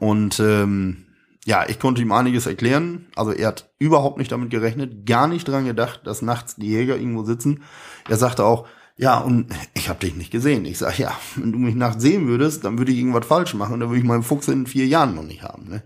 und 0.00 0.38
ähm, 0.40 1.06
ja, 1.44 1.64
ich 1.66 1.78
konnte 1.78 2.02
ihm 2.02 2.12
einiges 2.12 2.46
erklären. 2.46 3.06
Also 3.16 3.32
er 3.32 3.48
hat 3.48 3.70
überhaupt 3.78 4.18
nicht 4.18 4.30
damit 4.30 4.50
gerechnet, 4.50 5.06
gar 5.06 5.28
nicht 5.28 5.48
dran 5.48 5.64
gedacht, 5.64 6.02
dass 6.04 6.22
nachts 6.22 6.56
die 6.56 6.68
Jäger 6.68 6.96
irgendwo 6.96 7.24
sitzen. 7.24 7.62
Er 8.08 8.16
sagte 8.16 8.44
auch, 8.44 8.66
ja, 8.96 9.18
und 9.18 9.46
ich 9.74 9.88
habe 9.88 10.00
dich 10.00 10.16
nicht 10.16 10.32
gesehen. 10.32 10.64
Ich 10.64 10.78
sage, 10.78 11.02
ja, 11.02 11.12
wenn 11.36 11.52
du 11.52 11.58
mich 11.58 11.74
nachts 11.74 12.02
sehen 12.02 12.26
würdest, 12.26 12.64
dann 12.64 12.78
würde 12.78 12.92
ich 12.92 12.98
irgendwas 12.98 13.26
falsch 13.26 13.54
machen. 13.54 13.80
Dann 13.80 13.88
würde 13.88 14.00
ich 14.00 14.06
meinen 14.06 14.24
Fuchs 14.24 14.48
in 14.48 14.66
vier 14.66 14.86
Jahren 14.86 15.14
noch 15.14 15.22
nicht 15.22 15.42
haben. 15.42 15.68
Ne? 15.68 15.82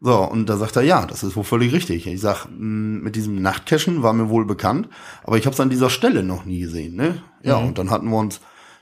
So, 0.00 0.16
und 0.16 0.48
da 0.48 0.56
sagt 0.56 0.76
er, 0.76 0.82
ja, 0.82 1.06
das 1.06 1.22
ist 1.22 1.36
wohl 1.36 1.44
völlig 1.44 1.72
richtig. 1.72 2.06
Ich 2.06 2.20
sag, 2.20 2.46
mh, 2.46 3.02
mit 3.02 3.16
diesem 3.16 3.40
Nachtcachen 3.40 4.02
war 4.02 4.12
mir 4.12 4.28
wohl 4.28 4.44
bekannt, 4.44 4.88
aber 5.24 5.38
ich 5.38 5.46
habe 5.46 5.54
es 5.54 5.60
an 5.60 5.70
dieser 5.70 5.90
Stelle 5.90 6.22
noch 6.22 6.44
nie 6.44 6.60
gesehen. 6.60 6.96
Ne? 6.96 7.22
Ja, 7.42 7.56
und 7.56 7.78
dann 7.78 7.90
hatten 7.90 8.08
wir 8.08 8.18
uns 8.18 8.40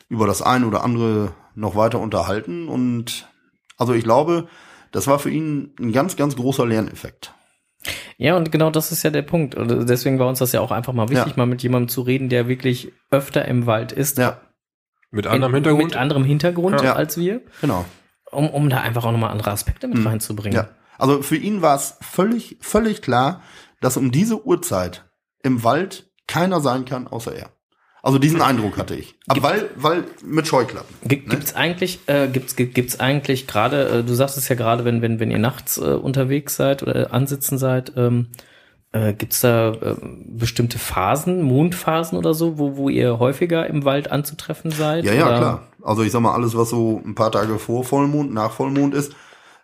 über 0.09 0.27
das 0.27 0.43
eine 0.43 0.67
oder 0.67 0.85
andere 0.85 1.33
noch 1.59 1.77
weiter 1.77 1.99
unterhalten. 2.01 2.69
Und 2.69 3.29
also 3.77 3.93
ich 3.95 4.05
glaube, 4.05 4.49
das 4.93 5.07
war 5.07 5.19
für 5.19 5.31
ihn 5.31 5.75
ein 5.81 5.93
ganz, 5.93 6.17
ganz 6.17 6.37
großer 6.37 6.67
Lerneffekt. 6.67 7.35
Ja, 8.17 8.37
und 8.37 8.51
genau 8.51 8.71
das 8.71 8.91
ist 8.91 9.03
ja 9.03 9.11
der 9.11 9.23
Punkt. 9.23 9.55
Und 9.55 9.89
deswegen 9.89 10.19
war 10.19 10.29
uns 10.29 10.41
das 10.41 10.53
ja 10.53 10.61
auch 10.61 10.71
einfach 10.73 10.93
mal 10.93 11.09
wichtig, 11.09 11.33
Ja. 11.33 11.37
mal 11.37 11.47
mit 11.47 11.63
jemandem 11.63 11.89
zu 11.89 12.03
reden, 12.03 12.29
der 12.29 12.49
wirklich 12.49 12.93
öfter 13.11 13.45
im 13.47 13.67
Wald 13.67 13.93
ist. 13.93 14.19
Ja, 14.19 14.41
Mit 15.11 15.27
anderem 15.27 15.53
In- 15.53 15.57
Hintergrund. 15.57 15.85
Mit 15.85 15.97
anderem 15.97 16.25
Hintergrund 16.25 16.81
Ja. 16.83 16.95
als 16.95 17.17
wir, 17.17 17.43
genau. 17.61 17.85
um, 18.31 18.51
um 18.51 18.69
da 18.69 18.81
einfach 18.81 19.05
auch 19.05 19.13
nochmal 19.13 19.31
andere 19.31 19.51
Aspekte 19.53 19.89
mit 19.89 20.05
reinzubringen. 20.05 20.57
Ja. 20.57 20.69
Also 20.99 21.23
für 21.23 21.37
ihn 21.37 21.63
war 21.63 21.77
es 21.77 21.97
völlig, 22.01 22.59
völlig 22.61 23.03
klar, 23.03 23.43
dass 23.81 23.97
um 23.97 24.11
diese 24.11 24.45
Uhrzeit 24.45 25.05
im 25.43 25.63
Wald 25.63 26.11
keiner 26.27 26.61
sein 26.61 26.85
kann, 26.85 27.07
außer 27.07 27.35
er. 27.35 27.51
Also 28.03 28.19
diesen 28.19 28.41
Eindruck 28.41 28.77
hatte 28.79 28.95
ich. 28.95 29.17
Aber 29.27 29.43
weil, 29.43 29.71
weil 29.77 30.05
mit 30.25 30.47
Scheuklappen. 30.47 30.95
G- 31.09 31.17
Gibt's 31.17 31.55
eigentlich, 31.57 31.99
äh, 32.07 32.29
gibt's, 32.29 32.55
gi- 32.57 32.67
gibt's 32.67 33.01
eigentlich 33.01 33.47
gerade, 33.47 33.89
äh, 33.89 34.05
du 34.05 34.15
sagst 34.15 34.37
es 34.39 34.49
ja 34.49 34.55
gerade, 34.55 34.85
wenn, 34.85 35.03
wenn, 35.03 35.19
wenn 35.21 35.31
ihr 35.31 35.39
nachts 35.39 35.79
äh, 35.79 35.81
unterwegs 35.83 36.55
seid 36.57 36.83
oder 36.83 37.13
ansitzen 37.13 37.59
seid, 37.59 37.93
ähm, 37.97 38.29
äh, 38.93 39.13
gibt's 39.13 39.41
da 39.41 39.73
äh, 39.73 39.97
bestimmte 40.27 40.79
Phasen, 40.79 41.43
Mondphasen 41.43 42.17
oder 42.17 42.35
so, 42.35 42.57
wo, 42.59 42.77
wo 42.77 42.89
ihr 42.89 43.19
häufiger 43.19 43.67
im 43.67 43.85
Wald 43.85 44.11
anzutreffen 44.13 44.71
seid? 44.71 45.05
Ja, 45.05 45.13
ja, 45.13 45.27
oder? 45.27 45.37
klar. 45.39 45.63
Also 45.83 46.03
ich 46.03 46.13
sag 46.13 46.21
mal, 46.21 46.33
alles, 46.35 46.57
was 46.57 46.71
so 46.71 47.03
ein 47.05 47.15
paar 47.15 47.33
Tage 47.33 47.59
vor 47.59 47.85
Vollmond, 47.85 48.33
nach 48.33 48.53
Vollmond 48.53 48.95
ist, 48.95 49.13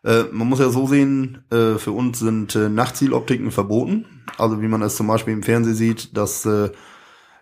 äh, 0.04 0.24
man 0.32 0.48
muss 0.48 0.58
ja 0.58 0.68
so 0.70 0.86
sehen, 0.86 1.44
äh, 1.50 1.78
für 1.78 1.92
uns 1.92 2.18
sind 2.18 2.54
äh, 2.56 2.68
Nachtzieloptiken 2.68 3.50
verboten. 3.50 4.04
Also 4.38 4.60
wie 4.60 4.68
man 4.68 4.82
es 4.82 4.96
zum 4.96 5.06
Beispiel 5.06 5.32
im 5.34 5.42
Fernsehen 5.42 5.74
sieht, 5.76 6.16
dass, 6.16 6.44
äh, 6.44 6.70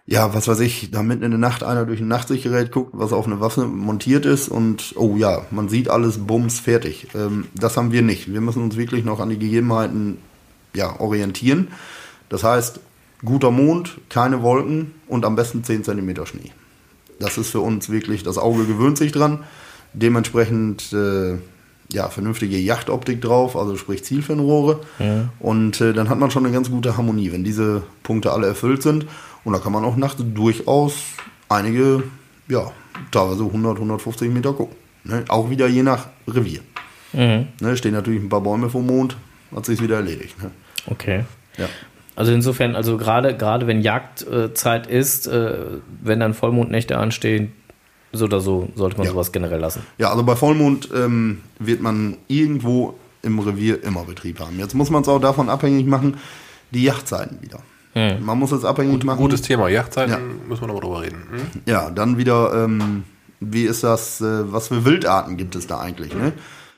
ja, 0.07 0.35
was 0.35 0.49
weiß 0.49 0.61
ich, 0.61 0.91
da 0.91 1.03
mitten 1.03 1.23
in 1.23 1.31
der 1.31 1.39
Nacht 1.39 1.63
einer 1.63 1.87
durch 1.87 2.01
ein 2.01 2.09
Nachtsichtgerät 2.09 2.73
guckt, 2.73 2.91
was 2.93 3.13
auf 3.13 3.27
eine 3.27 3.41
Waffe 3.41 3.67
montiert 3.67 4.27
ist 4.27 4.49
und, 4.49 4.95
oh 4.97 5.17
ja, 5.17 5.43
man 5.51 5.69
sieht 5.69 5.89
alles, 5.89 6.19
bums, 6.19 6.59
fertig. 6.59 7.09
Ähm, 7.15 7.47
das 7.55 7.77
haben 7.77 7.93
wir 7.93 8.03
nicht. 8.03 8.33
Wir 8.33 8.41
müssen 8.41 8.63
uns 8.63 8.77
wirklich 8.77 9.05
noch 9.05 9.21
an 9.21 9.31
die 9.31 9.39
Gegebenheiten, 9.39 10.19
ja, 10.75 10.99
orientieren. 10.99 11.69
Das 12.29 12.43
heißt, 12.43 12.81
guter 13.25 13.51
Mond, 13.51 13.99
keine 14.09 14.43
Wolken 14.43 14.93
und 15.07 15.25
am 15.25 15.37
besten 15.37 15.63
10 15.63 15.85
Zentimeter 15.85 16.27
Schnee. 16.27 16.51
Das 17.21 17.39
ist 17.39 17.51
für 17.51 17.61
uns 17.61 17.89
wirklich, 17.89 18.25
das 18.25 18.39
Auge 18.39 18.65
gewöhnt 18.65 18.99
sich 18.99 19.13
dran. 19.13 19.45
Dementsprechend, 19.93 20.93
äh, 20.93 21.37
ja, 21.93 22.09
vernünftige 22.09 22.59
Yachtoptik 22.59 23.21
drauf, 23.21 23.55
also 23.55 23.77
sprich 23.77 24.03
Zielfernrohre. 24.03 24.81
Und 25.39 25.81
äh, 25.81 25.93
dann 25.93 26.09
hat 26.09 26.19
man 26.19 26.31
schon 26.31 26.45
eine 26.45 26.55
ganz 26.55 26.71
gute 26.71 26.97
Harmonie, 26.97 27.31
wenn 27.31 27.45
diese 27.45 27.83
Punkte 28.03 28.33
alle 28.33 28.47
erfüllt 28.49 28.83
sind. 28.83 29.07
Und 29.45 29.53
da 29.53 29.59
kann 29.59 29.73
man 29.73 29.85
auch 29.85 29.97
nachts 29.97 30.23
durchaus 30.35 30.95
einige, 31.49 32.05
ja, 32.49 32.71
teilweise 33.11 33.45
100, 33.45 33.77
150 33.77 34.31
Meter 34.31 34.53
gucken. 34.53 34.77
Ne? 35.05 35.25
Auch 35.29 35.51
wieder 35.51 35.67
je 35.67 35.83
nach 35.83 36.09
Revier. 36.29 36.61
Mhm. 37.13 37.49
Ne? 37.61 37.77
Stehen 37.77 37.93
natürlich 37.95 38.23
ein 38.23 38.29
paar 38.29 38.41
Bäume 38.41 38.71
vom 38.71 38.87
Mond, 38.87 39.17
hat 39.55 39.67
sich 39.67 39.81
wieder 39.83 39.97
erledigt. 39.97 40.41
Ne? 40.43 40.51
Okay. 40.87 41.25
Ja. 41.59 41.67
Also 42.15 42.33
insofern, 42.33 42.77
also 42.77 42.99
gerade 42.99 43.37
gerade 43.37 43.67
wenn 43.67 43.81
Jagdzeit 43.81 44.87
ist, 44.87 45.27
äh, 45.27 45.55
wenn 46.03 46.21
dann 46.21 46.35
Vollmondnächte 46.35 46.99
anstehen, 46.99 47.53
so 48.13 48.27
oder 48.27 48.41
so 48.41 48.69
sollte 48.75 48.99
man 48.99 49.07
Ja. 49.07 49.13
sowas 49.13 49.33
generell 49.33 49.59
lassen. 49.61 49.83
Ja, 49.99 50.11
also 50.11 50.23
bei 50.23 50.37
Vollmond 50.37 50.91
ähm, 50.95 51.41
wird 51.59 51.81
man 51.81 52.19
irgendwo 52.29 52.95
im 53.23 53.39
Revier 53.39 53.83
immer 53.83 54.05
Betrieb 54.05 54.41
haben. 54.41 54.59
Jetzt 54.59 54.75
muss 54.75 54.91
man 54.91 55.03
es 55.03 55.09
auch 55.09 55.21
davon 55.21 55.49
abhängig 55.49 55.87
machen, 55.87 56.19
die 56.71 56.83
Yachtzeiten 56.85 57.41
wieder. 57.41 57.61
Hm. 57.95 58.25
Man 58.25 58.39
muss 58.39 58.53
es 58.53 58.65
abhängig 58.65 59.05
machen. 59.05 59.19
Gutes 59.19 59.43
Thema. 59.43 59.69
Yachtzeiten 59.69 60.13
Ja. 60.13 60.19
müssen 60.49 60.63
wir 60.63 60.67
nochmal 60.69 60.83
drüber 60.83 61.03
reden. 61.03 61.27
Hm? 61.31 61.63
Ja, 61.67 61.91
dann 61.91 62.17
wieder, 62.19 62.65
ähm, 62.65 63.05
wie 63.41 63.65
ist 63.65 63.85
das, 63.85 64.21
äh, 64.21 64.51
was 64.53 64.69
für 64.69 64.85
Wildarten 64.85 65.37
gibt 65.37 65.55
es 65.57 65.67
da 65.67 65.79
eigentlich? 65.81 66.15
Ne? 66.15 66.33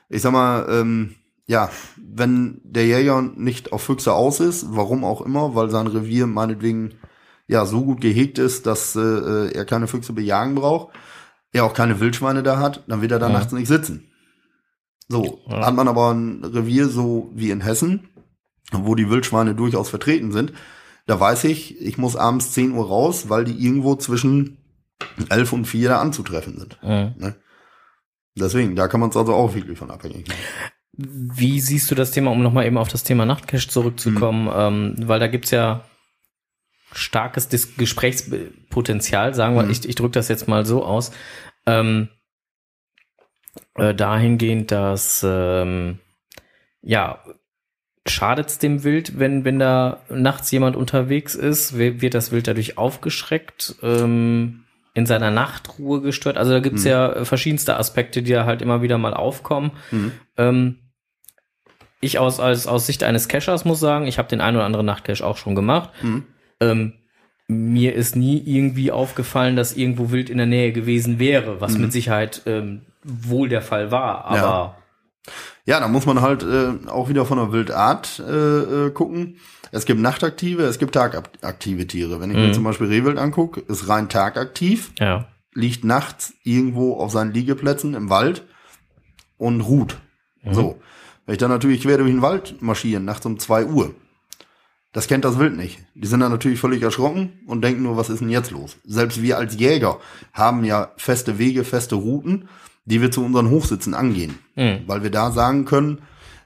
Ich 0.09 0.21
sag 0.21 0.33
mal, 0.33 0.67
ähm, 0.69 1.15
ja, 1.47 1.69
wenn 1.97 2.59
der 2.63 2.85
Jäger 2.87 3.21
nicht 3.21 3.71
auf 3.71 3.83
Füchse 3.83 4.13
aus 4.13 4.39
ist, 4.39 4.65
warum 4.69 5.03
auch 5.03 5.21
immer, 5.21 5.55
weil 5.55 5.69
sein 5.69 5.87
Revier 5.87 6.27
meinetwegen 6.27 6.95
ja 7.47 7.65
so 7.65 7.85
gut 7.85 8.01
gehegt 8.01 8.39
ist, 8.39 8.65
dass 8.65 8.95
äh, 8.95 9.51
er 9.53 9.65
keine 9.65 9.87
Füchse 9.87 10.13
bejagen 10.13 10.55
braucht, 10.55 10.93
er 11.53 11.63
auch 11.65 11.73
keine 11.75 11.99
Wildschweine 11.99 12.41
da 12.43 12.57
hat, 12.59 12.83
dann 12.87 13.01
wird 13.01 13.11
er 13.11 13.19
da 13.19 13.27
Ja. 13.27 13.33
nachts 13.33 13.53
nicht 13.53 13.67
sitzen. 13.67 14.09
So, 15.07 15.39
Ja. 15.47 15.67
hat 15.67 15.75
man 15.75 15.87
aber 15.87 16.11
ein 16.13 16.43
Revier 16.43 16.87
so 16.89 17.31
wie 17.35 17.51
in 17.51 17.61
Hessen, 17.61 18.09
wo 18.71 18.95
die 18.95 19.09
Wildschweine 19.11 19.53
durchaus 19.53 19.89
vertreten 19.89 20.31
sind, 20.31 20.51
da 21.05 21.19
weiß 21.19 21.43
ich, 21.45 21.79
ich 21.81 21.97
muss 21.97 22.15
abends 22.15 22.51
10 22.51 22.71
Uhr 22.71 22.87
raus, 22.87 23.29
weil 23.29 23.43
die 23.45 23.63
irgendwo 23.63 23.95
zwischen 23.95 24.57
11 25.29 25.53
und 25.53 25.65
4 25.65 25.89
da 25.89 26.01
anzutreffen 26.01 26.57
sind. 26.57 26.79
Mhm. 26.83 27.35
Deswegen, 28.37 28.75
da 28.75 28.87
kann 28.87 28.99
man 28.99 29.09
es 29.11 29.17
also 29.17 29.33
auch 29.33 29.53
wirklich 29.53 29.77
von 29.77 29.91
abhängig 29.91 30.27
machen. 30.27 30.39
Wie 30.97 31.59
siehst 31.59 31.91
du 31.91 31.95
das 31.95 32.11
Thema, 32.11 32.31
um 32.31 32.41
nochmal 32.41 32.65
eben 32.65 32.77
auf 32.77 32.87
das 32.87 33.03
Thema 33.03 33.25
Nachtcache 33.25 33.67
zurückzukommen? 33.67 34.49
Ähm, 34.53 34.95
weil 35.07 35.19
da 35.19 35.27
gibt's 35.27 35.51
ja 35.51 35.83
starkes 36.93 37.49
Dis 37.49 37.75
Gesprächspotenzial, 37.75 39.33
sagen 39.33 39.55
wir, 39.55 39.63
Mhm. 39.63 39.71
ich, 39.71 39.87
ich 39.87 39.95
drücke 39.95 40.11
das 40.13 40.29
jetzt 40.29 40.47
mal 40.47 40.65
so 40.65 40.85
aus, 40.85 41.11
ähm, 41.65 42.09
äh, 43.75 43.93
dahingehend, 43.93 44.71
dass 44.71 45.25
ähm, 45.27 45.99
ja, 46.81 47.23
schadet's 48.07 48.59
dem 48.59 48.83
Wild, 48.83 49.17
wenn, 49.19 49.45
wenn 49.45 49.59
da 49.59 50.01
nachts 50.09 50.51
jemand 50.51 50.75
unterwegs 50.75 51.35
ist? 51.35 51.77
Wi- 51.77 52.01
Wird 52.01 52.13
das 52.13 52.31
Wild 52.31 52.47
dadurch 52.47 52.77
aufgeschreckt? 52.77 53.75
Ähm, 53.81 54.61
in 54.93 55.05
seiner 55.05 55.29
Nachtruhe 55.31 55.99
gestört? 56.01 56.37
Also 56.37 56.51
da 56.53 56.59
gibt's 56.59 56.83
Mhm. 56.85 56.89
ja 56.89 57.11
äh, 57.11 57.25
verschiedenste 57.25 57.77
Aspekte, 57.77 58.23
die 58.23 58.31
da 58.31 58.45
halt 58.45 58.61
immer 58.61 58.81
wieder 58.81 58.97
mal 58.97 59.13
aufkommen. 59.13 59.71
Mhm. 59.91 60.11
Ähm, 60.37 60.75
ich 62.01 62.19
aus, 62.19 62.39
als, 62.39 62.67
aus 62.67 62.85
Sicht 62.85 63.03
eines 63.03 63.27
Cachers 63.27 63.65
muss 63.65 63.79
sagen, 63.79 64.05
ich 64.07 64.17
habe 64.19 64.29
den 64.29 64.41
ein 64.41 64.55
oder 64.55 64.65
anderen 64.65 64.85
Nachtcache 64.85 65.25
auch 65.25 65.37
schon 65.37 65.55
gemacht. 65.55 65.89
Mhm. 66.01 66.23
Ähm, 66.59 66.93
mir 67.47 67.93
ist 67.93 68.15
nie 68.15 68.41
irgendwie 68.45 68.91
aufgefallen, 68.91 69.55
dass 69.55 69.75
irgendwo 69.75 70.11
Wild 70.11 70.29
in 70.29 70.37
der 70.37 70.47
Nähe 70.47 70.71
gewesen 70.71 71.19
wäre, 71.19 71.61
was 71.61 71.75
Mhm. 71.75 71.81
mit 71.81 71.91
Sicherheit 71.93 72.43
ähm, 72.45 72.81
wohl 73.03 73.49
der 73.49 73.61
Fall 73.61 73.91
war. 73.91 74.25
Aber 74.25 74.37
Ja, 74.37 74.77
da 75.65 75.87
muss 75.87 76.05
man 76.05 76.21
halt 76.21 76.43
äh, 76.43 76.87
auch 76.87 77.09
wieder 77.09 77.25
von 77.25 77.37
der 77.37 77.51
Wildart 77.51 78.19
äh, 78.19 78.85
äh, 78.87 78.91
gucken. 78.91 79.37
Es 79.71 79.85
gibt 79.85 79.99
nachtaktive, 79.99 80.63
es 80.63 80.79
gibt 80.79 80.93
tagaktive 80.93 81.87
Tiere. 81.87 82.19
Wenn 82.21 82.31
ich 82.31 82.37
mir 82.37 82.47
Mhm. 82.47 82.53
zum 82.53 82.63
Beispiel 82.63 82.87
Rehwild 82.87 83.17
angucke, 83.17 83.61
ist 83.61 83.87
rein 83.89 84.07
tagaktiv, 84.09 84.91
ja. 84.99 85.27
liegt 85.53 85.83
nachts 85.83 86.33
irgendwo 86.43 86.95
auf 86.97 87.11
seinen 87.11 87.33
Liegeplätzen 87.33 87.93
im 87.93 88.09
Wald 88.09 88.43
und 89.37 89.61
ruht. 89.61 89.97
So. 90.51 90.79
Wenn 91.25 91.33
ich 91.33 91.39
dann 91.39 91.49
natürlich 91.49 91.81
quer 91.81 91.97
durch 91.97 92.09
den 92.11 92.21
Wald 92.21 92.61
marschieren, 92.61 93.03
nachts 93.03 93.25
um 93.25 93.39
zwei 93.39 93.65
Uhr, 93.65 93.95
das 94.93 95.07
kennt 95.07 95.25
das 95.25 95.39
Wild 95.39 95.57
nicht. 95.57 95.79
Die 95.95 96.07
sind 96.07 96.19
dann 96.19 96.31
natürlich 96.31 96.59
völlig 96.59 96.83
erschrocken 96.83 97.33
und 97.47 97.63
denken 97.63 97.81
nur, 97.83 97.97
was 97.97 98.09
ist 98.09 98.19
denn 98.21 98.29
jetzt 98.29 98.51
los? 98.51 98.77
Selbst 98.85 99.21
wir 99.21 99.37
als 99.37 99.55
Jäger 99.59 99.99
haben 100.31 100.63
ja 100.63 100.91
feste 100.97 101.37
Wege, 101.39 101.63
feste 101.63 101.95
Routen, 101.95 102.47
die 102.85 103.01
wir 103.01 103.11
zu 103.11 103.23
unseren 103.23 103.49
Hochsitzen 103.49 103.93
angehen. 103.93 104.35
Mhm. 104.55 104.83
Weil 104.87 105.03
wir 105.03 105.11
da 105.11 105.31
sagen 105.31 105.65
können, 105.65 106.01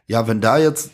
ja, 0.08 0.28
wenn 0.28 0.42
da 0.42 0.58
jetzt 0.58 0.92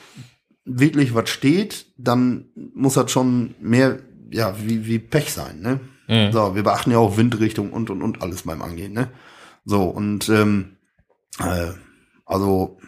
wirklich 0.65 1.13
was 1.13 1.29
steht, 1.29 1.85
dann 1.97 2.45
muss 2.73 2.95
das 2.95 3.11
schon 3.11 3.55
mehr, 3.61 3.99
ja, 4.31 4.55
wie, 4.61 4.85
wie 4.85 4.99
Pech 4.99 5.31
sein, 5.31 5.61
ne? 5.61 5.79
Mhm. 6.07 6.31
So, 6.31 6.55
wir 6.55 6.63
beachten 6.63 6.91
ja 6.91 6.97
auch 6.97 7.17
Windrichtung 7.17 7.71
und 7.71 7.89
und 7.89 8.01
und 8.01 8.21
alles 8.21 8.43
beim 8.43 8.61
Angehen, 8.61 8.93
ne? 8.93 9.11
So, 9.63 9.83
und 9.83 10.29
ähm, 10.29 10.77
äh, 11.39 11.71
also 12.25 12.79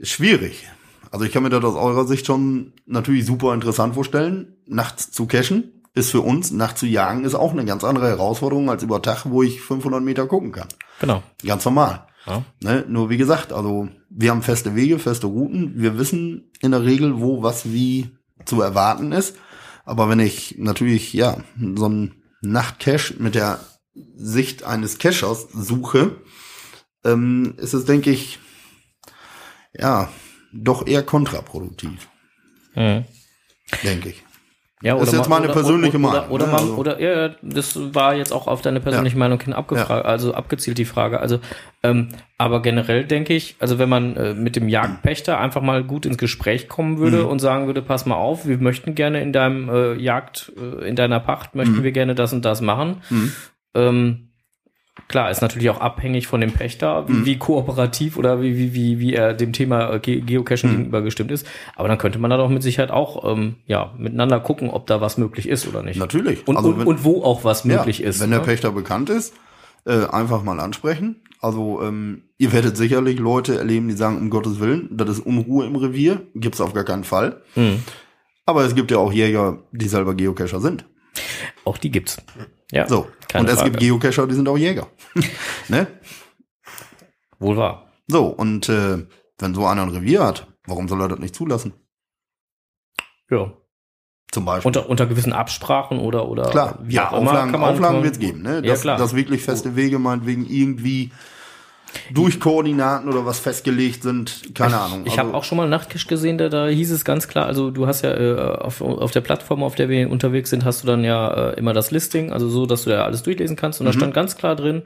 schwierig. 0.00 0.66
Also 1.10 1.24
ich 1.24 1.32
kann 1.32 1.42
mir 1.42 1.50
das 1.50 1.64
aus 1.64 1.76
eurer 1.76 2.04
Sicht 2.06 2.26
schon 2.26 2.74
natürlich 2.84 3.24
super 3.24 3.54
interessant 3.54 3.94
vorstellen. 3.94 4.56
Nachts 4.66 5.10
zu 5.10 5.26
cachen 5.26 5.75
ist 5.96 6.10
für 6.10 6.20
uns, 6.20 6.50
nachts 6.52 6.80
zu 6.80 6.86
jagen, 6.86 7.24
ist 7.24 7.34
auch 7.34 7.52
eine 7.52 7.64
ganz 7.64 7.82
andere 7.82 8.08
Herausforderung 8.08 8.68
als 8.70 8.82
über 8.82 9.00
Tag, 9.02 9.24
wo 9.24 9.42
ich 9.42 9.62
500 9.62 10.02
Meter 10.02 10.26
gucken 10.26 10.52
kann. 10.52 10.68
Genau. 11.00 11.22
Ganz 11.44 11.64
normal. 11.64 12.06
Ja. 12.26 12.44
Ne? 12.62 12.84
Nur 12.86 13.08
wie 13.08 13.16
gesagt, 13.16 13.52
also 13.52 13.88
wir 14.10 14.30
haben 14.30 14.42
feste 14.42 14.74
Wege, 14.76 14.98
feste 14.98 15.26
Routen. 15.26 15.72
Wir 15.80 15.98
wissen 15.98 16.50
in 16.60 16.72
der 16.72 16.84
Regel, 16.84 17.20
wo 17.20 17.42
was 17.42 17.72
wie 17.72 18.10
zu 18.44 18.60
erwarten 18.60 19.12
ist. 19.12 19.36
Aber 19.84 20.08
wenn 20.08 20.20
ich 20.20 20.56
natürlich, 20.58 21.12
ja, 21.14 21.38
so 21.76 21.86
einen 21.86 22.22
Nachtcache 22.42 23.14
mit 23.18 23.34
der 23.34 23.60
Sicht 24.16 24.64
eines 24.64 24.98
Cachers 24.98 25.48
suche, 25.52 26.16
ähm, 27.04 27.54
ist 27.56 27.72
es, 27.72 27.86
denke 27.86 28.10
ich, 28.10 28.38
ja, 29.72 30.10
doch 30.52 30.86
eher 30.86 31.02
kontraproduktiv, 31.02 32.08
Mhm. 32.74 33.04
denke 33.82 34.10
ich. 34.10 34.25
Ja, 34.82 34.94
Das 34.98 35.08
ist 35.08 35.14
jetzt 35.14 35.30
meine 35.30 35.48
persönliche 35.48 35.96
oder, 35.96 36.08
Meinung, 36.08 36.28
Oder, 36.30 36.46
ne? 36.46 36.52
man, 36.52 36.60
Also- 36.60 36.74
oder 36.76 37.00
ja, 37.00 37.28
ja, 37.28 37.34
das 37.40 37.78
war 37.94 38.14
jetzt 38.14 38.30
auch 38.30 38.46
auf 38.46 38.60
deine 38.60 38.78
persönliche 38.80 39.16
Meinung 39.16 39.40
hin 39.40 39.54
abgefragt, 39.54 40.04
also 40.04 40.34
abgezielt 40.34 40.76
die 40.76 40.84
Frage. 40.84 41.18
Also, 41.18 41.38
ähm, 41.82 42.10
aber 42.36 42.60
generell 42.60 43.04
denke 43.04 43.32
ich, 43.32 43.56
also 43.58 43.78
wenn 43.78 43.88
man 43.88 44.16
äh, 44.16 44.34
mit 44.34 44.54
dem 44.54 44.68
Jagdpächter 44.68 45.40
einfach 45.40 45.62
mal 45.62 45.82
gut 45.82 46.04
ins 46.04 46.18
Gespräch 46.18 46.68
kommen 46.68 46.98
würde 46.98 47.22
Mhm. 47.22 47.26
und 47.28 47.38
sagen 47.38 47.66
würde, 47.66 47.80
pass 47.80 48.04
mal 48.04 48.16
auf, 48.16 48.46
wir 48.46 48.58
möchten 48.58 48.94
gerne 48.94 49.22
in 49.22 49.32
deinem 49.32 49.70
äh, 49.70 49.94
Jagd, 49.94 50.52
äh, 50.58 50.86
in 50.86 50.94
deiner 50.94 51.20
Pacht 51.20 51.54
Mhm. 51.54 51.60
möchten 51.62 51.82
wir 51.82 51.92
gerne 51.92 52.14
das 52.14 52.34
und 52.34 52.44
das 52.44 52.60
machen. 52.60 53.00
Ähm, 53.74 54.25
Klar, 55.08 55.30
ist 55.30 55.42
natürlich 55.42 55.70
auch 55.70 55.80
abhängig 55.80 56.26
von 56.26 56.40
dem 56.40 56.52
Pächter, 56.52 57.06
wie, 57.08 57.12
Mhm. 57.12 57.26
wie 57.26 57.36
kooperativ 57.38 58.16
oder 58.16 58.40
wie, 58.42 58.56
wie, 58.56 58.74
wie, 58.74 58.98
wie 58.98 59.14
er 59.14 59.34
dem 59.34 59.52
Thema 59.52 59.92
äh, 59.92 60.00
Ge 60.00 60.20
Geocaching 60.20 60.70
Mhm. 60.70 60.76
gegenüber 60.76 61.02
gestimmt 61.02 61.30
ist. 61.30 61.46
Aber 61.76 61.86
dann 61.88 61.98
könnte 61.98 62.18
man 62.18 62.30
da 62.30 62.36
doch 62.38 62.48
mit 62.48 62.62
Sicherheit 62.62 62.90
auch 62.90 63.30
ähm, 63.30 63.56
ja, 63.66 63.92
miteinander 63.98 64.40
gucken, 64.40 64.70
ob 64.70 64.86
da 64.86 65.00
was 65.00 65.18
möglich 65.18 65.48
ist 65.48 65.68
oder 65.68 65.82
nicht. 65.82 65.98
Natürlich. 65.98 66.48
Und, 66.48 66.56
Also 66.56 66.70
und, 66.70 66.80
wenn- 66.80 66.86
und 66.86 67.04
wo 67.04 67.22
auch 67.22 67.44
was 67.44 67.64
möglich 67.64 67.98
ja, 68.00 68.08
ist. 68.08 68.20
Wenn 68.20 68.30
der 68.30 68.40
ne? 68.40 68.44
Pächter 68.46 68.72
bekannt 68.72 69.10
ist, 69.10 69.34
äh, 69.84 70.06
einfach 70.06 70.42
mal 70.42 70.58
ansprechen. 70.60 71.16
Also 71.40 71.80
ähm, 71.82 72.22
ihr 72.38 72.52
werdet 72.52 72.76
sicherlich 72.76 73.18
Leute 73.18 73.58
erleben, 73.58 73.88
die 73.88 73.94
sagen, 73.94 74.16
um 74.18 74.30
Gottes 74.30 74.58
Willen, 74.58 74.88
das 74.90 75.10
ist 75.10 75.20
Unruhe 75.20 75.66
im 75.66 75.76
Revier, 75.76 76.22
gibt's 76.34 76.60
auf 76.62 76.72
gar 76.72 76.84
keinen 76.84 77.04
Fall. 77.04 77.42
Hm. 77.54 77.82
Aber 78.46 78.64
es 78.64 78.74
gibt 78.74 78.90
ja 78.90 78.96
auch 78.98 79.12
Jäger, 79.12 79.58
die 79.72 79.86
selber 79.88 80.14
Geocacher 80.14 80.60
sind. 80.60 80.86
Auch 81.64 81.78
die 81.78 81.90
gibt's. 81.90 82.16
Ja, 82.70 82.88
So. 82.88 83.06
und 83.34 83.48
es 83.48 83.54
Frage. 83.56 83.70
gibt 83.70 83.80
Geocacher, 83.80 84.26
die 84.26 84.34
sind 84.34 84.48
auch 84.48 84.56
Jäger. 84.58 84.88
ne? 85.68 85.86
Wohl 87.38 87.56
wahr. 87.56 87.90
So, 88.08 88.26
und 88.26 88.68
äh, 88.68 89.06
wenn 89.38 89.54
so 89.54 89.66
einer 89.66 89.82
ein 89.82 89.90
Revier 89.90 90.24
hat, 90.24 90.46
warum 90.66 90.88
soll 90.88 91.00
er 91.02 91.08
das 91.08 91.18
nicht 91.18 91.34
zulassen? 91.34 91.74
Ja. 93.30 93.52
Zum 94.32 94.44
Beispiel. 94.44 94.68
Unter, 94.68 94.88
unter 94.88 95.06
gewissen 95.06 95.32
Absprachen 95.32 95.98
oder, 95.98 96.28
oder 96.28 96.50
Klar, 96.50 96.78
ja, 96.88 97.10
Auflagen, 97.10 97.54
Auflagen 97.54 97.96
man- 97.96 98.02
wird's 98.04 98.18
geben, 98.18 98.42
ne? 98.42 98.56
Ja, 98.56 98.60
Dass, 98.72 98.80
klar. 98.82 98.98
dass 98.98 99.14
wirklich 99.14 99.42
feste 99.42 99.76
Wege 99.76 99.98
meinetwegen 99.98 100.46
irgendwie 100.46 101.12
durch 102.10 102.38
Koordinaten 102.40 103.08
oder 103.08 103.24
was 103.24 103.38
festgelegt 103.40 104.02
sind, 104.02 104.54
keine 104.54 104.78
Ahnung. 104.78 105.02
Ich 105.04 105.12
Also- 105.12 105.22
habe 105.22 105.34
auch 105.36 105.44
schon 105.44 105.56
mal 105.56 105.64
einen 105.64 105.70
Nachtcache 105.70 106.06
gesehen, 106.06 106.38
da, 106.38 106.48
da 106.48 106.66
hieß 106.66 106.90
es 106.90 107.04
ganz 107.04 107.26
klar, 107.28 107.46
also 107.46 107.70
du 107.70 107.86
hast 107.86 108.02
ja 108.02 108.12
äh, 108.14 108.56
auf, 108.58 108.80
auf 108.80 109.10
der 109.12 109.20
Plattform, 109.22 109.62
auf 109.62 109.74
der 109.74 109.88
wir 109.88 110.10
unterwegs 110.10 110.50
sind, 110.50 110.64
hast 110.64 110.82
du 110.82 110.86
dann 110.86 111.04
ja 111.04 111.50
äh, 111.50 111.58
immer 111.58 111.72
das 111.72 111.90
Listing, 111.90 112.32
also 112.32 112.48
so, 112.48 112.66
dass 112.66 112.84
du 112.84 112.90
da 112.90 113.04
alles 113.04 113.22
durchlesen 113.22 113.56
kannst. 113.56 113.80
Mhm. 113.80 113.86
Und 113.86 113.94
da 113.94 113.98
stand 113.98 114.14
ganz 114.14 114.36
klar 114.36 114.56
drin, 114.56 114.82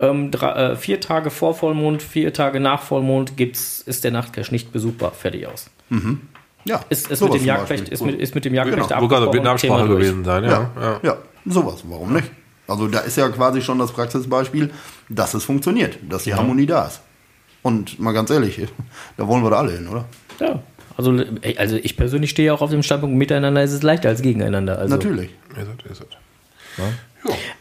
ähm, 0.00 0.30
drei, 0.30 0.50
äh, 0.72 0.76
vier 0.76 1.00
Tage 1.00 1.30
vor 1.30 1.54
Vollmond, 1.54 2.02
vier 2.02 2.32
Tage 2.32 2.60
nach 2.60 2.82
Vollmond 2.82 3.36
gibt's, 3.36 3.82
ist 3.84 4.04
der 4.04 4.10
Nachtcache 4.12 4.50
nicht 4.52 4.72
besuchbar. 4.72 5.12
Fertig 5.12 5.46
aus. 5.46 5.70
ja, 6.64 6.80
Ist, 6.88 7.10
ist, 7.10 7.22
mit 7.22 7.34
dem 7.34 7.44
Jagdrecht, 7.44 7.88
ist, 7.88 8.04
mit, 8.04 8.18
ist 8.20 8.34
mit 8.34 8.44
dem 8.44 8.54
Jagdrecht 8.54 8.88
Genau, 8.88 9.10
wird 9.10 9.12
eine 9.12 9.30
Thema 9.30 9.50
Absprache 9.52 9.86
durch. 9.88 10.00
gewesen 10.00 10.24
sein, 10.24 10.44
ja. 10.44 10.50
Ja, 10.50 10.70
ja. 10.80 11.00
ja. 11.02 11.16
sowas, 11.46 11.82
warum 11.88 12.12
nicht? 12.12 12.30
Also 12.70 12.86
da 12.86 13.00
ist 13.00 13.16
ja 13.16 13.28
quasi 13.28 13.62
schon 13.62 13.78
das 13.78 13.92
Praxisbeispiel, 13.92 14.70
dass 15.08 15.34
es 15.34 15.44
funktioniert, 15.44 15.98
dass 16.08 16.24
die 16.24 16.34
Harmonie 16.34 16.66
da 16.66 16.86
ist. 16.86 17.00
Und 17.62 17.98
mal 17.98 18.12
ganz 18.12 18.30
ehrlich, 18.30 18.60
da 19.16 19.26
wollen 19.26 19.42
wir 19.42 19.50
da 19.50 19.58
alle 19.58 19.72
hin, 19.72 19.88
oder? 19.88 20.04
Ja. 20.38 20.62
Also, 20.96 21.18
also 21.56 21.76
ich 21.76 21.96
persönlich 21.96 22.30
stehe 22.30 22.52
auch 22.52 22.60
auf 22.60 22.70
dem 22.70 22.82
Standpunkt, 22.82 23.16
miteinander 23.16 23.62
ist 23.62 23.72
es 23.72 23.82
leichter 23.82 24.08
als 24.10 24.22
gegeneinander. 24.22 24.78
Also. 24.78 24.94
Natürlich. 24.94 25.30
Ist 25.56 25.68
es, 25.84 25.90
ist 25.92 26.00
es. 26.02 26.84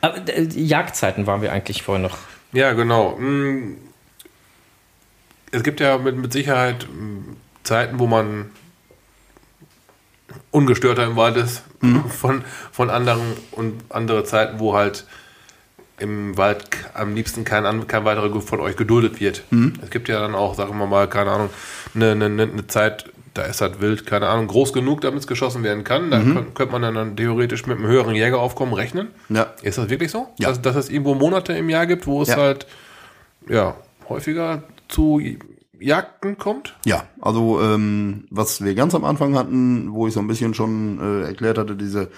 Aber 0.01 0.27
äh, 0.27 0.43
Jagdzeiten 0.43 1.25
waren 1.25 1.41
wir 1.41 1.51
eigentlich 1.51 1.81
vorhin 1.83 2.03
noch. 2.03 2.17
Ja, 2.51 2.73
genau. 2.73 3.17
Mm, 3.17 3.77
Es 5.51 5.63
gibt 5.63 5.79
ja 5.79 5.97
mit, 5.97 6.17
mit 6.17 6.33
Sicherheit 6.33 6.87
mm, 6.87 7.35
Zeiten, 7.63 7.99
wo 7.99 8.07
man 8.07 8.51
ungestörter 10.51 11.05
im 11.05 11.15
Wald 11.15 11.37
ist 11.37 11.63
von, 12.09 12.43
von 12.71 12.89
anderen 12.89 13.21
und 13.51 13.73
andere 13.89 14.23
Zeiten, 14.23 14.59
wo 14.59 14.73
halt 14.75 15.05
im 15.99 16.37
Wald 16.37 16.65
am 16.93 17.13
liebsten 17.13 17.43
kein, 17.43 17.87
kein 17.87 18.05
weiterer 18.05 18.41
von 18.41 18.59
euch 18.61 18.75
geduldet 18.77 19.19
wird. 19.19 19.43
Es 19.83 19.89
gibt 19.89 20.07
ja 20.07 20.19
dann 20.21 20.33
auch, 20.33 20.55
sagen 20.55 20.77
wir 20.77 20.87
mal, 20.87 21.07
keine 21.07 21.31
Ahnung, 21.31 21.49
eine, 21.93 22.11
eine, 22.11 22.25
eine 22.25 22.67
Zeit, 22.67 23.05
da 23.33 23.43
ist 23.43 23.59
halt 23.61 23.81
wild, 23.81 24.05
keine 24.05 24.27
Ahnung, 24.27 24.47
groß 24.47 24.71
genug, 24.73 25.01
damit 25.01 25.19
es 25.19 25.27
geschossen 25.27 25.61
werden 25.63 25.83
kann. 25.83 26.09
Da 26.09 26.19
könnt, 26.19 26.55
könnte 26.55 26.71
man 26.71 26.81
dann, 26.81 26.95
dann 26.95 27.15
theoretisch 27.17 27.65
mit 27.67 27.77
einem 27.77 27.87
höheren 27.87 28.15
Jägeraufkommen 28.15 28.73
rechnen. 28.73 29.09
Ja. 29.29 29.47
Ist 29.61 29.77
das 29.77 29.89
wirklich 29.89 30.09
so? 30.11 30.27
Ja. 30.39 30.49
Dass, 30.49 30.61
dass 30.61 30.75
es 30.75 30.89
irgendwo 30.89 31.15
Monate 31.15 31.53
im 31.53 31.69
Jahr 31.69 31.85
gibt, 31.85 32.07
wo 32.07 32.21
es 32.21 32.29
Ja. 32.29 32.37
halt 32.37 32.65
ja, 33.49 33.75
häufiger 34.07 34.63
zu 34.87 35.21
Jagden 35.79 36.37
kommt? 36.37 36.75
Ja, 36.85 37.03
also 37.21 37.61
ähm, 37.61 38.25
was 38.29 38.63
wir 38.63 38.75
ganz 38.75 38.93
am 38.95 39.05
Anfang 39.05 39.35
hatten, 39.35 39.91
wo 39.93 40.07
ich 40.07 40.13
so 40.13 40.19
ein 40.19 40.27
bisschen 40.27 40.53
schon 40.53 40.99
äh, 40.99 41.27
erklärt 41.27 41.57
hatte, 41.57 41.75
diese 41.75 42.09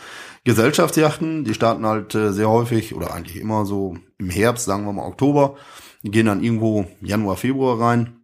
Gesellschaftsjachten, 0.44 1.44
die 1.44 1.54
starten 1.54 1.86
halt 1.86 2.14
äh, 2.16 2.32
sehr 2.34 2.50
häufig 2.50 2.96
oder 2.96 3.14
eigentlich 3.14 3.38
immer 3.40 3.66
so 3.66 3.96
im 4.18 4.30
Herbst, 4.30 4.66
sagen 4.66 4.86
wir 4.86 4.94
mal 4.94 5.06
Oktober, 5.08 5.56
gehen 6.04 6.26
dann 6.26 6.44
irgendwo 6.44 6.86
Januar, 7.02 7.38
Februar 7.38 7.80
rein. 7.80 8.18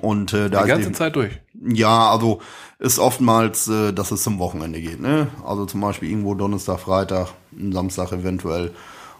Und 0.00 0.32
äh, 0.32 0.48
da 0.48 0.62
Die 0.62 0.68
ganze 0.68 0.88
die- 0.88 0.94
Zeit 0.94 1.14
durch. 1.16 1.38
Ja, 1.62 2.10
also 2.10 2.40
ist 2.78 2.98
oftmals, 2.98 3.68
äh, 3.68 3.92
dass 3.92 4.10
es 4.10 4.22
zum 4.22 4.38
Wochenende 4.38 4.80
geht. 4.80 5.00
Ne? 5.00 5.28
Also 5.46 5.66
zum 5.66 5.80
Beispiel 5.82 6.08
irgendwo 6.10 6.34
Donnerstag, 6.34 6.80
Freitag, 6.80 7.28
Samstag 7.70 8.12
eventuell. 8.12 8.72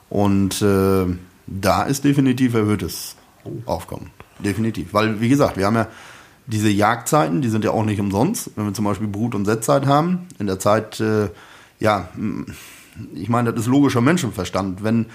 Und 0.08 0.62
äh, 0.62 1.04
da 1.46 1.82
ist 1.82 2.04
definitiv 2.04 2.54
erhöhtes 2.54 3.16
Aufkommen. 3.66 4.10
Definitiv. 4.38 4.92
Weil, 4.94 5.20
wie 5.20 5.28
gesagt, 5.28 5.56
wir 5.56 5.66
haben 5.66 5.76
ja 5.76 5.86
diese 6.46 6.68
Jagdzeiten, 6.68 7.40
die 7.40 7.48
sind 7.48 7.64
ja 7.64 7.70
auch 7.70 7.84
nicht 7.84 8.00
umsonst. 8.00 8.50
Wenn 8.56 8.66
wir 8.66 8.74
zum 8.74 8.84
Beispiel 8.84 9.08
Brut- 9.08 9.34
und 9.34 9.44
Setzzeit 9.44 9.86
haben, 9.86 10.26
in 10.38 10.46
der 10.46 10.58
Zeit, 10.58 11.00
äh, 11.00 11.28
ja, 11.80 12.08
mm, 12.16 12.42
ich 13.14 13.28
meine, 13.28 13.52
das 13.52 13.62
ist 13.62 13.66
logischer 13.68 14.00
Menschenverstand. 14.00 14.84
Wenn 14.84 15.06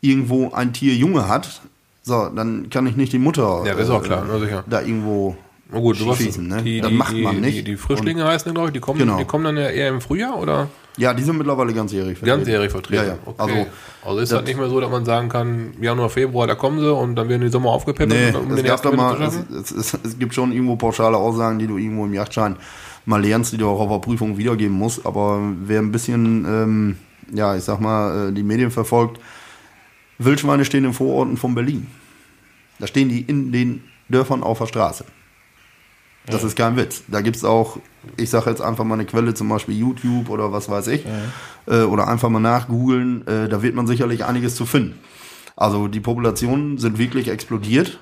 irgendwo 0.00 0.52
ein 0.52 0.72
Tier 0.72 0.94
Junge 0.94 1.28
hat, 1.28 1.62
so, 2.02 2.28
dann 2.28 2.68
kann 2.68 2.86
ich 2.86 2.96
nicht 2.96 3.12
die 3.12 3.18
Mutter 3.18 3.62
Ja, 3.64 3.74
das 3.74 3.84
ist 3.84 3.90
auch 3.90 4.02
klar, 4.02 4.26
sicher. 4.40 4.64
da 4.68 4.80
irgendwo 4.80 5.36
Na 5.72 5.78
gut, 5.80 5.98
du 5.98 6.10
hast 6.10 6.18
schießen. 6.18 6.46
Ne? 6.46 6.62
die, 6.62 6.80
das 6.80 6.90
die, 6.90 6.96
macht 6.96 7.16
man 7.16 7.36
die, 7.36 7.40
nicht. 7.40 7.58
Die, 7.58 7.64
die 7.64 7.76
Frischlinge 7.76 8.24
heißen 8.24 8.50
die, 8.50 8.54
glaube 8.54 8.68
ich, 8.68 8.72
die 8.74 8.80
kommen, 8.80 8.98
Genau. 8.98 9.16
die 9.18 9.24
kommen 9.24 9.44
dann 9.44 9.56
ja 9.56 9.68
eher 9.70 9.88
im 9.88 10.00
Frühjahr 10.02 10.38
oder 10.38 10.60
Und, 10.62 10.68
ja, 10.98 11.14
die 11.14 11.22
sind 11.22 11.38
mittlerweile 11.38 11.72
ganzjährig. 11.72 12.18
vertreten. 12.18 12.38
ganzjährig 12.38 12.70
vertreten? 12.70 13.02
Ja, 13.04 13.08
ja. 13.12 13.18
Okay. 13.24 13.42
Also, 13.42 13.66
Also, 14.04 14.18
ist 14.20 14.32
das- 14.32 14.36
halt 14.38 14.46
nicht 14.48 14.58
mehr 14.58 14.68
so, 14.68 14.80
dass 14.80 14.90
man 14.90 15.04
sagen 15.06 15.28
kann, 15.30 15.72
Januar, 15.80 16.10
Februar, 16.10 16.46
da 16.46 16.54
kommen 16.54 16.78
sie 16.80 16.92
und 16.94 17.16
dann 17.16 17.28
werden 17.30 17.40
die 17.40 17.48
Sommer 17.48 17.70
aufgepäppelt, 17.70 18.10
Nee, 18.34 18.38
um 18.38 18.50
es 18.50 18.56
den 18.56 18.66
gab 18.66 18.82
da 18.82 18.92
mal, 18.92 19.20
es, 19.22 19.70
es, 19.70 19.94
es, 20.04 20.18
gibt 20.18 20.34
schon 20.34 20.52
irgendwo 20.52 20.76
pauschale 20.76 21.16
Aussagen, 21.16 21.58
die 21.58 21.66
du 21.66 21.78
irgendwo 21.78 22.04
im 22.04 22.12
Yachtschein 22.12 22.56
mal 23.06 23.22
lernst, 23.22 23.52
die 23.52 23.56
du 23.56 23.66
auch 23.68 23.80
auf 23.80 23.88
der 23.88 23.98
Prüfung 23.98 24.36
wiedergeben 24.36 24.76
musst. 24.76 25.06
Aber 25.06 25.40
wer 25.64 25.80
ein 25.80 25.90
bisschen, 25.90 26.44
ähm, 26.44 26.96
ja, 27.32 27.56
ich 27.56 27.64
sag 27.64 27.80
mal, 27.80 28.28
äh, 28.28 28.32
die 28.32 28.42
Medien 28.42 28.70
verfolgt, 28.70 29.18
Wildschweine 30.18 30.64
stehen 30.66 30.84
in 30.84 30.92
Vororten 30.92 31.36
von 31.38 31.54
Berlin. 31.54 31.86
Da 32.78 32.86
stehen 32.86 33.08
die 33.08 33.22
in 33.22 33.50
den 33.52 33.82
Dörfern 34.08 34.42
auf 34.42 34.58
der 34.58 34.66
Straße. 34.66 35.04
Das 36.26 36.44
ist 36.44 36.56
kein 36.56 36.76
Witz. 36.76 37.02
Da 37.08 37.20
gibt's 37.20 37.44
auch, 37.44 37.78
ich 38.16 38.30
sage 38.30 38.50
jetzt 38.50 38.62
einfach 38.62 38.84
mal 38.84 38.94
eine 38.94 39.06
Quelle, 39.06 39.34
zum 39.34 39.48
Beispiel 39.48 39.76
YouTube 39.76 40.30
oder 40.30 40.52
was 40.52 40.68
weiß 40.68 40.86
ich, 40.88 41.04
äh, 41.66 41.82
oder 41.82 42.08
einfach 42.08 42.28
mal 42.28 42.40
nachgoogeln, 42.40 43.26
äh, 43.26 43.48
da 43.48 43.62
wird 43.62 43.74
man 43.74 43.86
sicherlich 43.86 44.24
einiges 44.24 44.54
zu 44.54 44.64
finden. 44.64 44.98
Also 45.56 45.88
die 45.88 46.00
Populationen 46.00 46.78
sind 46.78 46.98
wirklich 46.98 47.28
explodiert 47.28 47.98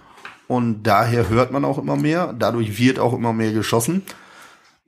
und 0.48 0.82
daher 0.82 1.28
hört 1.28 1.50
man 1.50 1.64
auch 1.64 1.78
immer 1.78 1.96
mehr, 1.96 2.34
dadurch 2.38 2.78
wird 2.78 2.98
auch 2.98 3.14
immer 3.14 3.32
mehr 3.32 3.52
geschossen. 3.52 4.02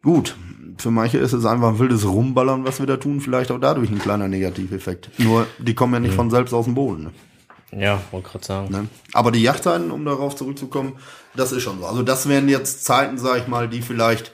Gut, 0.02 0.36
für 0.78 0.90
manche 0.90 1.18
ist 1.18 1.32
es 1.32 1.46
einfach 1.46 1.68
ein 1.68 1.78
wildes 1.78 2.04
Rumballern, 2.06 2.64
was 2.64 2.80
wir 2.80 2.86
da 2.86 2.96
tun, 2.96 3.20
vielleicht 3.20 3.50
auch 3.50 3.60
dadurch 3.60 3.90
ein 3.90 3.98
kleiner 3.98 4.28
Negativeffekt. 4.28 5.10
Nur, 5.18 5.46
die 5.58 5.74
kommen 5.74 5.94
ja 5.94 6.00
nicht 6.00 6.14
von 6.14 6.30
selbst 6.30 6.52
aus 6.52 6.64
dem 6.66 6.74
Boden. 6.74 7.04
Ne? 7.04 7.10
Ja, 7.76 8.00
wollte 8.10 8.28
gerade 8.30 8.44
sagen. 8.44 8.70
Ne? 8.72 8.88
Aber 9.12 9.30
die 9.32 9.42
Yachtzeiten, 9.42 9.90
um 9.90 10.04
darauf 10.04 10.36
zurückzukommen, 10.36 10.94
das 11.34 11.52
ist 11.52 11.62
schon 11.62 11.78
so. 11.80 11.86
Also 11.86 12.02
das 12.02 12.28
wären 12.28 12.48
jetzt 12.48 12.84
Zeiten, 12.84 13.16
sag 13.18 13.38
ich 13.38 13.48
mal, 13.48 13.68
die 13.68 13.82
vielleicht 13.82 14.32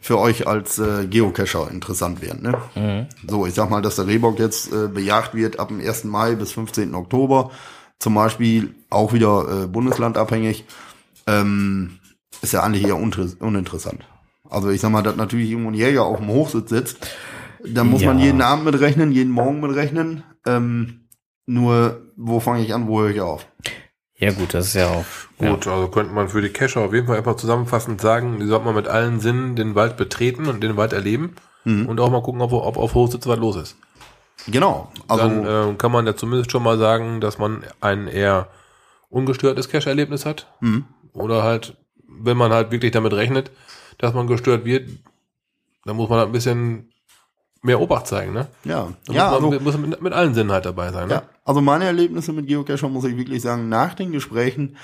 für 0.00 0.18
euch 0.18 0.46
als 0.46 0.78
äh, 0.78 1.06
Geocacher 1.06 1.70
interessant 1.70 2.22
wären. 2.22 2.40
Ne? 2.42 3.08
So, 3.28 3.46
ich 3.46 3.54
sag 3.54 3.68
mal, 3.68 3.82
dass 3.82 3.96
der 3.96 4.06
Rehbock 4.06 4.38
jetzt 4.38 4.72
äh, 4.72 4.88
bejagt 4.88 5.34
wird 5.34 5.58
ab 5.58 5.68
dem 5.68 5.80
1. 5.80 6.04
Mai 6.04 6.34
bis 6.36 6.52
15. 6.52 6.94
Oktober. 6.94 7.50
Zum 7.98 8.14
Beispiel 8.14 8.74
auch 8.90 9.12
wieder 9.12 9.64
äh, 9.64 9.66
bundeslandabhängig. 9.66 10.64
Ähm, 11.26 11.98
ist 12.40 12.52
ja 12.52 12.62
eigentlich 12.62 12.86
eher 12.86 12.96
uninteressant. 12.96 14.06
Also 14.48 14.70
ich 14.70 14.80
sag 14.80 14.90
mal, 14.90 15.02
dass 15.02 15.16
natürlich 15.16 15.50
irgendwo 15.50 15.70
ein 15.70 15.74
Jäger 15.74 16.04
auf 16.04 16.18
dem 16.18 16.28
Hochsitz 16.28 16.70
sitzt, 16.70 16.96
da 17.66 17.82
muss 17.84 18.02
man 18.04 18.18
Ja. 18.20 18.26
jeden 18.26 18.40
Abend 18.40 18.64
mit 18.64 18.78
rechnen, 18.80 19.10
jeden 19.12 19.32
Morgen 19.32 19.60
mit 19.60 19.74
rechnen. 19.74 20.22
Ähm, 20.46 21.08
nur, 21.44 22.00
wo 22.20 22.40
fange 22.40 22.62
ich 22.64 22.74
an, 22.74 22.88
wo 22.88 23.00
höre 23.00 23.10
ich 23.10 23.20
auf? 23.20 23.46
Ja 24.16 24.32
gut, 24.32 24.52
das 24.52 24.66
ist 24.66 24.74
ja 24.74 24.88
auch. 24.88 25.04
Gut, 25.38 25.66
also 25.68 25.86
könnte 25.88 26.12
man 26.12 26.28
für 26.28 26.42
die 26.42 26.48
Cacher 26.48 26.80
auf 26.80 26.92
jeden 26.92 27.06
Fall 27.06 27.16
einfach 27.18 27.36
zusammenfassend 27.36 28.00
sagen, 28.00 28.40
die 28.40 28.46
sollte 28.46 28.64
man 28.64 28.74
mit 28.74 28.88
allen 28.88 29.20
Sinnen 29.20 29.54
den 29.54 29.76
Wald 29.76 29.96
betreten 29.96 30.46
und 30.48 30.60
den 30.62 30.76
Wald 30.76 30.92
erleben 30.92 31.36
Mhm. 31.64 31.86
und 31.86 32.00
auch 32.00 32.10
mal 32.10 32.22
gucken, 32.22 32.40
ob, 32.40 32.52
ob 32.52 32.76
auf 32.76 32.94
Hochsitz 32.94 33.26
was 33.26 33.38
los 33.38 33.56
ist. 33.56 33.76
Genau. 34.46 34.90
Also, 35.08 35.24
Dann 35.28 35.72
äh, 35.72 35.74
kann 35.76 35.92
man 35.92 36.06
ja 36.06 36.16
zumindest 36.16 36.50
schon 36.50 36.62
mal 36.62 36.78
sagen, 36.78 37.20
dass 37.20 37.38
man 37.38 37.62
ein 37.80 38.08
eher 38.08 38.48
ungestörtes 39.10 39.68
Cache-Erlebnis 39.68 40.24
hat. 40.26 40.46
Mhm. 40.60 40.84
Oder 41.12 41.42
halt, 41.42 41.76
wenn 42.08 42.36
man 42.36 42.52
halt 42.52 42.70
wirklich 42.70 42.92
damit 42.92 43.12
rechnet, 43.12 43.50
dass 43.98 44.14
man 44.14 44.26
gestört 44.26 44.64
wird, 44.64 44.88
dann 45.84 45.96
muss 45.96 46.08
man 46.08 46.18
halt 46.20 46.28
ein 46.28 46.32
bisschen 46.32 46.92
mehr 47.62 47.80
Obacht 47.80 48.06
zeigen, 48.06 48.32
ne? 48.32 48.48
ja. 48.64 48.88
Da 49.06 49.12
Ja, 49.12 49.30
muss 49.30 49.40
man 49.40 49.52
also, 49.52 49.64
muss 49.64 49.78
mit, 49.78 50.02
mit 50.02 50.12
allen 50.12 50.34
Sinnen 50.34 50.52
halt 50.52 50.64
dabei 50.66 50.92
sein, 50.92 51.08
ne? 51.08 51.14
ja, 51.14 51.22
also 51.44 51.60
meine 51.60 51.84
Erlebnisse 51.84 52.32
mit 52.32 52.46
Geocacher, 52.46 52.88
muss 52.88 53.04
ich 53.04 53.16
wirklich 53.16 53.42
sagen, 53.42 53.68
nach 53.68 53.94
den 53.94 54.12
Gesprächen 54.12 54.76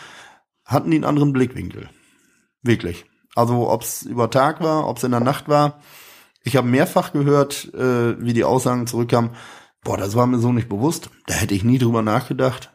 hatten 0.65 0.91
die 0.91 0.97
einen 0.97 1.05
anderen 1.05 1.33
Blickwinkel. 1.33 1.89
Wirklich. 2.63 3.05
Also, 3.35 3.69
ob 3.69 3.83
es 3.83 4.03
über 4.03 4.31
Tag 4.31 4.61
war, 4.61 4.89
ob 4.89 4.97
es 4.97 5.05
in 5.05 5.11
der 5.11 5.21
Nacht 5.21 5.49
war. 5.49 5.81
Ich 6.43 6.57
habe 6.57 6.69
mehrfach 6.69 7.13
gehört, 7.13 7.73
äh, 7.75 8.21
wie 8.21 8.33
die 8.33 8.45
Aussagen 8.45 8.87
zurückkamen, 8.87 9.31
boah, 9.83 9.97
das 9.97 10.15
war 10.15 10.27
mir 10.27 10.39
so 10.39 10.53
nicht 10.53 10.69
bewusst. 10.69 11.11
Da 11.27 11.35
hätte 11.35 11.55
ich 11.55 11.65
nie 11.65 11.79
drüber 11.79 12.03
nachgedacht. 12.03 12.71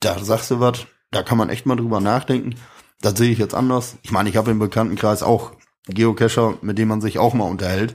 Da 0.00 0.18
sagst 0.18 0.50
du 0.50 0.60
was, 0.60 0.86
da 1.10 1.22
kann 1.22 1.38
man 1.38 1.50
echt 1.50 1.66
mal 1.66 1.76
drüber 1.76 2.00
nachdenken. 2.00 2.56
Das 3.00 3.16
sehe 3.18 3.30
ich 3.30 3.38
jetzt 3.38 3.54
anders. 3.54 3.96
Ich 4.02 4.12
meine, 4.12 4.28
ich 4.28 4.36
habe 4.36 4.50
im 4.50 4.58
Bekanntenkreis 4.58 5.22
auch 5.22 5.52
Geocacher, 5.88 6.58
mit 6.62 6.78
dem 6.78 6.88
man 6.88 7.00
sich 7.00 7.18
auch 7.18 7.34
mal 7.34 7.44
unterhält. 7.48 7.94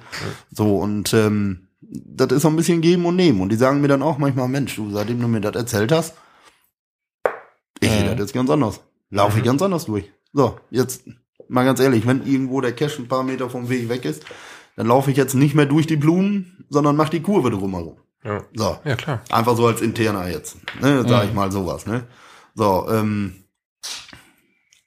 So, 0.51 0.77
und 0.77 1.13
ähm, 1.13 1.67
das 1.81 2.31
ist 2.31 2.41
so 2.41 2.49
ein 2.49 2.55
bisschen 2.55 2.81
geben 2.81 3.05
und 3.05 3.15
nehmen. 3.15 3.39
Und 3.41 3.49
die 3.49 3.55
sagen 3.55 3.81
mir 3.81 3.87
dann 3.87 4.01
auch 4.03 4.17
manchmal, 4.17 4.47
Mensch, 4.47 4.75
du, 4.75 4.91
seitdem 4.91 5.21
du 5.21 5.27
mir 5.27 5.41
das 5.41 5.55
erzählt 5.55 5.91
hast, 5.91 6.15
ich 7.79 7.89
sehe 7.89 8.03
Mhm. 8.03 8.07
das 8.09 8.19
jetzt 8.19 8.33
ganz 8.33 8.49
anders. 8.49 8.81
Laufe 9.09 9.37
ich 9.39 9.45
ganz 9.45 9.61
anders 9.61 9.85
durch. 9.85 10.11
So, 10.33 10.57
jetzt 10.69 11.03
mal 11.47 11.63
ganz 11.63 11.79
ehrlich, 11.79 12.05
wenn 12.05 12.25
irgendwo 12.25 12.59
der 12.59 12.73
Cache 12.75 13.01
ein 13.01 13.07
paar 13.07 13.23
Meter 13.23 13.49
vom 13.49 13.69
Weg 13.69 13.87
weg 13.87 14.03
ist, 14.03 14.25
dann 14.75 14.87
laufe 14.87 15.09
ich 15.11 15.17
jetzt 15.17 15.33
nicht 15.33 15.55
mehr 15.55 15.65
durch 15.65 15.87
die 15.87 15.95
Blumen, 15.95 16.65
sondern 16.69 16.95
mach 16.97 17.09
die 17.09 17.21
Kurve 17.21 17.49
drumherum. 17.51 17.97
Ja, 18.23 18.43
So, 18.53 18.77
ja 18.83 18.95
klar. 18.95 19.21
einfach 19.29 19.55
so 19.55 19.65
als 19.67 19.81
interner 19.81 20.27
jetzt. 20.27 20.57
Ne, 20.81 21.05
sag 21.07 21.25
ich 21.25 21.33
mal 21.33 21.51
sowas, 21.51 21.85
ne? 21.85 22.03
So, 22.55 22.87
ähm, 22.89 23.43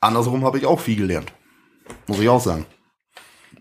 andersrum 0.00 0.44
habe 0.44 0.58
ich 0.58 0.66
auch 0.66 0.80
viel 0.80 0.96
gelernt. 0.96 1.32
Muss 2.06 2.18
ich 2.20 2.28
auch 2.28 2.40
sagen. 2.42 2.66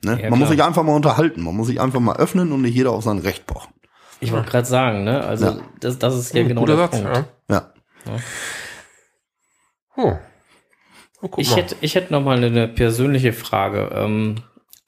Ne? 0.03 0.21
Ja, 0.21 0.29
man 0.29 0.39
muss 0.39 0.49
sich 0.49 0.63
einfach 0.63 0.83
mal 0.83 0.95
unterhalten, 0.95 1.43
man 1.43 1.55
muss 1.55 1.67
sich 1.67 1.81
einfach 1.81 1.99
mal 1.99 2.15
öffnen 2.17 2.51
und 2.51 2.61
nicht 2.61 2.75
jeder 2.75 2.91
auf 2.91 3.03
sein 3.03 3.19
Recht 3.19 3.45
pochen. 3.47 3.73
Ich 4.21 4.31
wollte 4.31 4.49
gerade 4.49 4.65
sagen, 4.67 5.03
ne? 5.03 5.23
Also 5.23 5.45
Ja. 5.45 5.57
das, 5.79 5.99
das 5.99 6.15
ist 6.15 6.33
ja 6.33 6.41
Hm, 6.41 6.47
genau 6.49 6.61
guter 6.61 6.75
der 6.77 6.87
Satz, 6.87 7.01
Punkt. 7.01 7.25
ja. 7.49 7.71
Ja. 8.05 8.19
Oh. 9.95 10.13
Oh, 11.21 11.29
Ich 11.37 11.49
mal. 11.51 11.57
hätte, 11.57 11.75
ich 11.81 11.95
hätte 11.95 12.13
noch 12.13 12.21
mal 12.21 12.41
eine 12.43 12.67
persönliche 12.69 13.33
Frage. 13.33 13.89
Ähm, 13.93 14.35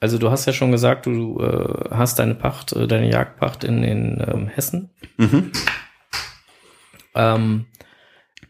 also 0.00 0.16
du 0.18 0.30
hast 0.30 0.46
ja 0.46 0.52
schon 0.52 0.72
gesagt, 0.72 1.04
du 1.06 1.38
äh, 1.40 1.90
hast 1.94 2.18
deine 2.18 2.34
Pacht, 2.34 2.72
äh, 2.72 2.86
deine 2.88 3.10
Jagdpacht 3.10 3.64
in, 3.64 3.84
in 3.84 4.24
ähm, 4.26 4.48
Hessen. 4.48 4.90
Mhm. 5.18 5.52
Ähm, 7.14 7.66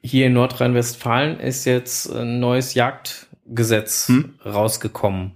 hier 0.03 0.27
in 0.27 0.33
Nordrhein-Westfalen 0.35 1.41
ist 1.41 1.65
jetzt 1.65 2.11
ein 2.13 2.39
neues 2.41 2.75
Jagdgesetz 2.75 4.09
Hm. 4.09 4.39
rausgekommen. 4.45 5.33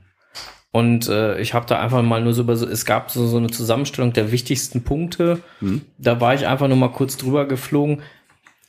Und 0.76 1.08
äh, 1.08 1.40
ich 1.40 1.54
habe 1.54 1.64
da 1.64 1.80
einfach 1.80 2.02
mal 2.02 2.22
nur 2.22 2.34
so 2.34 2.42
über 2.42 2.54
so, 2.54 2.66
es 2.68 2.84
gab 2.84 3.10
so, 3.10 3.26
so 3.26 3.38
eine 3.38 3.46
Zusammenstellung 3.46 4.12
der 4.12 4.30
wichtigsten 4.30 4.82
Punkte. 4.84 5.40
Hm. 5.60 5.80
Da 5.96 6.20
war 6.20 6.34
ich 6.34 6.46
einfach 6.46 6.68
nur 6.68 6.76
mal 6.76 6.92
kurz 6.92 7.16
drüber 7.16 7.46
geflogen. 7.46 8.02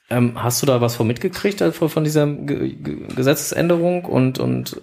Ähm, 0.09 0.41
hast 0.41 0.61
du 0.61 0.65
da 0.65 0.79
was 0.79 0.95
von 0.95 1.05
mitgekriegt 1.05 1.59
äh, 1.59 1.73
von 1.73 2.05
dieser 2.05 2.25
Ge 2.25 2.75
Ge 2.75 3.07
Gesetzesänderung 3.13 4.05
und 4.05 4.39
und 4.39 4.81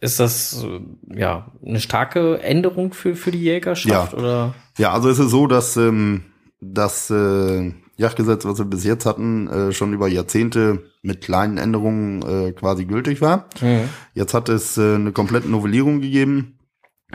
ist 0.00 0.20
das 0.20 0.62
äh, 0.62 1.18
ja 1.18 1.52
eine 1.64 1.80
starke 1.80 2.42
Änderung 2.42 2.92
für 2.92 3.16
für 3.16 3.30
die 3.30 3.42
Jägerschaft 3.42 4.12
Ja. 4.12 4.18
oder? 4.18 4.54
Ja, 4.76 4.92
also 4.92 5.08
es 5.08 5.18
ist 5.18 5.30
so, 5.30 5.46
dass 5.46 5.78
ähm, 5.78 6.24
das 6.60 7.08
äh, 7.08 7.72
Jagdgesetz, 7.96 8.44
was 8.44 8.58
wir 8.58 8.64
bis 8.66 8.84
jetzt 8.84 9.06
hatten, 9.06 9.48
äh, 9.48 9.72
schon 9.72 9.92
über 9.92 10.08
Jahrzehnte 10.08 10.84
mit 11.02 11.22
kleinen 11.22 11.56
Änderungen 11.56 12.22
äh, 12.22 12.52
quasi 12.52 12.84
gültig 12.84 13.20
war. 13.20 13.48
Mhm. 13.60 13.88
Jetzt 14.14 14.34
hat 14.34 14.48
es 14.48 14.76
äh, 14.76 14.94
eine 14.96 15.12
komplette 15.12 15.48
Novellierung 15.48 16.00
gegeben. 16.00 16.58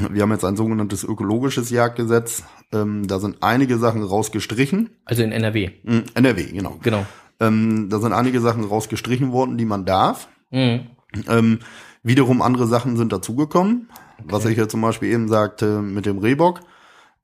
Wir 0.10 0.24
haben 0.24 0.32
jetzt 0.32 0.46
ein 0.46 0.56
sogenanntes 0.56 1.04
ökologisches 1.04 1.70
Jagdgesetz. 1.70 2.44
Ähm, 2.74 3.08
da 3.08 3.20
sind 3.20 3.38
einige 3.42 3.78
Sachen 3.78 4.02
rausgestrichen. 4.04 4.90
Also 5.06 5.22
in 5.22 5.32
NRW, 5.32 5.70
Hm, 5.86 6.04
NRW, 6.16 6.44
genau. 6.46 6.80
genau. 6.82 7.06
Ähm, 7.40 7.90
da 7.90 8.00
sind 8.00 8.14
einige 8.14 8.40
Sachen 8.40 8.64
rausgestrichen 8.64 9.32
worden, 9.32 9.58
die 9.58 9.66
man 9.66 9.86
darf. 9.86 10.30
Mhm. 10.50 10.88
Ähm, 11.28 11.60
wiederum 12.04 12.42
andere 12.42 12.68
Sachen 12.68 12.96
sind 12.98 13.12
dazugekommen. 13.12 13.90
Was 14.24 14.46
ich 14.46 14.58
ja 14.58 14.68
zum 14.68 14.82
Beispiel 14.82 15.12
eben 15.12 15.28
sagte 15.28 15.82
mit 15.82 16.06
dem 16.06 16.20
Rehbock. 16.20 16.62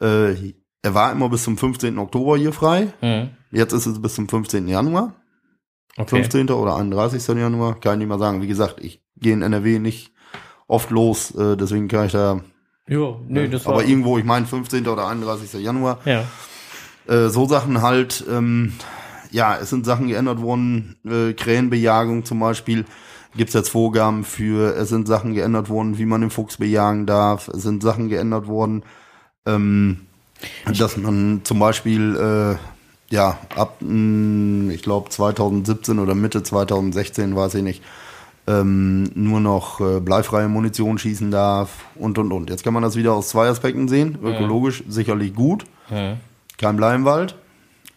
Äh, 0.02 0.54
er 0.82 0.94
war 0.94 1.12
immer 1.12 1.30
bis 1.30 1.44
zum 1.44 1.58
15. 1.58 1.98
Oktober 1.98 2.38
hier 2.38 2.52
frei. 2.54 2.92
Mhm. 3.02 3.30
Jetzt 3.52 3.74
ist 3.74 3.86
es 3.86 4.02
bis 4.02 4.16
zum 4.16 4.28
15. 4.28 4.68
Januar. 4.68 5.14
Okay. 5.98 6.18
15. 6.22 6.50
oder 6.52 6.76
31. 6.76 7.28
Januar, 7.36 7.80
kann 7.80 7.94
ich 7.94 8.00
nicht 8.00 8.08
mal 8.08 8.20
sagen. 8.20 8.42
Wie 8.42 8.48
gesagt, 8.48 8.80
ich 8.82 9.02
gehe 9.16 9.34
in 9.34 9.42
NRW 9.42 9.80
nicht 9.80 10.12
oft 10.68 10.92
los, 10.92 11.32
äh, 11.32 11.58
deswegen 11.58 11.88
kann 11.88 12.06
ich 12.06 12.12
da. 12.12 12.42
Ja, 12.88 13.16
nee, 13.28 13.48
das 13.48 13.66
war. 13.66 13.74
aber 13.74 13.86
irgendwo, 13.86 14.18
ich 14.18 14.26
meine 14.26 14.46
15. 14.46 14.88
oder 14.88 15.08
31. 15.08 15.62
Januar. 15.62 16.00
ja. 16.06 16.24
Äh, 17.08 17.30
so 17.30 17.46
Sachen 17.46 17.82
halt, 17.82 18.26
ähm, 18.30 18.74
ja, 19.32 19.58
es 19.58 19.70
sind 19.70 19.86
Sachen 19.86 20.08
geändert 20.08 20.42
worden, 20.42 20.98
äh, 21.06 21.34
Krähenbejagung 21.34 22.26
zum 22.26 22.40
Beispiel, 22.40 22.86
gibt's 23.36 23.54
jetzt 23.54 23.70
Vorgaben 23.70 24.26
für, 24.26 24.76
es 24.76 24.90
sind 24.90 25.08
Sachen 25.08 25.34
geändert 25.34 25.70
worden, 25.70 25.98
wie 25.98 26.06
man 26.06 26.22
den 26.22 26.30
Fuchs 26.30 26.58
bejagen 26.58 27.06
darf, 27.06 27.48
es 27.48 27.64
sind 27.64 27.82
Sachen 27.82 28.10
geändert 28.10 28.48
worden, 28.48 28.84
ähm, 29.46 30.08
dass 30.78 30.98
man 30.98 31.42
zum 31.44 31.60
Beispiel, 31.60 32.16
äh, 32.16 32.77
ja, 33.10 33.38
ab, 33.56 33.78
mh, 33.82 34.74
ich 34.74 34.82
glaube 34.84 35.10
2017 35.10 36.00
oder 36.00 36.16
Mitte 36.16 36.44
2016, 36.44 37.36
weiß 37.36 37.56
ich 37.56 37.64
nicht, 37.64 37.84
ähm, 38.48 39.10
nur 39.16 39.40
noch 39.40 39.82
äh, 39.82 40.00
bleifreie 40.00 40.48
Munition 40.48 40.98
schießen 40.98 41.32
darf 41.32 41.86
und 41.96 42.18
und 42.18 42.32
und. 42.32 42.50
Jetzt 42.50 42.64
kann 42.64 42.74
man 42.74 42.84
das 42.84 42.96
wieder 42.96 43.14
aus 43.14 43.30
zwei 43.30 43.48
Aspekten 43.50 43.88
sehen. 43.88 44.18
Ökologisch 44.24 44.84
sicherlich 44.88 45.34
gut, 45.36 45.66
Hm. 45.90 46.18
kein 46.58 46.78
Blei 46.78 46.96
im 46.96 47.06
Wald, 47.06 47.36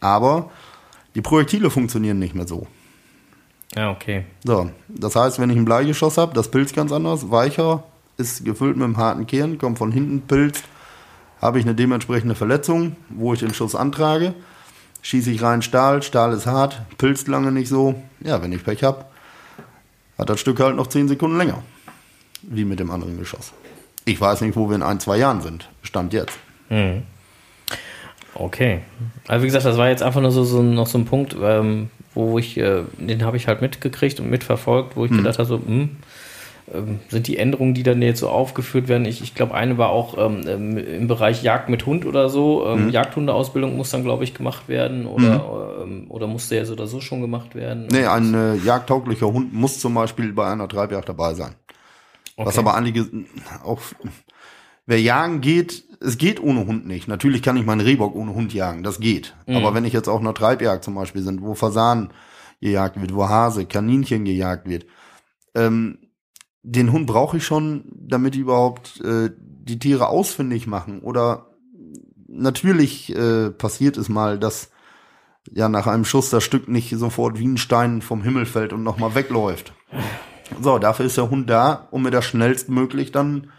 aber 0.01 0.51
die 1.15 1.23
Projektile 1.23 1.71
funktionieren 1.71 2.19
nicht 2.19 2.35
mehr 2.35 2.47
so. 2.47 2.67
Ja, 3.77 3.91
okay. 3.93 4.25
So, 4.45 4.71
das 4.89 5.15
heißt, 5.15 5.39
wenn 5.39 5.51
ich 5.51 5.57
ein 5.57 5.65
Bleigeschoss 5.65 6.19
habe, 6.19 6.35
das 6.35 6.51
Pilz 6.51 6.73
ganz 6.73 6.91
anders, 6.91 7.31
weicher, 7.31 7.85
ist 8.17 8.45
gefüllt 8.45 8.77
mit 8.77 8.85
einem 8.85 8.97
harten 8.97 9.27
Kern, 9.27 9.59
kommt 9.59 9.79
von 9.79 9.93
hinten 9.93 10.23
Pilz, 10.23 10.63
habe 11.41 11.59
ich 11.61 11.65
eine 11.65 11.75
dementsprechende 11.77 12.35
Verletzung, 12.35 12.97
wo 13.09 13.33
ich 13.33 13.41
den 13.41 13.55
Schuss 13.55 13.75
antrage, 13.77 14.35
schieße 15.03 15.31
ich 15.31 15.43
rein 15.43 15.63
Stahl, 15.63 16.03
Stahl 16.03 16.33
ist 16.33 16.47
hart, 16.47 16.83
pilzt 16.99 17.29
lange 17.29 17.53
nicht 17.53 17.69
so. 17.69 17.95
Ja, 18.21 18.43
wenn 18.43 18.53
ich 18.53 18.65
Pech 18.65 18.83
habe, 18.83 19.05
hat 20.19 20.29
das 20.29 20.41
Stück 20.41 20.61
halt 20.61 20.77
noch 20.77 20.87
10 20.87 21.09
Sekunden 21.09 21.39
länger, 21.39 21.63
wie 22.43 22.65
mit 22.65 22.81
dem 22.81 22.91
anderen 22.91 23.19
Geschoss. 23.19 23.53
Ich 24.05 24.21
weiß 24.21 24.41
nicht, 24.43 24.57
wo 24.57 24.69
wir 24.69 24.77
in 24.77 24.83
ein, 24.83 25.01
zwei 25.01 25.19
Jahren 25.19 25.41
sind, 25.41 25.69
stand 25.83 26.13
jetzt. 26.13 26.39
Okay. 28.35 28.81
Also 29.27 29.43
wie 29.43 29.47
gesagt, 29.47 29.65
das 29.65 29.77
war 29.77 29.89
jetzt 29.89 30.03
einfach 30.03 30.21
nur 30.21 30.31
so, 30.31 30.45
so 30.45 30.63
noch 30.63 30.87
so 30.87 30.99
ein 30.99 31.05
Punkt, 31.05 31.37
ähm, 31.41 31.91
wo 32.15 32.39
ich, 32.39 32.57
äh, 32.57 32.83
den 32.99 33.25
habe 33.25 33.37
ich 33.37 33.49
halt 33.49 33.61
mitgekriegt 33.61 34.21
und 34.21 34.31
mitverfolgt, 34.31 34.97
wo 34.97 35.05
ich 35.05 35.11
gedacht 35.11 35.39
habe, 35.39 35.49
so, 35.49 35.57
hm, 35.57 35.97
ähm, 36.75 37.01
sind 37.09 37.27
die 37.27 37.37
Änderungen, 37.37 37.75
die 37.75 37.83
dann 37.83 38.03
jetzt 38.03 38.21
so 38.21 38.29
aufgeführt 38.29 38.89
werden. 38.89 39.05
Ich, 39.05 39.23
ich 39.23 39.35
glaube, 39.35 39.55
eine 39.55 39.79
war 39.79 39.91
auch 39.91 40.17
ähm, 40.19 40.43
ähm, 40.47 40.79
im 40.79 41.09
Bereich 41.09 41.43
Jagd 41.43 41.69
mit 41.69 41.87
Hund 41.87 42.07
oder 42.07 42.29
so. 42.29 42.67
Ähm, 42.67 42.91
Jagdhundeausbildung 42.91 43.77
muss 43.77 43.91
dann, 43.91 44.05
glaube 44.05 44.25
ich, 44.25 44.35
gemacht 44.35 44.69
werden 44.69 45.07
oder, 45.07 45.83
ähm, 45.83 46.07
oder 46.09 46.27
musste 46.27 46.57
ja 46.57 46.65
so 46.65 46.73
oder 46.73 46.87
so 46.87 47.01
schon 47.01 47.21
gemacht 47.21 47.55
werden. 47.55 47.89
Nee, 47.91 48.07
ein 48.07 48.35
äh, 48.35 48.55
jagdtauglicher 48.57 49.33
Hund 49.33 49.53
muss 49.53 49.79
zum 49.79 49.95
Beispiel 49.95 50.33
bei 50.33 50.51
einer 50.51 50.69
Treibjagd 50.69 51.09
dabei 51.09 51.35
sein. 51.35 51.55
Was 52.37 52.57
Okay. 52.57 52.59
aber 52.61 52.75
einige 52.75 53.07
auch, 53.65 53.81
wer 54.87 55.01
jagen 55.01 55.41
geht, 55.41 55.85
es 56.01 56.17
geht 56.17 56.43
ohne 56.43 56.67
Hund 56.67 56.87
nicht. 56.87 57.07
Natürlich 57.09 57.43
kann 57.43 57.57
ich 57.57 57.67
meinen 57.67 57.83
Rehbock 57.83 58.15
ohne 58.15 58.35
Hund 58.35 58.55
jagen, 58.55 58.83
das 58.83 59.01
geht. 59.01 59.35
Aber 59.47 59.75
wenn 59.75 59.85
ich 59.85 59.93
jetzt 59.93 60.09
auf 60.09 60.21
einer 60.21 60.33
Treibjagd 60.33 60.83
zum 60.83 60.95
Beispiel 60.95 61.21
sind, 61.21 61.43
wo 61.43 61.55
Fasan 61.55 62.11
gejagt 62.63 62.99
wird, 63.01 63.15
wo 63.15 63.29
Hase, 63.29 63.67
Kaninchen 63.67 64.25
gejagt 64.25 64.67
wird, 64.69 64.87
ähm, 65.55 65.99
den 66.63 66.93
Hund 66.93 67.07
brauche 67.07 67.37
ich 67.39 67.45
schon, 67.45 67.85
damit 67.95 68.35
die 68.35 68.41
überhaupt 68.41 69.01
äh, 69.03 69.31
die 69.39 69.79
Tiere 69.79 70.09
ausfindig 70.09 70.67
machen. 70.67 71.01
Oder 71.01 71.47
natürlich 72.29 73.15
äh, 73.15 73.51
passiert 73.51 73.97
es 73.97 74.09
mal, 74.09 74.39
dass 74.39 74.71
ja 75.53 75.69
nach 75.69 75.87
einem 75.87 76.05
Schuss 76.05 76.31
das 76.31 76.45
Stück 76.45 76.69
nicht 76.69 76.91
sofort 76.97 77.39
wie 77.39 77.47
ein 77.47 77.57
Stein 77.59 78.03
vom 78.03 78.23
Himmel 78.23 78.47
fällt 78.47 78.73
und 78.73 78.83
nochmal 78.83 79.15
wegläuft. 79.15 79.73
So, 80.61 80.79
dafür 80.79 81.07
ist 81.07 81.17
der 81.17 81.31
Hund 81.31 81.49
da, 81.49 81.89
um 81.91 82.03
mir 82.03 82.11
das 82.11 82.25
schnellstmöglich 82.25 83.13
dann 83.13 83.51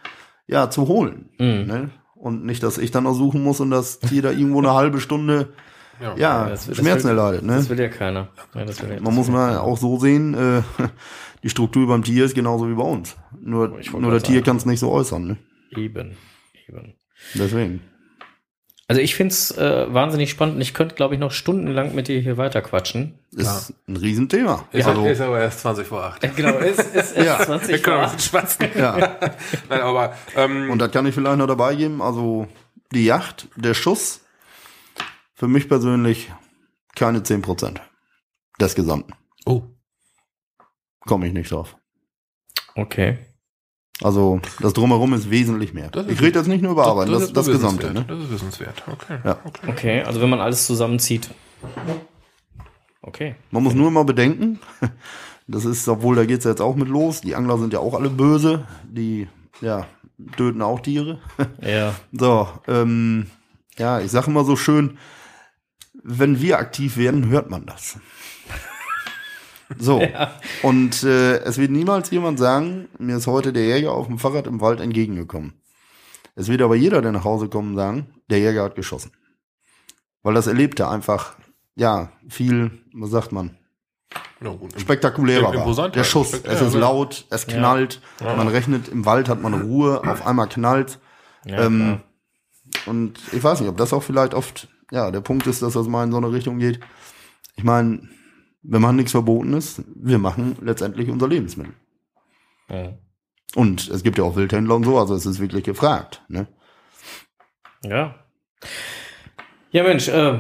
ja 0.48 0.70
zu 0.70 0.88
holen. 0.88 1.30
Ne? 1.40 1.90
Und 2.16 2.46
nicht, 2.46 2.62
dass 2.64 2.78
ich 2.78 2.92
dann 2.92 3.06
noch 3.06 3.14
suchen 3.14 3.44
muss 3.44 3.60
und 3.62 3.72
das 3.72 4.00
Tier 4.00 4.22
da 4.22 4.32
irgendwo 4.32 4.60
eine 4.60 4.74
halbe 4.74 5.00
Stunde 5.00 5.54
Ja. 6.00 6.16
ja, 6.18 6.50
das- 6.50 6.68
das 6.68 6.78
Schmerzen 6.78 7.06
will- 7.10 7.18
erleidet. 7.18 7.44
Ne? 7.44 7.56
Das 7.56 7.70
will 7.70 7.80
ja 7.80 7.88
keiner. 7.90 8.28
Das 8.54 8.82
will 8.82 8.90
ja, 8.90 8.96
Man 8.96 9.06
das 9.06 9.14
muss 9.16 9.30
mal 9.30 9.58
auch 9.58 9.78
so 9.78 9.98
sehen, 10.00 10.34
äh, 10.34 10.62
die 11.44 11.50
Struktur 11.50 11.88
beim 11.88 12.04
Tier 12.04 12.26
ist 12.26 12.36
genauso 12.36 12.70
wie 12.70 12.76
bei 12.76 12.84
uns. 12.84 13.16
Nur, 13.40 13.68
nur 13.68 14.12
das 14.12 14.24
grad 14.24 14.32
Tier 14.32 14.42
kann 14.44 14.58
es 14.58 14.66
nicht 14.66 14.80
so 14.80 14.92
äußern. 14.92 15.26
Ne? 15.28 15.38
Eben, 15.76 16.18
eben. 16.68 16.94
Deswegen. 17.34 17.82
Also 18.88 19.02
ich 19.02 19.16
finde 19.16 19.32
es 19.32 19.52
äh, 19.58 19.94
wahnsinnig 19.94 20.30
spannend 20.32 20.56
und 20.56 20.62
ich 20.62 20.74
könnte, 20.74 20.96
glaube 20.96 21.14
ich, 21.14 21.20
noch 21.22 21.32
stundenlang 21.32 21.96
mit 21.96 22.10
dir 22.10 22.20
hier 22.20 22.36
weiter 22.36 22.62
quatschen. 22.62 23.18
Ist 23.32 23.74
ein 23.88 23.96
Riesenthema. 23.96 24.68
Ist, 24.74 24.86
also, 24.86 25.06
ist 25.06 25.22
aber 25.22 25.40
erst 25.40 25.62
20 25.62 25.88
vor 25.88 26.04
8. 26.04 26.36
Genau, 26.36 26.58
es 26.60 26.78
ist, 26.78 27.16
Ja. 27.26 27.40
20 27.40 27.70
Wir 27.70 27.80
können 27.82 27.98
vor 28.02 28.10
ein 28.10 28.16
bisschen 28.18 28.30
schwatzen. 28.32 28.68
ja. 28.76 28.98
Nein, 29.70 29.82
aber 29.82 30.14
ähm, 30.36 30.70
Und 30.70 30.80
das 30.80 30.92
kann 30.92 31.06
ich 31.06 31.16
vielleicht 31.16 31.38
noch 31.38 31.48
dabei 31.48 31.76
geben. 31.76 32.02
Also 32.02 32.50
die 32.92 33.06
Yacht, 33.06 33.48
der 33.56 33.74
Schuss, 33.76 34.26
für 35.36 35.48
mich 35.48 35.70
persönlich 35.70 36.30
keine 36.94 37.20
10% 37.20 37.78
des 38.60 38.76
Gesamten. 38.76 39.14
oh, 39.46 39.64
Komme 41.02 41.28
ich 41.28 41.34
nicht 41.34 41.52
drauf. 41.52 41.76
Okay. 42.76 43.18
Also 44.04 44.42
das 44.60 44.74
Drumherum 44.74 45.14
ist 45.14 45.30
wesentlich 45.30 45.74
mehr. 45.74 45.90
Das 45.90 46.06
ist- 46.08 46.14
ich 46.14 46.22
rede 46.22 46.40
jetzt 46.40 46.48
nicht 46.48 46.62
nur 46.62 46.72
über 46.72 46.86
Arbeit, 46.88 47.10
das, 47.10 47.32
das, 47.34 47.48
ist 47.48 47.54
Gesamte. 47.54 47.84
wissenswert. 47.84 48.08
Ne? 48.10 48.16
Das 48.16 48.24
ist 48.26 48.32
wissenswert. 48.32 48.84
Okay. 48.92 49.20
Ja. 49.24 49.40
okay. 49.44 49.70
Okay, 49.70 50.02
also 50.04 50.22
wenn 50.22 50.30
man 50.30 50.40
alles 50.40 50.66
zusammenzieht. 50.66 51.30
Okay. 53.02 53.36
Man 53.52 53.64
muss 53.64 53.74
nur 53.74 53.88
immer 53.88 54.04
bedenken, 54.06 54.60
das 55.48 55.66
ist, 55.66 55.88
obwohl 55.88 56.16
da 56.16 56.26
geht's 56.26 56.46
jetzt 56.46 56.62
auch 56.62 56.76
mit 56.76 56.88
los, 56.88 57.22
die 57.22 57.36
Angler 57.36 57.58
sind 57.58 57.74
ja 57.74 57.80
auch 57.80 57.94
alle 57.94 58.10
böse, 58.10 58.68
die 58.84 59.28
ja, 59.62 59.88
töten 60.38 60.62
auch 60.62 60.80
Tiere. 60.80 61.20
Ja. 61.62 61.94
So, 62.12 62.48
ähm, 62.68 63.28
ja, 63.78 64.00
ich 64.00 64.12
sage 64.12 64.28
immer 64.28 64.44
so 64.46 64.56
schön, 64.56 64.98
wenn 66.04 66.42
wir 66.42 66.58
aktiv 66.58 66.98
werden, 66.98 67.28
hört 67.30 67.50
man 67.52 67.66
das. 67.66 68.00
So, 69.80 70.02
und 70.64 71.04
äh, 71.04 71.38
es 71.40 71.58
wird 71.58 71.72
niemals 71.72 72.10
jemand 72.12 72.40
sagen, 72.40 72.88
mir 73.00 73.18
ist 73.18 73.28
heute 73.28 73.54
der 73.54 73.66
Jäger 73.66 73.92
auf 73.94 74.08
dem 74.08 74.18
Fahrrad 74.20 74.48
im 74.48 74.62
Wald 74.62 74.80
entgegengekommen. 74.80 75.54
Es 76.36 76.48
wird 76.48 76.62
aber 76.62 76.76
jeder, 76.76 77.02
der 77.02 77.12
nach 77.12 77.24
Hause 77.26 77.50
kommt, 77.50 77.76
sagen, 77.76 78.08
der 78.30 78.40
Jäger 78.40 78.64
hat 78.64 78.76
geschossen. 78.76 79.12
Weil 80.24 80.34
das 80.34 80.48
erlebte 80.48 80.88
einfach, 80.88 81.36
ja, 81.76 82.12
viel, 82.30 82.72
was 82.94 83.10
sagt 83.10 83.32
man, 83.32 83.58
Ja, 84.42 84.52
spektakulärer 84.78 85.44
war. 85.44 85.90
Der. 85.90 86.04
Schuss, 86.04 86.30
Spekt- 86.30 86.48
es 86.48 86.60
ja, 86.62 86.68
ist 86.68 86.74
ja. 86.74 86.80
laut, 86.80 87.26
es 87.30 87.48
knallt, 87.48 88.02
man 88.22 88.48
rechnet, 88.48 88.88
im 88.88 89.06
Wald 89.06 89.30
hat 89.30 89.42
man 89.42 89.54
Ruhe, 89.54 90.02
auf 90.08 90.26
einmal 90.26 90.48
knallt. 90.48 91.00
ja 91.46 91.66
Ähm. 91.66 92.00
Und 92.86 93.20
ich 93.34 93.44
weiß 93.44 93.60
nicht, 93.60 93.70
ob 93.70 93.78
das 93.78 93.92
auch 93.94 94.04
vielleicht 94.04 94.34
oft, 94.34 94.70
ja, 94.92 95.12
der 95.12 95.22
Punkt 95.22 95.46
ist, 95.48 95.62
dass 95.62 95.74
das 95.74 95.88
mal 95.88 96.04
in 96.06 96.12
so 96.12 96.18
eine 96.18 96.32
Richtung 96.32 96.58
geht. 96.60 96.80
Ich 97.58 97.64
meine, 97.66 98.08
wir 98.64 98.80
machen 98.80 98.96
nichts 98.98 99.12
Verbotenes, 99.12 99.82
wir 99.96 100.18
machen 100.20 100.56
letztendlich 100.62 101.10
unser 101.10 101.28
Lebensmittel. 101.28 101.74
ja. 102.70 102.94
Und 103.54 103.90
es 103.90 104.02
gibt 104.04 104.18
ja 104.18 104.24
auch 104.24 104.38
Wildhändler 104.38 104.76
und 104.76 104.86
so, 104.86 104.98
also 104.98 105.14
es 105.14 105.26
ist 105.26 105.42
wirklich 105.42 105.66
gefragt. 105.66 106.22
Ne? 106.30 106.48
Ja. 107.84 108.16
Ja, 109.72 109.84
Mensch, 109.84 110.08
äh, 110.08 110.40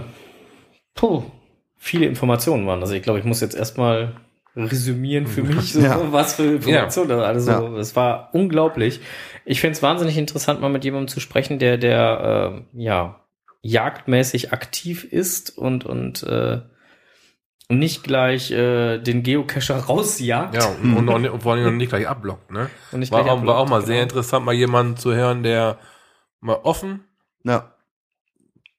puh, 0.95 1.23
viele 1.75 2.05
Informationen 2.05 2.65
waren 2.67 2.79
das. 2.79 2.91
Ich 2.91 3.03
glaube, 3.03 3.19
ich 3.19 3.25
muss 3.25 3.41
jetzt 3.41 3.55
erstmal 3.55 4.15
resümieren 4.55 5.27
für 5.27 5.43
mich, 5.43 5.73
so, 5.73 5.81
Ja. 5.81 6.11
was 6.13 6.35
für 6.35 6.55
Informationen 6.55 7.09
das 7.09 7.21
alles 7.21 7.45
so. 7.45 7.51
Ja. 7.51 7.75
Es 7.77 7.95
war 7.97 8.29
unglaublich. 8.33 9.01
Ich 9.43 9.59
finde 9.59 9.73
es 9.73 9.83
wahnsinnig 9.83 10.17
interessant, 10.17 10.61
mal 10.61 10.69
mit 10.69 10.85
jemandem 10.85 11.09
zu 11.09 11.19
sprechen, 11.19 11.59
der, 11.59 11.77
der, 11.77 12.63
äh, 12.75 12.81
ja, 12.81 13.19
jagdmäßig 13.61 14.53
aktiv 14.53 15.03
ist 15.03 15.57
und, 15.57 15.85
und, 15.85 16.23
äh, 16.23 16.61
und 17.71 17.79
nicht 17.79 18.03
gleich 18.03 18.51
äh, 18.51 18.97
den 18.97 19.23
Geocacher 19.23 19.77
rausjagt. 19.77 20.53
Ja, 20.55 20.67
und, 20.67 20.97
und, 20.97 21.07
und, 21.07 21.29
und 21.29 21.41
vor 21.41 21.53
allem 21.53 21.77
nicht 21.77 21.87
gleich 21.87 22.05
abblockt, 22.05 22.51
ne? 22.51 22.69
Und 22.91 22.99
nicht 22.99 23.13
War, 23.13 23.23
gleich 23.23 23.31
auch, 23.31 23.45
war 23.45 23.57
auch 23.59 23.69
mal 23.69 23.77
abblockt, 23.77 23.87
sehr 23.87 23.95
genau. 23.95 24.03
interessant, 24.03 24.45
mal 24.45 24.53
jemanden 24.53 24.97
zu 24.97 25.13
hören, 25.13 25.41
der 25.41 25.77
mal 26.41 26.59
offen 26.63 27.05
Ja, 27.45 27.73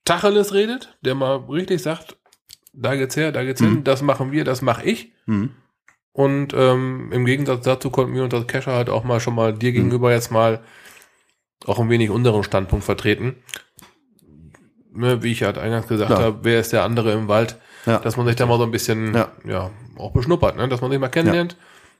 Tacheles 0.05 0.53
redet, 0.53 0.95
der 1.01 1.15
mal 1.15 1.37
richtig 1.37 1.81
sagt, 1.81 2.19
da 2.75 2.95
geht's 2.95 3.17
her, 3.17 3.33
da 3.33 3.45
geht's 3.45 3.63
hin, 3.63 3.83
das 3.83 4.03
machen 4.03 4.31
wir, 4.31 4.45
das 4.45 4.61
mache 4.61 4.85
ich. 4.85 5.13
hm. 5.25 5.51
Und 6.15 6.53
ähm, 6.53 7.11
im 7.11 7.25
Gegensatz 7.25 7.65
dazu 7.65 7.89
konnten 7.89 8.15
wir 8.15 8.23
unter 8.25 8.45
Kescher 8.45 8.75
halt 8.75 8.91
auch 8.91 9.05
mal 9.05 9.21
schon 9.21 9.35
mal 9.35 9.55
dir 9.55 9.73
gegenüber 9.73 10.13
jetzt 10.13 10.31
mal 10.31 10.61
auch 11.65 11.79
ein 11.79 11.89
wenig 11.89 12.11
unseren 12.11 12.45
Standpunkt 12.45 12.85
vertreten. 12.85 13.37
Ne, 14.93 15.23
wie 15.23 15.33
ich 15.33 15.43
halt 15.45 15.57
eingangs 15.57 15.89
gesagt 15.89 16.11
Klar. 16.11 16.23
habe, 16.23 16.39
wer 16.43 16.61
ist 16.61 16.75
der 16.75 16.85
andere 16.85 17.13
im 17.13 17.29
Wald, 17.29 17.57
Ja. 17.87 17.99
dass 17.99 18.17
man 18.17 18.27
sich 18.27 18.37
da 18.37 18.47
mal 18.47 18.59
so 18.59 18.65
ein 18.65 18.71
bisschen 18.71 19.15
Ja. 19.15 19.29
ja. 19.45 19.71
auch 19.97 20.13
beschnuppert, 20.13 20.57
ne? 20.57 20.69
dass 20.69 20.81
man 20.81 20.91
sich 20.91 21.01
mal 21.01 21.09
kennenlernt, 21.09 21.57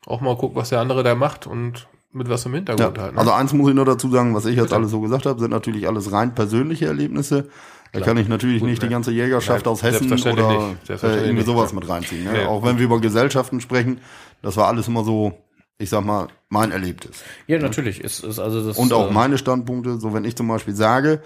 auch 0.07 0.21
mal 0.21 0.37
guckt, 0.37 0.55
was 0.57 0.69
der 0.71 0.81
andere 0.81 1.03
da 1.03 1.15
macht 1.15 1.47
und 1.47 1.87
mit 2.13 2.29
was 2.29 2.45
im 2.47 2.53
Ja. 2.53 2.57
Hintergrund 2.59 2.99
halt. 2.99 3.13
Ne? 3.15 3.19
Also 3.19 3.33
eins 3.33 3.53
muss 3.53 3.69
ich 3.69 3.75
nur 3.75 3.85
dazu 3.85 4.11
sagen, 4.11 4.35
was 4.35 4.47
ich 4.47 4.57
jetzt 4.57 4.73
alles 4.73 4.91
so 4.91 5.01
gesagt 5.01 5.27
habe, 5.27 5.41
sind 5.41 5.51
natürlich 5.51 5.89
alles 5.89 6.13
rein 6.13 6.35
persönliche 6.35 6.87
Erlebnisse. 6.87 7.49
Da 7.93 8.01
kann 8.01 8.17
ich 8.17 8.27
natürlich 8.27 8.61
Gut, 8.61 8.71
nicht 8.71 8.81
die 8.83 8.87
ne. 8.87 8.93
ganze 8.93 9.13
Jägerschaft 9.13 9.67
Nein, 9.67 9.73
aus 9.73 9.83
Hessen 9.83 10.11
oder 10.11 10.71
äh, 10.89 11.27
irgendwie 11.27 11.43
sowas 11.45 11.73
ja. 11.73 11.75
mit 11.79 11.89
reinziehen. 11.89 12.25
Ne? 12.25 12.33
Nee. 12.33 12.45
Auch 12.47 12.65
wenn 12.65 12.79
wir 12.79 12.87
über 12.87 13.01
Gesellschaften 13.01 13.61
sprechen, 13.61 14.01
das 14.41 14.57
war 14.57 14.69
alles 14.69 14.89
immer 14.89 15.05
so, 15.05 15.35
ich 15.79 15.91
sag 15.91 16.03
mal, 16.03 16.29
mein 16.49 16.73
Erlebtes. 16.73 17.23
Ja, 17.47 17.59
natürlich. 17.59 18.01
Ist, 18.01 18.25
ist 18.25 18.39
also 18.39 18.67
das, 18.67 18.79
Und 18.79 18.95
auch 18.95 19.11
äh, 19.11 19.13
meine 19.13 19.37
Standpunkte, 19.37 20.01
so 20.01 20.15
wenn 20.15 20.25
ich 20.25 20.37
zum 20.37 20.49
Beispiel 20.49 20.75
sage, 20.75 21.23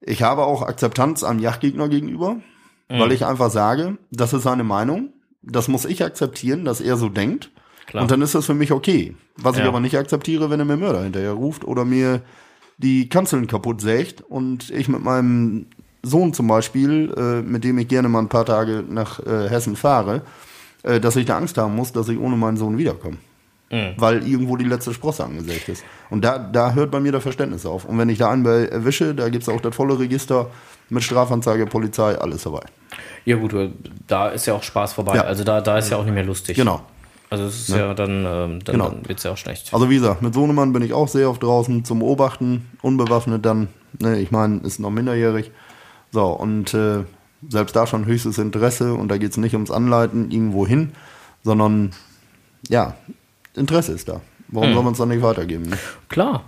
ich 0.00 0.22
habe 0.22 0.44
auch 0.44 0.62
Akzeptanz 0.62 1.24
einem 1.24 1.40
Yachtgegner 1.40 1.88
gegenüber, 1.88 2.36
weil 2.88 3.12
ich 3.12 3.24
einfach 3.24 3.50
sage, 3.50 3.98
das 4.10 4.32
ist 4.32 4.42
seine 4.42 4.64
Meinung, 4.64 5.10
das 5.42 5.68
muss 5.68 5.84
ich 5.84 6.04
akzeptieren, 6.04 6.64
dass 6.64 6.80
er 6.80 6.96
so 6.96 7.08
denkt. 7.08 7.50
Klar. 7.86 8.02
Und 8.02 8.10
dann 8.10 8.22
ist 8.22 8.34
das 8.34 8.46
für 8.46 8.54
mich 8.54 8.72
okay. 8.72 9.14
Was 9.36 9.56
ich 9.56 9.62
Ja. 9.62 9.68
aber 9.68 9.80
nicht 9.80 9.96
akzeptiere, 9.98 10.48
wenn 10.50 10.58
er 10.60 10.64
mir 10.64 10.76
Mörder 10.76 11.02
hinterher 11.02 11.32
ruft 11.32 11.64
oder 11.64 11.84
mir 11.84 12.22
die 12.78 13.08
Kanzeln 13.08 13.46
kaputt 13.46 13.80
sägt 13.80 14.20
und 14.22 14.70
ich 14.70 14.88
mit 14.88 15.02
meinem 15.02 15.66
Sohn 16.02 16.32
zum 16.34 16.46
Beispiel, 16.48 17.12
äh, 17.16 17.42
mit 17.42 17.64
dem 17.64 17.78
ich 17.78 17.88
gerne 17.88 18.08
mal 18.08 18.20
ein 18.20 18.28
paar 18.28 18.44
Tage 18.46 18.84
nach 18.88 19.20
äh, 19.20 19.48
Hessen 19.48 19.76
fahre, 19.76 20.22
äh, 20.82 21.00
dass 21.00 21.16
ich 21.16 21.24
da 21.26 21.36
Angst 21.36 21.56
haben 21.58 21.74
muss, 21.76 21.92
dass 21.92 22.08
ich 22.08 22.18
ohne 22.18 22.36
meinen 22.36 22.56
Sohn 22.56 22.78
wiederkomme. 22.78 23.16
weil 23.96 24.24
irgendwo 24.28 24.56
die 24.56 24.66
letzte 24.66 24.92
Sprosse 24.94 25.24
angesägt 25.24 25.68
ist. 25.68 25.84
Und 26.10 26.24
da, 26.24 26.38
da 26.38 26.74
hört 26.74 26.90
bei 26.92 27.00
mir 27.00 27.10
das 27.12 27.22
Verständnis 27.24 27.66
auf. 27.66 27.84
Und 27.86 27.98
wenn 27.98 28.08
ich 28.08 28.18
da 28.18 28.30
einen 28.30 28.44
erwische, 28.46 29.14
da 29.16 29.28
gibt's 29.30 29.48
auch 29.48 29.60
das 29.60 29.74
volle 29.74 29.98
Register 29.98 30.50
mit 30.90 31.02
Strafanzeige, 31.02 31.66
Polizei, 31.66 32.16
alles 32.16 32.42
dabei. 32.44 32.62
Ja 33.24 33.36
gut, 33.36 33.54
da 34.06 34.28
ist 34.28 34.46
ja 34.46 34.54
auch 34.54 34.62
Spaß 34.62 34.92
vorbei. 34.94 35.16
Ja. 35.16 35.22
Also 35.22 35.44
da, 35.44 35.60
da 35.60 35.78
ist 35.78 35.90
ja 35.90 35.96
auch 35.96 36.04
nicht 36.04 36.14
mehr 36.14 36.24
lustig. 36.24 36.56
Genau. 36.56 36.82
Also 37.30 37.44
es 37.46 37.68
ist 37.68 37.76
ja, 37.76 37.94
dann, 37.94 38.10
ähm, 38.26 38.26
dann, 38.26 38.60
Genau. 38.74 38.88
dann 38.90 39.08
wird's 39.08 39.22
ja 39.24 39.32
auch 39.32 39.36
schlecht. 39.36 39.72
Also 39.72 39.88
wie 39.90 39.94
gesagt, 39.96 40.22
mit 40.22 40.34
Sohnemann 40.34 40.72
bin 40.72 40.82
ich 40.82 40.92
auch 40.92 41.08
sehr 41.08 41.28
oft 41.28 41.42
draußen 41.42 41.84
zum 41.84 41.98
Beobachten, 42.00 42.68
unbewaffnet 42.82 43.44
dann. 43.44 43.68
Ne, 43.98 44.20
ich 44.20 44.30
meine, 44.30 44.58
ist 44.60 44.78
noch 44.78 44.90
minderjährig. 44.90 45.50
So, 46.12 46.26
und 46.26 46.74
äh, 46.74 47.04
selbst 47.48 47.74
da 47.74 47.86
schon 47.86 48.04
höchstes 48.06 48.38
Interesse 48.38 48.94
und 48.94 49.08
da 49.08 49.16
geht's 49.16 49.36
nicht 49.36 49.54
ums 49.54 49.70
Anleiten 49.70 50.30
irgendwo 50.30 50.66
hin, 50.66 50.92
sondern 51.42 51.90
ja, 52.68 52.94
Interesse 53.54 53.92
ist 53.92 54.08
da. 54.08 54.20
Warum 54.48 54.72
soll 54.74 54.82
man 54.84 54.92
es 54.92 54.98
dann 54.98 55.08
nicht 55.08 55.22
weitergeben? 55.22 55.70
Ne? 55.70 55.78
Klar. 56.08 56.44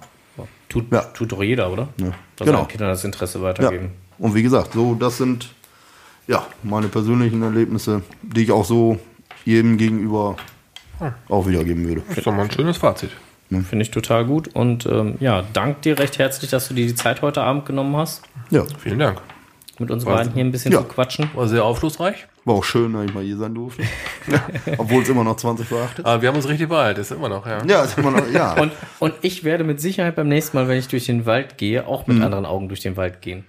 Tut, 0.69 0.93
Ja. 0.93 1.03
tut 1.03 1.33
doch 1.33 1.43
jeder, 1.43 1.73
oder? 1.73 1.89
Ja. 2.01 2.13
Dass 2.37 2.47
Genau. 2.47 2.65
Kindern 2.65 2.89
das 2.91 3.05
Interesse 3.05 3.41
Ja. 3.41 3.71
Und 4.19 4.35
wie 4.35 4.43
gesagt, 4.43 4.73
so, 4.73 4.95
das 4.95 5.19
sind 5.19 5.49
ja 6.27 6.47
meine 6.63 6.89
persönlichen 6.89 7.43
Erlebnisse, 7.43 8.03
die 8.23 8.45
ich 8.45 8.53
auch 8.53 8.65
so 8.65 8.99
jedem 9.45 9.77
gegenüber 9.77 10.37
auch 11.29 11.47
wiedergeben 11.47 11.87
würde. 11.87 12.03
Das 12.09 12.19
ist 12.19 12.27
doch 12.27 12.33
mal 12.33 12.45
ein 12.45 12.51
schönes 12.51 12.79
Fazit. 12.79 13.11
Finde 13.49 13.83
ich 13.83 13.91
total 13.93 14.25
gut. 14.25 14.49
Und 14.49 14.87
ähm, 14.87 15.17
ja, 15.21 15.45
dank 15.53 15.83
dir 15.83 15.99
recht 15.99 16.19
herzlich, 16.19 16.51
dass 16.51 16.67
du 16.69 16.75
dir 16.75 16.87
die 16.87 16.95
Zeit 16.97 17.23
heute 17.23 17.43
Abend 17.43 17.65
genommen 17.67 17.97
hast, 17.97 18.23
Ja, 18.51 18.65
Vielen 18.81 18.99
Dank. 18.99 19.21
mit 19.79 19.91
uns 19.91 20.05
beiden 20.05 20.33
hier 20.33 20.43
ein 20.45 20.51
bisschen 20.51 20.73
Ja. 20.73 20.79
zu 20.81 20.85
quatschen. 20.89 21.31
War 21.35 21.47
sehr 21.47 21.63
aufschlussreich. 21.65 22.27
war 22.45 22.55
auch 22.57 22.65
schön, 22.65 22.93
dass 22.95 23.05
ich 23.05 23.15
mal 23.15 23.23
hier 23.23 23.37
sein 23.37 23.55
durfte. 23.55 23.83
Obwohl 24.79 25.03
es 25.03 25.09
immer 25.11 25.23
noch 25.23 25.37
20 25.37 25.69
vor 25.69 25.81
8 25.83 25.99
ist. 26.01 26.05
Aber 26.07 26.23
wir 26.23 26.29
haben 26.31 26.37
uns 26.37 26.49
richtig 26.49 26.69
beeilt. 26.69 26.99
Ist 26.99 27.13
immer 27.13 27.29
noch, 27.29 27.47
ja. 27.47 27.65
Ja, 27.67 27.83
ist 27.85 27.97
immer 27.99 28.11
noch, 28.11 28.29
ja. 28.33 28.55
Und, 28.61 28.73
und 28.99 29.15
ich 29.23 29.45
werde 29.45 29.63
mit 29.63 29.81
Sicherheit 29.81 30.17
beim 30.17 30.29
nächsten 30.29 30.57
Mal, 30.57 30.67
wenn 30.67 30.79
ich 30.79 30.89
durch 30.89 31.07
den 31.07 31.25
Wald 31.27 31.57
gehe, 31.57 31.87
auch 31.87 32.07
mit 32.09 32.21
anderen 32.23 32.47
Augen 32.47 32.67
durch 32.69 32.81
den 32.81 32.97
Wald 32.97 33.21
gehen. 33.23 33.45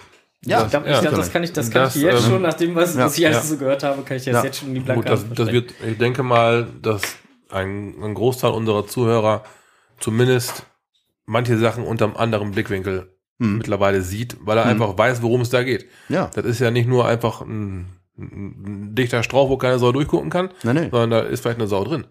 Ja, 0.45 0.63
Ich 0.63 0.69
glaube, 0.69 0.89
ja, 0.89 1.01
glaub, 1.01 1.15
das 1.15 1.31
kann 1.31 1.43
ich, 1.43 1.51
das 1.53 1.69
kann 1.71 1.83
das, 1.83 1.95
ich 1.95 2.01
jetzt 2.03 2.23
ähm, 2.25 2.31
schon, 2.31 2.41
nachdem 2.41 2.75
was, 2.75 2.95
ja, 2.95 3.05
was 3.05 3.17
ich 3.17 3.25
alles 3.25 3.37
ja. 3.37 3.43
so 3.43 3.57
gehört 3.57 3.83
habe, 3.83 4.01
kann 4.03 4.17
ich 4.17 4.25
das 4.25 4.33
Ja. 4.33 4.43
jetzt 4.43 4.59
schon 4.59 4.69
in 4.69 4.75
die 4.75 4.79
blanke 4.81 5.01
Gut, 5.03 5.11
das, 5.11 5.25
das 5.33 5.51
wird, 5.51 5.73
ich 5.85 5.97
denke 5.97 6.23
mal, 6.23 6.67
dass 6.81 7.01
ein, 7.49 7.95
ein 8.03 8.13
Großteil 8.13 8.51
unserer 8.51 8.85
Zuhörer 8.87 9.43
zumindest 9.99 10.65
manche 11.25 11.57
Sachen 11.57 11.83
unterm 11.83 12.15
anderen 12.15 12.51
Blickwinkel 12.51 13.13
Hm. 13.39 13.57
mittlerweile 13.59 14.01
sieht, 14.01 14.35
weil 14.41 14.57
er 14.57 14.65
einfach 14.65 14.97
weiß, 14.97 15.21
worum 15.21 15.41
es 15.41 15.51
da 15.51 15.61
geht. 15.61 15.85
Ja. 16.09 16.31
Das 16.33 16.43
ist 16.43 16.57
ja 16.59 16.71
nicht 16.71 16.87
nur 16.87 17.05
einfach 17.07 17.41
ein, 17.41 17.85
ein 18.17 18.95
dichter 18.95 19.21
Strauch, 19.21 19.49
wo 19.49 19.57
keine 19.57 19.77
Sau 19.77 19.91
durchgucken 19.91 20.31
kann, 20.31 20.49
Nee, 20.63 20.73
nee. 20.73 20.89
sondern 20.89 21.11
da 21.11 21.19
ist 21.19 21.41
vielleicht 21.41 21.59
eine 21.59 21.67
Sau 21.67 21.83
drin. 21.83 22.07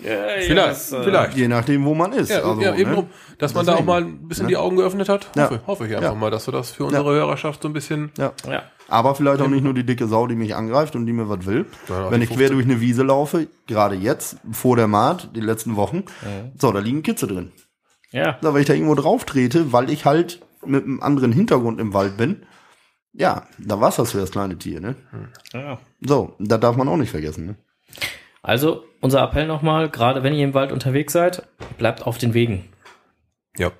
Ja, 0.00 0.12
ja, 0.12 0.40
Vielleicht, 0.42 0.70
das, 0.70 0.92
äh, 0.92 1.02
vielleicht. 1.02 1.36
Je 1.36 1.48
nachdem, 1.48 1.84
wo 1.84 1.92
man 1.94 2.12
ist. 2.12 2.30
Ja, 2.30 2.36
also, 2.42 2.60
ja 2.60 2.74
eben 2.76 2.90
ne? 2.90 2.94
drum. 2.96 3.06
Dass 3.38 3.52
man 3.54 3.66
da 3.66 3.74
auch 3.74 3.84
mal 3.84 4.02
ein 4.02 4.28
bisschen 4.28 4.44
ne? 4.44 4.50
die 4.50 4.56
Augen 4.56 4.76
geöffnet 4.76 5.08
hat, 5.08 5.28
Ja. 5.34 5.44
hoffe, 5.44 5.60
hoffe 5.66 5.86
ich 5.88 5.96
einfach 5.96 6.10
Ja. 6.12 6.14
mal, 6.14 6.30
dass 6.30 6.46
wir 6.46 6.52
das 6.52 6.70
für 6.70 6.84
unsere 6.84 7.12
Hörerschaft 7.12 7.62
so 7.62 7.68
ein 7.68 7.72
bisschen 7.72 8.12
Ja. 8.16 8.32
Ja. 8.48 8.62
Aber 8.88 9.14
vielleicht 9.16 9.40
auch 9.42 9.48
nicht 9.48 9.64
nur 9.64 9.74
die 9.74 9.84
dicke 9.84 10.06
Sau, 10.06 10.26
die 10.28 10.36
mich 10.36 10.54
angreift 10.54 10.94
und 10.96 11.04
die 11.06 11.12
mir 11.12 11.28
was 11.28 11.44
will. 11.46 11.66
Ja, 11.88 12.10
Wenn 12.10 12.22
ich 12.22 12.28
quer 12.28 12.48
15. 12.48 12.56
durch 12.56 12.64
eine 12.66 12.80
Wiese 12.80 13.02
laufe, 13.02 13.48
gerade 13.66 13.96
jetzt, 13.96 14.36
vor 14.52 14.76
der 14.76 14.86
Maat, 14.86 15.30
die 15.34 15.40
letzten 15.40 15.76
Wochen, 15.76 16.04
so, 16.56 16.70
da 16.72 16.78
liegen 16.78 17.02
Kitze 17.02 17.26
drin. 17.26 17.52
ja. 18.12 18.38
So, 18.40 18.54
wenn 18.54 18.60
ich 18.60 18.66
da 18.68 18.74
irgendwo 18.74 18.94
drauf 18.94 19.24
trete, 19.24 19.72
weil 19.72 19.90
ich 19.90 20.04
halt 20.04 20.40
mit 20.64 20.84
einem 20.84 21.02
anderen 21.02 21.32
Hintergrund 21.32 21.80
im 21.80 21.92
Wald 21.92 22.16
bin, 22.16 22.46
ja, 23.12 23.46
da 23.58 23.80
war's 23.80 23.96
das 23.96 24.12
für 24.12 24.18
das 24.18 24.30
kleine 24.30 24.56
Tier, 24.58 24.80
ne? 24.80 24.94
ja. 25.52 25.78
So, 26.00 26.34
da 26.38 26.56
darf 26.56 26.76
man 26.76 26.88
auch 26.88 26.96
nicht 26.96 27.10
vergessen, 27.10 27.46
ne? 27.46 27.56
Also, 28.48 28.82
unser 29.02 29.22
Appell 29.22 29.46
nochmal, 29.46 29.90
gerade 29.90 30.22
wenn 30.22 30.32
ihr 30.32 30.42
im 30.42 30.54
Wald 30.54 30.72
unterwegs 30.72 31.12
seid, 31.12 31.46
bleibt 31.76 32.06
auf 32.06 32.16
den 32.16 32.32
Wegen. 32.32 32.64
ja. 33.58 33.70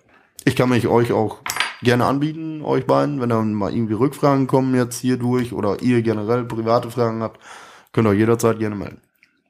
Ich 0.45 0.57
kann 0.57 0.69
mich 0.69 0.87
euch 0.87 1.11
auch 1.13 1.39
gerne 1.83 2.05
anbieten, 2.05 2.63
euch 2.63 2.87
beiden, 2.87 3.21
wenn 3.21 3.29
dann 3.31 3.55
mal 3.55 3.73
irgendwie 3.73 3.95
Rückfragen 3.95 4.47
kommen 4.47 4.75
jetzt 4.75 5.01
hier 5.01 5.17
durch 5.17 5.53
oder 5.53 5.81
ihr 5.83 6.03
generell 6.03 6.45
private 6.45 6.91
Fragen 6.91 7.23
habt, 7.23 7.41
könnt 7.93 8.07
ihr 8.07 8.11
euch 8.11 8.19
jederzeit 8.19 8.59
gerne 8.59 8.77
melden. 8.77 9.01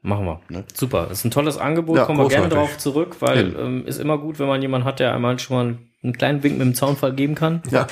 Machen 0.01 0.25
wir. 0.25 0.39
Ne? 0.49 0.63
Super. 0.73 1.07
Das 1.09 1.19
ist 1.19 1.25
ein 1.25 1.31
tolles 1.31 1.57
Angebot. 1.57 1.97
Ja, 1.97 2.05
Kommen 2.05 2.19
wir 2.19 2.27
gerne 2.29 2.49
drauf 2.49 2.77
zurück, 2.77 3.17
weil 3.19 3.49
Eben. 3.49 3.59
ähm, 3.59 3.85
ist 3.85 3.99
immer 3.99 4.17
gut, 4.17 4.39
wenn 4.39 4.47
man 4.47 4.61
jemanden 4.61 4.87
hat, 4.87 4.99
der 4.99 5.13
einmal 5.13 5.37
schon 5.39 5.57
mal 5.57 5.77
einen 6.01 6.13
kleinen 6.13 6.43
Wink 6.43 6.57
mit 6.57 6.65
dem 6.65 6.75
Zaunfall 6.75 7.13
geben 7.13 7.35
kann. 7.35 7.61
Ja. 7.69 7.87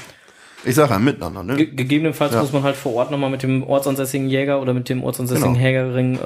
Ich 0.65 0.75
sage 0.75 0.91
ja 0.93 0.99
miteinander, 0.99 1.43
ne? 1.43 1.55
Ge 1.55 1.67
gegebenenfalls 1.75 2.33
Ja. 2.33 2.41
muss 2.41 2.51
man 2.51 2.63
halt 2.63 2.75
vor 2.75 2.93
Ort 2.95 3.11
nochmal 3.11 3.29
mit 3.29 3.43
dem 3.43 3.63
ortsansässigen 3.63 4.27
Jäger 4.27 4.61
oder 4.61 4.73
mit 4.73 4.89
dem 4.89 5.03
ortsansässigen 5.03 5.53
Genau. 5.53 5.63
Hägerring 5.65 6.19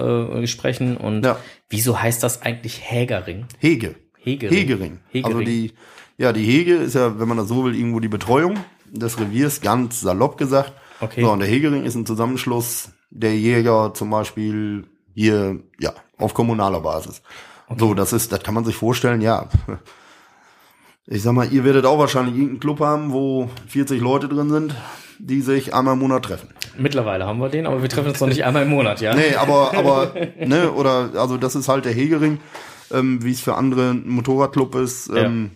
äh, 0.43 0.47
sprechen. 0.47 0.97
Und 0.97 1.23
Ja. 1.25 1.37
wieso 1.69 2.01
heißt 2.01 2.23
das 2.23 2.41
eigentlich 2.41 2.81
Hägerring? 2.89 3.45
Hege. 3.59 3.95
Hegering. 4.23 4.55
Hegering. 4.57 4.99
Hegering. 5.11 5.25
Also 5.25 5.39
die, 5.45 5.73
ja, 6.17 6.31
die 6.31 6.43
Hege 6.45 6.75
ist 6.75 6.95
ja, 6.95 7.19
wenn 7.19 7.27
man 7.27 7.37
das 7.37 7.47
so 7.47 7.65
will, 7.65 7.75
irgendwo 7.75 7.99
die 7.99 8.07
Betreuung 8.07 8.57
des 8.89 9.19
Reviers, 9.19 9.61
ganz 9.61 10.01
salopp 10.01 10.37
gesagt. 10.37 10.73
Okay. 10.99 11.21
So, 11.21 11.31
und 11.31 11.39
der 11.39 11.47
Hegering 11.47 11.83
ist 11.83 11.95
ein 11.95 12.05
Zusammenschluss 12.05 12.91
der 13.09 13.35
Jäger 13.35 13.93
zum 13.93 14.09
Beispiel 14.11 14.85
hier, 15.13 15.59
ja, 15.79 15.93
auf 16.17 16.33
kommunaler 16.33 16.79
Basis. 16.81 17.21
So, 17.77 17.93
das 17.93 18.13
ist, 18.13 18.31
das 18.31 18.43
kann 18.43 18.53
man 18.53 18.63
sich 18.65 18.75
vorstellen, 18.75 19.21
ja. 19.21 19.47
Ich 21.07 21.23
sag 21.23 21.33
mal, 21.33 21.51
ihr 21.51 21.63
werdet 21.63 21.85
auch 21.85 21.97
wahrscheinlich 21.97 22.35
irgendeinen 22.35 22.59
Club 22.59 22.79
haben, 22.79 23.11
wo 23.11 23.49
40 23.67 23.99
Leute 24.01 24.27
drin 24.27 24.49
sind, 24.49 24.75
die 25.19 25.41
sich 25.41 25.73
einmal 25.73 25.93
im 25.93 25.99
Monat 25.99 26.23
treffen. 26.23 26.49
Mittlerweile 26.77 27.25
haben 27.25 27.39
wir 27.39 27.49
den, 27.49 27.65
aber 27.65 27.81
wir 27.81 27.89
treffen 27.89 28.09
uns 28.09 28.19
noch 28.19 28.27
nicht 28.27 28.45
einmal 28.45 28.63
im 28.63 28.69
Monat, 28.69 29.01
ja? 29.01 29.15
Nee, 29.15 29.35
aber, 29.35 29.75
aber, 29.75 30.13
ne, 30.39 30.71
oder, 30.71 31.11
also 31.15 31.37
das 31.37 31.55
ist 31.55 31.67
halt 31.67 31.85
der 31.85 31.93
Hegering, 31.93 32.39
ähm, 32.91 33.23
wie 33.23 33.31
es 33.31 33.41
für 33.41 33.55
andere 33.55 33.91
ein 33.91 34.07
Motorradclub 34.07 34.75
ist, 34.75 35.09
ähm, 35.13 35.51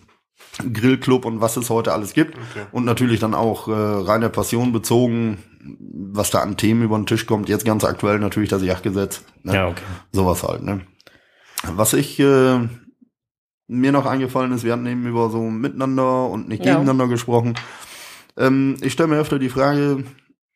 Grillclub 0.72 1.24
und 1.24 1.40
was 1.40 1.56
es 1.56 1.70
heute 1.70 1.92
alles 1.92 2.12
gibt. 2.12 2.36
Und 2.72 2.84
natürlich 2.84 3.20
dann 3.20 3.34
auch 3.34 3.68
äh, 3.68 3.72
reine 3.72 4.30
Passion 4.30 4.72
bezogen, 4.72 5.38
was 5.78 6.30
da 6.30 6.40
an 6.40 6.56
Themen 6.56 6.82
über 6.82 6.96
den 6.96 7.06
Tisch 7.06 7.26
kommt. 7.26 7.48
Jetzt 7.48 7.64
ganz 7.64 7.84
aktuell 7.84 8.18
natürlich 8.18 8.48
das 8.48 8.62
Yachtgesetz. 8.62 9.22
Ne? 9.42 9.54
Ja, 9.54 9.68
okay. 9.68 9.82
Sowas 10.12 10.42
halt, 10.42 10.62
ne? 10.62 10.80
Was 11.74 11.92
ich 11.92 12.18
äh, 12.20 12.60
mir 13.68 13.92
noch 13.92 14.06
eingefallen 14.06 14.52
ist, 14.52 14.64
wir 14.64 14.72
hatten 14.72 14.86
eben 14.86 15.06
über 15.06 15.28
so 15.30 15.42
miteinander 15.42 16.28
und 16.28 16.48
nicht 16.48 16.64
Ja. 16.64 16.72
gegeneinander 16.72 17.08
gesprochen. 17.08 17.54
Ähm, 18.36 18.76
ich 18.80 18.92
stelle 18.92 19.08
mir 19.08 19.18
öfter 19.18 19.38
die 19.38 19.48
Frage, 19.48 20.04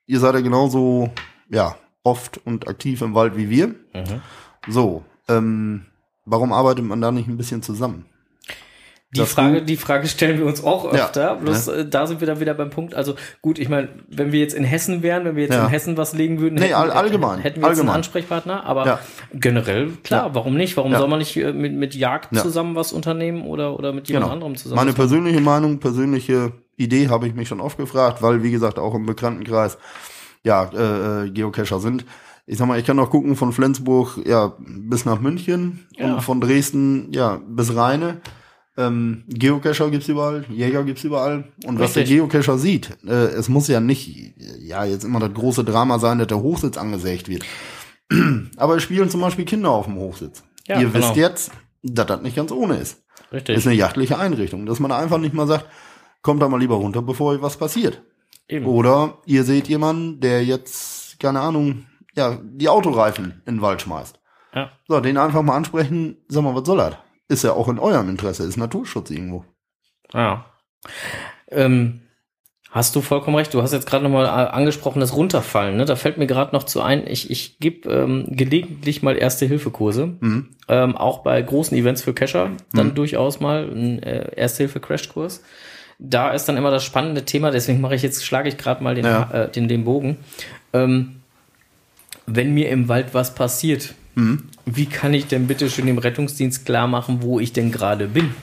ihr 0.07 0.21
seid 0.21 0.35
ja 0.35 0.41
genauso, 0.41 1.11
ja, 1.49 1.77
oft 2.03 2.41
und 2.47 2.69
aktiv 2.69 3.03
im 3.03 3.15
Wald 3.15 3.37
wie 3.37 3.51
wir. 3.51 3.69
Mhm. 3.69 4.21
So, 4.69 5.05
ähm, 5.29 5.87
warum 6.25 6.53
arbeitet 6.53 6.85
man 6.85 7.01
da 7.01 7.11
nicht 7.13 7.29
ein 7.29 7.37
bisschen 7.37 7.63
zusammen? 7.63 8.07
Die 9.13 9.23
Frage, 9.27 9.63
die 9.63 9.77
Frage 9.77 10.07
stellen 10.07 10.39
wir 10.39 10.47
uns 10.47 10.63
auch 10.63 10.85
Ja, 10.85 11.07
öfter. 11.07 11.35
Bloß 11.35 11.67
äh, 11.69 11.85
da 11.89 12.07
sind 12.07 12.21
wir 12.21 12.29
dann 12.29 12.39
wieder 12.39 12.55
beim 12.55 12.71
Punkt. 12.71 12.95
Also 12.95 13.17
gut, 13.43 13.59
ich 13.59 13.69
meine, 13.69 13.89
wenn 14.09 14.31
wir 14.31 14.39
jetzt 14.39 14.55
in 14.55 14.63
Hessen 14.63 15.03
wären, 15.03 15.25
wenn 15.25 15.35
wir 15.35 15.43
jetzt 15.43 15.55
Ja. 15.55 15.65
in 15.65 15.69
Hessen 15.71 15.97
was 15.97 16.13
legen 16.15 16.39
würden, 16.39 16.55
Nee, 16.55 16.67
hätten, 16.67 16.75
all- 16.75 16.91
allgemein, 16.93 17.41
hätten 17.41 17.61
wir 17.61 17.69
jetzt 17.69 17.81
einen 17.81 17.89
allgemein. 17.89 17.97
Ansprechpartner. 17.97 18.65
Aber 18.65 18.87
Ja. 18.87 18.99
generell, 19.35 19.91
klar, 20.05 20.29
Ja. 20.29 20.35
warum 20.37 20.55
nicht? 20.57 20.77
Warum 20.77 20.93
Ja. 20.93 20.99
soll 20.99 21.09
man 21.09 21.19
nicht 21.19 21.37
äh, 21.37 21.53
mit, 21.53 21.73
mit 21.75 21.97
Jagd 21.97 22.35
Ja. 22.37 22.41
zusammen 22.43 22.77
was 22.77 22.93
unternehmen 22.93 23.43
oder, 23.43 23.77
oder 23.77 23.93
mit 23.93 24.09
jemand 24.09 24.31
anderem 24.33 24.55
zusammen? 24.55 24.75
Genau. 24.79 24.85
Meine 24.85 24.95
persönliche 24.95 25.41
Meinung, 25.41 25.79
persönliche 25.81 26.53
Idee 26.77 27.09
habe 27.09 27.27
ich 27.27 27.35
mich 27.35 27.49
schon 27.49 27.61
oft 27.61 27.79
gefragt, 27.79 28.23
weil 28.23 28.45
wie 28.45 28.53
gesagt 28.53 28.79
auch 28.79 28.95
im 28.95 29.07
Bekanntenkreis 29.07 29.77
ja 30.45 30.71
äh, 30.73 31.25
äh, 31.27 31.31
Geocacher 31.31 31.81
sind. 31.81 32.05
Ich 32.47 32.59
sag 32.59 32.67
mal, 32.69 32.79
ich 32.79 32.87
kann 32.87 32.99
auch 33.01 33.11
gucken 33.11 33.35
von 33.37 33.53
Flensburg 33.53 34.19
ja 34.25 34.55
bis 34.59 35.05
nach 35.05 35.21
München 35.21 35.87
Ja. 35.99 36.15
und 36.15 36.23
von 36.23 36.41
Dresden 36.41 37.09
ja 37.13 37.41
bis 37.49 37.75
Rheine. 37.75 38.21
Ähm, 38.87 39.25
Geocacher 39.29 39.91
gibt's 39.91 40.09
überall, 40.09 40.45
Jäger 40.49 40.85
gibt's 40.85 41.05
überall. 41.05 41.45
Und 41.65 41.79
was 41.79 41.93
der 41.93 42.03
Richtig. 42.03 42.19
Geocacher 42.19 42.59
sieht, 42.59 42.97
äh, 43.07 43.13
es 43.13 43.49
muss 43.49 43.69
ja 43.69 43.81
nicht 43.81 44.35
ja 44.61 44.85
jetzt 44.85 45.05
immer 45.05 45.21
das 45.21 45.35
große 45.35 45.65
Drama 45.65 45.99
sein, 45.99 46.19
dass 46.19 46.29
der 46.29 46.41
Hochsitz 46.41 46.77
angesägt 46.77 47.29
wird. 47.29 47.45
Aber 48.57 48.77
es 48.77 48.83
spielen 48.83 49.11
zum 49.11 49.21
Beispiel 49.21 49.45
Kinder 49.45 49.71
auf 49.71 49.87
dem 49.87 49.97
Hochsitz. 49.97 50.43
Ja, 50.67 50.81
Ihr 50.81 50.89
genau. 50.89 50.95
wisst 50.95 51.17
jetzt, 51.17 51.51
dass 51.83 52.07
das 52.07 52.23
nicht 52.23 52.37
ganz 52.37 52.53
ohne 52.53 52.77
ist 52.77 53.03
Richtig. 53.33 53.57
ist 53.57 53.67
eine 53.67 53.77
jachtliche 53.77 54.19
Einrichtung, 54.19 54.67
dass 54.67 54.81
man 54.81 54.93
einfach 54.93 55.19
nicht 55.19 55.35
mal 55.35 55.47
sagt, 55.47 55.67
kommt 56.23 56.43
da 56.43 56.49
mal 56.49 56.61
lieber 56.61 56.77
runter, 56.77 57.03
bevor 57.03 57.33
euch 57.33 57.43
was 57.43 57.57
passiert. 57.57 58.03
Eben. 58.49 58.67
Oder 58.67 59.19
ihr 59.27 59.45
seht 59.45 59.69
jemanden, 59.69 60.21
der 60.21 60.45
jetzt, 60.45 61.21
keine 61.21 61.41
Ahnung, 61.41 61.87
ja, 62.17 62.39
die 62.43 62.69
Autoreifen 62.69 63.43
in 63.47 63.57
den 63.57 63.63
Wald 63.63 63.83
schmeißt. 63.83 64.19
Ja. 64.55 64.71
So, 64.89 65.01
den 65.01 65.17
einfach 65.17 65.43
mal 65.43 65.57
ansprechen, 65.57 66.17
sag 66.29 66.43
mal, 66.43 66.55
was 66.55 66.67
soll 66.67 66.79
das? 66.79 66.97
Ist 67.31 67.45
ja 67.45 67.53
auch 67.53 67.69
in 67.69 67.79
eurem 67.79 68.09
Interesse, 68.09 68.43
ist 68.45 68.57
Naturschutz 68.57 69.11
irgendwo. 69.11 69.45
Ja. 70.13 70.45
Ähm, 71.53 72.01
hast 72.71 72.97
du 72.97 73.01
vollkommen 73.03 73.37
recht. 73.37 73.55
Du 73.55 73.63
hast 73.63 73.73
jetzt 73.73 73.87
gerade 73.87 74.03
nochmal 74.03 74.27
angesprochen, 74.27 74.99
das 74.99 75.15
Runterfallen. 75.15 75.77
Ne? 75.77 75.85
Da 75.85 75.95
fällt 75.95 76.19
mir 76.19 76.27
gerade 76.27 76.55
noch 76.55 76.65
zu 76.65 76.83
ein, 76.83 77.07
ich, 77.07 77.31
ich 77.31 77.59
gebe 77.61 77.89
ähm, 77.89 78.27
gelegentlich 78.31 79.03
mal 79.05 79.17
Erste-Hilfe-Kurse. 79.17 80.17
Mhm. 80.19 80.49
Ähm, 80.69 80.97
auch 80.97 81.19
bei 81.23 81.41
großen 81.41 81.77
Events 81.79 82.03
für 82.03 82.15
Cacher 82.15 82.51
dann 82.73 82.95
durchaus 82.97 83.39
mal 83.39 83.63
ein 83.71 84.03
äh, 84.03 84.35
Erste-Hilfe-Crashkurs. 84.35 85.43
Da 86.01 86.31
ist 86.31 86.47
dann 86.47 86.57
immer 86.57 86.71
das 86.73 86.83
spannende 86.83 87.25
Thema, 87.25 87.53
deswegen 87.53 87.81
mache 87.81 87.95
ich 87.95 88.03
jetzt, 88.03 88.25
schlage 88.25 88.49
ich 88.49 88.57
gerade 88.57 88.83
mal 88.83 88.95
den, 88.97 89.05
Ja. 89.05 89.31
äh, 89.31 89.51
den, 89.53 89.69
den 89.69 89.85
Bogen. 89.85 90.17
Ähm, 90.73 91.21
wenn 92.27 92.55
mir 92.55 92.71
im 92.71 92.89
Wald 92.89 93.13
was 93.15 93.35
passiert, 93.37 93.95
Wie 94.77 94.87
kann 94.87 95.15
ich 95.15 95.27
denn 95.27 95.47
bitte 95.47 95.71
schön 95.71 95.87
dem 95.87 95.99
Rettungsdienst 95.99 96.65
klar 96.65 96.87
machen, 96.87 97.19
wo 97.23 97.41
ich 97.41 97.53
denn 97.53 97.73
gerade 97.73 98.07
bin? 98.07 98.35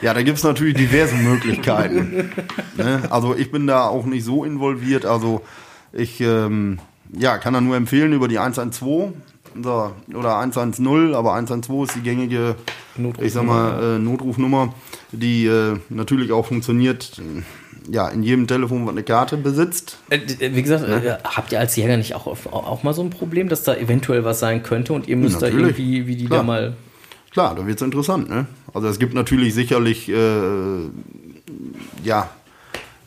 Ja, 0.00 0.14
da 0.14 0.22
gibt's 0.22 0.42
natürlich 0.42 0.76
diverse 0.76 1.14
Möglichkeiten. 1.16 2.30
ne? 2.76 3.02
Also 3.10 3.34
ich 3.34 3.50
bin 3.50 3.66
da 3.66 3.86
auch 3.86 4.06
nicht 4.06 4.24
so 4.24 4.44
involviert. 4.44 5.04
Also 5.04 5.42
ich 5.92 6.20
ähm, 6.20 6.78
ja, 7.12 7.38
kann 7.38 7.54
da 7.54 7.60
nur 7.60 7.76
empfehlen 7.76 8.12
über 8.12 8.28
die 8.28 8.38
112 8.38 9.12
so, 9.62 9.92
oder 10.14 10.38
110, 10.38 11.14
aber 11.14 11.34
112 11.34 11.88
ist 11.88 11.96
die 11.96 12.02
gängige 12.02 12.56
ich 13.20 13.32
sag 13.32 13.44
mal, 13.44 13.96
äh, 13.96 13.98
Notrufnummer, 13.98 14.74
die 15.12 15.46
äh, 15.46 15.78
natürlich 15.88 16.32
auch 16.32 16.46
funktioniert, 16.46 17.20
ja, 17.90 18.08
in 18.08 18.22
jedem 18.22 18.46
Telefon, 18.46 18.84
was 18.84 18.92
eine 18.92 19.02
Karte 19.02 19.36
besitzt. 19.36 19.98
Äh, 20.10 20.18
d- 20.18 20.54
Wie 20.54 20.62
gesagt, 20.62 20.84
äh, 20.88 21.16
habt 21.24 21.52
ihr 21.52 21.60
als 21.60 21.74
Jäger 21.76 21.96
nicht 21.96 22.14
auch, 22.14 22.26
auch 22.26 22.82
mal 22.82 22.92
so 22.94 23.02
ein 23.02 23.10
Problem, 23.10 23.48
dass 23.48 23.62
da 23.62 23.74
eventuell 23.74 24.24
was 24.24 24.40
sein 24.40 24.62
könnte 24.62 24.92
und 24.92 25.08
ihr 25.08 25.16
müsst 25.16 25.40
da 25.42 25.46
Natürlich. 25.46 25.78
irgendwie, 25.78 26.06
wie 26.06 26.16
die 26.16 26.26
Klar. 26.26 26.40
da 26.40 26.42
mal. 26.44 26.76
Klar, 27.30 27.54
da 27.54 27.66
wird's 27.66 27.82
interessant, 27.82 28.28
ne? 28.28 28.46
Also 28.74 28.88
es 28.88 28.98
gibt 28.98 29.14
natürlich 29.14 29.54
sicherlich, 29.54 30.08
äh, 30.08 30.14
ja, 32.04 32.30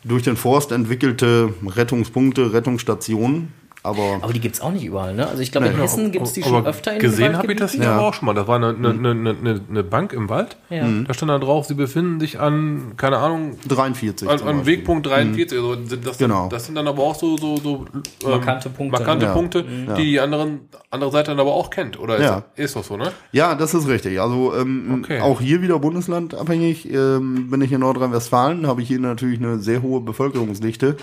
durch 0.03 0.23
den 0.23 0.35
Forst 0.35 0.71
entwickelte 0.71 1.53
Rettungspunkte, 1.65 2.53
Rettungsstationen, 2.53 3.53
aber 3.83 4.19
Aber 4.21 4.31
die 4.33 4.39
gibt's 4.39 4.61
auch 4.61 4.71
nicht 4.71 4.85
überall, 4.85 5.13
ne? 5.15 5.27
Also 5.27 5.41
ich 5.41 5.51
glaube, 5.51 5.67
in. 5.67 5.77
Hessen 5.77 6.11
gibt's 6.11 6.33
die 6.33 6.43
Aber 6.43 6.51
schon 6.57 6.65
öfter 6.67 6.91
in 6.93 6.99
den 6.99 7.09
Gesehen 7.09 7.37
habe 7.37 7.51
ich 7.51 7.59
das 7.59 7.71
hier 7.71 7.83
Ja. 7.83 7.93
aber 7.97 8.07
auch 8.07 8.13
schon 8.13 8.27
mal. 8.27 8.33
Das 8.33 8.47
war 8.47 8.57
eine, 8.57 8.69
eine, 8.69 8.89
eine, 8.89 9.09
eine, 9.31 9.61
eine 9.69 9.83
Bank 9.83 10.13
im 10.13 10.29
Wald. 10.29 10.57
Ja. 10.69 10.85
Da 11.07 11.13
stand 11.13 11.29
da 11.31 11.39
drauf, 11.39 11.65
sie 11.65 11.73
befinden 11.73 12.19
sich 12.19 12.39
an, 12.39 12.93
keine 12.97 13.17
Ahnung, 13.17 13.57
43 13.67 14.29
an, 14.29 14.41
an. 14.41 14.65
Wegpunkt 14.65 15.07
43. 15.07 15.57
Also 15.57 15.75
das, 15.75 15.99
das, 16.01 16.17
Genau. 16.17 16.47
das 16.49 16.65
sind 16.67 16.75
dann 16.75 16.87
aber 16.87 17.01
auch 17.03 17.15
so, 17.15 17.37
so, 17.37 17.57
so 17.57 17.85
ähm, 17.93 18.03
Markante 18.29 18.69
Punkte. 18.69 18.97
markante 18.99 19.25
Ja. 19.25 19.33
Punkte, 19.33 19.63
die 19.97 20.03
die 20.03 20.19
anderen, 20.19 20.61
andere 20.91 21.11
Seite 21.11 21.31
dann 21.31 21.39
aber 21.39 21.53
auch 21.53 21.69
kennt. 21.69 21.99
Oder 21.99 22.17
ist, 22.17 22.23
Ja. 22.23 22.43
ist 22.55 22.75
doch 22.75 22.83
so, 22.83 22.97
ne? 22.97 23.11
Ja, 23.31 23.55
das 23.55 23.73
ist 23.73 23.87
richtig. 23.87 24.21
Also 24.21 24.53
ähm, 24.55 25.01
Okay. 25.03 25.21
auch 25.21 25.41
hier 25.41 25.61
wieder 25.61 25.79
bundeslandabhängig. 25.79 26.91
Ähm, 26.93 27.49
bin 27.49 27.61
ich 27.61 27.71
in 27.71 27.79
Nordrhein-Westfalen, 27.79 28.67
habe 28.67 28.81
ich 28.83 28.87
hier 28.89 28.99
natürlich 28.99 29.39
eine 29.39 29.59
sehr 29.59 29.81
hohe 29.81 30.01
Bevölkerungsdichte. 30.01 30.97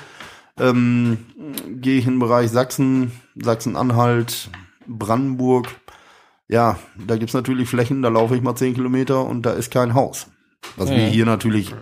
Ähm, 0.60 1.18
Gehe 1.80 1.98
ich 1.98 2.06
in 2.06 2.14
den 2.14 2.18
Bereich 2.18 2.50
Sachsen, 2.50 3.12
Sachsen-Anhalt, 3.36 4.50
Brandenburg. 4.86 5.68
Ja, 6.48 6.78
da 7.06 7.16
gibt's 7.16 7.34
natürlich 7.34 7.68
Flächen, 7.68 8.02
da 8.02 8.08
laufe 8.08 8.34
ich 8.34 8.42
mal 8.42 8.56
10 8.56 8.74
Kilometer 8.74 9.24
und 9.24 9.42
da 9.42 9.52
ist 9.52 9.70
kein 9.70 9.94
Haus. 9.94 10.26
Was 10.76 10.90
wir 10.90 10.96
hier 10.98 11.24
natürlich 11.26 11.74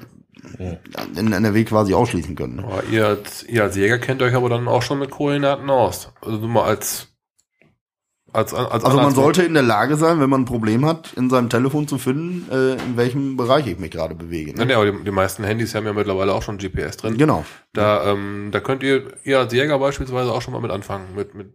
in 1.16 1.32
NRW 1.32 1.64
quasi 1.64 1.94
ausschließen 1.94 2.36
können. 2.36 2.56
ne? 2.56 2.64
Aber 2.64 2.84
ihr, 2.90 3.06
als, 3.06 3.44
ihr 3.44 3.62
als 3.62 3.76
Jäger 3.76 3.98
kennt 3.98 4.22
euch 4.22 4.34
aber 4.34 4.48
dann 4.48 4.68
auch 4.68 4.82
schon 4.82 4.98
mit 4.98 5.10
Koordinaten 5.10 5.68
aus. 5.70 6.12
Also 6.20 6.38
nur 6.38 6.48
mal 6.48 6.64
als, 6.64 7.08
als, 8.36 8.54
als 8.54 8.84
Also 8.84 8.96
man 8.98 9.14
sollte 9.14 9.42
in 9.42 9.54
der 9.54 9.62
Lage 9.62 9.96
sein, 9.96 10.20
wenn 10.20 10.30
man 10.30 10.42
ein 10.42 10.44
Problem 10.44 10.84
hat, 10.84 11.12
in 11.14 11.30
seinem 11.30 11.48
Telefon 11.48 11.88
zu 11.88 11.98
finden, 11.98 12.46
äh, 12.50 12.74
in 12.74 12.96
welchem 12.96 13.36
Bereich 13.36 13.66
ich 13.66 13.78
mich 13.78 13.90
gerade 13.90 14.14
bewege. 14.14 14.50
Ja, 14.52 14.58
Ne? 14.58 14.66
nee, 14.66 14.74
aber 14.74 14.92
die, 14.92 15.04
die 15.04 15.10
meisten 15.10 15.42
Handys 15.44 15.74
haben 15.74 15.86
ja 15.86 15.92
mittlerweile 15.92 16.32
auch 16.34 16.42
schon 16.42 16.58
GPS 16.58 16.98
drin. 16.98 17.16
Genau. 17.16 17.44
Da, 17.72 18.12
ähm, 18.12 18.48
da 18.52 18.60
könnt 18.60 18.82
ihr, 18.82 19.04
ihr 19.24 19.38
als 19.38 19.52
Jäger 19.52 19.78
beispielsweise 19.78 20.32
auch 20.32 20.42
schon 20.42 20.52
mal 20.52 20.60
mit 20.60 20.70
anfangen. 20.70 21.06
Mit, 21.16 21.34
mit 21.34 21.48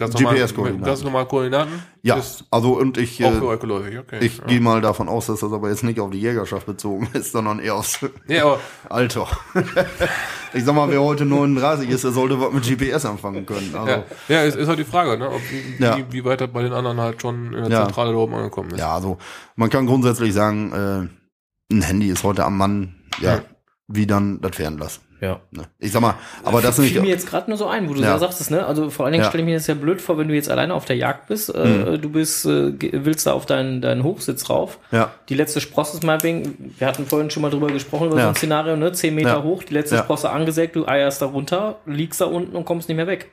ganz 0.00 0.14
GPS-Koordinaten. 0.14 0.84
ganz 0.84 1.04
normalen 1.04 1.28
Koordinaten. 1.28 1.82
Ja, 2.02 2.16
Ist 2.16 2.44
also 2.50 2.72
und 2.78 2.96
ich, 2.98 3.22
auch 3.24 3.30
äh, 3.30 3.36
für 3.36 3.46
euch 3.46 3.60
geläufig, 3.60 3.98
okay. 3.98 4.18
ich 4.20 4.38
ja. 4.38 4.44
gehe 4.46 4.60
mal 4.60 4.80
davon 4.80 5.08
aus, 5.08 5.26
dass 5.26 5.40
das 5.40 5.52
aber 5.52 5.68
jetzt 5.68 5.84
nicht 5.84 6.00
auf 6.00 6.10
die 6.10 6.20
Jägerschaft 6.20 6.66
bezogen 6.66 7.08
ist, 7.12 7.32
sondern 7.32 7.60
eher 7.60 7.76
aufs 7.76 8.00
aber 8.02 8.58
Alter. 8.88 9.28
ich 10.54 10.64
sag 10.64 10.74
mal, 10.74 10.88
wer 10.90 11.00
heute 11.02 11.24
39 11.24 11.88
ist, 11.90 12.04
der 12.04 12.10
sollte 12.12 12.40
was 12.40 12.52
mit 12.52 12.64
GPS 12.64 13.04
anfangen 13.04 13.46
können. 13.46 13.72
Also, 13.74 13.88
ja, 13.90 14.04
ja 14.28 14.42
ist, 14.42 14.56
ist 14.56 14.66
halt 14.68 14.78
die 14.78 14.84
Frage, 14.84 15.18
ne? 15.18 15.30
Ob, 15.30 15.40
wie, 15.50 15.82
Ja. 15.84 15.98
wie, 16.10 16.24
weit 16.24 16.40
das 16.40 16.50
bei 16.50 16.62
den 16.62 16.72
anderen 16.72 17.00
halt 17.00 17.20
schon 17.20 17.52
in 17.54 17.62
der 17.64 17.70
Ja. 17.70 17.84
Zentrale 17.84 18.12
da 18.12 18.16
oben 18.18 18.34
angekommen 18.34 18.70
ist. 18.72 18.78
ja, 18.80 18.92
also 18.94 19.18
man 19.56 19.70
kann 19.70 19.86
grundsätzlich 19.86 20.32
sagen, 20.34 20.72
äh, 20.72 21.72
ein 21.74 21.82
Handy 21.82 22.08
ist 22.08 22.24
heute 22.24 22.44
am 22.44 22.56
Mann, 22.56 22.94
ja, 23.20 23.36
Ja. 23.36 23.42
wie 23.86 24.06
dann 24.06 24.40
das 24.40 24.56
Fernlass. 24.56 25.00
Ja. 25.20 25.40
Ne? 25.50 25.64
Ich 25.78 25.92
sag 25.92 26.00
mal, 26.00 26.14
aber 26.44 26.62
das 26.62 26.76
fiel 26.76 26.84
nicht. 26.84 27.00
mir 27.02 27.08
jetzt 27.08 27.28
gerade 27.28 27.50
nur 27.50 27.58
so 27.58 27.66
ein, 27.66 27.88
wo 27.88 27.94
du 27.94 28.00
Ja. 28.00 28.14
so 28.14 28.20
sagtest, 28.26 28.50
ne? 28.50 28.64
Also 28.64 28.88
vor 28.90 29.04
allen 29.04 29.12
Dingen 29.12 29.24
Ja. 29.24 29.28
stelle 29.28 29.42
ich 29.42 29.46
mir 29.48 29.54
das 29.56 29.66
ja 29.66 29.74
blöd 29.74 30.00
vor, 30.00 30.16
wenn 30.16 30.28
du 30.28 30.34
jetzt 30.34 30.50
alleine 30.50 30.72
auf 30.74 30.86
der 30.86 30.96
Jagd 30.96 31.28
bist, 31.28 31.54
äh, 31.54 31.66
Mhm. 31.66 32.00
du 32.00 32.08
bist, 32.08 32.46
äh, 32.46 32.72
willst 33.04 33.26
da 33.26 33.32
auf 33.32 33.44
deinen, 33.44 33.80
deinen 33.82 34.02
Hochsitz 34.02 34.48
rauf. 34.48 34.78
Ja. 34.92 35.10
Die 35.28 35.34
letzte 35.34 35.60
Sprosse 35.60 35.98
ist 35.98 36.04
meinetwegen, 36.04 36.72
wir 36.78 36.86
hatten 36.86 37.06
vorhin 37.06 37.30
schon 37.30 37.42
mal 37.42 37.50
drüber 37.50 37.66
gesprochen, 37.68 38.06
über 38.08 38.16
Ja. 38.16 38.22
so 38.24 38.28
ein 38.30 38.34
Szenario, 38.36 38.76
ne? 38.76 38.92
Zehn 38.92 39.14
Meter 39.14 39.28
Ja. 39.38 39.42
hoch, 39.42 39.62
die 39.62 39.74
letzte 39.74 39.96
Ja. 39.96 40.02
Sprosse 40.04 40.30
angesägt, 40.30 40.74
du 40.76 40.86
eierst 40.88 41.20
da 41.20 41.26
runter, 41.26 41.76
liegst 41.86 42.20
da 42.20 42.24
unten 42.24 42.56
und 42.56 42.64
kommst 42.64 42.88
nicht 42.88 42.96
mehr 42.96 43.06
weg. 43.06 43.30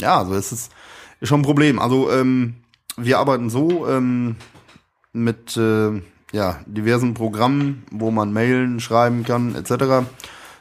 Ja, 0.00 0.18
also 0.18 0.34
es 0.34 0.52
ist, 0.52 0.72
ist 1.20 1.28
schon 1.28 1.40
ein 1.40 1.44
Problem. 1.44 1.78
Also 1.78 2.10
ähm, 2.10 2.56
wir 2.96 3.18
arbeiten 3.18 3.48
so 3.50 3.86
ähm, 3.88 4.36
mit 5.12 5.56
äh, 5.56 5.90
ja, 6.32 6.60
diversen 6.66 7.14
Programmen, 7.14 7.84
wo 7.90 8.10
man 8.10 8.32
mailen, 8.32 8.78
schreiben 8.80 9.24
kann, 9.24 9.54
etc., 9.56 10.04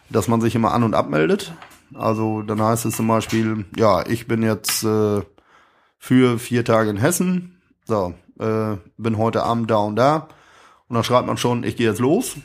dass 0.10 0.28
man 0.28 0.42
sich 0.42 0.56
immer 0.56 0.74
an- 0.74 0.84
und 0.84 0.94
abmeldet. 0.94 1.54
Also 1.94 2.42
dann 2.44 2.62
heißt 2.62 2.86
es 2.86 2.96
zum 2.96 3.08
Beispiel, 3.08 3.66
ja, 3.76 4.06
ich 4.06 4.28
bin 4.28 4.44
jetzt 4.44 4.84
äh, 4.84 5.22
für 5.98 6.40
vier 6.40 6.64
Tage 6.64 6.90
in 6.90 6.98
Hessen, 6.98 7.60
so, 7.86 8.14
äh, 8.40 8.78
bin 8.98 9.18
heute 9.18 9.44
Abend 9.44 9.70
da 9.72 9.78
und 9.78 9.96
da. 9.96 10.28
Und 10.88 10.96
dann 10.96 11.04
schreibt 11.04 11.28
man 11.28 11.38
schon, 11.38 11.64
ich 11.64 11.76
gehe 11.76 11.88
jetzt 11.90 12.00
los. 12.00 12.36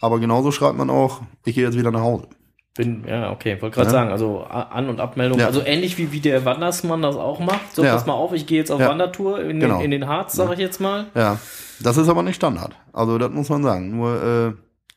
Aber 0.00 0.18
genauso 0.18 0.50
schreibt 0.52 0.76
man 0.78 0.88
auch, 0.90 1.20
ich 1.44 1.54
gehe 1.54 1.64
jetzt 1.64 1.76
wieder 1.78 1.90
nach 1.90 2.00
Hause. 2.00 2.28
Bin, 2.74 3.04
ja, 3.06 3.30
okay, 3.32 3.60
wollte 3.60 3.74
gerade 3.74 3.88
Ja. 3.88 3.92
sagen, 3.92 4.10
also 4.10 4.42
An- 4.44 4.88
und 4.88 5.00
Abmeldung, 5.00 5.38
Ja. 5.40 5.46
also 5.46 5.60
ähnlich 5.62 5.98
wie, 5.98 6.12
wie 6.12 6.20
der 6.20 6.44
Wandersmann 6.44 7.02
das 7.02 7.16
auch 7.16 7.40
macht. 7.40 7.74
So, 7.74 7.84
Ja. 7.84 7.92
pass 7.94 8.06
mal 8.06 8.14
auf, 8.14 8.32
ich 8.32 8.46
gehe 8.46 8.58
jetzt 8.58 8.70
auf. 8.70 8.80
Wandertour 8.80 9.40
in, 9.40 9.60
Genau. 9.60 9.76
den, 9.78 9.86
in 9.86 9.90
den 9.90 10.06
Harz, 10.06 10.34
sage 10.34 10.54
ich 10.54 10.58
jetzt 10.60 10.80
mal. 10.80 11.06
Ja, 11.14 11.38
das 11.80 11.96
ist 11.98 12.08
aber 12.08 12.22
nicht 12.22 12.36
Standard. 12.36 12.74
Also 12.92 13.18
das 13.18 13.30
muss 13.30 13.48
man 13.50 13.62
sagen. 13.62 13.94
Nur 13.96 14.22
äh, 14.22 14.52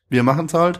wir 0.10 0.24
machen 0.24 0.45
es 0.45 0.54
halt. 0.54 0.80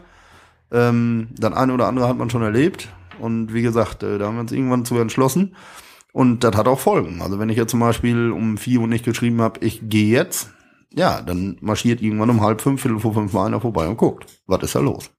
Ähm, 0.74 1.30
das 1.38 1.54
eine 1.54 1.74
oder 1.74 1.88
andere 1.88 2.08
hat 2.10 2.18
man 2.18 2.30
schon 2.30 2.42
erlebt. 2.42 2.90
Und 3.20 3.54
wie 3.54 3.62
gesagt, 3.62 4.04
äh, 4.04 4.18
da 4.18 4.26
haben 4.26 4.36
wir 4.36 4.42
uns 4.42 4.52
irgendwann 4.52 4.84
zu 4.86 4.98
entschlossen. 4.98 5.56
Und 6.12 6.44
das 6.44 6.56
hat 6.56 6.68
auch 6.68 6.80
Folgen. 6.80 7.22
Also 7.22 7.40
wenn 7.40 7.50
ich 7.50 7.58
jetzt 7.58 7.72
zum 7.72 7.80
Beispiel 7.80 8.32
um 8.32 8.58
vier 8.58 8.82
Uhr 8.82 8.88
nicht 8.88 9.06
geschrieben 9.06 9.42
habe, 9.42 9.60
ich 9.66 9.82
gehe 9.88 10.12
jetzt, 10.12 10.50
ja, 10.94 11.22
dann 11.22 11.58
marschiert 11.62 12.02
irgendwann 12.02 12.30
um 12.30 12.42
halb 12.42 12.62
fünf, 12.62 12.82
viertel 12.82 13.00
vor 13.00 13.14
fünf 13.14 13.34
mal 13.34 13.46
einer 13.48 13.62
vorbei 13.62 13.88
und 13.88 13.98
guckt, 13.98 14.26
was 14.46 14.62
ist 14.64 14.76
da 14.76 14.80
los? 14.80 15.10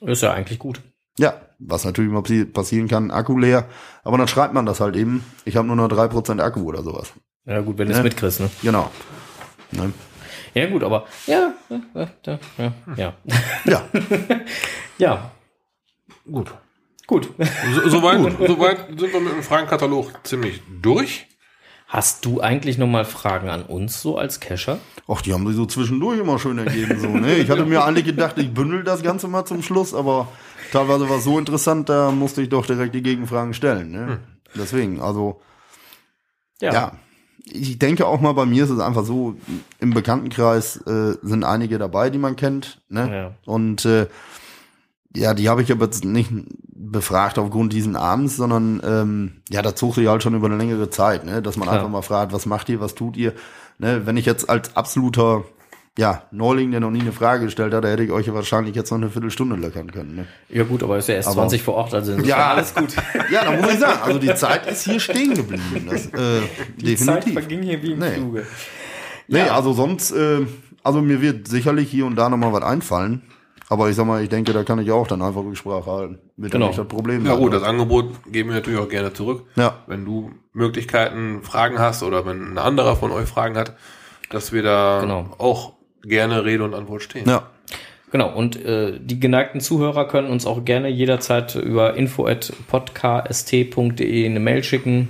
Ist 0.00 0.22
ja 0.22 0.32
eigentlich 0.32 0.58
gut. 0.58 0.82
Ja, 1.18 1.40
was 1.58 1.84
natürlich 1.86 2.10
mal 2.12 2.20
passi- 2.20 2.44
passieren 2.44 2.88
kann, 2.88 3.10
Akku 3.10 3.38
leer. 3.38 3.68
Aber 4.04 4.18
dann 4.18 4.28
schreibt 4.28 4.52
man 4.52 4.66
das 4.66 4.80
halt 4.80 4.96
eben, 4.96 5.24
ich 5.46 5.56
habe 5.56 5.66
nur 5.66 5.76
noch 5.76 5.88
drei 5.88 6.08
Prozent 6.08 6.42
Akku 6.42 6.60
oder 6.64 6.82
sowas. 6.82 7.12
Ja, 7.46 7.60
gut, 7.62 7.78
wenn 7.78 7.86
du 7.88 7.92
es 7.92 7.98
Ne? 7.98 8.04
mitkriegst, 8.04 8.40
ne? 8.40 8.50
Genau. 8.62 8.90
Ne? 9.72 9.92
Ja, 10.56 10.64
gut, 10.70 10.82
aber 10.82 11.04
ja, 11.26 11.52
ja, 11.68 12.08
ja, 12.24 12.38
ja, 12.56 12.72
ja. 12.96 13.14
Ja, 13.66 13.84
ja, 14.96 15.30
Gut. 16.32 16.54
gut. 17.06 17.28
So, 17.74 17.88
soweit, 17.90 18.18
soweit 18.48 18.86
sind 18.98 19.12
wir 19.12 19.20
mit 19.20 19.34
dem 19.34 19.42
Fragenkatalog 19.42 20.12
ziemlich 20.26 20.62
durch. 20.80 21.26
Hast 21.88 22.24
du 22.24 22.40
eigentlich 22.40 22.78
noch 22.78 22.86
mal 22.86 23.04
Fragen 23.04 23.50
an 23.50 23.64
uns 23.64 24.00
so 24.00 24.16
als 24.16 24.40
Cacher? 24.40 24.78
Ach, 25.06 25.20
die 25.20 25.34
haben 25.34 25.46
sich 25.46 25.56
so 25.56 25.66
zwischendurch 25.66 26.18
immer 26.18 26.38
schön 26.38 26.56
ergeben. 26.56 26.98
So, 27.00 27.08
ne? 27.08 27.34
Ich 27.36 27.50
hatte 27.50 27.66
mir 27.66 27.84
eigentlich 27.84 28.06
gedacht, 28.06 28.38
ich 28.38 28.52
bündel 28.52 28.82
das 28.82 29.02
Ganze 29.02 29.28
mal 29.28 29.44
zum 29.44 29.62
Schluss, 29.62 29.92
aber 29.92 30.28
teilweise 30.72 31.06
war 31.10 31.18
es 31.18 31.24
so 31.24 31.38
interessant, 31.38 31.90
da 31.90 32.10
musste 32.10 32.40
ich 32.40 32.48
doch 32.48 32.64
direkt 32.64 32.94
die 32.94 33.02
Gegenfragen 33.02 33.52
stellen. 33.52 33.90
Ne? 33.90 34.20
Deswegen, 34.54 35.02
also 35.02 35.42
ja. 36.62 36.92
Ich 37.48 37.78
denke 37.78 38.06
auch 38.06 38.20
mal, 38.20 38.32
bei 38.32 38.44
mir 38.44 38.64
ist 38.64 38.70
es 38.70 38.80
einfach 38.80 39.04
so, 39.04 39.36
im 39.78 39.90
Bekanntenkreis 39.90 40.78
äh, 40.78 41.14
sind 41.22 41.44
einige 41.44 41.78
dabei, 41.78 42.10
die 42.10 42.18
man 42.18 42.36
kennt. 42.36 42.82
Ne? 42.88 43.10
Ja. 43.10 43.32
Und 43.44 43.84
äh, 43.84 44.08
ja, 45.14 45.32
die 45.32 45.48
habe 45.48 45.62
ich 45.62 45.72
aber 45.72 45.86
jetzt 45.86 46.04
nicht 46.04 46.30
befragt 46.74 47.38
aufgrund 47.38 47.72
diesen 47.72 47.96
Abends, 47.96 48.36
sondern 48.36 48.82
ähm, 48.84 49.42
ja, 49.48 49.62
da 49.62 49.74
zog 49.74 49.94
sich 49.94 50.06
halt 50.08 50.22
schon 50.22 50.34
über 50.34 50.46
eine 50.46 50.56
längere 50.56 50.90
Zeit, 50.90 51.24
ne? 51.24 51.40
dass 51.40 51.56
man 51.56 51.68
Klar. 51.68 51.78
einfach 51.78 51.90
mal 51.90 52.02
fragt, 52.02 52.32
was 52.32 52.46
macht 52.46 52.68
ihr, 52.68 52.80
was 52.80 52.94
tut 52.94 53.16
ihr? 53.16 53.32
Ne? 53.78 54.02
Wenn 54.04 54.16
ich 54.16 54.26
jetzt 54.26 54.50
als 54.50 54.76
absoluter 54.76 55.44
ja, 55.98 56.22
Neuling, 56.30 56.70
der 56.72 56.80
noch 56.80 56.90
nie 56.90 57.00
eine 57.00 57.12
Frage 57.12 57.44
gestellt 57.46 57.72
hat, 57.72 57.84
da 57.84 57.88
hätte 57.88 58.02
ich 58.02 58.10
euch 58.10 58.26
ja 58.26 58.34
wahrscheinlich 58.34 58.74
jetzt 58.76 58.90
noch 58.90 58.98
eine 58.98 59.08
Viertelstunde 59.10 59.56
löckern 59.56 59.90
können. 59.90 60.14
Ne? 60.16 60.26
Ja, 60.50 60.64
gut, 60.64 60.82
aber 60.82 60.98
ist 60.98 61.08
ja 61.08 61.14
erst 61.14 61.28
Aber- 61.28 61.36
20 61.36 61.62
vor 61.62 61.74
Ort, 61.74 61.94
also 61.94 62.12
Ja. 62.12 62.52
alles 62.52 62.74
gut. 62.74 62.88
Ja, 63.30 63.44
da 63.44 63.52
muss 63.52 63.72
ich 63.72 63.78
sagen, 63.78 63.98
also 64.02 64.18
die 64.18 64.34
Zeit 64.34 64.66
ist 64.66 64.84
hier 64.84 65.00
stehen 65.00 65.34
geblieben. 65.34 65.86
Das, 65.88 66.06
äh, 66.06 66.42
Die 66.76 66.96
Zeit 66.96 67.24
definitiv. 67.24 67.32
verging 67.32 67.62
hier 67.62 67.82
wie 67.82 67.92
im 67.92 67.98
Nee. 67.98 68.10
Fluge. 68.12 68.46
Nee, 69.28 69.38
Ja. 69.38 69.54
also 69.56 69.72
sonst, 69.72 70.10
äh, 70.12 70.46
also 70.82 71.00
mir 71.00 71.20
wird 71.20 71.48
sicherlich 71.48 71.90
hier 71.90 72.06
und 72.06 72.16
da 72.16 72.28
nochmal 72.28 72.52
was 72.52 72.62
einfallen. 72.62 73.22
Aber 73.68 73.88
ich 73.90 73.96
sag 73.96 74.06
mal, 74.06 74.22
ich 74.22 74.28
denke, 74.28 74.52
da 74.52 74.62
kann 74.62 74.78
ich 74.78 74.92
auch 74.92 75.08
dann 75.08 75.22
einfach 75.22 75.42
Rücksprache 75.42 75.90
halten. 75.90 76.18
Wird 76.36 76.52
Genau. 76.52 76.68
nicht 76.68 76.78
das 76.78 76.86
Problem 76.86 77.26
Ja 77.26 77.34
gut, 77.34 77.52
das 77.52 77.64
Angebot 77.64 78.10
geben 78.30 78.50
wir 78.50 78.56
natürlich 78.56 78.78
auch 78.78 78.88
gerne 78.88 79.12
zurück. 79.12 79.42
Ja. 79.56 79.78
Wenn 79.88 80.04
du 80.04 80.30
Möglichkeiten, 80.52 81.40
Fragen 81.42 81.78
hast 81.80 82.02
oder 82.04 82.24
wenn 82.26 82.52
ein 82.52 82.58
anderer 82.58 82.94
von 82.94 83.10
euch 83.10 83.28
Fragen 83.28 83.56
hat, 83.56 83.74
dass 84.30 84.52
wir 84.52 84.62
da 84.62 85.00
Genau. 85.00 85.34
auch 85.38 85.72
gerne 86.06 86.44
Rede 86.44 86.64
und 86.64 86.74
Antwort 86.74 87.02
stehen. 87.02 87.28
Ja. 87.28 87.42
Genau, 88.12 88.32
und 88.34 88.56
äh, 88.64 88.98
die 89.00 89.18
geneigten 89.18 89.60
Zuhörer 89.60 90.06
können 90.06 90.28
uns 90.30 90.46
auch 90.46 90.64
gerne 90.64 90.88
jederzeit 90.88 91.54
über 91.56 91.94
info.podcast.de 92.80 94.26
eine 94.26 94.40
Mail 94.40 94.62
schicken. 94.64 95.08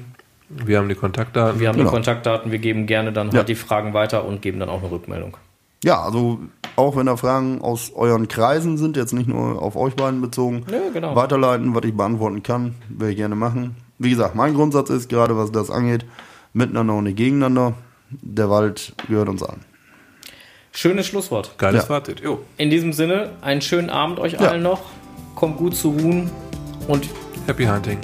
Wir 0.49 0.79
haben 0.79 0.89
die 0.89 0.95
Kontaktdaten. 0.95 1.61
Wir 1.61 1.69
haben 1.69 1.77
Genau. 1.77 1.91
die 1.91 1.95
Kontaktdaten, 1.95 2.53
wir 2.53 2.59
geben 2.59 2.87
gerne 2.87 3.13
dann 3.13 3.29
Ja. 3.31 3.39
halt 3.39 3.49
die 3.49 3.55
Fragen 3.55 3.95
weiter 3.95 4.25
und 4.25 4.43
geben 4.43 4.61
dann 4.61 4.69
auch 4.69 4.81
eine 4.83 4.91
Rückmeldung. 4.91 5.37
Ja, 5.85 6.01
also 6.03 6.39
auch 6.77 6.97
wenn 6.97 7.07
da 7.07 7.17
Fragen 7.17 7.61
aus 7.61 7.93
euren 7.95 8.29
Kreisen 8.29 8.79
sind, 8.79 8.97
jetzt 8.97 9.13
nicht 9.13 9.29
nur 9.29 9.61
auf 9.61 9.77
euch 9.77 9.95
beiden 9.95 10.21
bezogen, 10.21 10.65
Ja, 10.71 10.79
genau. 10.93 11.15
weiterleiten, 11.17 11.75
was 11.75 11.85
ich 11.85 11.95
beantworten 11.95 12.43
kann, 12.43 12.75
werde 12.89 13.11
ich 13.13 13.17
gerne 13.19 13.35
machen. 13.35 13.77
Wie 13.99 14.11
gesagt, 14.11 14.35
mein 14.35 14.55
Grundsatz 14.55 14.91
ist, 14.91 15.09
gerade 15.09 15.37
was 15.37 15.53
das 15.53 15.71
angeht, 15.71 16.05
miteinander 16.53 16.95
und 16.95 17.05
nicht 17.05 17.17
gegeneinander. 17.17 17.75
Der 18.11 18.49
Wald 18.51 18.95
gehört 19.09 19.29
uns 19.29 19.43
an. 19.43 19.61
Schönes 20.77 21.07
Schlusswort. 21.07 21.57
Geiles 21.57 21.85
Ja. 21.85 21.87
Fazit. 21.87 22.21
Jo. 22.21 22.41
In 22.59 22.69
diesem 22.69 22.93
Sinne, 22.93 23.31
einen 23.41 23.63
schönen 23.63 23.89
Abend 23.89 24.19
euch 24.19 24.35
Ja. 24.35 24.41
allen 24.41 24.63
noch. 24.63 24.83
Kommt 25.35 25.57
gut 25.57 25.75
zu 25.75 25.89
ruhen 25.89 26.31
und 26.87 27.09
Happy 27.47 27.65
Hunting. 27.65 27.99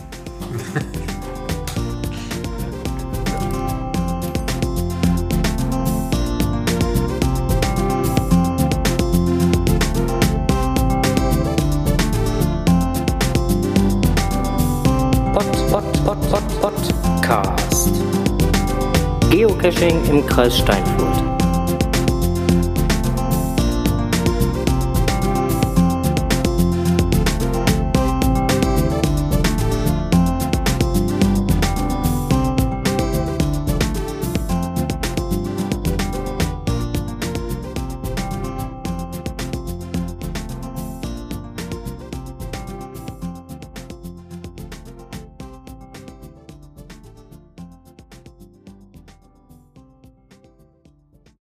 Geocaching 19.31 20.05
im 20.11 20.27
Kreis 20.27 20.59
Steinfurt. 20.59 21.02